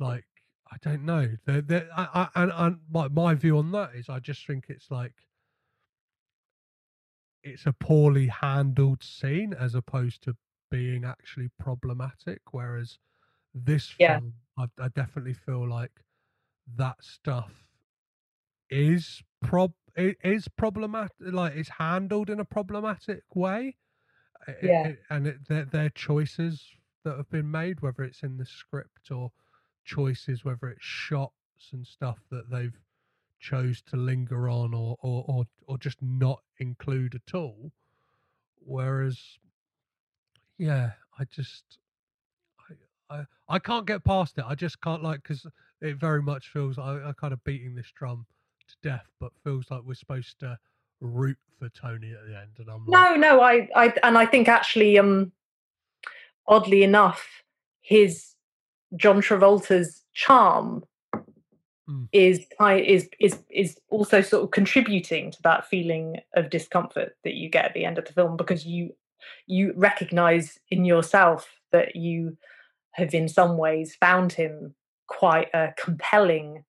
like 0.00 0.24
I 0.72 0.76
don't 0.82 1.04
know 1.04 1.28
they 1.46 1.60
they 1.60 1.86
I, 1.96 2.28
I, 2.34 2.42
and, 2.42 2.52
and 2.54 2.78
my, 2.90 3.08
my 3.08 3.34
view 3.34 3.58
on 3.58 3.70
that 3.72 3.94
is 3.94 4.08
I 4.08 4.18
just 4.18 4.46
think 4.46 4.66
it's 4.68 4.90
like 4.90 5.14
it's 7.42 7.66
a 7.66 7.72
poorly 7.72 8.26
handled 8.26 9.02
scene 9.02 9.54
as 9.54 9.74
opposed 9.74 10.22
to 10.22 10.36
being 10.70 11.04
actually 11.04 11.50
problematic 11.58 12.40
whereas 12.50 12.98
this 13.54 13.94
Yeah. 13.98 14.16
film 14.16 14.34
I, 14.58 14.64
I 14.80 14.88
definitely 14.88 15.34
feel 15.34 15.68
like 15.68 15.92
that 16.76 16.96
stuff 17.02 17.67
is 18.70 19.22
prob 19.42 19.72
it 19.96 20.16
is 20.22 20.48
problematic 20.48 21.12
like 21.20 21.54
it's 21.56 21.70
handled 21.78 22.30
in 22.30 22.40
a 22.40 22.44
problematic 22.44 23.24
way. 23.34 23.76
Yeah. 24.62 24.92
I- 25.10 25.14
and 25.14 25.26
it, 25.26 25.48
their, 25.48 25.64
their 25.64 25.90
choices 25.90 26.62
that 27.04 27.16
have 27.16 27.30
been 27.30 27.50
made 27.50 27.80
whether 27.80 28.02
it's 28.02 28.22
in 28.22 28.36
the 28.36 28.46
script 28.46 29.10
or 29.10 29.32
choices 29.84 30.44
whether 30.44 30.68
it's 30.68 30.84
shots 30.84 31.72
and 31.72 31.86
stuff 31.86 32.18
that 32.30 32.50
they've 32.50 32.78
chose 33.40 33.82
to 33.82 33.96
linger 33.96 34.48
on 34.48 34.74
or 34.74 34.96
or 35.00 35.24
or, 35.28 35.44
or 35.66 35.78
just 35.78 35.98
not 36.02 36.42
include 36.58 37.14
at 37.14 37.34
all. 37.34 37.72
Whereas 38.60 39.38
yeah 40.58 40.90
i 41.18 41.24
just 41.24 41.78
I, 43.10 43.14
I 43.16 43.24
i 43.48 43.58
can't 43.58 43.86
get 43.86 44.04
past 44.04 44.38
it. 44.38 44.44
I 44.46 44.54
just 44.54 44.80
can't 44.80 45.02
like 45.02 45.22
because 45.22 45.46
it 45.80 45.96
very 45.96 46.22
much 46.22 46.48
feels 46.48 46.78
I, 46.78 47.08
I 47.08 47.12
kind 47.12 47.32
of 47.32 47.42
beating 47.44 47.74
this 47.74 47.90
drum 47.94 48.26
to 48.68 48.76
death 48.82 49.06
but 49.20 49.32
feels 49.44 49.70
like 49.70 49.82
we're 49.84 49.94
supposed 49.94 50.38
to 50.38 50.58
root 51.00 51.38
for 51.58 51.68
tony 51.70 52.12
at 52.12 52.26
the 52.26 52.36
end 52.36 52.50
and 52.58 52.68
i'm 52.68 52.84
like 52.86 53.10
no 53.10 53.16
no 53.16 53.40
i 53.40 53.68
i 53.74 53.92
and 54.02 54.18
i 54.18 54.26
think 54.26 54.48
actually 54.48 54.98
um 54.98 55.32
oddly 56.46 56.82
enough 56.82 57.26
his 57.80 58.34
john 58.96 59.20
travolta's 59.20 60.04
charm 60.12 60.84
Mm. 61.88 62.06
is 62.12 62.44
is 62.60 63.08
is 63.18 63.38
is 63.50 63.78
also 63.88 64.20
sort 64.20 64.42
of 64.44 64.50
contributing 64.50 65.30
to 65.30 65.40
that 65.42 65.66
feeling 65.66 66.16
of 66.34 66.50
discomfort 66.50 67.16
that 67.24 67.32
you 67.32 67.48
get 67.48 67.64
at 67.64 67.72
the 67.72 67.86
end 67.86 67.96
of 67.96 68.04
the 68.04 68.12
film 68.12 68.36
because 68.36 68.66
you 68.66 68.92
you 69.46 69.72
recognize 69.74 70.58
in 70.70 70.84
yourself 70.84 71.48
that 71.72 71.96
you 71.96 72.36
have 72.92 73.14
in 73.14 73.26
some 73.26 73.56
ways 73.56 73.94
found 73.94 74.32
him 74.32 74.74
quite 75.06 75.48
a 75.54 75.72
compelling 75.82 76.62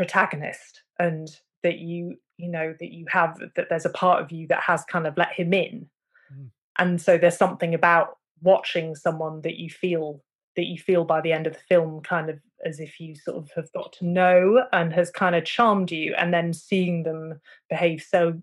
protagonist 0.00 0.82
and 0.98 1.28
that 1.62 1.78
you 1.78 2.16
you 2.38 2.48
know 2.48 2.74
that 2.80 2.90
you 2.90 3.04
have 3.10 3.38
that 3.54 3.66
there's 3.68 3.84
a 3.84 3.90
part 3.90 4.22
of 4.22 4.32
you 4.32 4.46
that 4.46 4.62
has 4.62 4.82
kind 4.84 5.06
of 5.06 5.14
let 5.18 5.32
him 5.32 5.52
in 5.52 5.86
Mm. 6.32 6.50
and 6.78 7.02
so 7.02 7.18
there's 7.18 7.36
something 7.36 7.74
about 7.74 8.16
watching 8.40 8.94
someone 8.94 9.42
that 9.42 9.56
you 9.58 9.68
feel 9.68 10.22
that 10.56 10.66
you 10.66 10.78
feel 10.78 11.04
by 11.04 11.20
the 11.20 11.32
end 11.32 11.46
of 11.46 11.54
the 11.54 11.66
film 11.68 12.00
kind 12.02 12.30
of 12.30 12.38
as 12.64 12.78
if 12.80 13.00
you 13.00 13.14
sort 13.14 13.36
of 13.36 13.50
have 13.56 13.70
got 13.72 13.92
to 13.94 14.06
know 14.06 14.64
and 14.72 14.92
has 14.92 15.10
kind 15.10 15.34
of 15.34 15.44
charmed 15.44 15.90
you 15.90 16.14
and 16.16 16.32
then 16.32 16.52
seeing 16.52 17.02
them 17.02 17.40
behave 17.68 18.00
so 18.00 18.40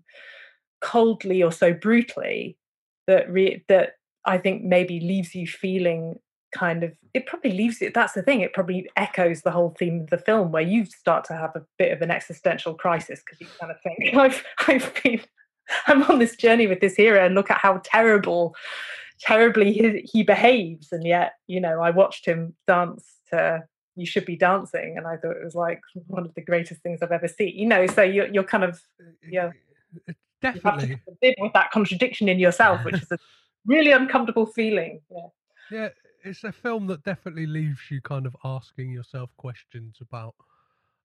coldly 0.80 1.42
or 1.42 1.50
so 1.50 1.72
brutally 1.72 2.56
that 3.06 3.28
re- 3.30 3.64
that 3.68 3.94
I 4.24 4.36
think 4.38 4.62
maybe 4.62 5.00
leaves 5.00 5.34
you 5.34 5.46
feeling 5.46 6.18
kind 6.52 6.82
of 6.82 6.92
it 7.12 7.26
probably 7.26 7.52
leaves 7.52 7.82
it 7.82 7.92
that's 7.92 8.14
the 8.14 8.22
thing 8.22 8.40
it 8.40 8.54
probably 8.54 8.88
echoes 8.96 9.42
the 9.42 9.50
whole 9.50 9.74
theme 9.78 10.00
of 10.00 10.10
the 10.10 10.16
film 10.16 10.50
where 10.50 10.62
you 10.62 10.86
start 10.86 11.22
to 11.22 11.34
have 11.34 11.50
a 11.54 11.62
bit 11.78 11.92
of 11.92 12.00
an 12.00 12.10
existential 12.10 12.72
crisis 12.72 13.20
because 13.22 13.38
you 13.38 13.46
kind 13.60 13.70
of 13.70 13.76
think 13.82 14.14
I've 14.16 14.42
I've 14.66 15.02
been 15.02 15.20
I'm 15.86 16.02
on 16.04 16.18
this 16.18 16.36
journey 16.36 16.66
with 16.66 16.80
this 16.80 16.96
hero 16.96 17.24
and 17.24 17.34
look 17.34 17.50
at 17.50 17.58
how 17.58 17.80
terrible 17.84 18.54
terribly 19.20 19.72
he, 19.72 20.08
he 20.10 20.22
behaves, 20.22 20.92
and 20.92 21.06
yet 21.06 21.34
you 21.46 21.60
know 21.60 21.80
I 21.80 21.90
watched 21.90 22.26
him 22.26 22.54
dance 22.66 23.04
to 23.30 23.64
"You 23.96 24.06
Should 24.06 24.24
Be 24.24 24.36
Dancing," 24.36 24.94
and 24.96 25.06
I 25.06 25.16
thought 25.16 25.36
it 25.36 25.44
was 25.44 25.54
like 25.54 25.80
one 26.06 26.24
of 26.24 26.34
the 26.34 26.42
greatest 26.42 26.82
things 26.82 27.00
I've 27.02 27.12
ever 27.12 27.28
seen. 27.28 27.56
You 27.56 27.66
know, 27.66 27.86
so 27.86 28.02
you're 28.02 28.28
you're 28.28 28.44
kind 28.44 28.64
of 28.64 28.80
uh, 29.00 29.10
yeah, 29.28 29.50
definitely 30.40 31.00
live 31.22 31.34
with 31.38 31.52
that 31.52 31.70
contradiction 31.70 32.28
in 32.28 32.38
yourself, 32.38 32.84
which 32.84 33.02
is 33.02 33.10
a 33.10 33.18
really 33.66 33.92
uncomfortable 33.92 34.46
feeling. 34.46 35.00
Yeah. 35.10 35.26
Yeah, 35.70 35.88
it's 36.28 36.44
a 36.44 36.52
film 36.52 36.86
that 36.86 37.02
definitely 37.04 37.46
leaves 37.46 37.90
you 37.90 38.00
kind 38.00 38.26
of 38.26 38.36
asking 38.44 38.90
yourself 38.90 39.30
questions 39.36 39.96
about 40.00 40.34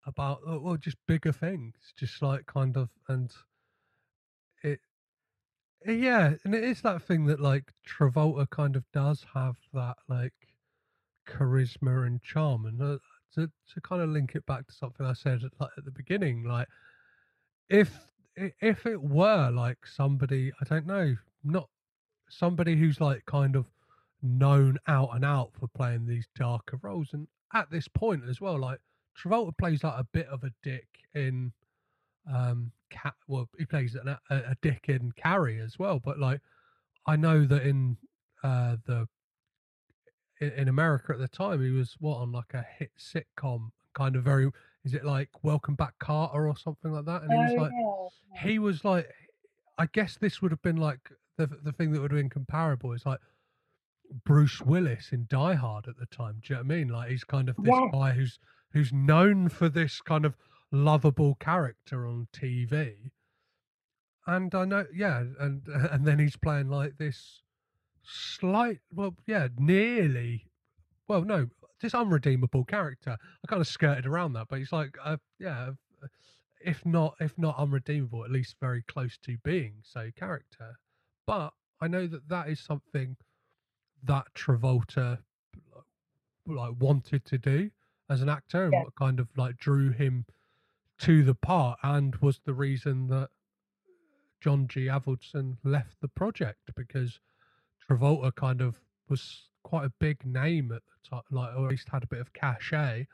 about 0.06 0.40
uh, 0.50 0.60
well 0.60 0.78
just 0.78 0.98
bigger 1.08 1.32
things 1.32 1.74
just 1.98 2.22
like 2.22 2.46
kind 2.46 2.78
of 2.78 2.90
and 3.10 3.32
it 4.64 4.80
yeah 5.86 6.34
and 6.44 6.56
it 6.56 6.64
is 6.64 6.82
that 6.82 7.02
thing 7.02 7.26
that 7.26 7.40
like 7.40 7.74
travolta 7.88 8.50
kind 8.50 8.76
of 8.76 8.84
does 8.94 9.26
have 9.34 9.56
that 9.74 9.98
like 10.08 10.34
charisma 11.28 12.08
and 12.08 12.22
charm 12.24 12.66
and 12.66 12.82
uh, 12.82 12.98
to, 13.34 13.52
to 13.74 13.82
kind 13.82 14.02
of 14.02 14.10
link 14.10 14.34
it 14.36 14.46
back 14.46 14.66
to 14.66 14.74
something 14.74 15.06
i 15.06 15.14
said 15.14 15.44
at, 15.44 15.52
like, 15.60 15.72
at 15.78 15.84
the 15.84 15.92
beginning 15.92 16.44
like 16.44 16.68
if 17.70 18.08
if 18.36 18.86
it 18.86 19.02
were 19.02 19.50
like 19.52 19.86
somebody 19.86 20.52
i 20.62 20.66
don't 20.66 20.86
know 20.86 21.16
not 21.44 21.68
somebody 22.30 22.76
who's 22.76 23.02
like 23.02 23.26
kind 23.26 23.56
of 23.56 23.66
known 24.22 24.78
out 24.88 25.10
and 25.14 25.24
out 25.24 25.52
for 25.60 25.68
playing 25.68 26.06
these 26.06 26.28
darker 26.36 26.80
roles 26.82 27.10
and 27.14 27.28
at 27.54 27.70
this 27.70 27.88
point 27.88 28.24
as 28.28 28.42
well 28.42 28.58
like 28.60 28.80
Travolta 29.18 29.58
plays 29.58 29.84
like 29.84 30.00
a 30.00 30.04
bit 30.12 30.28
of 30.28 30.44
a 30.44 30.52
dick 30.64 30.88
in 31.16 31.52
um 32.32 32.72
cat 32.90 33.14
well 33.28 33.48
he 33.58 33.66
plays 33.66 33.96
a, 33.96 34.20
a 34.30 34.56
dick 34.62 34.86
in 34.88 35.12
Carrie 35.14 35.60
as 35.60 35.78
well 35.80 36.00
but 36.00 36.20
like 36.20 36.42
I 37.06 37.16
know 37.16 37.46
that 37.46 37.64
in 37.64 37.98
uh 38.44 38.78
the 38.86 39.08
in, 40.40 40.50
in 40.52 40.68
America 40.68 41.14
at 41.14 41.20
the 41.20 41.28
time 41.28 41.64
he 41.64 41.72
was 41.72 41.96
what 42.00 42.18
on 42.18 42.32
like 42.32 42.54
a 42.54 42.66
hit 42.78 42.92
sitcom 43.00 43.70
kind 43.94 44.16
of 44.16 44.24
very 44.24 44.50
is 44.84 44.94
it 44.94 45.06
like 45.06 45.30
Welcome 45.44 45.76
Back 45.76 45.94
Kotter 46.00 46.48
or 46.48 46.56
something 46.58 46.92
like 46.92 47.06
that 47.06 47.24
and 47.24 47.32
he 47.32 47.38
was 47.40 47.54
Oh, 47.58 47.62
like 47.62 47.72
yeah. 48.34 48.42
he 48.42 48.60
was 48.60 48.84
like 48.86 49.08
I 49.78 49.86
guess 49.88 50.18
this 50.18 50.42
would 50.42 50.52
have 50.52 50.62
been 50.62 50.78
like 50.78 51.00
the 51.38 51.48
the 51.48 51.72
thing 51.72 51.92
that 51.92 52.02
would 52.02 52.12
have 52.12 52.20
been 52.20 52.30
comparable 52.30 52.94
is 52.94 53.06
like 53.06 53.20
Bruce 54.26 54.62
Willis 54.62 55.12
in 55.12 55.26
Die 55.30 55.54
Hard 55.56 55.88
at 55.88 55.98
the 55.98 56.06
time. 56.08 56.40
Do 56.44 56.54
you 56.54 56.56
know 56.56 56.64
what 56.68 56.74
I 56.74 56.78
mean? 56.78 56.88
Like 56.90 57.10
he's 57.10 57.24
kind 57.24 57.50
of 57.50 57.56
this 57.58 57.68
Yeah. 57.74 57.90
guy 57.92 58.12
who's 58.12 58.40
who's 58.74 58.92
known 58.94 59.50
for 59.50 59.70
this 59.70 60.02
kind 60.02 60.26
of 60.26 60.36
lovable 60.72 61.36
character 61.36 62.06
on 62.08 62.28
TV. 62.34 63.12
And 64.26 64.54
I 64.54 64.66
know, 64.66 64.86
yeah, 64.94 65.24
and 65.40 65.66
and 65.68 66.06
then 66.06 66.20
he's 66.20 66.36
playing 66.36 66.70
like 66.70 66.98
this 66.98 67.42
slight, 68.04 68.80
well, 68.94 69.16
yeah, 69.26 69.48
nearly, 69.58 70.48
well, 71.08 71.24
no, 71.24 71.48
this 71.82 71.94
unredeemable 71.94 72.66
character. 72.66 73.18
I 73.22 73.48
kind 73.48 73.62
of 73.62 73.68
skirted 73.68 74.06
around 74.06 74.34
that, 74.34 74.48
but 74.50 74.60
he's 74.60 74.72
like, 74.72 74.98
uh, 75.04 75.18
yeah, 75.40 75.72
uh, 76.04 76.08
if 76.64 76.86
not, 76.86 77.16
if 77.20 77.38
not 77.38 77.58
unredeemable, 77.58 78.24
at 78.26 78.32
least 78.32 78.56
very 78.60 78.82
close 78.84 79.18
to 79.20 79.38
being 79.44 79.76
so 79.84 80.10
character. 80.16 80.78
But 81.26 81.54
I 81.82 81.88
know 81.88 82.08
that 82.08 82.28
that 82.30 82.50
is 82.50 82.60
something 82.60 83.16
that 84.08 84.26
Travolta 84.36 85.20
like 86.46 86.74
wanted 86.80 87.26
to 87.26 87.38
do 87.38 87.70
as 88.10 88.22
an 88.22 88.30
actor 88.30 88.64
and 88.66 88.74
Yeah. 88.74 88.84
what 88.84 88.96
kind 88.96 89.20
of 89.20 89.30
like 89.38 89.58
drew 89.58 89.92
him 89.92 90.26
to 91.00 91.24
the 91.24 91.36
part 91.36 91.78
and 91.84 92.16
was 92.18 92.40
the 92.40 92.54
reason 92.54 93.08
that 93.08 93.30
John 94.40 94.68
G. 94.68 94.86
Avildsen 94.86 95.58
left 95.64 96.00
the 96.02 96.08
project 96.08 96.72
because 96.76 97.20
Travolta 97.88 98.34
kind 98.36 98.62
of 98.62 98.80
was 99.10 99.50
quite 99.64 99.86
a 99.86 99.90
big 100.00 100.26
name 100.26 100.72
at 100.72 100.82
the 100.86 101.10
time, 101.10 101.24
like 101.32 101.56
or 101.56 101.66
at 101.66 101.72
least 101.72 101.90
had 101.90 102.04
a 102.04 102.08
bit 102.08 102.20
of 102.20 102.34
cachet 102.34 103.08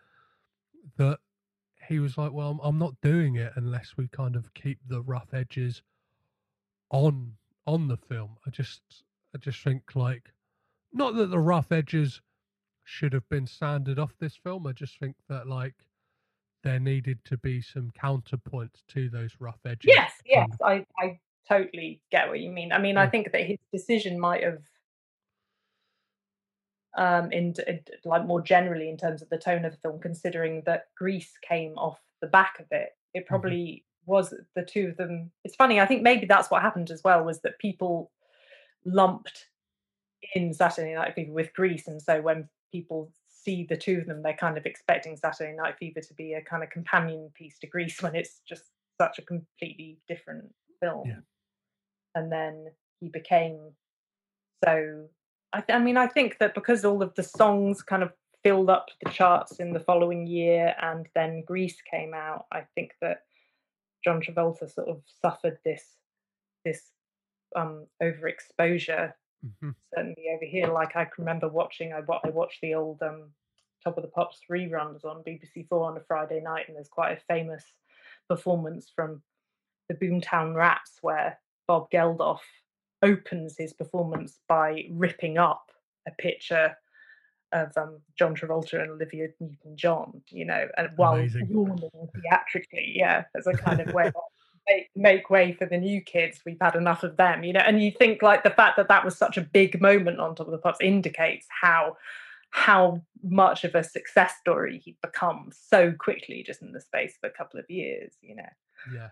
that 0.97 1.19
he 1.87 1.99
was 1.99 2.17
like, 2.17 2.31
well, 2.31 2.51
I'm, 2.51 2.59
I'm 2.61 2.77
not 2.79 2.99
doing 3.01 3.35
it 3.35 3.53
unless 3.55 3.97
we 3.97 4.07
kind 4.07 4.35
of 4.35 4.53
keep 4.53 4.79
the 4.87 5.01
rough 5.01 5.33
edges 5.33 5.81
on 6.91 7.33
on 7.65 7.87
the 7.87 7.97
film. 7.97 8.37
I 8.45 8.49
just 8.51 8.81
I 9.33 9.37
just 9.39 9.61
think 9.63 9.95
like 9.95 10.31
not 10.93 11.15
that 11.15 11.27
the 11.31 11.39
rough 11.39 11.71
edges 11.71 12.21
should 12.83 13.13
have 13.13 13.27
been 13.29 13.47
sanded 13.47 13.97
off 13.99 14.13
this 14.19 14.35
film. 14.35 14.67
I 14.67 14.73
just 14.73 14.99
think 14.99 15.15
that 15.29 15.47
like 15.47 15.73
there 16.63 16.79
needed 16.79 17.19
to 17.25 17.37
be 17.37 17.61
some 17.61 17.91
counterpoints 18.01 18.83
to 18.89 19.09
those 19.09 19.35
rough 19.39 19.59
edges. 19.65 19.91
Yes, 19.95 20.13
yes, 20.25 20.49
I, 20.63 20.85
I 20.97 21.19
totally 21.47 22.01
get 22.11 22.27
what 22.29 22.39
you 22.39 22.51
mean. 22.51 22.71
I 22.71 22.77
mean, 22.79 22.97
I 22.97 23.07
Mm. 23.07 23.11
think 23.11 23.31
that 23.31 23.41
his 23.45 23.57
decision 23.71 24.19
might 24.19 24.43
have, 24.43 24.61
um, 26.97 27.31
in, 27.31 27.53
in 27.67 27.81
like 28.05 28.25
more 28.25 28.41
generally 28.41 28.89
in 28.89 28.97
terms 28.97 29.21
of 29.21 29.29
the 29.29 29.37
tone 29.37 29.65
of 29.65 29.71
the 29.73 29.77
film, 29.79 29.99
considering 29.99 30.61
that 30.65 30.85
Grease 30.95 31.33
came 31.41 31.73
off 31.77 31.99
the 32.21 32.27
back 32.27 32.59
of 32.59 32.67
it, 32.71 32.89
Mm-hmm. 33.15 33.19
it 33.19 33.27
probably 33.27 33.85
was 34.05 34.33
the 34.55 34.63
two 34.63 34.87
of 34.87 34.97
them. 34.97 35.31
It's 35.43 35.55
funny. 35.55 35.79
I 35.79 35.85
think 35.85 36.01
maybe 36.01 36.25
that's 36.25 36.49
what 36.51 36.61
happened 36.61 36.91
as 36.91 37.03
well 37.03 37.23
was 37.23 37.41
that 37.41 37.59
people 37.59 38.11
lumped 38.85 39.47
in 40.35 40.53
Saturday 40.53 40.93
Night 40.93 41.13
Fever 41.15 41.31
with 41.31 41.53
Grease, 41.53 41.87
and 41.87 42.01
so 42.01 42.21
when 42.21 42.49
people 42.71 43.11
see 43.27 43.65
the 43.67 43.77
two 43.77 43.99
of 43.99 44.07
them, 44.07 44.21
they're 44.21 44.33
kind 44.35 44.57
of 44.57 44.65
expecting 44.65 45.17
Saturday 45.17 45.55
Night 45.55 45.75
Fever 45.77 46.01
to 46.01 46.13
be 46.13 46.33
a 46.33 46.41
kind 46.41 46.63
of 46.63 46.69
companion 46.69 47.29
piece 47.35 47.59
to 47.59 47.67
Grease 47.67 48.01
when 48.01 48.15
it's 48.15 48.41
just 48.47 48.63
such 48.99 49.19
a 49.19 49.23
completely 49.23 49.99
different 50.07 50.53
film. 50.81 51.07
And 52.15 52.31
then 52.31 52.67
he 52.99 53.09
became 53.09 53.71
so. 54.63 55.05
I, 55.51 55.61
th- 55.61 55.75
I 55.75 55.83
mean, 55.83 55.97
I 55.97 56.07
think 56.07 56.37
that 56.39 56.55
because 56.55 56.83
all 56.83 57.03
of 57.03 57.13
the 57.15 57.23
songs 57.23 57.83
kind 57.83 58.01
of 58.01 58.11
filled 58.43 58.69
up 58.69 58.87
the 59.03 59.09
charts 59.11 59.59
in 59.59 59.71
the 59.71 59.79
following 59.79 60.25
year, 60.25 60.75
and 60.81 61.07
then 61.15 61.43
Grease 61.45 61.77
came 61.89 62.13
out, 62.13 62.45
I 62.51 62.61
think 62.75 62.91
that 63.01 63.21
John 64.03 64.21
Travolta 64.21 64.71
sort 64.71 64.89
of 64.89 65.01
suffered 65.21 65.57
this 65.63 65.83
this 66.65 66.91
um 67.55 67.85
overexposure 68.01 69.13
Mhm. 69.45 69.75
certainly 69.93 70.25
over 70.33 70.45
here. 70.45 70.67
Like 70.67 70.95
I 70.95 71.05
can 71.05 71.25
remember 71.25 71.49
watching, 71.49 71.93
I, 71.93 71.99
I 72.23 72.29
watched 72.29 72.61
the 72.61 72.75
old 72.75 73.01
um, 73.01 73.31
Top 73.83 73.97
of 73.97 74.03
the 74.03 74.09
Pops 74.09 74.39
reruns 74.49 75.03
on 75.03 75.23
BBC 75.23 75.67
Four 75.67 75.89
on 75.89 75.97
a 75.97 76.01
Friday 76.01 76.39
night, 76.41 76.67
and 76.67 76.77
there's 76.77 76.87
quite 76.89 77.17
a 77.17 77.21
famous 77.27 77.63
performance 78.29 78.91
from 78.95 79.21
the 79.89 79.95
Boomtown 79.95 80.55
Rats 80.55 80.99
where 81.01 81.39
Bob 81.67 81.89
Geldof 81.91 82.39
opens 83.01 83.57
his 83.57 83.73
performance 83.73 84.39
by 84.47 84.85
ripping 84.91 85.37
up 85.37 85.71
a 86.07 86.11
picture 86.11 86.77
of 87.51 87.71
um, 87.77 87.99
John 88.17 88.35
Travolta 88.35 88.81
and 88.81 88.91
Olivia 88.91 89.27
Newton-John, 89.39 90.21
you 90.29 90.45
know, 90.45 90.67
and 90.77 90.89
while 90.95 91.15
Amazing. 91.15 91.49
yawning 91.51 91.89
theatrically, 92.21 92.93
yeah, 92.95 93.25
as 93.35 93.45
a 93.45 93.53
kind 93.53 93.79
of 93.79 93.87
way 93.93 94.07
of 94.07 94.15
make, 94.67 94.89
make 94.95 95.29
way 95.29 95.53
for 95.53 95.65
the 95.65 95.77
new 95.77 96.01
kids. 96.01 96.41
We've 96.45 96.57
had 96.61 96.75
enough 96.75 97.03
of 97.03 97.17
them, 97.17 97.43
you 97.43 97.53
know. 97.53 97.61
And 97.61 97.81
you 97.81 97.91
think 97.91 98.21
like 98.21 98.43
the 98.43 98.49
fact 98.49 98.77
that 98.77 98.87
that 98.89 99.05
was 99.05 99.17
such 99.17 99.37
a 99.37 99.41
big 99.41 99.81
moment 99.81 100.19
on 100.19 100.35
Top 100.35 100.47
of 100.47 100.51
the 100.51 100.57
Pops 100.57 100.79
indicates 100.81 101.47
how 101.49 101.97
how 102.51 103.01
much 103.23 103.63
of 103.63 103.73
a 103.73 103.83
success 103.83 104.33
story 104.39 104.77
he'd 104.85 105.01
become 105.01 105.49
so 105.51 105.91
quickly 105.91 106.43
just 106.45 106.61
in 106.61 106.71
the 106.71 106.79
space 106.79 107.17
of 107.21 107.27
a 107.31 107.33
couple 107.33 107.59
of 107.59 107.67
years, 107.69 108.13
you 108.21 108.35
know. 108.35 108.49
Yeah. 108.93 109.09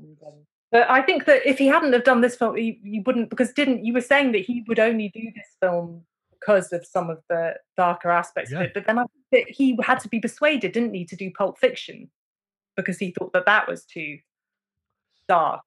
Um, 0.00 0.44
but 0.72 0.90
I 0.90 1.02
think 1.02 1.24
that 1.26 1.46
if 1.46 1.58
he 1.58 1.66
hadn't 1.68 1.92
have 1.92 2.04
done 2.04 2.20
this 2.20 2.36
film, 2.36 2.56
you, 2.56 2.76
he 2.82 3.00
wouldn't 3.00 3.30
because 3.30 3.52
didn't 3.52 3.84
you 3.84 3.92
were 3.92 4.00
saying 4.00 4.32
that 4.32 4.40
he 4.40 4.64
would 4.66 4.78
only 4.80 5.08
do 5.08 5.22
this 5.34 5.56
film 5.60 6.02
because 6.30 6.72
of 6.72 6.84
some 6.86 7.10
of 7.10 7.22
the 7.28 7.54
darker 7.76 8.10
aspects 8.10 8.50
Yeah. 8.50 8.60
of 8.60 8.66
it. 8.66 8.74
But 8.74 8.86
then 8.86 8.98
I 8.98 9.04
think 9.04 9.46
that 9.46 9.54
he 9.54 9.78
had 9.82 10.00
to 10.00 10.08
be 10.08 10.20
persuaded, 10.20 10.72
didn't 10.72 10.94
he, 10.94 11.04
to 11.04 11.16
do 11.16 11.30
Pulp 11.30 11.58
Fiction 11.58 12.10
because 12.76 12.98
he 12.98 13.10
thought 13.10 13.32
that 13.34 13.46
that 13.46 13.68
was 13.68 13.84
too 13.84 14.18
dark. 15.30 15.62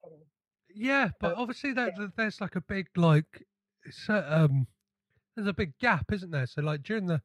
Yeah, 0.76 1.10
but 1.20 1.36
obviously 1.38 1.74
there, 1.74 1.92
there- 1.98 2.12
there's 2.18 2.42
like 2.42 2.56
a 2.56 2.62
big 2.62 2.88
like 2.96 3.44
um 4.10 4.68
there's 5.36 5.48
a 5.48 5.54
big 5.54 5.78
gap, 5.80 6.12
isn't 6.12 6.32
there? 6.32 6.48
So 6.48 6.62
like 6.62 6.84
during 6.84 7.08
the 7.08 7.22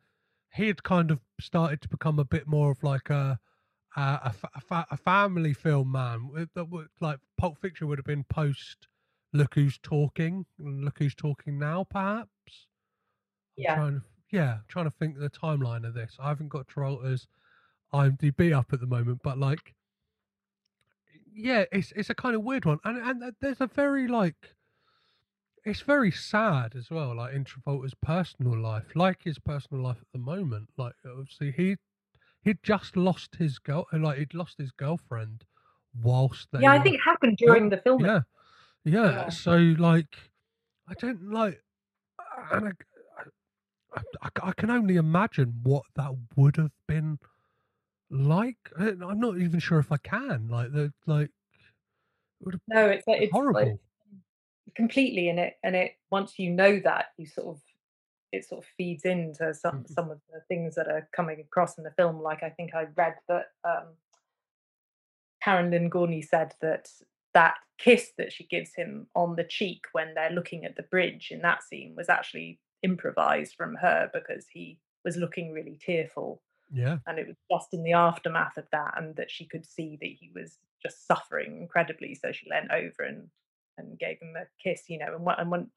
he 0.54 0.66
had 0.66 0.82
kind 0.82 1.10
of 1.10 1.20
started 1.40 1.80
to 1.82 1.88
become 1.88 2.18
a 2.18 2.24
bit 2.24 2.46
more 2.46 2.70
of 2.70 2.82
like 2.82 3.10
a 3.10 3.38
a, 3.96 4.34
a, 4.54 4.60
fa- 4.60 4.86
a, 4.90 4.96
family 4.96 5.52
film 5.52 5.92
man. 5.92 6.30
Like 7.00 7.18
Pulp 7.36 7.58
Fiction 7.60 7.88
would 7.88 7.98
have 7.98 8.04
been 8.06 8.24
post 8.24 8.86
Look 9.32 9.54
Who's 9.54 9.78
Talking, 9.78 10.46
Look 10.58 10.98
Who's 10.98 11.14
Talking 11.14 11.58
Now, 11.58 11.84
perhaps. 11.84 12.28
I'm 13.58 13.64
Yeah. 13.64 13.74
Trying 13.74 13.94
to, 13.94 14.02
yeah, 14.30 14.58
trying 14.68 14.84
to 14.84 14.94
think 14.98 15.16
of 15.16 15.22
the 15.22 15.30
timeline 15.30 15.86
of 15.86 15.94
this. 15.94 16.16
I 16.20 16.28
haven't 16.28 16.48
got 16.48 16.68
Travolta's 16.68 17.26
IMDb 17.92 18.52
up 18.56 18.72
at 18.72 18.80
the 18.80 18.86
moment, 18.86 19.20
but 19.24 19.38
like 19.38 19.74
yeah, 21.32 21.64
it's 21.72 21.92
it's 21.92 22.10
a 22.10 22.14
kind 22.14 22.34
of 22.36 22.42
weird 22.42 22.64
one, 22.64 22.78
and 22.84 22.98
and 22.98 23.34
there's 23.40 23.60
a 23.60 23.66
very 23.66 24.08
like, 24.08 24.54
it's 25.64 25.80
very 25.82 26.10
sad 26.10 26.74
as 26.74 26.90
well. 26.90 27.16
Like 27.16 27.34
in 27.34 27.44
Travolta's 27.44 27.94
personal 27.94 28.58
life, 28.58 28.94
like 28.94 29.22
his 29.24 29.38
personal 29.38 29.82
life 29.82 29.98
at 30.00 30.06
the 30.12 30.18
moment. 30.18 30.70
Like 30.76 30.94
obviously 31.04 31.52
he 31.52 31.76
he'd 32.42 32.62
just 32.62 32.96
lost 32.96 33.36
his 33.36 33.58
girl, 33.58 33.86
uh, 33.92 33.98
like 33.98 34.18
he'd 34.18 34.34
lost 34.34 34.58
his 34.58 34.72
girlfriend 34.72 35.44
whilst 36.02 36.48
they 36.52 36.60
Yeah, 36.62 36.72
I 36.72 36.82
think 36.82 36.96
it 36.96 37.00
happened 37.04 37.36
during 37.38 37.70
the 37.70 37.78
film. 37.78 38.04
yeah, 38.04 38.20
yeah. 38.84 39.12
Yeah. 39.12 39.30
So 39.30 39.52
like, 39.56 40.16
I 40.88 40.94
don't 40.94 41.30
like. 41.30 41.62
and 42.52 42.74
I, 43.94 44.00
I, 44.22 44.28
I 44.42 44.52
can 44.52 44.70
only 44.70 44.96
imagine 44.96 45.60
what 45.62 45.84
that 45.96 46.12
would 46.36 46.56
have 46.56 46.72
been 46.86 47.18
like. 48.10 48.58
I'm 48.78 49.20
not 49.20 49.38
even 49.38 49.60
sure 49.60 49.78
if 49.78 49.92
I 49.92 49.96
can. 49.98 50.48
Like 50.48 50.72
the 50.72 50.92
like. 51.06 51.30
it 52.40 52.60
No, 52.66 52.86
it's 52.88 53.06
like 53.06 53.20
been 53.20 53.22
it's 53.22 53.40
like 53.52 53.68
horrible. 53.68 53.80
completely 54.74 55.28
in 55.28 55.38
it, 55.38 55.56
and 55.62 55.74
it 55.76 55.96
once 56.10 56.38
you 56.38 56.50
know 56.50 56.80
that, 56.80 57.06
you 57.16 57.26
sort 57.26 57.56
of 57.56 57.62
it 58.32 58.44
sort 58.46 58.64
of 58.64 58.70
feeds 58.76 59.04
into 59.04 59.54
some 59.54 59.82
Mhm. 59.82 59.86
some 59.86 60.10
of 60.10 60.20
the 60.32 60.40
things 60.48 60.74
that 60.74 60.88
are 60.88 61.08
coming 61.14 61.40
across 61.40 61.78
in 61.78 61.84
the 61.84 61.92
film. 61.92 62.20
Like 62.22 62.42
I 62.42 62.50
think 62.50 62.74
I 62.74 62.84
read 62.96 63.16
that 63.28 63.46
um, 63.64 63.94
Karen 65.42 65.70
Lynn 65.70 65.90
Gorney 65.90 66.24
said 66.24 66.54
that 66.60 66.90
that 67.34 67.56
kiss 67.78 68.12
that 68.18 68.32
she 68.32 68.44
gives 68.46 68.74
him 68.74 69.08
on 69.14 69.36
the 69.36 69.44
cheek 69.44 69.86
when 69.92 70.14
they're 70.14 70.30
looking 70.30 70.64
at 70.64 70.76
the 70.76 70.82
bridge 70.82 71.30
in 71.30 71.40
that 71.42 71.62
scene 71.62 71.94
was 71.96 72.08
actually 72.08 72.60
improvised 72.82 73.54
from 73.54 73.76
her 73.76 74.10
because 74.12 74.46
he 74.48 74.80
was 75.04 75.16
looking 75.16 75.52
really 75.52 75.76
tearful 75.76 76.42
Yeah. 76.72 76.98
and 77.06 77.18
it 77.18 77.26
was 77.26 77.36
just 77.50 77.72
in 77.72 77.82
the 77.82 77.92
aftermath 77.92 78.56
of 78.58 78.66
that 78.72 78.94
and 78.96 79.16
that 79.16 79.30
she 79.30 79.46
could 79.46 79.64
see 79.66 79.96
that 80.00 80.06
he 80.06 80.30
was 80.34 80.58
just 80.82 81.06
suffering 81.06 81.56
incredibly 81.62 82.14
so 82.14 82.30
she 82.32 82.48
leant 82.50 82.70
over 82.70 83.02
and 83.06 83.28
and 83.78 83.98
gave 83.98 84.18
him 84.20 84.34
a 84.36 84.44
kiss 84.62 84.82
you 84.88 84.98
know 84.98 85.14
and, 85.14 85.24
wha- 85.24 85.36
and 85.38 85.50
when, 85.50 85.70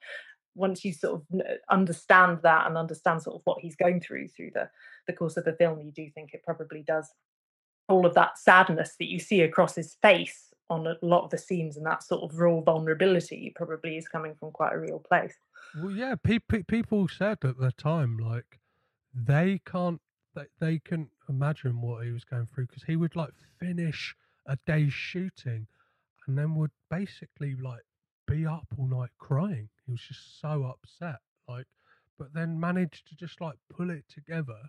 once 0.56 0.84
you 0.84 0.92
sort 0.94 1.22
of 1.22 1.42
understand 1.70 2.40
that 2.44 2.68
and 2.68 2.78
understand 2.78 3.22
sort 3.22 3.36
of 3.36 3.42
what 3.46 3.60
he's 3.62 3.76
going 3.76 4.00
through 4.02 4.28
through 4.28 4.52
the 4.54 4.70
the 5.08 5.14
course 5.14 5.38
of 5.38 5.46
the 5.46 5.54
film 5.54 5.80
you 5.82 5.92
do 5.92 6.10
think 6.14 6.34
it 6.34 6.44
probably 6.44 6.84
does 6.86 7.10
all 7.88 8.06
of 8.06 8.14
that 8.14 8.38
sadness 8.38 8.96
that 9.00 9.10
you 9.10 9.20
see 9.20 9.42
across 9.42 9.76
his 9.76 9.96
face 10.02 10.48
on 10.70 10.88
a 10.88 10.96
lot 11.02 11.24
of 11.26 11.30
the 11.30 11.38
scenes 11.38 11.76
and 11.78 11.86
that 11.86 12.02
sort 12.04 12.24
of 12.24 12.38
raw 12.40 12.62
vulnerability 12.62 13.52
probably 13.56 13.98
is 13.98 14.08
coming 14.08 14.34
from 14.40 14.52
quite 14.52 14.74
a 14.74 14.80
real 14.80 15.00
place 15.00 15.36
Well, 15.82 15.92
yeah. 15.92 16.16
Pe- 16.24 16.40
pe- 16.40 16.64
people 16.64 17.08
said 17.08 17.40
at 17.44 17.58
the 17.60 17.72
time 17.72 18.18
like 18.18 18.60
they 19.14 19.62
can't 19.66 20.00
they, 20.36 20.46
they 20.60 20.80
couldn't 20.80 21.12
imagine 21.30 21.82
what 21.82 22.06
he 22.06 22.12
was 22.12 22.24
going 22.24 22.48
through 22.54 22.68
because 22.68 22.84
he 22.84 22.96
would 22.96 23.16
like 23.16 23.34
finish 23.60 24.16
a 24.48 24.58
day's 24.66 24.94
shooting 24.94 25.68
and 26.28 26.38
then 26.38 26.56
would 26.56 26.72
basically 26.90 27.56
like 27.56 27.84
be 28.28 28.46
up 28.46 28.68
all 28.78 28.88
night 28.88 29.12
crying. 29.20 29.70
He 29.86 29.92
was 29.92 30.02
just 30.02 30.40
so 30.42 30.64
upset, 30.64 31.20
like, 31.48 31.68
but 32.18 32.34
then 32.34 32.60
managed 32.60 33.08
to 33.10 33.16
just 33.16 33.42
like 33.42 33.58
pull 33.70 33.90
it 33.90 34.06
together 34.10 34.60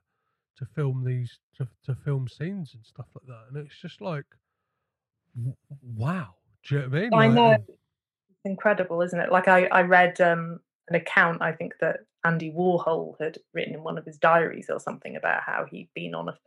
to 0.59 0.67
film 0.75 1.05
these 1.05 1.39
to 1.57 1.69
to 1.85 1.95
film 1.95 2.29
scenes 2.29 2.75
and 2.75 2.85
stuff 2.85 3.07
like 3.15 3.27
that. 3.27 3.45
And 3.49 3.67
it's 3.67 3.81
just 3.81 4.01
like, 4.01 4.27
w- 5.37 5.57
wow. 5.83 6.35
Do 6.69 6.75
you 6.77 6.81
know 6.83 6.89
what 6.89 6.99
I 6.99 7.03
mean? 7.03 7.15
I 7.15 7.29
Like, 7.29 7.35
know. 7.35 7.53
It's 8.31 8.41
incredible, 8.45 9.03
isn't 9.03 9.19
it? 9.21 9.33
Like 9.33 9.49
I, 9.49 9.67
I 9.67 9.83
read 9.83 10.21
um, 10.21 10.61
an 10.89 10.97
account, 10.97 11.43
I 11.43 11.53
think 11.53 11.75
that 11.81 12.01
Andy 12.25 12.53
Warhol 12.53 13.15
had 13.21 13.39
written 13.53 13.75
in 13.75 13.83
one 13.83 13.99
of 13.99 14.05
his 14.05 14.19
diaries 14.19 14.71
or 14.71 14.79
something 14.81 15.17
about 15.17 15.43
how 15.43 15.67
he'd 15.71 15.89
been 15.95 16.15
on 16.15 16.29
a 16.29 16.39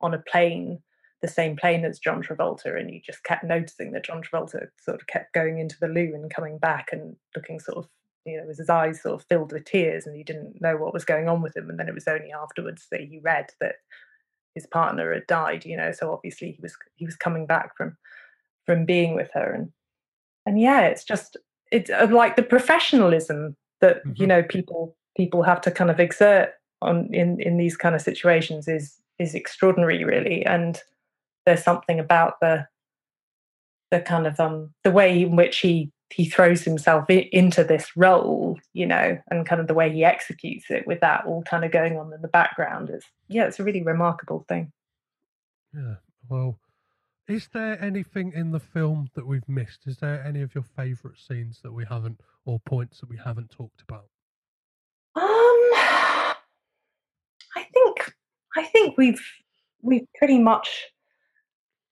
on 0.00 0.14
a 0.14 0.18
plane, 0.18 0.82
the 1.22 1.28
same 1.28 1.56
plane 1.56 1.84
as 1.84 1.98
John 1.98 2.22
Travolta, 2.22 2.78
and 2.78 2.88
he 2.90 3.00
just 3.04 3.22
kept 3.24 3.44
noticing 3.44 3.92
that 3.92 4.04
John 4.04 4.22
Travolta 4.22 4.68
sort 4.82 5.00
of 5.00 5.06
kept 5.06 5.34
going 5.34 5.58
into 5.58 5.78
the 5.80 5.88
loo 5.88 6.12
and 6.14 6.32
coming 6.32 6.58
back 6.58 6.88
and 6.92 7.16
looking 7.36 7.60
sort 7.60 7.78
of, 7.78 7.88
you 8.24 8.38
know, 8.38 8.48
his 8.48 8.70
eyes 8.70 9.02
sort 9.02 9.20
of 9.20 9.26
filled 9.28 9.52
with 9.52 9.64
tears, 9.66 10.06
and 10.06 10.16
he 10.16 10.24
didn't 10.24 10.60
know 10.62 10.76
what 10.76 10.94
was 10.94 11.04
going 11.04 11.28
on 11.28 11.42
with 11.42 11.56
him. 11.56 11.68
And 11.70 11.78
then 11.78 11.88
it 11.88 11.94
was 11.94 12.08
only 12.08 12.32
afterwards 12.32 12.86
that 12.90 13.00
he 13.02 13.20
read 13.22 13.50
that 13.60 13.76
his 14.54 14.66
partner 14.66 15.12
had 15.12 15.26
died, 15.26 15.64
you 15.66 15.76
know. 15.76 15.92
So 15.92 16.12
obviously 16.12 16.52
he 16.52 16.58
was 16.62 16.76
he 16.96 17.06
was 17.06 17.16
coming 17.16 17.46
back 17.46 17.76
from 17.76 17.96
from 18.66 18.84
being 18.84 19.14
with 19.14 19.30
her 19.34 19.52
and 19.52 19.72
and 20.46 20.60
yeah 20.60 20.82
it's 20.82 21.04
just 21.04 21.36
it's 21.72 21.90
uh, 21.90 22.06
like 22.10 22.36
the 22.36 22.42
professionalism 22.42 23.56
that 23.80 24.02
you 24.16 24.26
Mhm. 24.26 24.28
know 24.28 24.42
people 24.42 24.96
people 25.20 25.42
have 25.42 25.60
to 25.60 25.70
kind 25.70 25.90
of 25.90 26.00
exert 26.00 26.48
on 26.80 27.12
in 27.12 27.38
in 27.40 27.58
these 27.58 27.76
kind 27.76 27.94
of 27.94 28.00
situations 28.00 28.66
is 28.66 28.96
is 29.18 29.34
extraordinary 29.34 30.02
really 30.02 30.46
and 30.46 30.80
there's 31.44 31.62
something 31.62 32.00
about 32.00 32.40
the 32.40 32.66
the 33.90 34.00
kind 34.00 34.26
of 34.26 34.40
um 34.40 34.72
the 34.82 34.90
way 34.90 35.22
in 35.22 35.36
which 35.36 35.58
he 35.58 35.92
he 36.08 36.24
throws 36.24 36.62
himself 36.64 37.04
into 37.10 37.62
this 37.62 37.86
role 37.96 38.58
you 38.72 38.86
know 38.86 39.18
and 39.30 39.44
kind 39.44 39.60
of 39.60 39.66
the 39.66 39.74
way 39.74 39.92
he 39.92 40.04
executes 40.04 40.70
it 40.70 40.86
with 40.86 41.00
that 41.00 41.26
all 41.26 41.42
kind 41.42 41.64
of 41.66 41.70
going 41.70 41.98
on 41.98 42.12
in 42.14 42.22
the 42.22 42.28
background 42.40 42.88
is 42.88 43.04
yeah 43.28 43.44
it's 43.44 43.60
a 43.60 43.64
really 43.64 43.82
remarkable 43.82 44.44
thing 44.48 44.72
Yeah. 45.74 45.96
Well, 46.28 46.58
is 47.28 47.48
there 47.52 47.80
anything 47.82 48.32
in 48.34 48.50
the 48.50 48.60
film 48.60 49.08
that 49.14 49.26
we've 49.26 49.48
missed? 49.48 49.86
Is 49.86 49.98
there 49.98 50.24
any 50.24 50.42
of 50.42 50.54
your 50.54 50.64
favourite 50.64 51.18
scenes 51.18 51.60
that 51.62 51.72
we 51.72 51.84
haven't, 51.84 52.20
or 52.44 52.58
points 52.60 53.00
that 53.00 53.08
we 53.08 53.16
haven't 53.16 53.50
talked 53.50 53.82
about? 53.82 54.06
Um, 55.14 56.34
I 57.56 57.64
think 57.64 58.14
I 58.56 58.64
think 58.64 58.96
we've 58.96 59.22
we've 59.82 60.06
pretty 60.16 60.38
much 60.38 60.90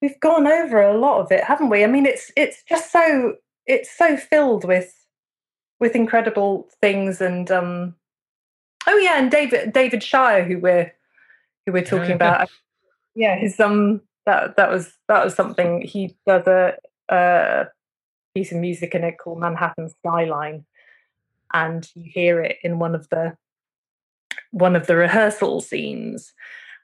we've 0.01 0.19
gone 0.19 0.47
over 0.47 0.81
a 0.81 0.97
lot 0.97 1.21
of 1.21 1.31
it, 1.31 1.43
haven't 1.43 1.69
we? 1.69 1.83
I 1.83 1.87
mean, 1.87 2.05
it's 2.05 2.31
it's 2.35 2.63
just 2.67 2.91
so 2.91 3.35
it's 3.65 3.95
so 3.95 4.17
filled 4.17 4.65
with 4.65 4.93
with 5.79 5.95
incredible 5.95 6.67
things, 6.81 7.21
and 7.21 7.49
um, 7.51 7.95
oh 8.87 8.97
yeah, 8.97 9.19
and 9.19 9.31
David 9.31 9.73
David 9.73 10.03
Shire, 10.03 10.43
who 10.43 10.59
we're 10.59 10.91
who 11.65 11.71
we're 11.71 11.83
talking 11.83 12.11
about, 12.13 12.49
yeah, 13.15 13.35
his 13.35 13.59
um 13.59 14.01
that 14.25 14.55
that 14.57 14.69
was 14.69 14.93
that 15.07 15.23
was 15.23 15.35
something 15.35 15.81
he 15.81 16.15
does 16.25 16.47
a, 16.47 16.75
a 17.09 17.67
piece 18.33 18.51
of 18.51 18.57
music 18.57 18.95
in 18.95 19.03
it 19.03 19.17
called 19.17 19.39
Manhattan 19.39 19.89
Skyline, 19.89 20.65
and 21.53 21.87
you 21.95 22.09
hear 22.13 22.41
it 22.41 22.57
in 22.63 22.79
one 22.79 22.95
of 22.95 23.07
the 23.09 23.35
one 24.51 24.75
of 24.75 24.87
the 24.87 24.95
rehearsal 24.95 25.61
scenes. 25.61 26.33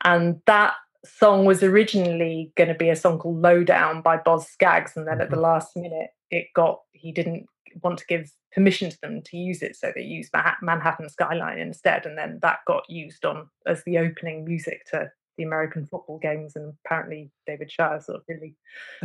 And 0.04 0.42
that 0.46 0.74
song 1.06 1.46
was 1.46 1.64
originally 1.64 2.52
going 2.56 2.68
to 2.68 2.76
be 2.76 2.90
a 2.90 2.96
song 2.96 3.20
called 3.20 3.42
lowdown 3.42 4.02
by 4.02 4.18
boz 4.18 4.48
scaggs 4.48 4.94
and 4.96 5.08
then 5.08 5.22
at 5.22 5.30
the 5.30 5.36
mm-hmm. 5.36 5.44
last 5.44 5.76
minute 5.76 6.10
it 6.32 6.48
got 6.56 6.82
he 6.94 7.12
didn't 7.12 7.46
want 7.84 7.98
to 8.00 8.06
give 8.08 8.32
permission 8.54 8.90
to 8.90 8.98
them 9.02 9.22
to 9.22 9.38
use 9.38 9.62
it 9.62 9.76
so 9.76 9.92
they 9.94 10.02
used 10.02 10.32
manhattan 10.62 11.10
skyline 11.10 11.60
instead 11.60 12.06
and 12.06 12.18
then 12.18 12.40
that 12.42 12.60
got 12.66 12.84
used 12.90 13.26
on 13.26 13.48
as 13.68 13.84
the 13.84 13.98
opening 13.98 14.46
music 14.46 14.86
to 14.90 15.12
the 15.38 15.44
american 15.44 15.86
football 15.86 16.18
games 16.18 16.56
and 16.56 16.74
apparently 16.86 17.30
david 17.46 17.70
shire 17.70 18.00
sort 18.00 18.18
of 18.18 18.24
really 18.30 18.56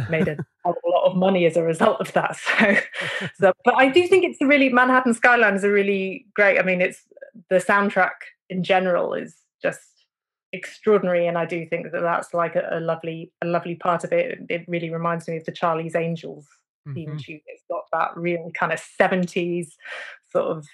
made 0.08 0.28
a, 0.28 0.36
a 0.64 0.68
lot 0.68 1.04
of 1.04 1.16
money 1.16 1.46
as 1.46 1.56
a 1.56 1.62
result 1.62 2.00
of 2.00 2.12
that 2.12 2.36
so 2.58 2.76
so 3.34 3.52
but 3.64 3.74
i 3.74 3.88
do 3.88 4.06
think 4.06 4.24
it's 4.24 4.40
a 4.40 4.46
really 4.46 4.68
manhattan 4.68 5.12
skyline 5.12 5.54
is 5.54 5.64
a 5.64 5.70
really 5.70 6.26
great 6.34 6.58
i 6.58 6.62
mean 6.62 6.80
it's 6.80 7.02
the 7.48 7.56
soundtrack 7.56 8.10
in 8.50 8.62
general 8.62 9.14
is 9.14 9.36
just 9.62 9.80
extraordinary 10.52 11.26
and 11.28 11.38
i 11.38 11.46
do 11.46 11.64
think 11.66 11.84
that 11.92 12.02
that's 12.02 12.34
like 12.34 12.56
a, 12.56 12.66
a 12.72 12.80
lovely 12.80 13.32
a 13.42 13.46
lovely 13.46 13.76
part 13.76 14.02
of 14.04 14.12
it. 14.12 14.38
It 14.48 14.64
really 14.68 14.90
reminds 14.90 15.28
me 15.28 15.36
of 15.36 15.44
the 15.44 15.52
charlie's 15.52 15.94
angels 15.94 16.46
theme 16.94 17.10
Mhm. 17.16 17.20
tune. 17.24 17.40
It's 17.46 17.62
got 17.70 17.84
that 17.92 18.16
real 18.16 18.50
kind 18.60 18.72
of 18.72 18.80
70s 19.00 19.68
sort 20.32 20.46
of 20.46 20.66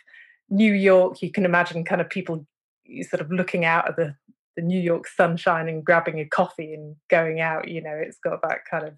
new 0.49 0.73
york. 0.73 1.21
You 1.23 1.31
can 1.31 1.45
imagine 1.45 1.85
kind 1.85 2.01
of 2.01 2.09
people 2.09 2.47
sort 3.11 3.21
of 3.21 3.31
looking 3.31 3.65
out 3.65 3.89
at 3.89 3.97
the 3.97 4.15
the 4.57 4.63
new 4.63 4.81
york 4.81 5.07
sunshine 5.07 5.69
and 5.69 5.85
grabbing 5.85 6.19
a 6.21 6.25
coffee 6.25 6.73
and 6.73 6.97
going 7.11 7.41
out 7.41 7.69
you 7.69 7.83
know 7.83 7.95
it's 8.07 8.19
got 8.29 8.41
that 8.43 8.61
kind 8.71 8.87
of 8.89 8.95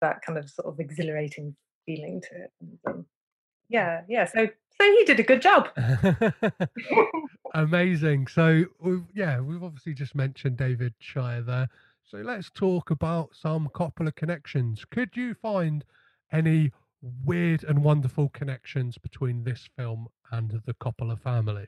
that 0.00 0.22
kind 0.24 0.38
of 0.38 0.48
sort 0.48 0.68
of 0.68 0.78
exhilarating 0.78 1.56
feeling 1.86 2.20
to 2.20 2.28
it. 2.44 2.50
And, 2.60 2.78
um, 2.86 3.06
yeah 3.68 4.02
yeah 4.08 4.24
so 4.26 4.48
so 4.80 4.92
he 4.98 5.04
did 5.04 5.20
a 5.20 5.22
good 5.22 5.42
job 5.42 5.68
Amazing. 7.54 8.26
So, 8.26 8.64
we've, 8.80 9.04
yeah, 9.14 9.40
we've 9.40 9.62
obviously 9.62 9.94
just 9.94 10.14
mentioned 10.14 10.56
David 10.56 10.94
Shire 10.98 11.42
there. 11.42 11.68
So, 12.04 12.18
let's 12.18 12.50
talk 12.50 12.90
about 12.90 13.30
some 13.34 13.68
Coppola 13.74 14.14
connections. 14.14 14.84
Could 14.90 15.16
you 15.16 15.34
find 15.34 15.84
any 16.32 16.72
weird 17.24 17.64
and 17.64 17.82
wonderful 17.82 18.28
connections 18.30 18.98
between 18.98 19.44
this 19.44 19.68
film 19.76 20.08
and 20.30 20.60
the 20.66 20.74
Coppola 20.74 21.20
family? 21.20 21.66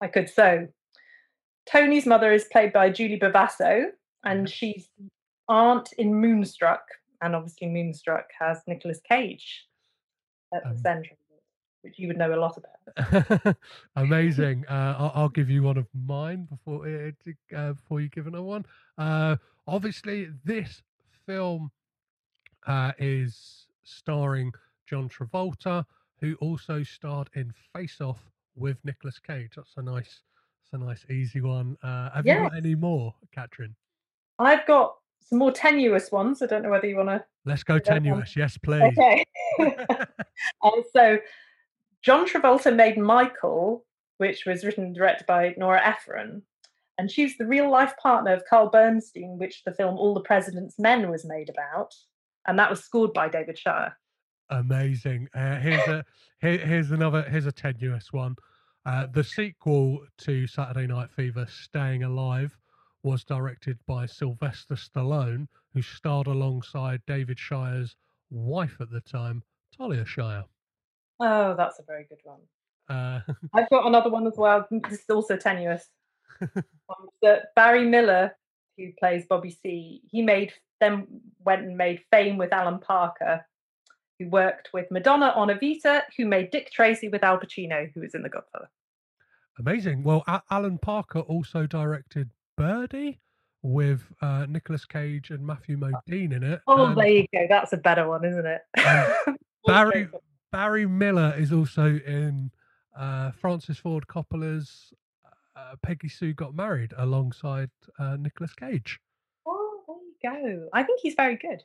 I 0.00 0.08
could 0.08 0.28
so. 0.28 0.68
Tony's 1.66 2.06
mother 2.06 2.32
is 2.32 2.46
played 2.50 2.72
by 2.72 2.90
Julie 2.90 3.18
Bovasso, 3.18 3.86
and 4.24 4.48
she's 4.48 4.88
aunt 5.48 5.92
in 5.98 6.14
Moonstruck, 6.14 6.82
and 7.20 7.34
obviously 7.34 7.68
Moonstruck 7.68 8.28
has 8.38 8.60
Nicolas 8.66 9.00
Cage 9.06 9.66
at 10.52 10.62
the 10.64 10.70
Um, 10.70 10.78
centre, 10.78 11.10
of 11.12 11.18
it, 11.36 11.42
which 11.82 11.98
you 11.98 12.08
would 12.08 12.18
know 12.18 12.34
a 12.34 12.36
lot 12.36 12.56
about. 12.56 13.56
Amazing. 13.96 14.64
Uh, 14.68 14.96
I'll, 14.98 15.12
I'll 15.14 15.28
give 15.28 15.50
you 15.50 15.62
one 15.62 15.76
of 15.76 15.86
mine 15.94 16.46
before 16.50 16.86
uh, 16.86 17.56
uh, 17.56 17.72
before 17.72 18.00
you 18.00 18.08
give 18.08 18.26
another 18.26 18.44
one. 18.44 18.64
Uh, 18.96 19.36
obviously, 19.66 20.28
this 20.44 20.82
film 21.26 21.70
uh, 22.66 22.92
is 22.98 23.66
starring 23.84 24.52
John 24.86 25.08
Travolta, 25.08 25.84
who 26.20 26.34
also 26.40 26.82
starred 26.82 27.30
in 27.34 27.52
Face 27.74 28.00
Off 28.00 28.30
with 28.56 28.78
Nicolas 28.84 29.18
Cage. 29.18 29.52
That's 29.56 29.74
a 29.76 29.82
nice, 29.82 30.22
that's 30.72 30.82
a 30.82 30.84
nice 30.84 31.04
easy 31.10 31.40
one. 31.40 31.76
Uh, 31.82 32.10
have 32.10 32.26
you 32.26 32.34
got 32.34 32.56
any 32.56 32.74
more, 32.74 33.14
Katrin? 33.32 33.74
I've 34.38 34.66
got 34.66 34.96
some 35.20 35.38
more 35.38 35.52
tenuous 35.52 36.10
ones. 36.10 36.42
I 36.42 36.46
don't 36.46 36.62
know 36.62 36.70
whether 36.70 36.86
you 36.86 36.96
want 36.96 37.08
to 37.08 37.24
Let's 37.48 37.64
go 37.64 37.78
tenuous. 37.78 38.36
Yes, 38.36 38.58
please. 38.58 38.96
Okay. 38.98 39.24
uh, 40.62 40.70
so 40.92 41.18
John 42.02 42.28
Travolta 42.28 42.74
made 42.74 42.98
Michael, 42.98 43.84
which 44.18 44.44
was 44.46 44.64
written 44.64 44.84
and 44.84 44.94
directed 44.94 45.26
by 45.26 45.54
Nora 45.56 45.80
Ephron, 45.84 46.42
and 46.98 47.10
she's 47.10 47.38
the 47.38 47.46
real 47.46 47.70
life 47.70 47.94
partner 47.96 48.32
of 48.32 48.44
Carl 48.48 48.70
Bernstein, 48.70 49.38
which 49.38 49.64
the 49.64 49.72
film 49.72 49.96
All 49.96 50.14
the 50.14 50.20
President's 50.20 50.78
Men 50.78 51.10
was 51.10 51.24
made 51.24 51.48
about, 51.48 51.94
and 52.46 52.58
that 52.58 52.68
was 52.68 52.84
scored 52.84 53.12
by 53.12 53.28
David 53.28 53.58
Shire. 53.58 53.96
Amazing. 54.50 55.28
Uh, 55.34 55.56
here's 55.56 55.88
a 55.88 56.04
here, 56.40 56.58
here's 56.58 56.90
another 56.90 57.22
here's 57.22 57.46
a 57.46 57.52
tenuous 57.52 58.12
one. 58.12 58.36
Uh, 58.84 59.06
the 59.12 59.24
sequel 59.24 60.00
to 60.18 60.46
Saturday 60.46 60.86
Night 60.86 61.10
Fever, 61.10 61.46
Staying 61.48 62.04
Alive, 62.04 62.56
was 63.02 63.24
directed 63.24 63.78
by 63.86 64.06
Sylvester 64.06 64.74
Stallone, 64.74 65.46
who 65.78 65.82
starred 65.82 66.26
alongside 66.26 67.00
David 67.06 67.38
Shire's 67.38 67.94
wife 68.30 68.78
at 68.80 68.90
the 68.90 69.00
time, 69.00 69.44
Talia 69.76 70.04
Shire. 70.04 70.42
Oh, 71.20 71.54
that's 71.56 71.78
a 71.78 71.84
very 71.84 72.04
good 72.08 72.18
one. 72.24 72.40
Uh, 72.88 73.20
I've 73.54 73.70
got 73.70 73.86
another 73.86 74.10
one 74.10 74.26
as 74.26 74.36
well. 74.36 74.66
This 74.90 75.00
is 75.00 75.10
also 75.10 75.36
tenuous. 75.36 75.88
um, 76.40 76.64
that 77.22 77.54
Barry 77.54 77.86
Miller, 77.86 78.36
who 78.76 78.90
plays 78.98 79.24
Bobby 79.28 79.56
C, 79.62 80.02
he 80.10 80.20
made 80.20 80.52
then 80.80 81.06
went 81.44 81.62
and 81.62 81.76
made 81.76 82.00
fame 82.10 82.38
with 82.38 82.52
Alan 82.52 82.80
Parker, 82.80 83.46
who 84.18 84.28
worked 84.30 84.70
with 84.72 84.90
Madonna 84.90 85.32
on 85.36 85.46
Evita, 85.46 86.02
who 86.16 86.26
made 86.26 86.50
Dick 86.50 86.72
Tracy 86.72 87.08
with 87.08 87.22
Al 87.22 87.38
Pacino, 87.38 87.88
who 87.94 88.00
was 88.00 88.16
in 88.16 88.22
The 88.22 88.28
Godfather. 88.28 88.68
amazing. 89.60 90.02
Well, 90.02 90.24
Alan 90.50 90.78
Parker 90.78 91.20
also 91.20 91.66
directed 91.66 92.30
Birdy 92.56 93.20
with 93.62 94.02
uh, 94.22 94.46
Nicolas 94.48 94.84
Cage 94.84 95.30
and 95.30 95.44
Matthew 95.46 95.76
Modine 95.76 96.32
in 96.32 96.42
it. 96.42 96.60
Oh, 96.66 96.86
and- 96.86 96.96
there 96.96 97.08
you 97.08 97.26
go. 97.32 97.46
That's 97.48 97.72
a 97.72 97.76
better 97.76 98.08
one, 98.08 98.24
isn't 98.24 98.46
it? 98.46 98.60
Barry 99.66 100.08
Barry 100.52 100.86
Miller 100.86 101.34
is 101.36 101.52
also 101.52 101.84
in 102.06 102.50
uh, 102.96 103.32
Francis 103.32 103.76
Ford 103.78 104.06
Coppola's 104.06 104.92
uh, 105.56 105.74
Peggy 105.82 106.08
Sue 106.08 106.32
Got 106.32 106.54
Married 106.54 106.92
alongside 106.96 107.70
uh, 107.98 108.16
Nicolas 108.18 108.54
Cage. 108.54 108.98
Oh, 109.46 109.82
there 110.22 110.40
you 110.40 110.56
go. 110.60 110.68
I 110.72 110.82
think 110.84 111.00
he's 111.02 111.14
very 111.14 111.36
good. 111.36 111.60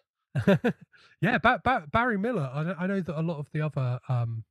yeah, 1.21 1.37
ba- 1.37 1.61
ba- 1.63 1.85
Barry 1.91 2.17
Miller. 2.17 2.49
I, 2.53 2.63
know- 2.63 2.75
I 2.79 2.87
know 2.87 3.01
that 3.01 3.19
a 3.19 3.21
lot 3.21 3.37
of 3.37 3.47
the 3.53 3.61
other 3.61 3.99
um, 4.09 4.43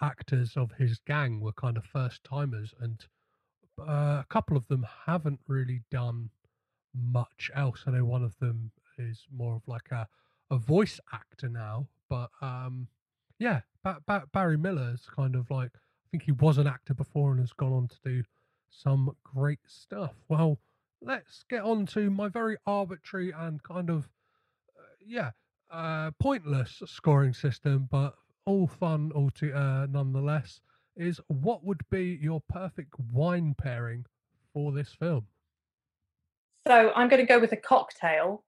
actors 0.00 0.54
of 0.56 0.72
his 0.72 0.98
gang 1.06 1.40
were 1.40 1.52
kind 1.52 1.76
of 1.76 1.84
first 1.84 2.24
timers, 2.24 2.74
and 2.80 3.04
uh, 3.80 4.20
a 4.20 4.26
couple 4.28 4.56
of 4.56 4.66
them 4.68 4.86
haven't 5.06 5.40
really 5.48 5.82
done 5.90 6.30
much 6.94 7.50
else. 7.54 7.84
I 7.86 7.92
know 7.92 8.04
one 8.04 8.22
of 8.22 8.38
them 8.38 8.70
is 8.98 9.26
more 9.34 9.54
of 9.56 9.62
like 9.66 9.90
a, 9.90 10.06
a 10.50 10.58
voice 10.58 11.00
actor 11.12 11.48
now, 11.48 11.88
but 12.08 12.30
um, 12.40 12.88
yeah, 13.38 13.60
ba- 13.82 14.00
ba- 14.06 14.28
Barry 14.32 14.56
Miller's 14.56 15.06
kind 15.14 15.34
of 15.34 15.50
like 15.50 15.72
I 15.74 16.06
think 16.10 16.22
he 16.24 16.32
was 16.32 16.58
an 16.58 16.66
actor 16.66 16.94
before 16.94 17.32
and 17.32 17.40
has 17.40 17.52
gone 17.52 17.72
on 17.72 17.88
to 17.88 17.96
do 18.04 18.22
some 18.70 19.16
great 19.24 19.60
stuff. 19.66 20.14
Well, 20.28 20.60
let's 21.02 21.44
get 21.48 21.62
on 21.62 21.86
to 21.86 22.10
my 22.10 22.28
very 22.28 22.56
arbitrary 22.66 23.32
and 23.36 23.62
kind 23.62 23.90
of 23.90 24.08
uh, 24.78 24.82
yeah, 25.04 25.32
uh, 25.70 26.12
pointless 26.20 26.82
scoring 26.86 27.34
system, 27.34 27.88
but 27.90 28.14
all 28.46 28.66
fun, 28.66 29.10
all 29.14 29.30
to 29.30 29.52
uh, 29.52 29.86
nonetheless. 29.90 30.60
Is 30.96 31.20
what 31.26 31.64
would 31.64 31.80
be 31.90 32.18
your 32.22 32.40
perfect 32.48 32.94
wine 33.12 33.54
pairing 33.58 34.06
for 34.52 34.70
this 34.72 34.92
film? 34.94 35.26
So 36.68 36.92
I'm 36.94 37.08
going 37.08 37.20
to 37.20 37.26
go 37.26 37.40
with 37.40 37.52
a 37.52 37.56
cocktail, 37.56 38.44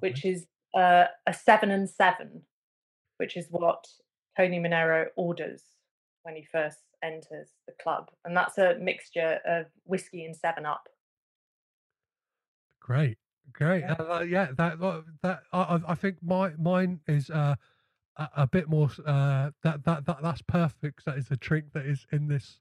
which 0.00 0.24
is 0.24 0.46
uh, 0.74 1.04
a 1.26 1.32
seven 1.32 1.70
and 1.70 1.88
seven, 1.88 2.42
which 3.18 3.36
is 3.36 3.46
what 3.50 3.86
Tony 4.36 4.58
Manero 4.58 5.06
orders 5.16 5.62
when 6.24 6.34
he 6.34 6.44
first 6.50 6.78
enters 7.02 7.50
the 7.68 7.74
club, 7.80 8.10
and 8.24 8.36
that's 8.36 8.58
a 8.58 8.76
mixture 8.80 9.38
of 9.46 9.66
whiskey 9.84 10.24
and 10.24 10.34
Seven 10.34 10.66
Up. 10.66 10.88
Great, 12.80 13.18
great. 13.52 13.80
Yeah, 13.80 13.92
uh, 13.92 14.20
yeah 14.20 14.48
that 14.56 14.80
uh, 14.82 15.02
that 15.22 15.42
I, 15.52 15.60
I- 15.60 15.92
I 15.92 15.94
think 15.94 16.16
my 16.22 16.50
mine 16.58 17.00
is 17.06 17.30
uh, 17.30 17.54
a, 18.18 18.28
a 18.38 18.46
bit 18.46 18.68
more. 18.68 18.90
Uh, 19.06 19.50
that 19.62 19.84
that 19.84 20.04
that 20.06 20.18
that's 20.22 20.42
perfect. 20.42 21.04
That 21.04 21.16
is 21.18 21.30
a 21.30 21.36
trick 21.36 21.72
that 21.72 21.86
is 21.86 22.06
in 22.12 22.28
this 22.28 22.60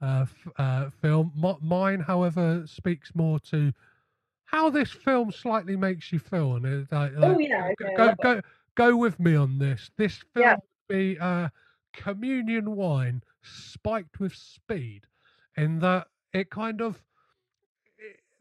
uh, 0.00 0.22
f- 0.22 0.52
uh, 0.58 0.90
film. 1.00 1.32
Mi- 1.36 1.56
mine, 1.60 2.00
however, 2.00 2.64
speaks 2.66 3.14
more 3.14 3.38
to 3.40 3.72
how 4.44 4.68
this 4.70 4.90
film 4.90 5.32
slightly 5.32 5.76
makes 5.76 6.12
you 6.12 6.18
feel. 6.18 6.56
And 6.56 6.66
it, 6.66 6.92
like, 6.92 7.12
Oh, 7.16 7.38
yeah, 7.38 7.72
go- 7.78 7.86
okay, 7.86 7.94
I 7.94 7.96
go 7.96 8.04
love 8.06 8.16
go 8.22 8.40
go 8.74 8.96
with 8.96 9.18
me 9.18 9.34
on 9.34 9.58
this. 9.58 9.90
This 9.96 10.18
film 10.34 10.44
Yeah. 10.44 10.54
would 10.56 10.94
be 10.94 11.18
uh, 11.18 11.48
communion 11.92 12.76
wine 12.76 13.22
spiked 13.42 14.20
with 14.20 14.34
speed, 14.34 15.02
in 15.56 15.78
that 15.80 16.08
it 16.32 16.50
kind 16.50 16.80
of 16.80 17.02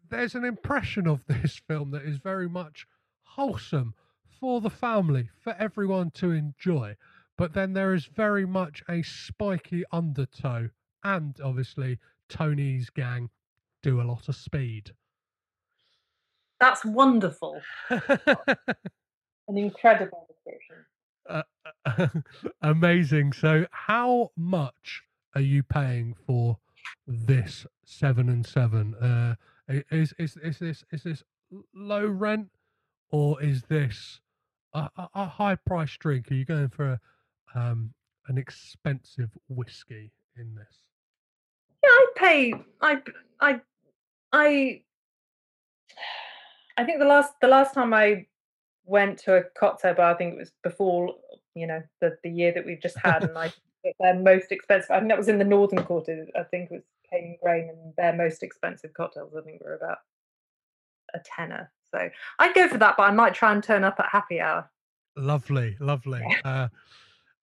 there's 0.10 0.36
an 0.36 0.44
impression 0.45 1.07
of 1.07 1.26
this 1.28 1.61
film 1.68 1.91
that 1.91 2.03
is 2.03 2.18
very 2.18 2.49
much 2.49 2.86
wholesome 3.23 3.94
for 4.41 4.59
the 4.59 4.72
family, 4.72 5.30
for 5.39 5.55
everyone 5.59 6.09
to 6.09 6.31
enjoy. 6.31 6.95
But 7.38 7.53
then 7.53 7.73
there 7.73 7.93
is 7.93 8.05
very 8.05 8.45
much 8.45 8.84
a 8.89 9.03
spiky 9.03 9.84
undertow, 9.91 10.69
and 11.03 11.39
obviously 11.41 11.99
Tony's 12.27 12.89
gang 12.89 13.30
do 13.84 14.01
a 14.01 14.03
lot 14.03 14.27
of 14.27 14.35
speed. 14.35 14.91
That's 16.59 16.84
wonderful. 16.84 17.61
An 17.89 18.01
incredible 19.47 20.27
description. 20.27 20.85
Uh, 21.30 22.07
amazing. 22.61 23.34
So, 23.34 23.68
how 23.72 24.31
much 24.35 25.03
are 25.35 25.41
you 25.41 25.63
paying 25.63 26.15
for 26.26 26.57
this 27.07 27.65
seven 27.85 28.27
and 28.27 28.45
seven? 28.45 28.95
Uh, 28.95 29.35
is 29.68 30.13
is 30.19 30.38
is 30.38 30.59
this 30.59 30.84
is 30.91 31.03
this 31.03 31.23
low 31.73 32.05
rent 32.05 32.49
or 33.11 33.41
is 33.41 33.63
this 33.63 34.19
a, 34.73 34.89
a, 34.98 35.10
a 35.15 35.26
high 35.26 35.56
price 35.56 35.95
drink? 35.98 36.31
Are 36.31 36.35
you 36.35 36.45
going 36.45 36.69
for 36.69 36.99
a, 37.56 37.60
um, 37.60 37.93
an 38.27 38.38
expensive 38.38 39.30
whiskey 39.49 40.11
in 40.38 40.56
this? 40.56 40.77
Yeah, 41.84 41.89
I 41.89 42.07
pay. 42.15 42.53
I 42.81 43.02
I 43.39 43.61
I. 44.31 44.81
I 46.77 46.84
think 46.85 46.99
the 46.99 47.06
last 47.06 47.34
the 47.41 47.48
last 47.48 47.73
time 47.73 47.93
I 47.93 48.27
went 48.85 49.19
to 49.19 49.35
a 49.35 49.43
cocktail 49.43 49.93
bar, 49.93 50.14
I 50.14 50.18
think 50.18 50.34
it 50.34 50.39
was 50.39 50.52
before 50.64 51.15
you 51.56 51.68
know 51.68 51.81
the 51.99 52.18
the 52.23 52.30
year 52.30 52.53
that 52.53 52.65
we've 52.65 52.81
just 52.81 52.98
had, 52.98 53.23
and 53.23 53.38
I 53.38 53.52
their 53.99 54.15
most 54.15 54.52
expensive. 54.52 54.91
I 54.91 54.99
think 54.99 55.10
that 55.10 55.18
was 55.18 55.27
in 55.27 55.39
the 55.39 55.45
Northern 55.45 55.84
Quarter. 55.84 56.27
I 56.38 56.43
think 56.43 56.72
it 56.72 56.76
was 56.76 56.84
Cane 57.10 57.38
Grain, 57.41 57.69
and 57.69 57.93
their 57.98 58.15
most 58.15 58.43
expensive 58.43 58.93
cocktails. 58.93 59.34
I 59.38 59.41
think 59.41 59.61
were 59.64 59.76
about 59.76 59.98
a 61.14 61.19
tenner. 61.19 61.72
So 61.93 62.09
I'd 62.39 62.53
go 62.53 62.68
for 62.68 62.77
that, 62.77 62.95
but 62.97 63.03
I 63.03 63.11
might 63.11 63.34
try 63.34 63.51
and 63.51 63.63
turn 63.63 63.84
up 63.84 63.99
at 63.99 64.07
happy 64.09 64.39
hour. 64.39 64.69
Lovely, 65.15 65.76
lovely. 65.80 66.23
Uh, 66.45 66.69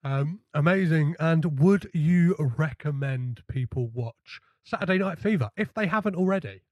um, 0.04 0.40
amazing. 0.54 1.14
And 1.20 1.60
would 1.60 1.90
you 1.92 2.34
recommend 2.38 3.42
people 3.48 3.88
watch 3.88 4.40
Saturday 4.64 4.98
Night 4.98 5.18
Fever 5.18 5.50
if 5.56 5.72
they 5.74 5.86
haven't 5.86 6.16
already? 6.16 6.62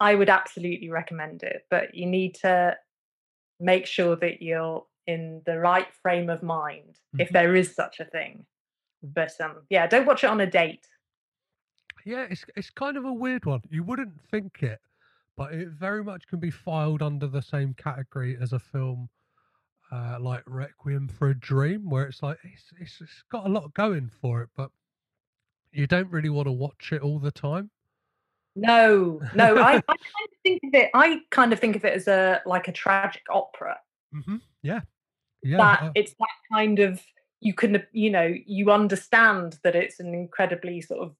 I 0.00 0.14
would 0.14 0.30
absolutely 0.30 0.90
recommend 0.90 1.42
it, 1.42 1.66
but 1.70 1.94
you 1.94 2.06
need 2.06 2.34
to 2.36 2.76
make 3.60 3.86
sure 3.86 4.16
that 4.16 4.40
you're 4.42 4.86
in 5.06 5.42
the 5.44 5.58
right 5.58 5.92
frame 6.02 6.30
of 6.30 6.42
mind, 6.42 6.98
if 7.18 7.28
Mhm. 7.28 7.32
there 7.32 7.56
is 7.56 7.74
such 7.74 8.00
a 8.00 8.04
thing. 8.04 8.46
But 9.02 9.38
um, 9.40 9.66
yeah, 9.68 9.86
don't 9.88 10.06
watch 10.06 10.22
it 10.24 10.30
on 10.30 10.40
a 10.40 10.46
date. 10.46 10.86
Yeah, 12.04 12.26
it's 12.30 12.44
it's 12.56 12.70
kind 12.70 12.96
of 12.96 13.04
a 13.04 13.12
weird 13.12 13.44
one. 13.44 13.62
You 13.68 13.82
wouldn't 13.82 14.20
think 14.30 14.62
it, 14.62 14.80
but 15.36 15.52
it 15.52 15.68
very 15.68 16.04
much 16.04 16.26
can 16.26 16.38
be 16.38 16.50
filed 16.50 17.02
under 17.02 17.26
the 17.26 17.42
same 17.42 17.74
category 17.74 18.36
as 18.40 18.52
a 18.52 18.58
film 18.58 19.08
uh, 19.92 20.16
like 20.20 20.42
Requiem 20.46 21.08
for 21.08 21.30
a 21.30 21.38
Dream, 21.38 21.90
where 21.90 22.06
it's 22.06 22.22
like 22.22 22.38
it's, 22.44 22.64
it's 22.80 23.00
it's 23.00 23.24
got 23.30 23.46
a 23.46 23.48
lot 23.48 23.72
going 23.74 24.10
for 24.20 24.42
it, 24.42 24.48
but 24.56 24.70
you 25.70 25.86
don't 25.86 26.10
really 26.10 26.30
want 26.30 26.48
to 26.48 26.52
watch 26.52 26.92
it 26.92 27.02
all 27.02 27.18
the 27.18 27.30
time. 27.30 27.70
No, 28.56 29.20
no, 29.34 29.56
I, 29.56 29.72
I 29.72 29.80
kind 29.80 29.88
of 29.88 30.38
think 30.42 30.60
of 30.64 30.74
it. 30.74 30.90
I 30.94 31.20
kind 31.30 31.52
of 31.52 31.60
think 31.60 31.76
of 31.76 31.84
it 31.84 31.94
as 31.94 32.08
a 32.08 32.40
like 32.46 32.68
a 32.68 32.72
tragic 32.72 33.22
opera. 33.30 33.78
hmm 34.12 34.36
Yeah, 34.62 34.80
yeah. 35.42 35.58
that 35.58 35.82
uh, 35.82 35.90
it's 35.94 36.14
that 36.18 36.28
kind 36.52 36.78
of 36.78 37.02
you 37.40 37.52
can 37.52 37.82
you 37.92 38.10
know 38.10 38.34
you 38.46 38.70
understand 38.70 39.58
that 39.62 39.74
it's 39.74 40.00
an 40.00 40.14
incredibly 40.14 40.80
sort 40.80 41.00
of 41.00 41.14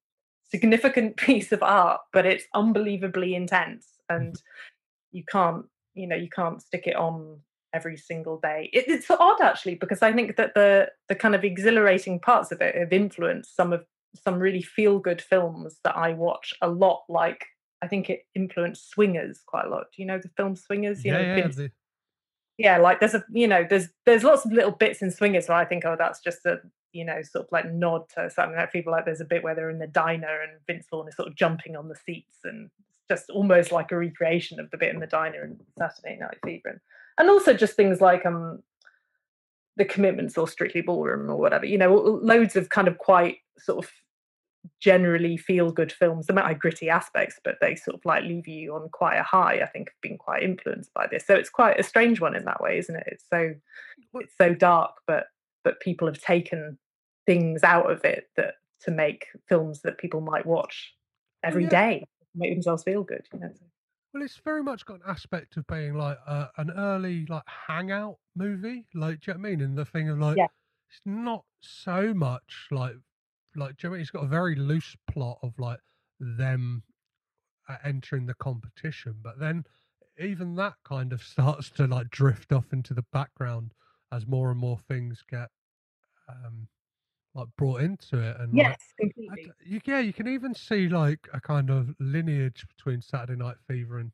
significant 0.51 1.17
piece 1.19 1.53
of 1.53 1.63
art 1.63 2.01
but 2.13 2.27
it's 2.27 2.45
unbelievably 2.55 3.35
intense 3.35 3.87
Mm-hmm. 3.87 3.92
And 4.17 4.35
mm-hmm. 4.35 5.17
you 5.17 5.25
can't 5.31 5.65
you 5.95 6.07
know 6.07 6.17
you 6.17 6.29
can't 6.29 6.63
stick 6.63 6.87
it 6.87 6.97
on 6.97 7.39
every 7.75 7.97
single 7.97 8.39
day. 8.39 8.71
It, 8.73 8.85
it's 8.87 9.11
odd 9.11 9.41
actually 9.41 9.77
because 9.77 10.03
i 10.03 10.13
think 10.13 10.37
that 10.37 10.55
the 10.55 10.91
the 11.09 11.15
kind 11.15 11.35
of 11.35 11.45
exhilarating 11.45 12.21
parts 12.21 12.53
of 12.53 12.61
it 12.61 12.75
have 12.77 12.93
influenced 12.93 13.57
some 13.57 13.73
of 13.73 13.85
some 14.15 14.39
really 14.39 14.61
feel 14.61 14.99
good 14.99 15.23
films 15.23 15.79
that 15.85 15.97
i 15.97 16.13
watch 16.13 16.53
a 16.61 16.69
lot 16.69 17.01
like 17.09 17.47
i 17.81 17.87
think 17.87 18.11
it 18.11 18.27
influenced 18.35 18.91
swingers 18.91 19.41
quite 19.47 19.65
a 19.65 19.69
lot. 19.71 19.85
Do 19.95 20.03
you 20.03 20.07
know 20.07 20.19
the 20.19 20.31
film 20.37 20.55
swingers? 20.55 21.05
You 21.05 21.13
yeah, 21.13 21.19
know 21.19 21.25
yeah, 21.25 21.35
Vince 21.35 21.57
the- 21.57 21.71
yeah, 22.59 22.79
like 22.79 23.01
there's 23.01 23.15
a 23.15 23.25
you 23.31 23.49
know 23.49 23.67
there's 23.69 23.89
there's 24.07 24.25
lots 24.25 24.45
of 24.45 24.53
little 24.53 24.73
bits 24.73 25.03
in 25.03 25.11
Swingers 25.11 25.49
where 25.49 25.59
I 25.59 25.65
think 25.65 25.85
oh 25.85 25.97
that's 25.99 26.21
just 26.21 26.45
a 26.47 26.61
you 26.93 27.05
know 27.05 27.21
sort 27.23 27.47
of 27.47 27.53
like 27.53 27.73
nod 27.73 28.03
to 28.15 28.31
something. 28.31 28.57
That 28.57 28.73
people 28.73 28.93
like 28.93 29.05
there's 29.05 29.21
a 29.21 29.27
bit 29.27 29.43
where 29.43 29.55
they're 29.55 29.71
in 29.71 29.79
the 29.79 29.87
diner 29.87 30.43
and 30.43 30.61
Vince 30.67 30.87
Vaughn 30.91 31.09
is 31.09 31.17
sort 31.17 31.29
of 31.29 31.35
jumping 31.35 31.77
on 31.77 31.89
the 31.89 31.97
seats 31.97 32.39
and 32.45 32.71
just 33.13 33.31
almost 33.31 33.73
like 33.73 33.93
a 33.93 33.97
recreation 33.97 34.59
of 34.59 34.71
the 34.71 34.79
bit 34.79 34.95
in 34.95 35.01
the 35.01 35.07
diner 35.07 35.45
in 35.45 35.59
Saturday 35.79 36.17
Night 36.19 36.39
Fever 36.45 36.69
and, 36.69 36.81
and 37.19 37.31
also 37.31 37.53
just 37.53 37.75
things 37.75 38.01
like 38.01 38.25
um 38.25 38.63
the 39.77 39.85
commitments 39.85 40.37
or 40.37 40.47
strictly 40.47 40.83
ballroom 40.83 41.31
or 41.31 41.37
whatever 41.37 41.67
you 41.67 41.79
know 41.79 41.95
loads 41.95 42.57
of 42.57 42.69
kind 42.69 42.89
of 42.89 42.99
quite 42.99 43.39
sort 43.59 43.85
of 43.85 43.91
generally 44.81 45.37
feel 45.37 45.73
good 45.73 45.93
films. 45.93 46.27
They 46.27 46.35
might 46.35 46.47
have 46.47 46.59
gritty 46.59 46.89
aspects, 46.89 47.41
but 47.43 47.57
they 47.61 47.75
sort 47.75 47.97
of 47.97 48.05
like 48.05 48.25
leave 48.25 48.47
you 48.47 48.75
on 48.75 48.89
quite 48.91 49.17
a 49.17 49.23
high. 49.23 49.61
I 49.61 49.67
think 49.67 49.89
have 49.89 50.01
been 50.01 50.19
quite 50.19 50.43
influenced 50.43 50.93
by 50.95 51.07
this. 51.11 51.27
So 51.27 51.35
it's 51.35 51.51
quite 51.51 51.79
a 51.79 51.83
strange 51.83 52.21
one 52.21 52.37
in 52.37 52.45
that 52.45 52.61
way, 52.61 52.79
isn't 52.79 52.95
it? 52.95 53.05
It's 53.07 53.25
so 53.29 53.55
it's 54.15 54.35
so 54.39 54.55
dark, 54.55 54.93
but 55.07 55.27
but 55.65 55.81
people 55.81 56.07
have 56.07 56.21
taken 56.21 56.79
things 57.27 57.63
out 57.63 57.91
of 57.91 58.05
it 58.05 58.29
that 58.37 58.55
to 58.83 58.91
make 58.91 59.27
films 59.49 59.83
that 59.83 59.99
people 59.99 60.21
might 60.21 60.47
watch 60.47 60.95
every 61.45 61.65
yeah. 61.65 61.71
day, 61.71 62.05
make 62.35 62.53
themselves 62.53 62.83
feel 62.83 63.03
good. 63.03 63.27
You 63.33 63.41
know. 63.41 63.53
Well, 64.13 64.23
it's 64.23 64.37
very 64.37 64.63
much 64.63 64.85
got 64.85 64.97
an 64.97 65.03
aspect 65.07 65.57
of 65.57 65.67
being 65.67 65.95
like 65.95 66.19
uh, 66.27 66.49
an 66.59 66.71
early 66.71 67.27
like 67.27 67.45
hangout 67.47 68.19
movie. 68.35 68.87
Like, 68.95 69.21
do 69.21 69.31
you 69.31 69.35
know 69.35 69.41
what 69.41 69.49
I 69.49 69.51
mean? 69.51 69.61
And 69.63 69.79
the 69.79 69.85
thing 69.87 70.09
of 70.11 70.19
like, 70.19 70.37
Yeah. 70.37 70.49
it's 70.91 71.01
not 71.07 71.45
so 71.61 72.13
much 72.13 72.69
like 72.71 72.97
like 73.57 73.77
do 73.77 73.87
you 73.87 73.89
know 73.89 73.91
what 73.91 73.95
I 73.95 73.99
mean? 73.99 74.01
It's 74.03 74.11
got 74.11 74.25
a 74.25 74.29
very 74.29 74.55
loose 74.55 74.97
plot 75.11 75.39
of 75.43 75.59
like 75.59 75.81
them 76.21 76.83
uh, 77.69 77.79
entering 77.85 78.27
the 78.27 78.35
competition, 78.35 79.17
but 79.23 79.39
then 79.39 79.65
even 80.19 80.55
that 80.57 80.75
kind 80.85 81.13
of 81.13 81.23
starts 81.25 81.71
to 81.73 81.87
like 81.87 82.11
drift 82.11 82.53
off 82.53 82.73
into 82.73 82.95
the 82.95 83.05
background 83.13 83.73
as 84.13 84.27
more 84.27 84.51
and 84.51 84.61
more 84.61 84.79
things 84.79 85.23
get 85.29 85.49
um 86.29 86.69
like 87.35 87.49
brought 87.57 87.81
into 87.81 88.19
it 88.19 88.37
and 88.41 88.53
Yes, 88.57 88.93
I 89.01 89.05
completely. 89.05 89.45
d- 89.47 89.53
you, 89.75 89.81
yeah, 89.85 90.01
you 90.01 90.13
can 90.13 90.29
even 90.29 90.55
see 90.55 90.89
like 90.89 91.29
a 91.33 91.41
kind 91.41 91.71
of 91.71 91.95
lineage 91.99 92.67
between 92.69 93.01
Saturday 93.01 93.39
Night 93.39 93.57
Fever 93.67 93.99
and 93.99 94.13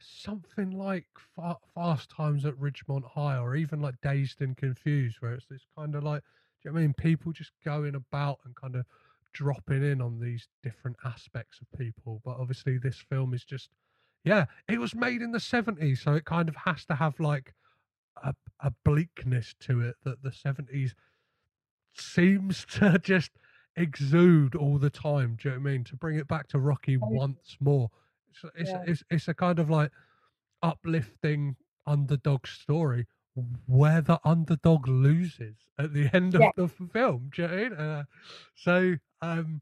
something 0.00 0.70
like 0.70 1.06
fa- 1.34 1.58
Fast 1.74 2.10
Times 2.10 2.44
at 2.44 2.54
Ridgemont 2.54 3.04
High, 3.04 3.38
or 3.38 3.54
even 3.56 3.80
like 3.80 4.00
Dazed 4.02 4.40
and 4.40 4.56
Confused, 4.56 5.18
where 5.20 5.34
it's 5.34 5.46
this 5.46 5.66
kind 5.76 5.94
of 5.94 6.02
like, 6.04 6.22
do 6.22 6.68
you 6.68 6.70
know 6.70 6.74
what 6.74 6.80
I 6.80 6.82
mean? 6.84 6.94
People 6.94 7.32
just 7.32 7.52
going 7.64 7.94
about 7.94 8.38
and 8.44 8.54
kind 8.56 8.76
of 8.76 8.84
dropping 9.32 9.82
in 9.84 10.00
on 10.00 10.20
these 10.20 10.48
different 10.62 10.96
aspects 11.04 11.60
of 11.60 11.78
people. 11.78 12.20
But 12.24 12.38
obviously, 12.38 12.78
this 12.78 12.98
film 12.98 13.34
is 13.34 13.44
just, 13.44 13.70
yeah, 14.24 14.46
it 14.68 14.78
was 14.80 14.94
made 14.94 15.20
in 15.22 15.32
the 15.32 15.38
70s, 15.40 16.00
so 16.02 16.14
it 16.14 16.24
kind 16.24 16.48
of 16.48 16.56
has 16.56 16.84
to 16.86 16.94
have 16.94 17.20
like 17.20 17.54
a, 18.22 18.34
a 18.60 18.72
bleakness 18.84 19.54
to 19.60 19.80
it 19.80 19.96
that 20.04 20.22
the 20.22 20.30
70s 20.32 20.94
seems 22.00 22.64
to 22.72 22.98
just 22.98 23.30
exude 23.76 24.54
all 24.54 24.78
the 24.78 24.90
time. 24.90 25.36
Do 25.40 25.48
you 25.48 25.54
know 25.54 25.60
what 25.60 25.68
I 25.68 25.72
mean? 25.72 25.84
To 25.84 25.96
bring 25.96 26.16
it 26.18 26.28
back 26.28 26.46
to 26.48 26.58
Rocky 26.58 26.96
once 26.96 27.56
more, 27.60 27.90
it's 28.30 28.44
it's, 28.56 28.70
Yeah. 28.70 28.84
it's 28.86 29.02
it's 29.10 29.28
a 29.28 29.34
kind 29.34 29.58
of 29.58 29.70
like 29.70 29.90
uplifting 30.62 31.56
underdog 31.86 32.46
story 32.46 33.06
where 33.66 34.00
the 34.00 34.18
underdog 34.24 34.86
loses 34.88 35.56
at 35.78 35.92
the 35.92 36.08
end 36.14 36.34
of 36.34 36.40
Yeah. 36.40 36.50
the 36.56 36.68
film. 36.68 37.30
Do 37.34 37.42
you 37.42 37.48
know 37.48 37.54
what 37.54 37.60
I 37.60 37.68
mean? 37.68 37.72
Uh, 37.78 38.04
so 38.54 38.94
um, 39.22 39.60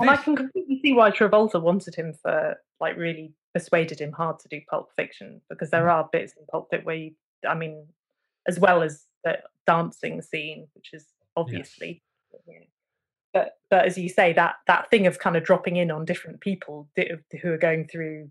And 0.00 0.10
I 0.10 0.16
can 0.16 0.36
completely 0.36 0.80
see 0.82 0.92
why 0.92 1.10
Travolta 1.10 1.62
wanted 1.62 1.94
him 1.94 2.12
for 2.14 2.56
like 2.80 2.96
really 2.96 3.32
persuaded 3.54 4.00
him 4.00 4.10
hard 4.12 4.40
to 4.40 4.48
do 4.48 4.60
Pulp 4.68 4.90
Fiction 4.96 5.40
because 5.48 5.70
there 5.70 5.88
are 5.88 6.08
bits 6.10 6.34
in 6.36 6.44
Pulp 6.46 6.68
Fiction 6.70 6.84
where 6.86 6.96
you, 6.96 7.12
I 7.48 7.54
mean, 7.54 7.86
as 8.48 8.58
well 8.58 8.82
as 8.82 9.06
the 9.22 9.38
dancing 9.66 10.20
scene, 10.20 10.66
which 10.74 10.92
is 10.92 11.06
obviously, 11.36 12.02
know, 12.32 12.54
but 13.32 13.58
but 13.70 13.84
as 13.86 13.98
you 13.98 14.08
say, 14.08 14.32
that 14.32 14.56
that 14.66 14.90
thing 14.90 15.06
of 15.06 15.18
kind 15.18 15.36
of 15.36 15.44
dropping 15.44 15.76
in 15.76 15.90
on 15.90 16.04
different 16.04 16.40
people 16.40 16.88
who 16.96 17.52
are 17.52 17.58
going 17.58 17.86
through 17.86 18.30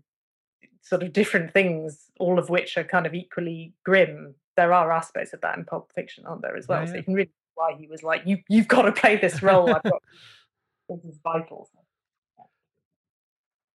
sort 0.82 1.02
of 1.02 1.12
different 1.12 1.52
things, 1.52 2.10
all 2.18 2.38
of 2.38 2.50
which 2.50 2.76
are 2.76 2.84
kind 2.84 3.06
of 3.06 3.14
equally 3.14 3.72
grim. 3.84 4.34
There 4.56 4.72
are 4.72 4.92
aspects 4.92 5.32
of 5.32 5.40
that 5.40 5.58
in 5.58 5.64
Pulp 5.64 5.90
Fiction, 5.94 6.24
aren't 6.26 6.42
there, 6.42 6.56
as 6.56 6.66
oh, 6.68 6.74
well? 6.74 6.80
Yeah, 6.82 6.90
So 6.90 6.96
you 6.96 7.02
can 7.02 7.14
really 7.14 7.26
see 7.26 7.52
why 7.54 7.74
he 7.78 7.86
was 7.86 8.02
like, 8.02 8.22
"You 8.24 8.38
you've 8.48 8.68
got 8.68 8.82
to 8.82 8.92
play 8.92 9.16
this 9.16 9.42
role. 9.42 9.68
I've 9.74 9.82
got 9.82 10.02
this 10.88 11.04
is 11.04 11.18
vital." 11.22 11.68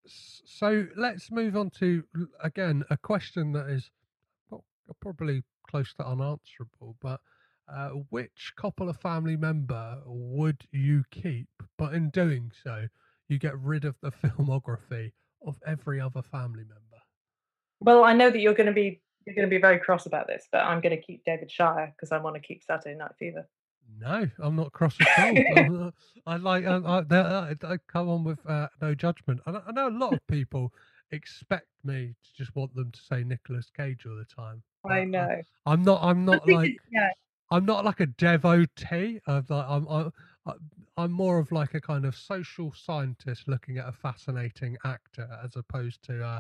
So 0.06 0.88
let's 0.98 1.32
move 1.32 1.56
on 1.56 1.70
to 1.80 2.04
again 2.44 2.84
a 2.90 2.98
question 2.98 3.54
that 3.54 3.70
is 3.70 3.92
well, 4.50 4.66
probably 5.02 5.44
close 5.70 5.94
to 5.96 6.06
unanswerable, 6.06 6.96
but 7.02 7.22
uh, 7.74 7.90
which 8.10 8.54
Coppola 8.58 8.96
family 9.00 9.38
member 9.38 10.00
would 10.06 10.66
you 10.72 11.04
keep? 11.12 11.48
But 11.78 11.94
in 11.94 12.10
doing 12.10 12.52
so, 12.64 12.88
you 13.28 13.38
get 13.40 13.58
rid 13.60 13.86
of 13.86 13.96
the 14.02 14.12
filmography 14.24 15.12
of 15.46 15.58
every 15.66 16.00
other 16.02 16.22
family 16.22 16.64
member. 16.64 17.04
Well, 17.80 18.04
I 18.04 18.14
know 18.14 18.30
that 18.30 18.40
you're 18.40 18.54
going 18.54 18.68
to 18.68 18.74
be 18.74 19.02
you're 19.26 19.36
going 19.36 19.48
to 19.48 19.56
be 19.56 19.62
very 19.62 19.80
cross 19.80 20.06
about 20.06 20.28
this, 20.28 20.48
but 20.52 20.60
I'm 20.60 20.82
going 20.82 20.96
to 20.96 21.02
keep 21.02 21.24
David 21.24 21.52
Shire 21.52 21.94
because 21.96 22.12
I 22.12 22.18
want 22.18 22.36
to 22.36 22.41
keep 22.41 22.64
Saturday 22.64 22.96
Night 22.98 23.12
Fever. 23.20 23.48
No, 24.00 24.28
I'm 24.40 24.56
not 24.56 24.72
cross 24.72 24.96
at 25.18 25.58
all. 25.58 25.91
I 26.28 26.36
like 26.38 26.66
I, 26.66 26.76
I, 26.78 27.00
I, 27.12 27.56
I 27.64 27.78
come 27.88 28.10
on 28.10 28.24
with 28.24 28.40
uh, 28.48 28.68
no 28.82 28.94
judgment. 28.96 29.40
I, 29.46 29.52
know- 29.52 29.64
I 29.68 29.72
know 29.72 29.88
a 29.88 29.90
lot 29.90 30.14
of 30.14 30.26
people 30.28 30.74
expect 31.12 31.68
me 31.84 32.14
to 32.24 32.34
just 32.36 32.56
want 32.56 32.74
them 32.76 32.91
to 32.91 33.00
say 33.00 33.24
Nicolas 33.24 33.72
Cage 33.76 34.06
all 34.06 34.16
the 34.16 34.26
time. 34.26 34.62
I 34.90 35.04
know. 35.04 35.41
I'm 35.66 35.84
not. 35.84 36.02
I'm 36.04 36.24
not 36.26 36.48
like. 36.48 36.76
yeah, 36.91 37.10
I'm 37.52 37.66
not 37.66 37.86
like 37.86 38.00
a 38.00 38.06
devotee 38.06 39.20
of 39.28 39.50
like 39.50 39.66
I'm 39.68 39.88
I'm 39.88 40.12
I'm 40.98 41.12
more 41.12 41.40
of 41.40 41.52
like 41.52 41.74
a 41.74 41.82
kind 41.82 42.06
of 42.06 42.16
social 42.16 42.74
scientist 42.74 43.48
looking 43.48 43.78
at 43.78 43.88
a 43.88 43.92
fascinating 43.92 44.78
actor 44.84 45.30
as 45.44 45.56
opposed 45.56 46.04
to 46.04 46.24
uh, 46.24 46.40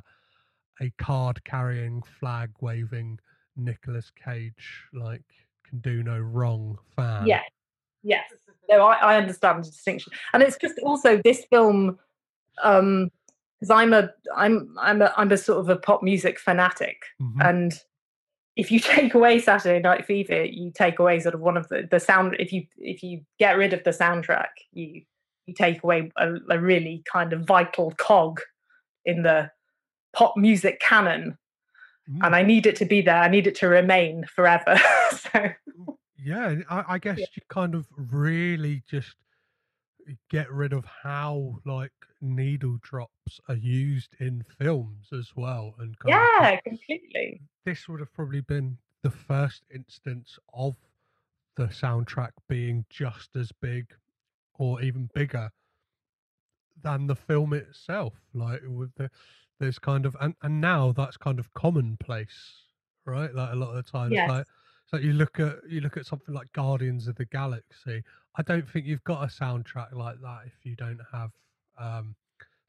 a 0.81 0.91
card 0.97 1.43
carrying 1.45 2.01
flag 2.19 2.51
waving 2.61 3.19
Nicolas 3.55 4.11
Cage 4.23 4.83
like 4.93 5.23
can 5.67 5.79
do 5.79 6.03
no 6.03 6.17
wrong 6.19 6.77
fan. 6.95 7.27
Yeah. 7.27 7.41
yes. 8.03 8.25
No, 8.69 8.81
I, 8.83 8.95
I 8.95 9.17
understand 9.17 9.63
the 9.63 9.69
distinction, 9.69 10.13
and 10.33 10.43
it's 10.43 10.57
just 10.57 10.77
also 10.83 11.19
this 11.23 11.45
film, 11.49 11.97
um, 12.61 13.09
because 13.59 13.71
I'm 13.71 13.93
a 13.93 14.11
I'm 14.35 14.75
I'm 14.79 15.01
a 15.01 15.11
I'm 15.17 15.31
a 15.31 15.37
sort 15.37 15.59
of 15.59 15.69
a 15.69 15.75
pop 15.75 16.03
music 16.03 16.39
fanatic, 16.39 17.03
Mhm. 17.19 17.47
and 17.49 17.83
if 18.59 18.71
you 18.71 18.79
take 18.79 19.13
away 19.13 19.39
Saturday 19.39 19.79
Night 19.79 20.05
Fever, 20.05 20.43
you 20.43 20.71
take 20.71 20.99
away 20.99 21.19
sort 21.19 21.35
of 21.35 21.41
one 21.41 21.57
of 21.57 21.67
the 21.69 21.87
the 21.89 21.99
sound. 21.99 22.35
If 22.37 22.51
you 22.51 22.65
if 22.77 23.01
you 23.01 23.21
get 23.39 23.57
rid 23.57 23.73
of 23.73 23.83
the 23.83 23.91
soundtrack, 23.91 24.49
you 24.73 25.01
you 25.45 25.53
take 25.53 25.83
away 25.83 26.11
a, 26.17 26.35
a 26.49 26.59
really 26.59 27.03
kind 27.11 27.33
of 27.33 27.45
vital 27.45 27.91
cog 27.97 28.41
in 29.05 29.23
the 29.23 29.49
pop 30.13 30.35
music 30.37 30.79
canon. 30.79 31.37
Mm. 32.09 32.25
And 32.25 32.35
I 32.35 32.43
need 32.43 32.65
it 32.65 32.75
to 32.77 32.85
be 32.85 33.01
there. 33.01 33.17
I 33.17 33.29
need 33.29 33.47
it 33.47 33.55
to 33.55 33.67
remain 33.67 34.25
forever. 34.35 34.79
so 35.11 35.49
Yeah, 36.17 36.55
I, 36.69 36.83
I 36.87 36.97
guess 36.99 37.17
you 37.17 37.41
kind 37.49 37.73
of 37.73 37.87
really 37.95 38.83
just 38.87 39.15
get 40.29 40.51
rid 40.51 40.73
of 40.73 40.85
how 40.85 41.59
like 41.65 41.93
needle 42.21 42.77
drops 42.81 43.39
are 43.47 43.55
used 43.55 44.15
in 44.19 44.43
films 44.57 45.09
as 45.13 45.35
well, 45.35 45.75
and 45.79 45.97
kind 45.99 46.23
of 46.23 46.31
yeah, 46.41 46.59
completely. 46.61 47.41
this 47.65 47.87
would 47.87 47.99
have 48.01 48.11
probably 48.13 48.41
been 48.41 48.77
the 49.01 49.09
first 49.11 49.63
instance 49.73 50.37
of 50.53 50.75
the 51.55 51.67
soundtrack 51.67 52.31
being 52.47 52.85
just 52.89 53.35
as 53.35 53.51
big 53.61 53.93
or 54.55 54.81
even 54.81 55.09
bigger 55.13 55.51
than 56.81 57.07
the 57.07 57.15
film 57.15 57.53
itself 57.53 58.13
like 58.33 58.61
with 58.65 58.93
the 58.95 59.09
there's 59.59 59.79
kind 59.79 60.05
of 60.05 60.15
and, 60.21 60.35
and 60.41 60.61
now 60.61 60.91
that's 60.91 61.17
kind 61.17 61.39
of 61.39 61.53
commonplace 61.53 62.63
right 63.05 63.33
like 63.35 63.51
a 63.51 63.55
lot 63.55 63.69
of 63.69 63.75
the 63.75 63.83
times 63.91 64.13
Yes. 64.13 64.29
like 64.29 64.45
so 64.89 64.97
you 64.97 65.13
look 65.13 65.39
at 65.39 65.57
you 65.67 65.81
look 65.81 65.97
at 65.97 66.05
something 66.05 66.33
like 66.33 66.51
guardians 66.53 67.07
of 67.07 67.15
the 67.15 67.25
galaxy 67.25 68.03
i 68.37 68.41
don't 68.41 68.67
think 68.69 68.85
you've 68.85 69.03
got 69.03 69.23
a 69.23 69.27
soundtrack 69.27 69.93
like 69.93 70.19
that 70.21 70.39
if 70.45 70.53
you 70.65 70.75
don't 70.75 70.99
have 71.11 71.31
um 71.79 72.15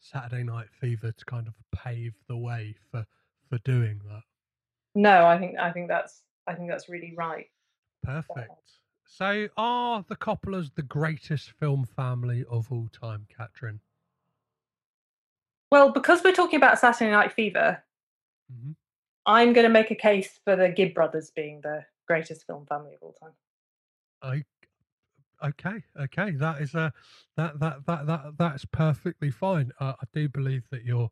saturday 0.01 0.43
night 0.43 0.67
fever 0.81 1.13
to 1.13 1.25
kind 1.25 1.47
of 1.47 1.55
pave 1.75 2.15
the 2.29 2.37
way 2.37 2.75
for 2.91 3.05
for 3.49 3.59
doing 3.59 4.01
that 4.09 4.23
No, 4.95 5.27
I 5.27 5.39
think 5.39 5.59
I 5.59 5.73
think 5.73 5.89
that's 5.89 6.23
I 6.47 6.55
think 6.55 6.69
that's 6.69 6.89
really 6.89 7.15
right. 7.17 7.47
Perfect. 8.03 8.51
So, 9.07 9.49
are 9.57 10.05
the 10.09 10.17
Coppolas 10.17 10.75
the 10.75 10.83
greatest 10.83 11.51
film 11.51 11.85
family 11.85 12.45
of 12.51 12.71
all 12.73 12.89
time, 12.93 13.27
Katrin? 13.37 13.81
Well, 15.71 15.93
because 15.93 16.23
we're 16.25 16.33
talking 16.33 16.57
about 16.57 16.79
Saturday 16.79 17.11
Night 17.11 17.33
Fever, 17.33 17.83
Mhm. 18.53 18.75
I'm 19.27 19.53
going 19.53 19.65
to 19.65 19.73
make 19.73 19.91
a 19.91 19.97
case 19.97 20.39
for 20.45 20.57
the 20.57 20.69
Gibb 20.71 20.95
brothers 20.95 21.31
being 21.31 21.61
the 21.61 21.85
greatest 22.11 22.45
film 22.45 22.67
family 22.67 22.95
of 22.95 23.03
all 23.03 23.13
time. 23.23 23.35
I 24.23 25.47
okay, 25.47 25.83
okay. 26.01 26.33
That 26.33 26.61
is 26.61 26.75
a 26.75 26.93
that 27.37 27.61
that 27.61 27.87
that 27.87 28.07
that 28.07 28.23
that's 28.37 28.65
perfectly 28.65 29.31
fine. 29.31 29.71
Uh, 29.79 29.93
I 30.01 30.05
do 30.13 30.29
believe 30.29 30.65
that 30.71 30.85
you're 30.85 31.11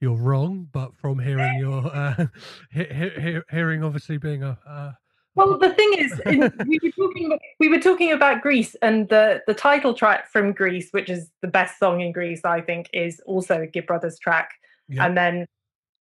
you're 0.00 0.16
wrong, 0.16 0.68
but 0.72 0.96
from 0.96 1.18
hearing 1.18 1.58
your 1.58 1.84
uh, 1.94 2.26
he- 2.70 2.84
he- 3.00 3.20
he- 3.20 3.46
hearing 3.50 3.84
obviously 3.84 4.16
being 4.16 4.42
a 4.42 4.58
uh, 4.66 4.92
Well, 5.34 5.58
the 5.58 5.74
thing 5.74 5.92
is, 5.98 6.18
in, 6.24 6.40
we 6.66 6.78
were 6.82 6.90
talking 6.92 7.38
we 7.60 7.68
were 7.68 7.80
talking 7.80 8.12
about 8.12 8.40
Grease, 8.40 8.74
and 8.80 9.06
the 9.10 9.42
the 9.46 9.54
title 9.54 9.92
track 9.92 10.30
from 10.32 10.52
Grease, 10.52 10.88
which 10.92 11.10
is 11.10 11.30
the 11.42 11.48
best 11.48 11.78
song 11.78 12.00
in 12.00 12.10
Grease, 12.12 12.44
I 12.44 12.62
think, 12.62 12.88
is 12.94 13.20
also 13.26 13.60
a 13.60 13.66
Gibb 13.66 13.86
Brothers 13.86 14.18
track. 14.18 14.48
Yeah. 14.88 15.04
And 15.04 15.14
then 15.14 15.46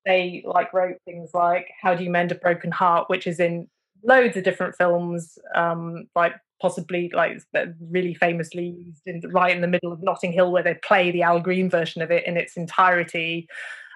they 0.06 0.42
like 0.46 0.72
wrote 0.74 0.98
things 1.06 1.32
like 1.34 1.68
"How 1.82 1.94
Do 1.96 2.04
You 2.06 2.10
Mend 2.10 2.32
a 2.32 2.36
Broken 2.36 2.72
Heart," 2.72 3.10
which 3.10 3.28
is 3.28 3.40
in 3.42 3.68
loads 4.04 4.38
of 4.38 4.44
different 4.44 4.76
films, 4.76 5.38
um, 5.56 6.08
like 6.16 6.34
possibly 6.62 7.12
like 7.14 7.40
really 7.90 8.14
famously 8.14 8.76
used 8.86 9.04
in 9.06 9.22
right 9.32 9.56
in 9.56 9.62
the 9.62 9.68
middle 9.68 9.92
of 9.92 10.02
Notting 10.02 10.32
Hill, 10.32 10.52
where 10.52 10.64
they 10.64 10.76
play 10.76 11.12
the 11.12 11.24
Al 11.24 11.40
Green 11.40 11.70
version 11.70 12.02
of 12.02 12.12
it 12.12 12.26
in 12.26 12.38
its 12.38 12.58
entirety. 12.58 13.48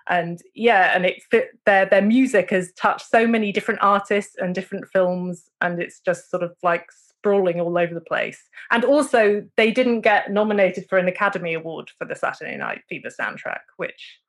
And 0.07 0.39
yeah, 0.55 0.93
and 0.95 1.05
it 1.05 1.21
fit 1.29 1.49
their 1.65 1.85
their 1.85 2.01
music 2.01 2.49
has 2.49 2.71
touched 2.73 3.09
so 3.09 3.27
many 3.27 3.51
different 3.51 3.81
artists 3.83 4.35
and 4.37 4.55
different 4.55 4.87
films, 4.87 5.49
and 5.61 5.81
it's 5.81 5.99
just 5.99 6.29
sort 6.29 6.43
of 6.43 6.55
like 6.63 6.85
sprawling 7.21 7.61
all 7.61 7.77
over 7.77 7.93
the 7.93 8.01
place. 8.01 8.49
And 8.71 8.83
also, 8.83 9.45
they 9.57 9.71
didn't 9.71 10.01
get 10.01 10.31
nominated 10.31 10.87
for 10.89 10.97
an 10.97 11.07
Academy 11.07 11.53
Award 11.53 11.91
for 11.97 12.05
the 12.05 12.15
Saturday 12.15 12.57
Night 12.57 12.81
Fever 12.89 13.09
soundtrack, 13.09 13.61
which 13.77 14.19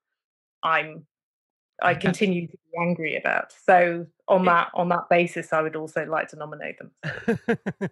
I'm 0.62 1.07
I 1.83 1.95
continue 2.07 2.47
to 2.47 2.53
be 2.53 2.79
angry 2.81 3.17
about. 3.17 3.53
So 3.53 4.07
on 4.29 4.45
that 4.47 4.71
on 4.75 4.89
that 4.91 5.09
basis, 5.09 5.53
I 5.53 5.63
would 5.63 5.77
also 5.77 6.05
like 6.05 6.29
to 6.29 6.37
nominate 6.37 6.77
them. 6.79 6.91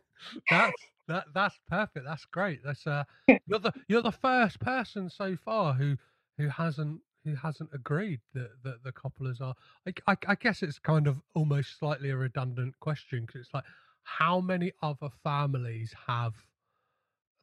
that's 0.50 0.82
that 1.08 1.24
that's 1.34 1.58
perfect. 1.68 2.06
That's 2.06 2.24
great. 2.26 2.60
That's 2.64 2.86
uh 2.86 3.04
you're 3.46 3.58
the 3.58 3.72
you're 3.88 4.02
the 4.02 4.12
first 4.12 4.60
person 4.60 5.10
so 5.10 5.36
far 5.36 5.72
who 5.74 5.96
who 6.38 6.48
hasn't 6.48 7.00
who 7.24 7.34
hasn't 7.34 7.70
agreed 7.74 8.20
that 8.34 8.50
that 8.64 8.82
the 8.84 8.92
Coppolas 8.92 9.40
are. 9.40 9.54
I, 9.86 9.92
I, 10.06 10.16
I 10.28 10.34
guess 10.36 10.62
it's 10.62 10.78
kind 10.78 11.06
of 11.06 11.20
almost 11.34 11.78
slightly 11.78 12.10
a 12.10 12.16
redundant 12.16 12.78
question 12.80 13.26
because 13.26 13.42
it's 13.42 13.54
like 13.54 13.64
how 14.04 14.40
many 14.40 14.72
other 14.82 15.08
families 15.22 15.94
have 16.06 16.34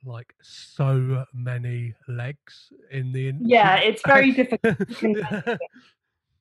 like 0.06 0.34
so 0.41 1.26
many 1.34 1.94
legs 2.07 2.72
in 2.91 3.11
the 3.11 3.30
in- 3.30 3.41
Yeah, 3.44 3.78
it's 3.78 4.02
very 4.06 4.32
difficult. 4.32 4.78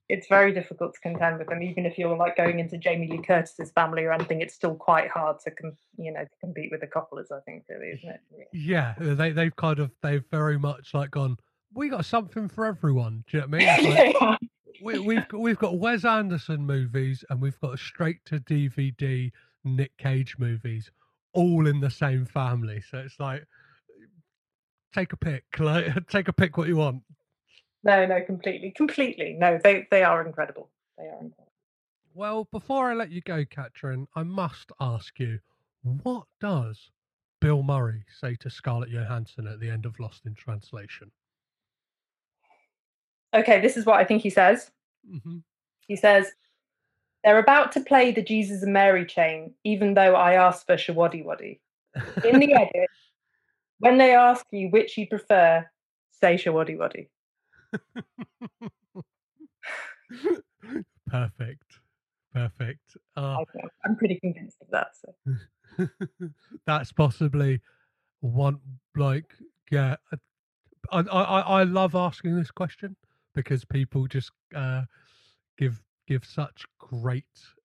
It's 0.09 0.29
very 0.29 0.53
difficult 0.53 0.95
to 0.95 1.01
contend 1.01 1.39
with 1.39 1.49
them, 1.49 1.63
even 1.63 1.85
if 1.85 1.99
you're 1.99 2.17
like 2.17 2.37
going 2.37 2.61
into 2.61 2.79
Jamie 2.79 3.09
Lee 3.09 3.23
Curtis's 3.23 3.73
family 3.73 4.05
or 4.05 4.13
anything. 4.13 4.41
It's 4.41 4.55
still 4.55 4.75
quite 4.75 5.09
hard 5.09 5.41
to, 5.41 5.51
com- 5.51 5.77
you 5.99 6.13
know, 6.13 6.23
to 6.23 6.31
compete 6.41 6.71
with 6.71 6.81
the 6.81 6.87
Coppolas. 6.87 7.33
I 7.33 7.41
think, 7.41 7.65
really, 7.69 7.93
isn't 7.93 8.09
it? 8.09 8.21
Yeah, 8.53 8.95
uh, 9.01 9.15
they 9.15 9.33
they've 9.33 9.57
kind 9.57 9.79
of 9.81 9.91
they've 10.03 10.25
very 10.31 10.59
much 10.59 10.95
like 10.95 11.11
gone. 11.11 11.37
We 11.75 11.89
got 11.89 12.05
something 12.05 12.49
for 12.49 12.67
everyone. 12.67 13.25
Do 13.29 13.39
you 13.39 13.41
know 13.43 13.49
what 13.49 13.63
I 13.63 13.79
mean? 13.81 13.97
It's 13.99 14.21
like, 14.21 14.39
we, 14.83 14.99
we've 14.99 15.29
got, 15.29 15.41
we've 15.41 15.59
got 15.59 15.79
Wes 15.79 16.05
Anderson 16.05 16.65
movies 16.65 17.25
and 17.29 17.41
we've 17.41 17.59
got 17.61 17.79
straight 17.79 18.25
to 18.27 18.39
DVD 18.39 19.31
Nick 19.65 19.97
Cage 19.99 20.37
movies, 20.39 20.91
all 21.33 21.67
in 21.67 21.81
the 21.81 21.91
same 21.91 22.25
family. 22.25 22.83
So 22.91 22.99
it's 22.99 23.19
like, 23.19 23.47
take 24.95 25.13
a 25.13 25.17
pick, 25.17 25.45
like 25.59 26.07
take 26.09 26.29
a 26.29 26.33
pick 26.33 26.57
what 26.57 26.69
you 26.69 26.77
want. 26.77 27.03
No, 27.87 28.05
no, 28.05 28.21
completely, 28.21 28.73
completely. 28.73 29.37
No, 29.39 29.61
they 29.63 29.87
they 29.93 30.03
are 30.03 30.27
incredible. 30.27 30.69
They 30.99 31.05
are 31.05 31.21
incredible. 31.21 31.53
Well, 32.15 32.49
before 32.51 32.91
I 32.91 32.95
let 32.95 33.11
you 33.11 33.21
go, 33.21 33.45
Katrin, 33.45 34.09
I 34.17 34.25
must 34.25 34.73
ask 34.81 35.21
you, 35.21 35.39
what 36.03 36.27
does 36.41 36.91
Bill 37.41 37.63
Murray 37.63 38.05
say 38.21 38.35
to 38.41 38.51
Scarlett 38.51 38.91
Johansson 38.91 39.47
at 39.47 39.61
the 39.61 39.71
end 39.71 39.87
of 39.87 40.01
Lost 40.01 40.27
in 40.27 40.35
Translation? 40.35 41.13
Okay, 43.33 43.61
this 43.61 43.77
is 43.77 43.87
what 43.87 44.01
I 44.01 44.05
think 44.05 44.23
he 44.23 44.31
says. 44.31 44.73
hmm 45.09 45.39
He 45.87 45.95
says, 45.95 46.33
They're 47.23 47.39
about 47.39 47.71
to 47.73 47.81
play 47.83 48.11
the 48.11 48.23
Jesus 48.23 48.65
and 48.65 48.73
Mary 48.73 49.07
chain, 49.07 49.55
even 49.63 49.95
though 49.95 50.17
I 50.17 50.33
asked 50.33 50.67
for 50.67 50.75
Showaddywaddy. 50.77 51.61
In 52.25 52.41
the 52.41 52.53
edit, 52.61 52.91
when 53.79 53.97
they 53.97 54.13
ask 54.13 54.45
you 54.51 54.71
which 54.71 54.99
you 54.99 55.07
prefer, 55.07 55.71
say 56.11 56.35
Showaddywaddy. 56.35 57.09
Perfect. 61.07 61.81
Perfect. 62.35 62.97
Uh, 63.17 63.37
I'm 63.85 63.97
pretty 63.97 64.19
convinced 64.21 64.59
of 64.61 64.69
that. 64.71 64.89
So. 64.95 65.15
that's 66.67 66.93
possibly 66.93 67.61
one 68.21 68.59
like 68.97 69.35
yeah 69.71 69.97
I, 70.91 71.01
I 71.01 71.01
i 71.01 71.63
love 71.65 71.95
asking 71.95 72.37
this 72.37 72.51
question 72.51 72.97
because 73.35 73.65
people 73.65 74.07
just 74.07 74.31
uh 74.55 74.83
give 75.59 75.83
give 76.07 76.25
such 76.25 76.65
great 76.79 77.25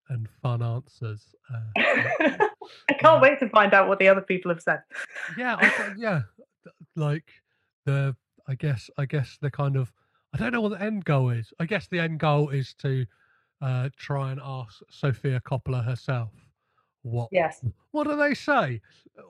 and 0.09 0.27
fun 0.41 0.61
answers 0.61 1.35
uh, 1.53 1.59
I 2.89 2.93
can't 2.99 3.21
wait 3.21 3.39
to 3.39 3.49
find 3.49 3.73
out 3.73 3.87
what 3.87 3.99
the 3.99 4.07
other 4.07 4.21
people 4.21 4.51
have 4.51 4.61
said. 4.61 4.81
yeah 5.37 5.55
I, 5.59 5.93
yeah 5.97 6.21
like 6.95 7.31
the 7.85 8.15
i 8.47 8.55
guess 8.55 8.89
i 8.97 9.05
guess 9.05 9.37
the 9.41 9.51
kind 9.51 9.77
of 9.77 9.91
i 10.33 10.37
don't 10.37 10.51
know 10.51 10.61
what 10.61 10.69
the 10.69 10.81
end 10.81 11.03
goal 11.05 11.29
is 11.29 11.53
i 11.59 11.65
guess 11.65 11.87
the 11.87 11.99
end 11.99 12.19
goal 12.19 12.49
is 12.49 12.73
to 12.73 13.05
uh 13.61 13.89
try 13.97 14.31
and 14.31 14.39
ask 14.43 14.81
sofia 14.89 15.39
coppola 15.41 15.83
herself 15.83 16.29
what 17.03 17.29
Yes. 17.31 17.63
what 17.91 18.07
do 18.07 18.15
they 18.15 18.33
say 18.33 18.79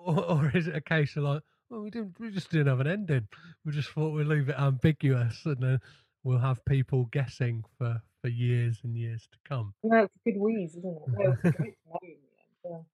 or, 0.06 0.24
or 0.26 0.52
is 0.54 0.68
it 0.68 0.76
a 0.76 0.82
case 0.82 1.16
of 1.16 1.24
like 1.24 1.42
well 1.70 1.82
we 1.82 1.90
didn't 1.90 2.20
we 2.20 2.30
just 2.30 2.50
didn't 2.52 2.68
have 2.68 2.80
an 2.82 2.88
ending 2.88 3.28
we 3.66 3.72
just 3.72 3.90
thought 3.90 4.12
we'd 4.14 4.28
leave 4.28 4.50
it 4.50 4.60
ambiguous 4.60 5.42
and 5.46 5.58
then 5.62 5.80
we'll 6.24 6.38
have 6.38 6.64
people 6.66 7.06
guessing 7.12 7.64
for 7.78 8.02
for 8.22 8.28
years 8.28 8.80
and 8.84 8.96
years 8.96 9.28
to 9.32 9.38
come 9.50 9.74
No, 9.84 10.04
it's 10.04 10.16
a 10.16 10.30
good 10.30 10.40
wheeze, 10.40 10.76
isn't 10.76 10.86
it? 10.86 11.02
No, 11.08 11.32
it's 11.32 11.44
a 11.44 11.52
great 11.58 11.74
movie 11.88 12.14
in 12.14 12.20
the 12.64 12.70
end, 12.70 12.86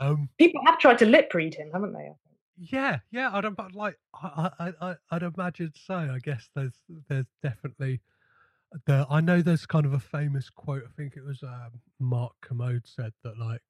yeah. 0.00 0.06
um 0.08 0.28
People 0.38 0.62
have 0.64 0.78
tried 0.78 0.96
to 0.98 1.06
lip 1.06 1.34
read 1.34 1.54
him, 1.54 1.70
haven't 1.72 1.92
they? 1.92 2.10
Yeah, 2.56 2.98
yeah, 3.10 3.30
I'd 3.32 3.44
im- 3.44 3.56
like 3.74 3.98
I, 4.14 4.50
I, 4.58 4.72
I, 4.80 4.94
I'd 5.10 5.22
imagine 5.22 5.72
so. 5.74 5.94
I 5.94 6.18
guess 6.22 6.48
there's 6.54 6.74
there's 7.08 7.26
definitely 7.42 8.00
the 8.86 9.06
I 9.10 9.20
know 9.20 9.42
there's 9.42 9.66
kind 9.66 9.86
of 9.86 9.92
a 9.92 9.98
famous 10.00 10.50
quote. 10.50 10.84
I 10.86 10.92
think 10.96 11.16
it 11.16 11.24
was 11.24 11.42
um, 11.42 11.80
Mark 11.98 12.32
Kermode 12.40 12.86
said 12.86 13.12
that 13.24 13.38
like 13.38 13.62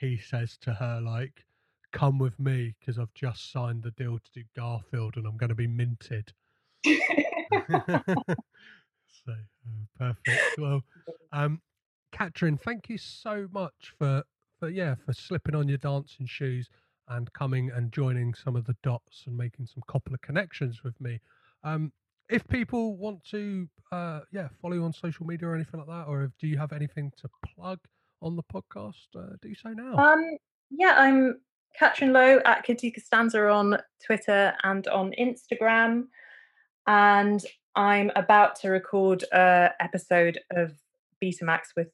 he 0.00 0.16
says 0.16 0.56
to 0.62 0.72
her 0.74 1.00
like, 1.02 1.44
"Come 1.92 2.18
with 2.18 2.38
me 2.40 2.74
because 2.80 2.98
I've 2.98 3.12
just 3.14 3.52
signed 3.52 3.82
the 3.82 3.90
deal 3.92 4.18
to 4.18 4.30
do 4.32 4.42
Garfield 4.56 5.16
and 5.16 5.26
I'm 5.26 5.36
going 5.36 5.50
to 5.50 5.54
be 5.54 5.66
minted." 5.66 6.32
so 6.84 9.32
uh, 9.32 9.74
perfect. 9.98 10.58
Well, 10.58 10.82
um, 11.32 11.60
Katrin, 12.12 12.56
thank 12.56 12.88
you 12.88 12.96
so 12.98 13.46
much 13.52 13.92
for 13.98 14.22
for 14.58 14.70
yeah 14.70 14.94
for 15.04 15.12
slipping 15.12 15.54
on 15.54 15.68
your 15.68 15.78
dancing 15.78 16.26
shoes 16.26 16.68
and 17.16 17.32
coming 17.32 17.70
and 17.70 17.92
joining 17.92 18.34
some 18.34 18.56
of 18.56 18.64
the 18.64 18.76
dots 18.82 19.24
and 19.26 19.36
making 19.36 19.66
some 19.66 19.82
Coppola 19.88 20.20
connections 20.22 20.82
with 20.82 20.98
me. 21.00 21.20
Um, 21.64 21.92
if 22.28 22.46
people 22.48 22.96
want 22.96 23.24
to, 23.30 23.68
uh, 23.90 24.20
yeah, 24.32 24.48
follow 24.60 24.74
you 24.74 24.84
on 24.84 24.92
social 24.92 25.26
media 25.26 25.48
or 25.48 25.54
anything 25.54 25.80
like 25.80 25.88
that, 25.88 26.06
or 26.08 26.22
if, 26.24 26.30
do 26.38 26.46
you 26.46 26.58
have 26.58 26.72
anything 26.72 27.12
to 27.18 27.28
plug 27.54 27.78
on 28.20 28.36
the 28.36 28.42
podcast? 28.42 29.06
Uh, 29.16 29.36
do 29.40 29.54
so 29.54 29.70
now. 29.70 29.96
Um, 29.96 30.38
yeah, 30.70 30.94
I'm 30.96 31.40
Katrin 31.78 32.12
Lowe 32.12 32.40
at 32.44 32.64
Kitty 32.64 32.90
Costanza 32.90 33.48
on 33.48 33.78
Twitter 34.04 34.54
and 34.62 34.86
on 34.88 35.12
Instagram, 35.18 36.04
and 36.86 37.44
I'm 37.74 38.10
about 38.16 38.56
to 38.60 38.70
record 38.70 39.24
a 39.32 39.70
episode 39.80 40.38
of 40.50 40.72
Betamax 41.22 41.60
with 41.76 41.88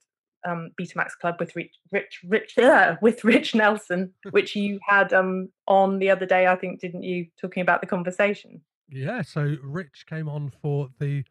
um, 0.47 0.70
Betamax 0.81 1.10
Club 1.20 1.36
with 1.40 1.55
Rich, 1.56 1.74
Rich, 1.90 2.20
Rich 2.27 2.59
uh, 2.59 2.97
with 3.02 3.24
Rich 3.24 3.55
Nelson, 3.55 4.12
which 4.31 4.55
you 4.56 4.78
had 4.86 5.12
um, 5.12 5.48
on 5.66 5.98
the 5.98 6.10
other 6.10 6.27
day, 6.27 6.47
I 6.47 6.56
think, 6.56 6.81
didn't 6.81 7.02
you? 7.02 7.27
Talking 7.40 7.60
about 7.62 7.81
the 7.81 7.86
conversation. 7.86 8.60
Yeah, 8.89 9.23
so 9.23 9.56
Rich 9.62 10.06
came 10.09 10.28
on 10.28 10.51
for 10.62 10.89
the 10.98 11.24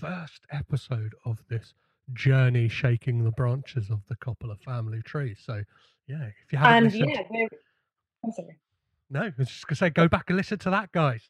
first 0.00 0.46
episode 0.50 1.14
of 1.24 1.42
this 1.48 1.74
journey 2.12 2.68
shaking 2.68 3.24
the 3.24 3.32
branches 3.32 3.90
of 3.90 4.00
the 4.08 4.16
Coppola 4.16 4.60
family 4.60 5.02
tree. 5.02 5.34
So, 5.38 5.62
yeah, 6.06 6.22
if 6.44 6.52
you 6.52 6.58
haven't 6.58 6.74
And 6.76 6.86
listened, 6.86 7.10
yeah, 7.32 7.46
I'm 8.24 8.32
sorry. 8.32 8.58
no, 9.10 9.22
I 9.22 9.32
was 9.36 9.48
just 9.48 9.66
gonna 9.66 9.76
say, 9.76 9.90
go 9.90 10.08
back 10.08 10.24
and 10.28 10.36
listen 10.36 10.58
to 10.60 10.70
that, 10.70 10.92
guys. 10.92 11.28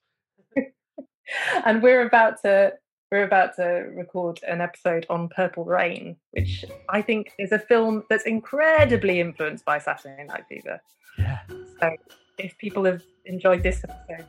and 1.64 1.82
we're 1.82 2.06
about 2.06 2.42
to 2.42 2.74
we're 3.12 3.24
about 3.24 3.54
to 3.56 3.62
record 3.94 4.40
an 4.48 4.62
episode 4.62 5.06
on 5.10 5.28
Purple 5.28 5.64
Rain, 5.64 6.16
which 6.30 6.64
I 6.88 7.02
think 7.02 7.32
is 7.38 7.52
a 7.52 7.58
film 7.58 8.04
that's 8.08 8.24
incredibly 8.24 9.20
influenced 9.20 9.66
by 9.66 9.78
Saturday 9.78 10.24
Night 10.24 10.44
Fever. 10.48 10.80
Yeah. 11.18 11.40
So 11.78 11.94
if 12.38 12.56
people 12.56 12.86
have 12.86 13.02
enjoyed 13.26 13.62
this 13.62 13.84
episode, 13.84 14.26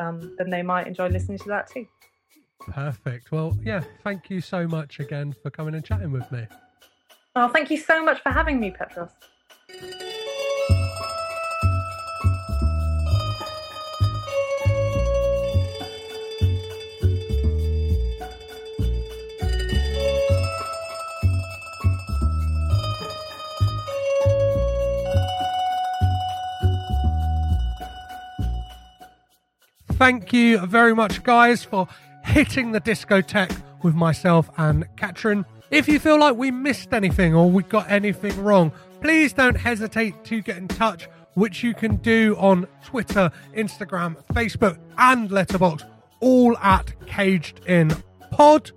um, 0.00 0.34
then 0.38 0.48
they 0.48 0.62
might 0.62 0.86
enjoy 0.86 1.08
listening 1.08 1.36
to 1.38 1.48
that 1.48 1.70
too. 1.70 1.86
Perfect. 2.60 3.30
Well, 3.30 3.58
yeah, 3.62 3.82
thank 4.02 4.30
you 4.30 4.40
so 4.40 4.66
much 4.66 5.00
again 5.00 5.34
for 5.42 5.50
coming 5.50 5.74
and 5.74 5.84
chatting 5.84 6.10
with 6.10 6.32
me. 6.32 6.46
Oh, 7.36 7.48
thank 7.48 7.70
you 7.70 7.76
so 7.76 8.02
much 8.02 8.22
for 8.22 8.30
having 8.30 8.58
me, 8.58 8.70
Petros. 8.70 9.10
Thank 30.04 30.34
you 30.34 30.58
very 30.66 30.94
much, 30.94 31.22
guys, 31.22 31.64
for 31.64 31.88
hitting 32.26 32.72
the 32.72 32.80
discotheque 32.82 33.58
with 33.82 33.94
myself 33.94 34.50
and 34.58 34.86
Katrin. 34.96 35.46
If 35.70 35.88
you 35.88 35.98
feel 35.98 36.20
like 36.20 36.36
we 36.36 36.50
missed 36.50 36.92
anything 36.92 37.34
or 37.34 37.50
we 37.50 37.62
got 37.62 37.90
anything 37.90 38.38
wrong, 38.44 38.70
please 39.00 39.32
don't 39.32 39.54
hesitate 39.54 40.22
to 40.26 40.42
get 40.42 40.58
in 40.58 40.68
touch, 40.68 41.08
which 41.32 41.62
you 41.62 41.72
can 41.72 41.96
do 41.96 42.36
on 42.38 42.66
Twitter, 42.84 43.30
Instagram, 43.56 44.22
Facebook, 44.34 44.76
and 44.98 45.30
Letterboxd, 45.30 45.88
all 46.20 46.54
at 46.58 46.92
Caged 47.06 47.64
In 47.64 47.90
Pod. 48.30 48.72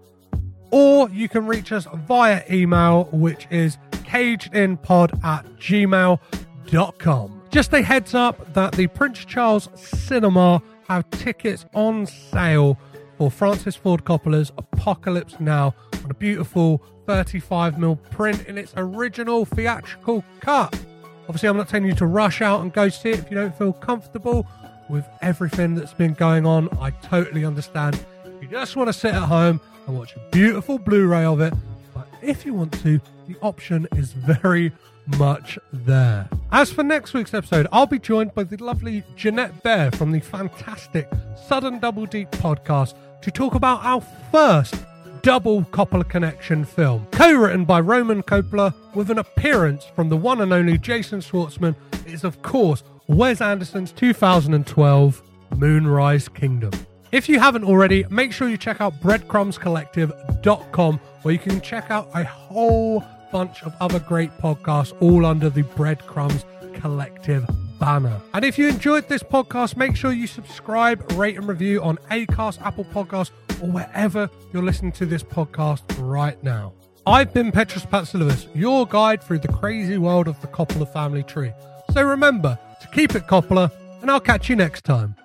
Or 0.71 1.09
you 1.09 1.27
can 1.27 1.45
reach 1.45 1.73
us 1.73 1.87
via 1.93 2.41
email, 2.49 3.09
which 3.11 3.47
is 3.51 3.77
cagedinpod 3.91 5.25
at 5.25 5.45
gmail.com. 5.57 7.41
Just 7.49 7.73
a 7.73 7.81
heads 7.81 8.13
up 8.13 8.53
that 8.53 8.71
the 8.73 8.87
Prince 8.87 9.25
Charles 9.25 9.67
Cinema 9.75 10.61
have 10.87 11.09
tickets 11.11 11.65
on 11.73 12.05
sale 12.05 12.77
for 13.17 13.29
Francis 13.29 13.75
Ford 13.75 14.05
Coppola's 14.05 14.51
Apocalypse 14.57 15.39
Now 15.39 15.75
on 16.03 16.11
a 16.11 16.13
beautiful 16.13 16.81
35mm 17.07 18.09
print 18.11 18.45
in 18.47 18.57
its 18.57 18.73
original 18.77 19.45
theatrical 19.45 20.23
cut. 20.39 20.77
Obviously, 21.23 21.49
I'm 21.49 21.57
not 21.57 21.67
telling 21.67 21.87
you 21.87 21.95
to 21.95 22.05
rush 22.05 22.41
out 22.41 22.61
and 22.61 22.71
go 22.71 22.89
see 22.89 23.09
it 23.09 23.19
if 23.19 23.29
you 23.29 23.35
don't 23.35 23.55
feel 23.57 23.73
comfortable 23.73 24.47
with 24.89 25.05
everything 25.21 25.75
that's 25.75 25.93
been 25.93 26.13
going 26.13 26.45
on. 26.45 26.69
I 26.79 26.91
totally 26.91 27.43
understand. 27.43 27.99
You 28.41 28.47
just 28.47 28.75
want 28.77 28.87
to 28.87 28.93
sit 28.93 29.13
at 29.13 29.23
home 29.23 29.59
and 29.87 29.97
watch 29.97 30.15
a 30.15 30.19
beautiful 30.31 30.79
Blu 30.79 31.07
ray 31.07 31.25
of 31.25 31.41
it, 31.41 31.53
but 31.93 32.07
if 32.21 32.45
you 32.45 32.53
want 32.53 32.71
to, 32.81 33.01
the 33.27 33.35
option 33.41 33.87
is 33.95 34.13
very 34.13 34.71
much 35.17 35.57
there. 35.71 36.27
As 36.51 36.71
for 36.71 36.83
next 36.83 37.13
week's 37.13 37.33
episode, 37.33 37.67
I'll 37.71 37.85
be 37.85 37.99
joined 37.99 38.33
by 38.33 38.43
the 38.43 38.57
lovely 38.57 39.03
Jeanette 39.15 39.63
Bear 39.63 39.91
from 39.91 40.11
the 40.11 40.19
fantastic 40.19 41.09
Sudden 41.47 41.79
Double 41.79 42.05
Deep 42.05 42.29
podcast 42.31 42.95
to 43.21 43.31
talk 43.31 43.55
about 43.55 43.83
our 43.83 44.01
first 44.31 44.75
double 45.21 45.63
Coppola 45.63 46.07
Connection 46.07 46.63
film, 46.65 47.07
co 47.11 47.33
written 47.33 47.65
by 47.65 47.79
Roman 47.79 48.23
Coppola 48.23 48.73
with 48.95 49.09
an 49.11 49.17
appearance 49.17 49.85
from 49.95 50.09
the 50.09 50.17
one 50.17 50.41
and 50.41 50.53
only 50.53 50.77
Jason 50.77 51.19
Schwartzman. 51.19 51.75
It 52.05 52.13
is, 52.13 52.23
of 52.23 52.41
course, 52.41 52.83
Wes 53.07 53.41
Anderson's 53.41 53.91
2012 53.91 55.23
Moonrise 55.55 56.29
Kingdom. 56.29 56.71
If 57.11 57.29
you 57.29 57.39
haven't 57.39 57.63
already, 57.63 58.05
make 58.09 58.33
sure 58.33 58.49
you 58.49 58.57
check 58.57 58.81
out 58.81 58.99
breadcrumbscollective.com 59.01 60.99
where 61.21 61.33
you 61.33 61.39
can 61.39 61.61
check 61.61 61.89
out 61.89 62.09
a 62.13 62.23
whole 62.23 63.03
bunch 63.31 63.63
of 63.63 63.73
other 63.79 63.99
great 63.99 64.31
podcasts 64.37 64.93
all 65.01 65.25
under 65.25 65.49
the 65.49 65.63
Breadcrumbs 65.63 66.45
Collective 66.73 67.45
banner. 67.79 68.21
And 68.33 68.45
if 68.45 68.57
you 68.57 68.67
enjoyed 68.67 69.07
this 69.07 69.23
podcast, 69.23 69.77
make 69.77 69.95
sure 69.95 70.11
you 70.11 70.27
subscribe, 70.27 71.11
rate, 71.13 71.37
and 71.37 71.47
review 71.47 71.81
on 71.81 71.97
Acast, 72.11 72.61
Apple 72.61 72.85
Podcasts, 72.85 73.31
or 73.61 73.69
wherever 73.69 74.29
you're 74.53 74.63
listening 74.63 74.91
to 74.93 75.05
this 75.05 75.23
podcast 75.23 75.81
right 75.99 76.41
now. 76.43 76.73
I've 77.05 77.33
been 77.33 77.51
Petros 77.51 77.85
Patsilivas, 77.85 78.47
your 78.53 78.85
guide 78.85 79.23
through 79.23 79.39
the 79.39 79.47
crazy 79.47 79.97
world 79.97 80.27
of 80.27 80.39
the 80.41 80.47
Coppola 80.47 80.91
family 80.91 81.23
tree. 81.23 81.53
So 81.93 82.03
remember 82.03 82.59
to 82.81 82.87
keep 82.89 83.15
it 83.15 83.27
Coppola, 83.27 83.71
and 84.01 84.11
I'll 84.11 84.19
catch 84.19 84.49
you 84.49 84.55
next 84.55 84.83
time. 84.83 85.15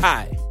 Hi, 0.00 0.31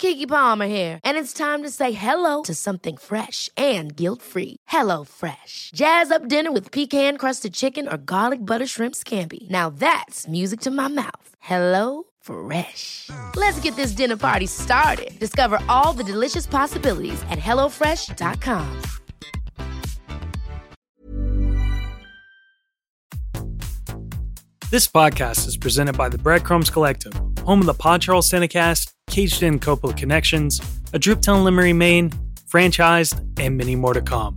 Keke 0.00 0.26
Palmer 0.26 0.66
here, 0.66 0.98
and 1.04 1.18
it's 1.18 1.34
time 1.34 1.62
to 1.62 1.68
say 1.68 1.92
hello 1.92 2.42
to 2.44 2.54
something 2.54 2.96
fresh 2.96 3.50
and 3.54 3.94
guilt-free. 3.94 4.56
Hello 4.66 5.04
Fresh. 5.04 5.70
Jazz 5.74 6.10
up 6.10 6.26
dinner 6.26 6.50
with 6.50 6.72
pecan-crusted 6.72 7.52
chicken 7.52 7.86
or 7.86 7.96
garlic 7.96 8.44
butter 8.44 8.66
shrimp 8.66 8.94
scampi. 8.94 9.48
Now 9.50 9.70
that's 9.70 10.26
music 10.26 10.60
to 10.60 10.70
my 10.70 10.88
mouth. 10.88 11.36
Hello 11.38 12.04
Fresh. 12.22 13.10
Let's 13.36 13.60
get 13.60 13.76
this 13.76 13.92
dinner 13.92 14.16
party 14.16 14.46
started. 14.46 15.10
Discover 15.18 15.58
all 15.68 15.92
the 15.92 16.04
delicious 16.04 16.46
possibilities 16.46 17.22
at 17.30 17.38
hellofresh.com. 17.38 18.82
This 24.70 24.86
podcast 24.88 25.48
is 25.48 25.56
presented 25.56 25.96
by 25.96 26.08
the 26.08 26.18
Breadcrumbs 26.18 26.70
Collective, 26.70 27.12
home 27.44 27.60
of 27.60 27.66
the 27.66 27.74
Pod 27.74 28.02
Charles 28.02 28.30
Cinecast, 28.30 28.92
Caged 29.10 29.42
In 29.42 29.58
Coppola 29.58 29.96
Connections, 29.96 30.60
A 30.92 30.98
Driptown 30.98 31.44
Limerick, 31.44 31.74
Maine, 31.74 32.10
Franchised, 32.48 33.20
and 33.38 33.56
many 33.56 33.76
more 33.76 33.92
to 33.92 34.00
come. 34.00 34.34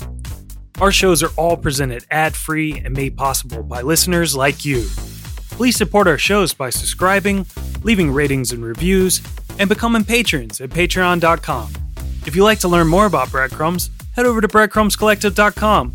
Our 0.81 0.91
shows 0.91 1.21
are 1.21 1.29
all 1.37 1.55
presented 1.55 2.05
ad 2.09 2.35
free 2.35 2.81
and 2.83 2.95
made 2.95 3.15
possible 3.15 3.63
by 3.63 3.81
listeners 3.81 4.35
like 4.35 4.65
you. 4.65 4.85
Please 5.51 5.75
support 5.75 6.07
our 6.07 6.17
shows 6.17 6.53
by 6.53 6.71
subscribing, 6.71 7.45
leaving 7.83 8.11
ratings 8.11 8.51
and 8.51 8.65
reviews, 8.65 9.21
and 9.59 9.69
becoming 9.69 10.03
patrons 10.03 10.59
at 10.59 10.71
patreon.com. 10.71 11.71
If 12.25 12.35
you'd 12.35 12.43
like 12.43 12.59
to 12.59 12.67
learn 12.67 12.87
more 12.87 13.05
about 13.05 13.31
Breadcrumbs, 13.31 13.91
head 14.15 14.25
over 14.25 14.41
to 14.41 14.47
breadcrumbscollective.com. 14.47 15.93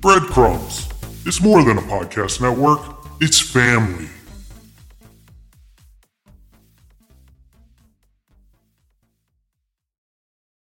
Breadcrumbs. 0.00 0.88
It's 1.24 1.40
more 1.40 1.62
than 1.64 1.78
a 1.78 1.82
podcast 1.82 2.40
network, 2.40 2.80
it's 3.20 3.40
family. 3.40 4.08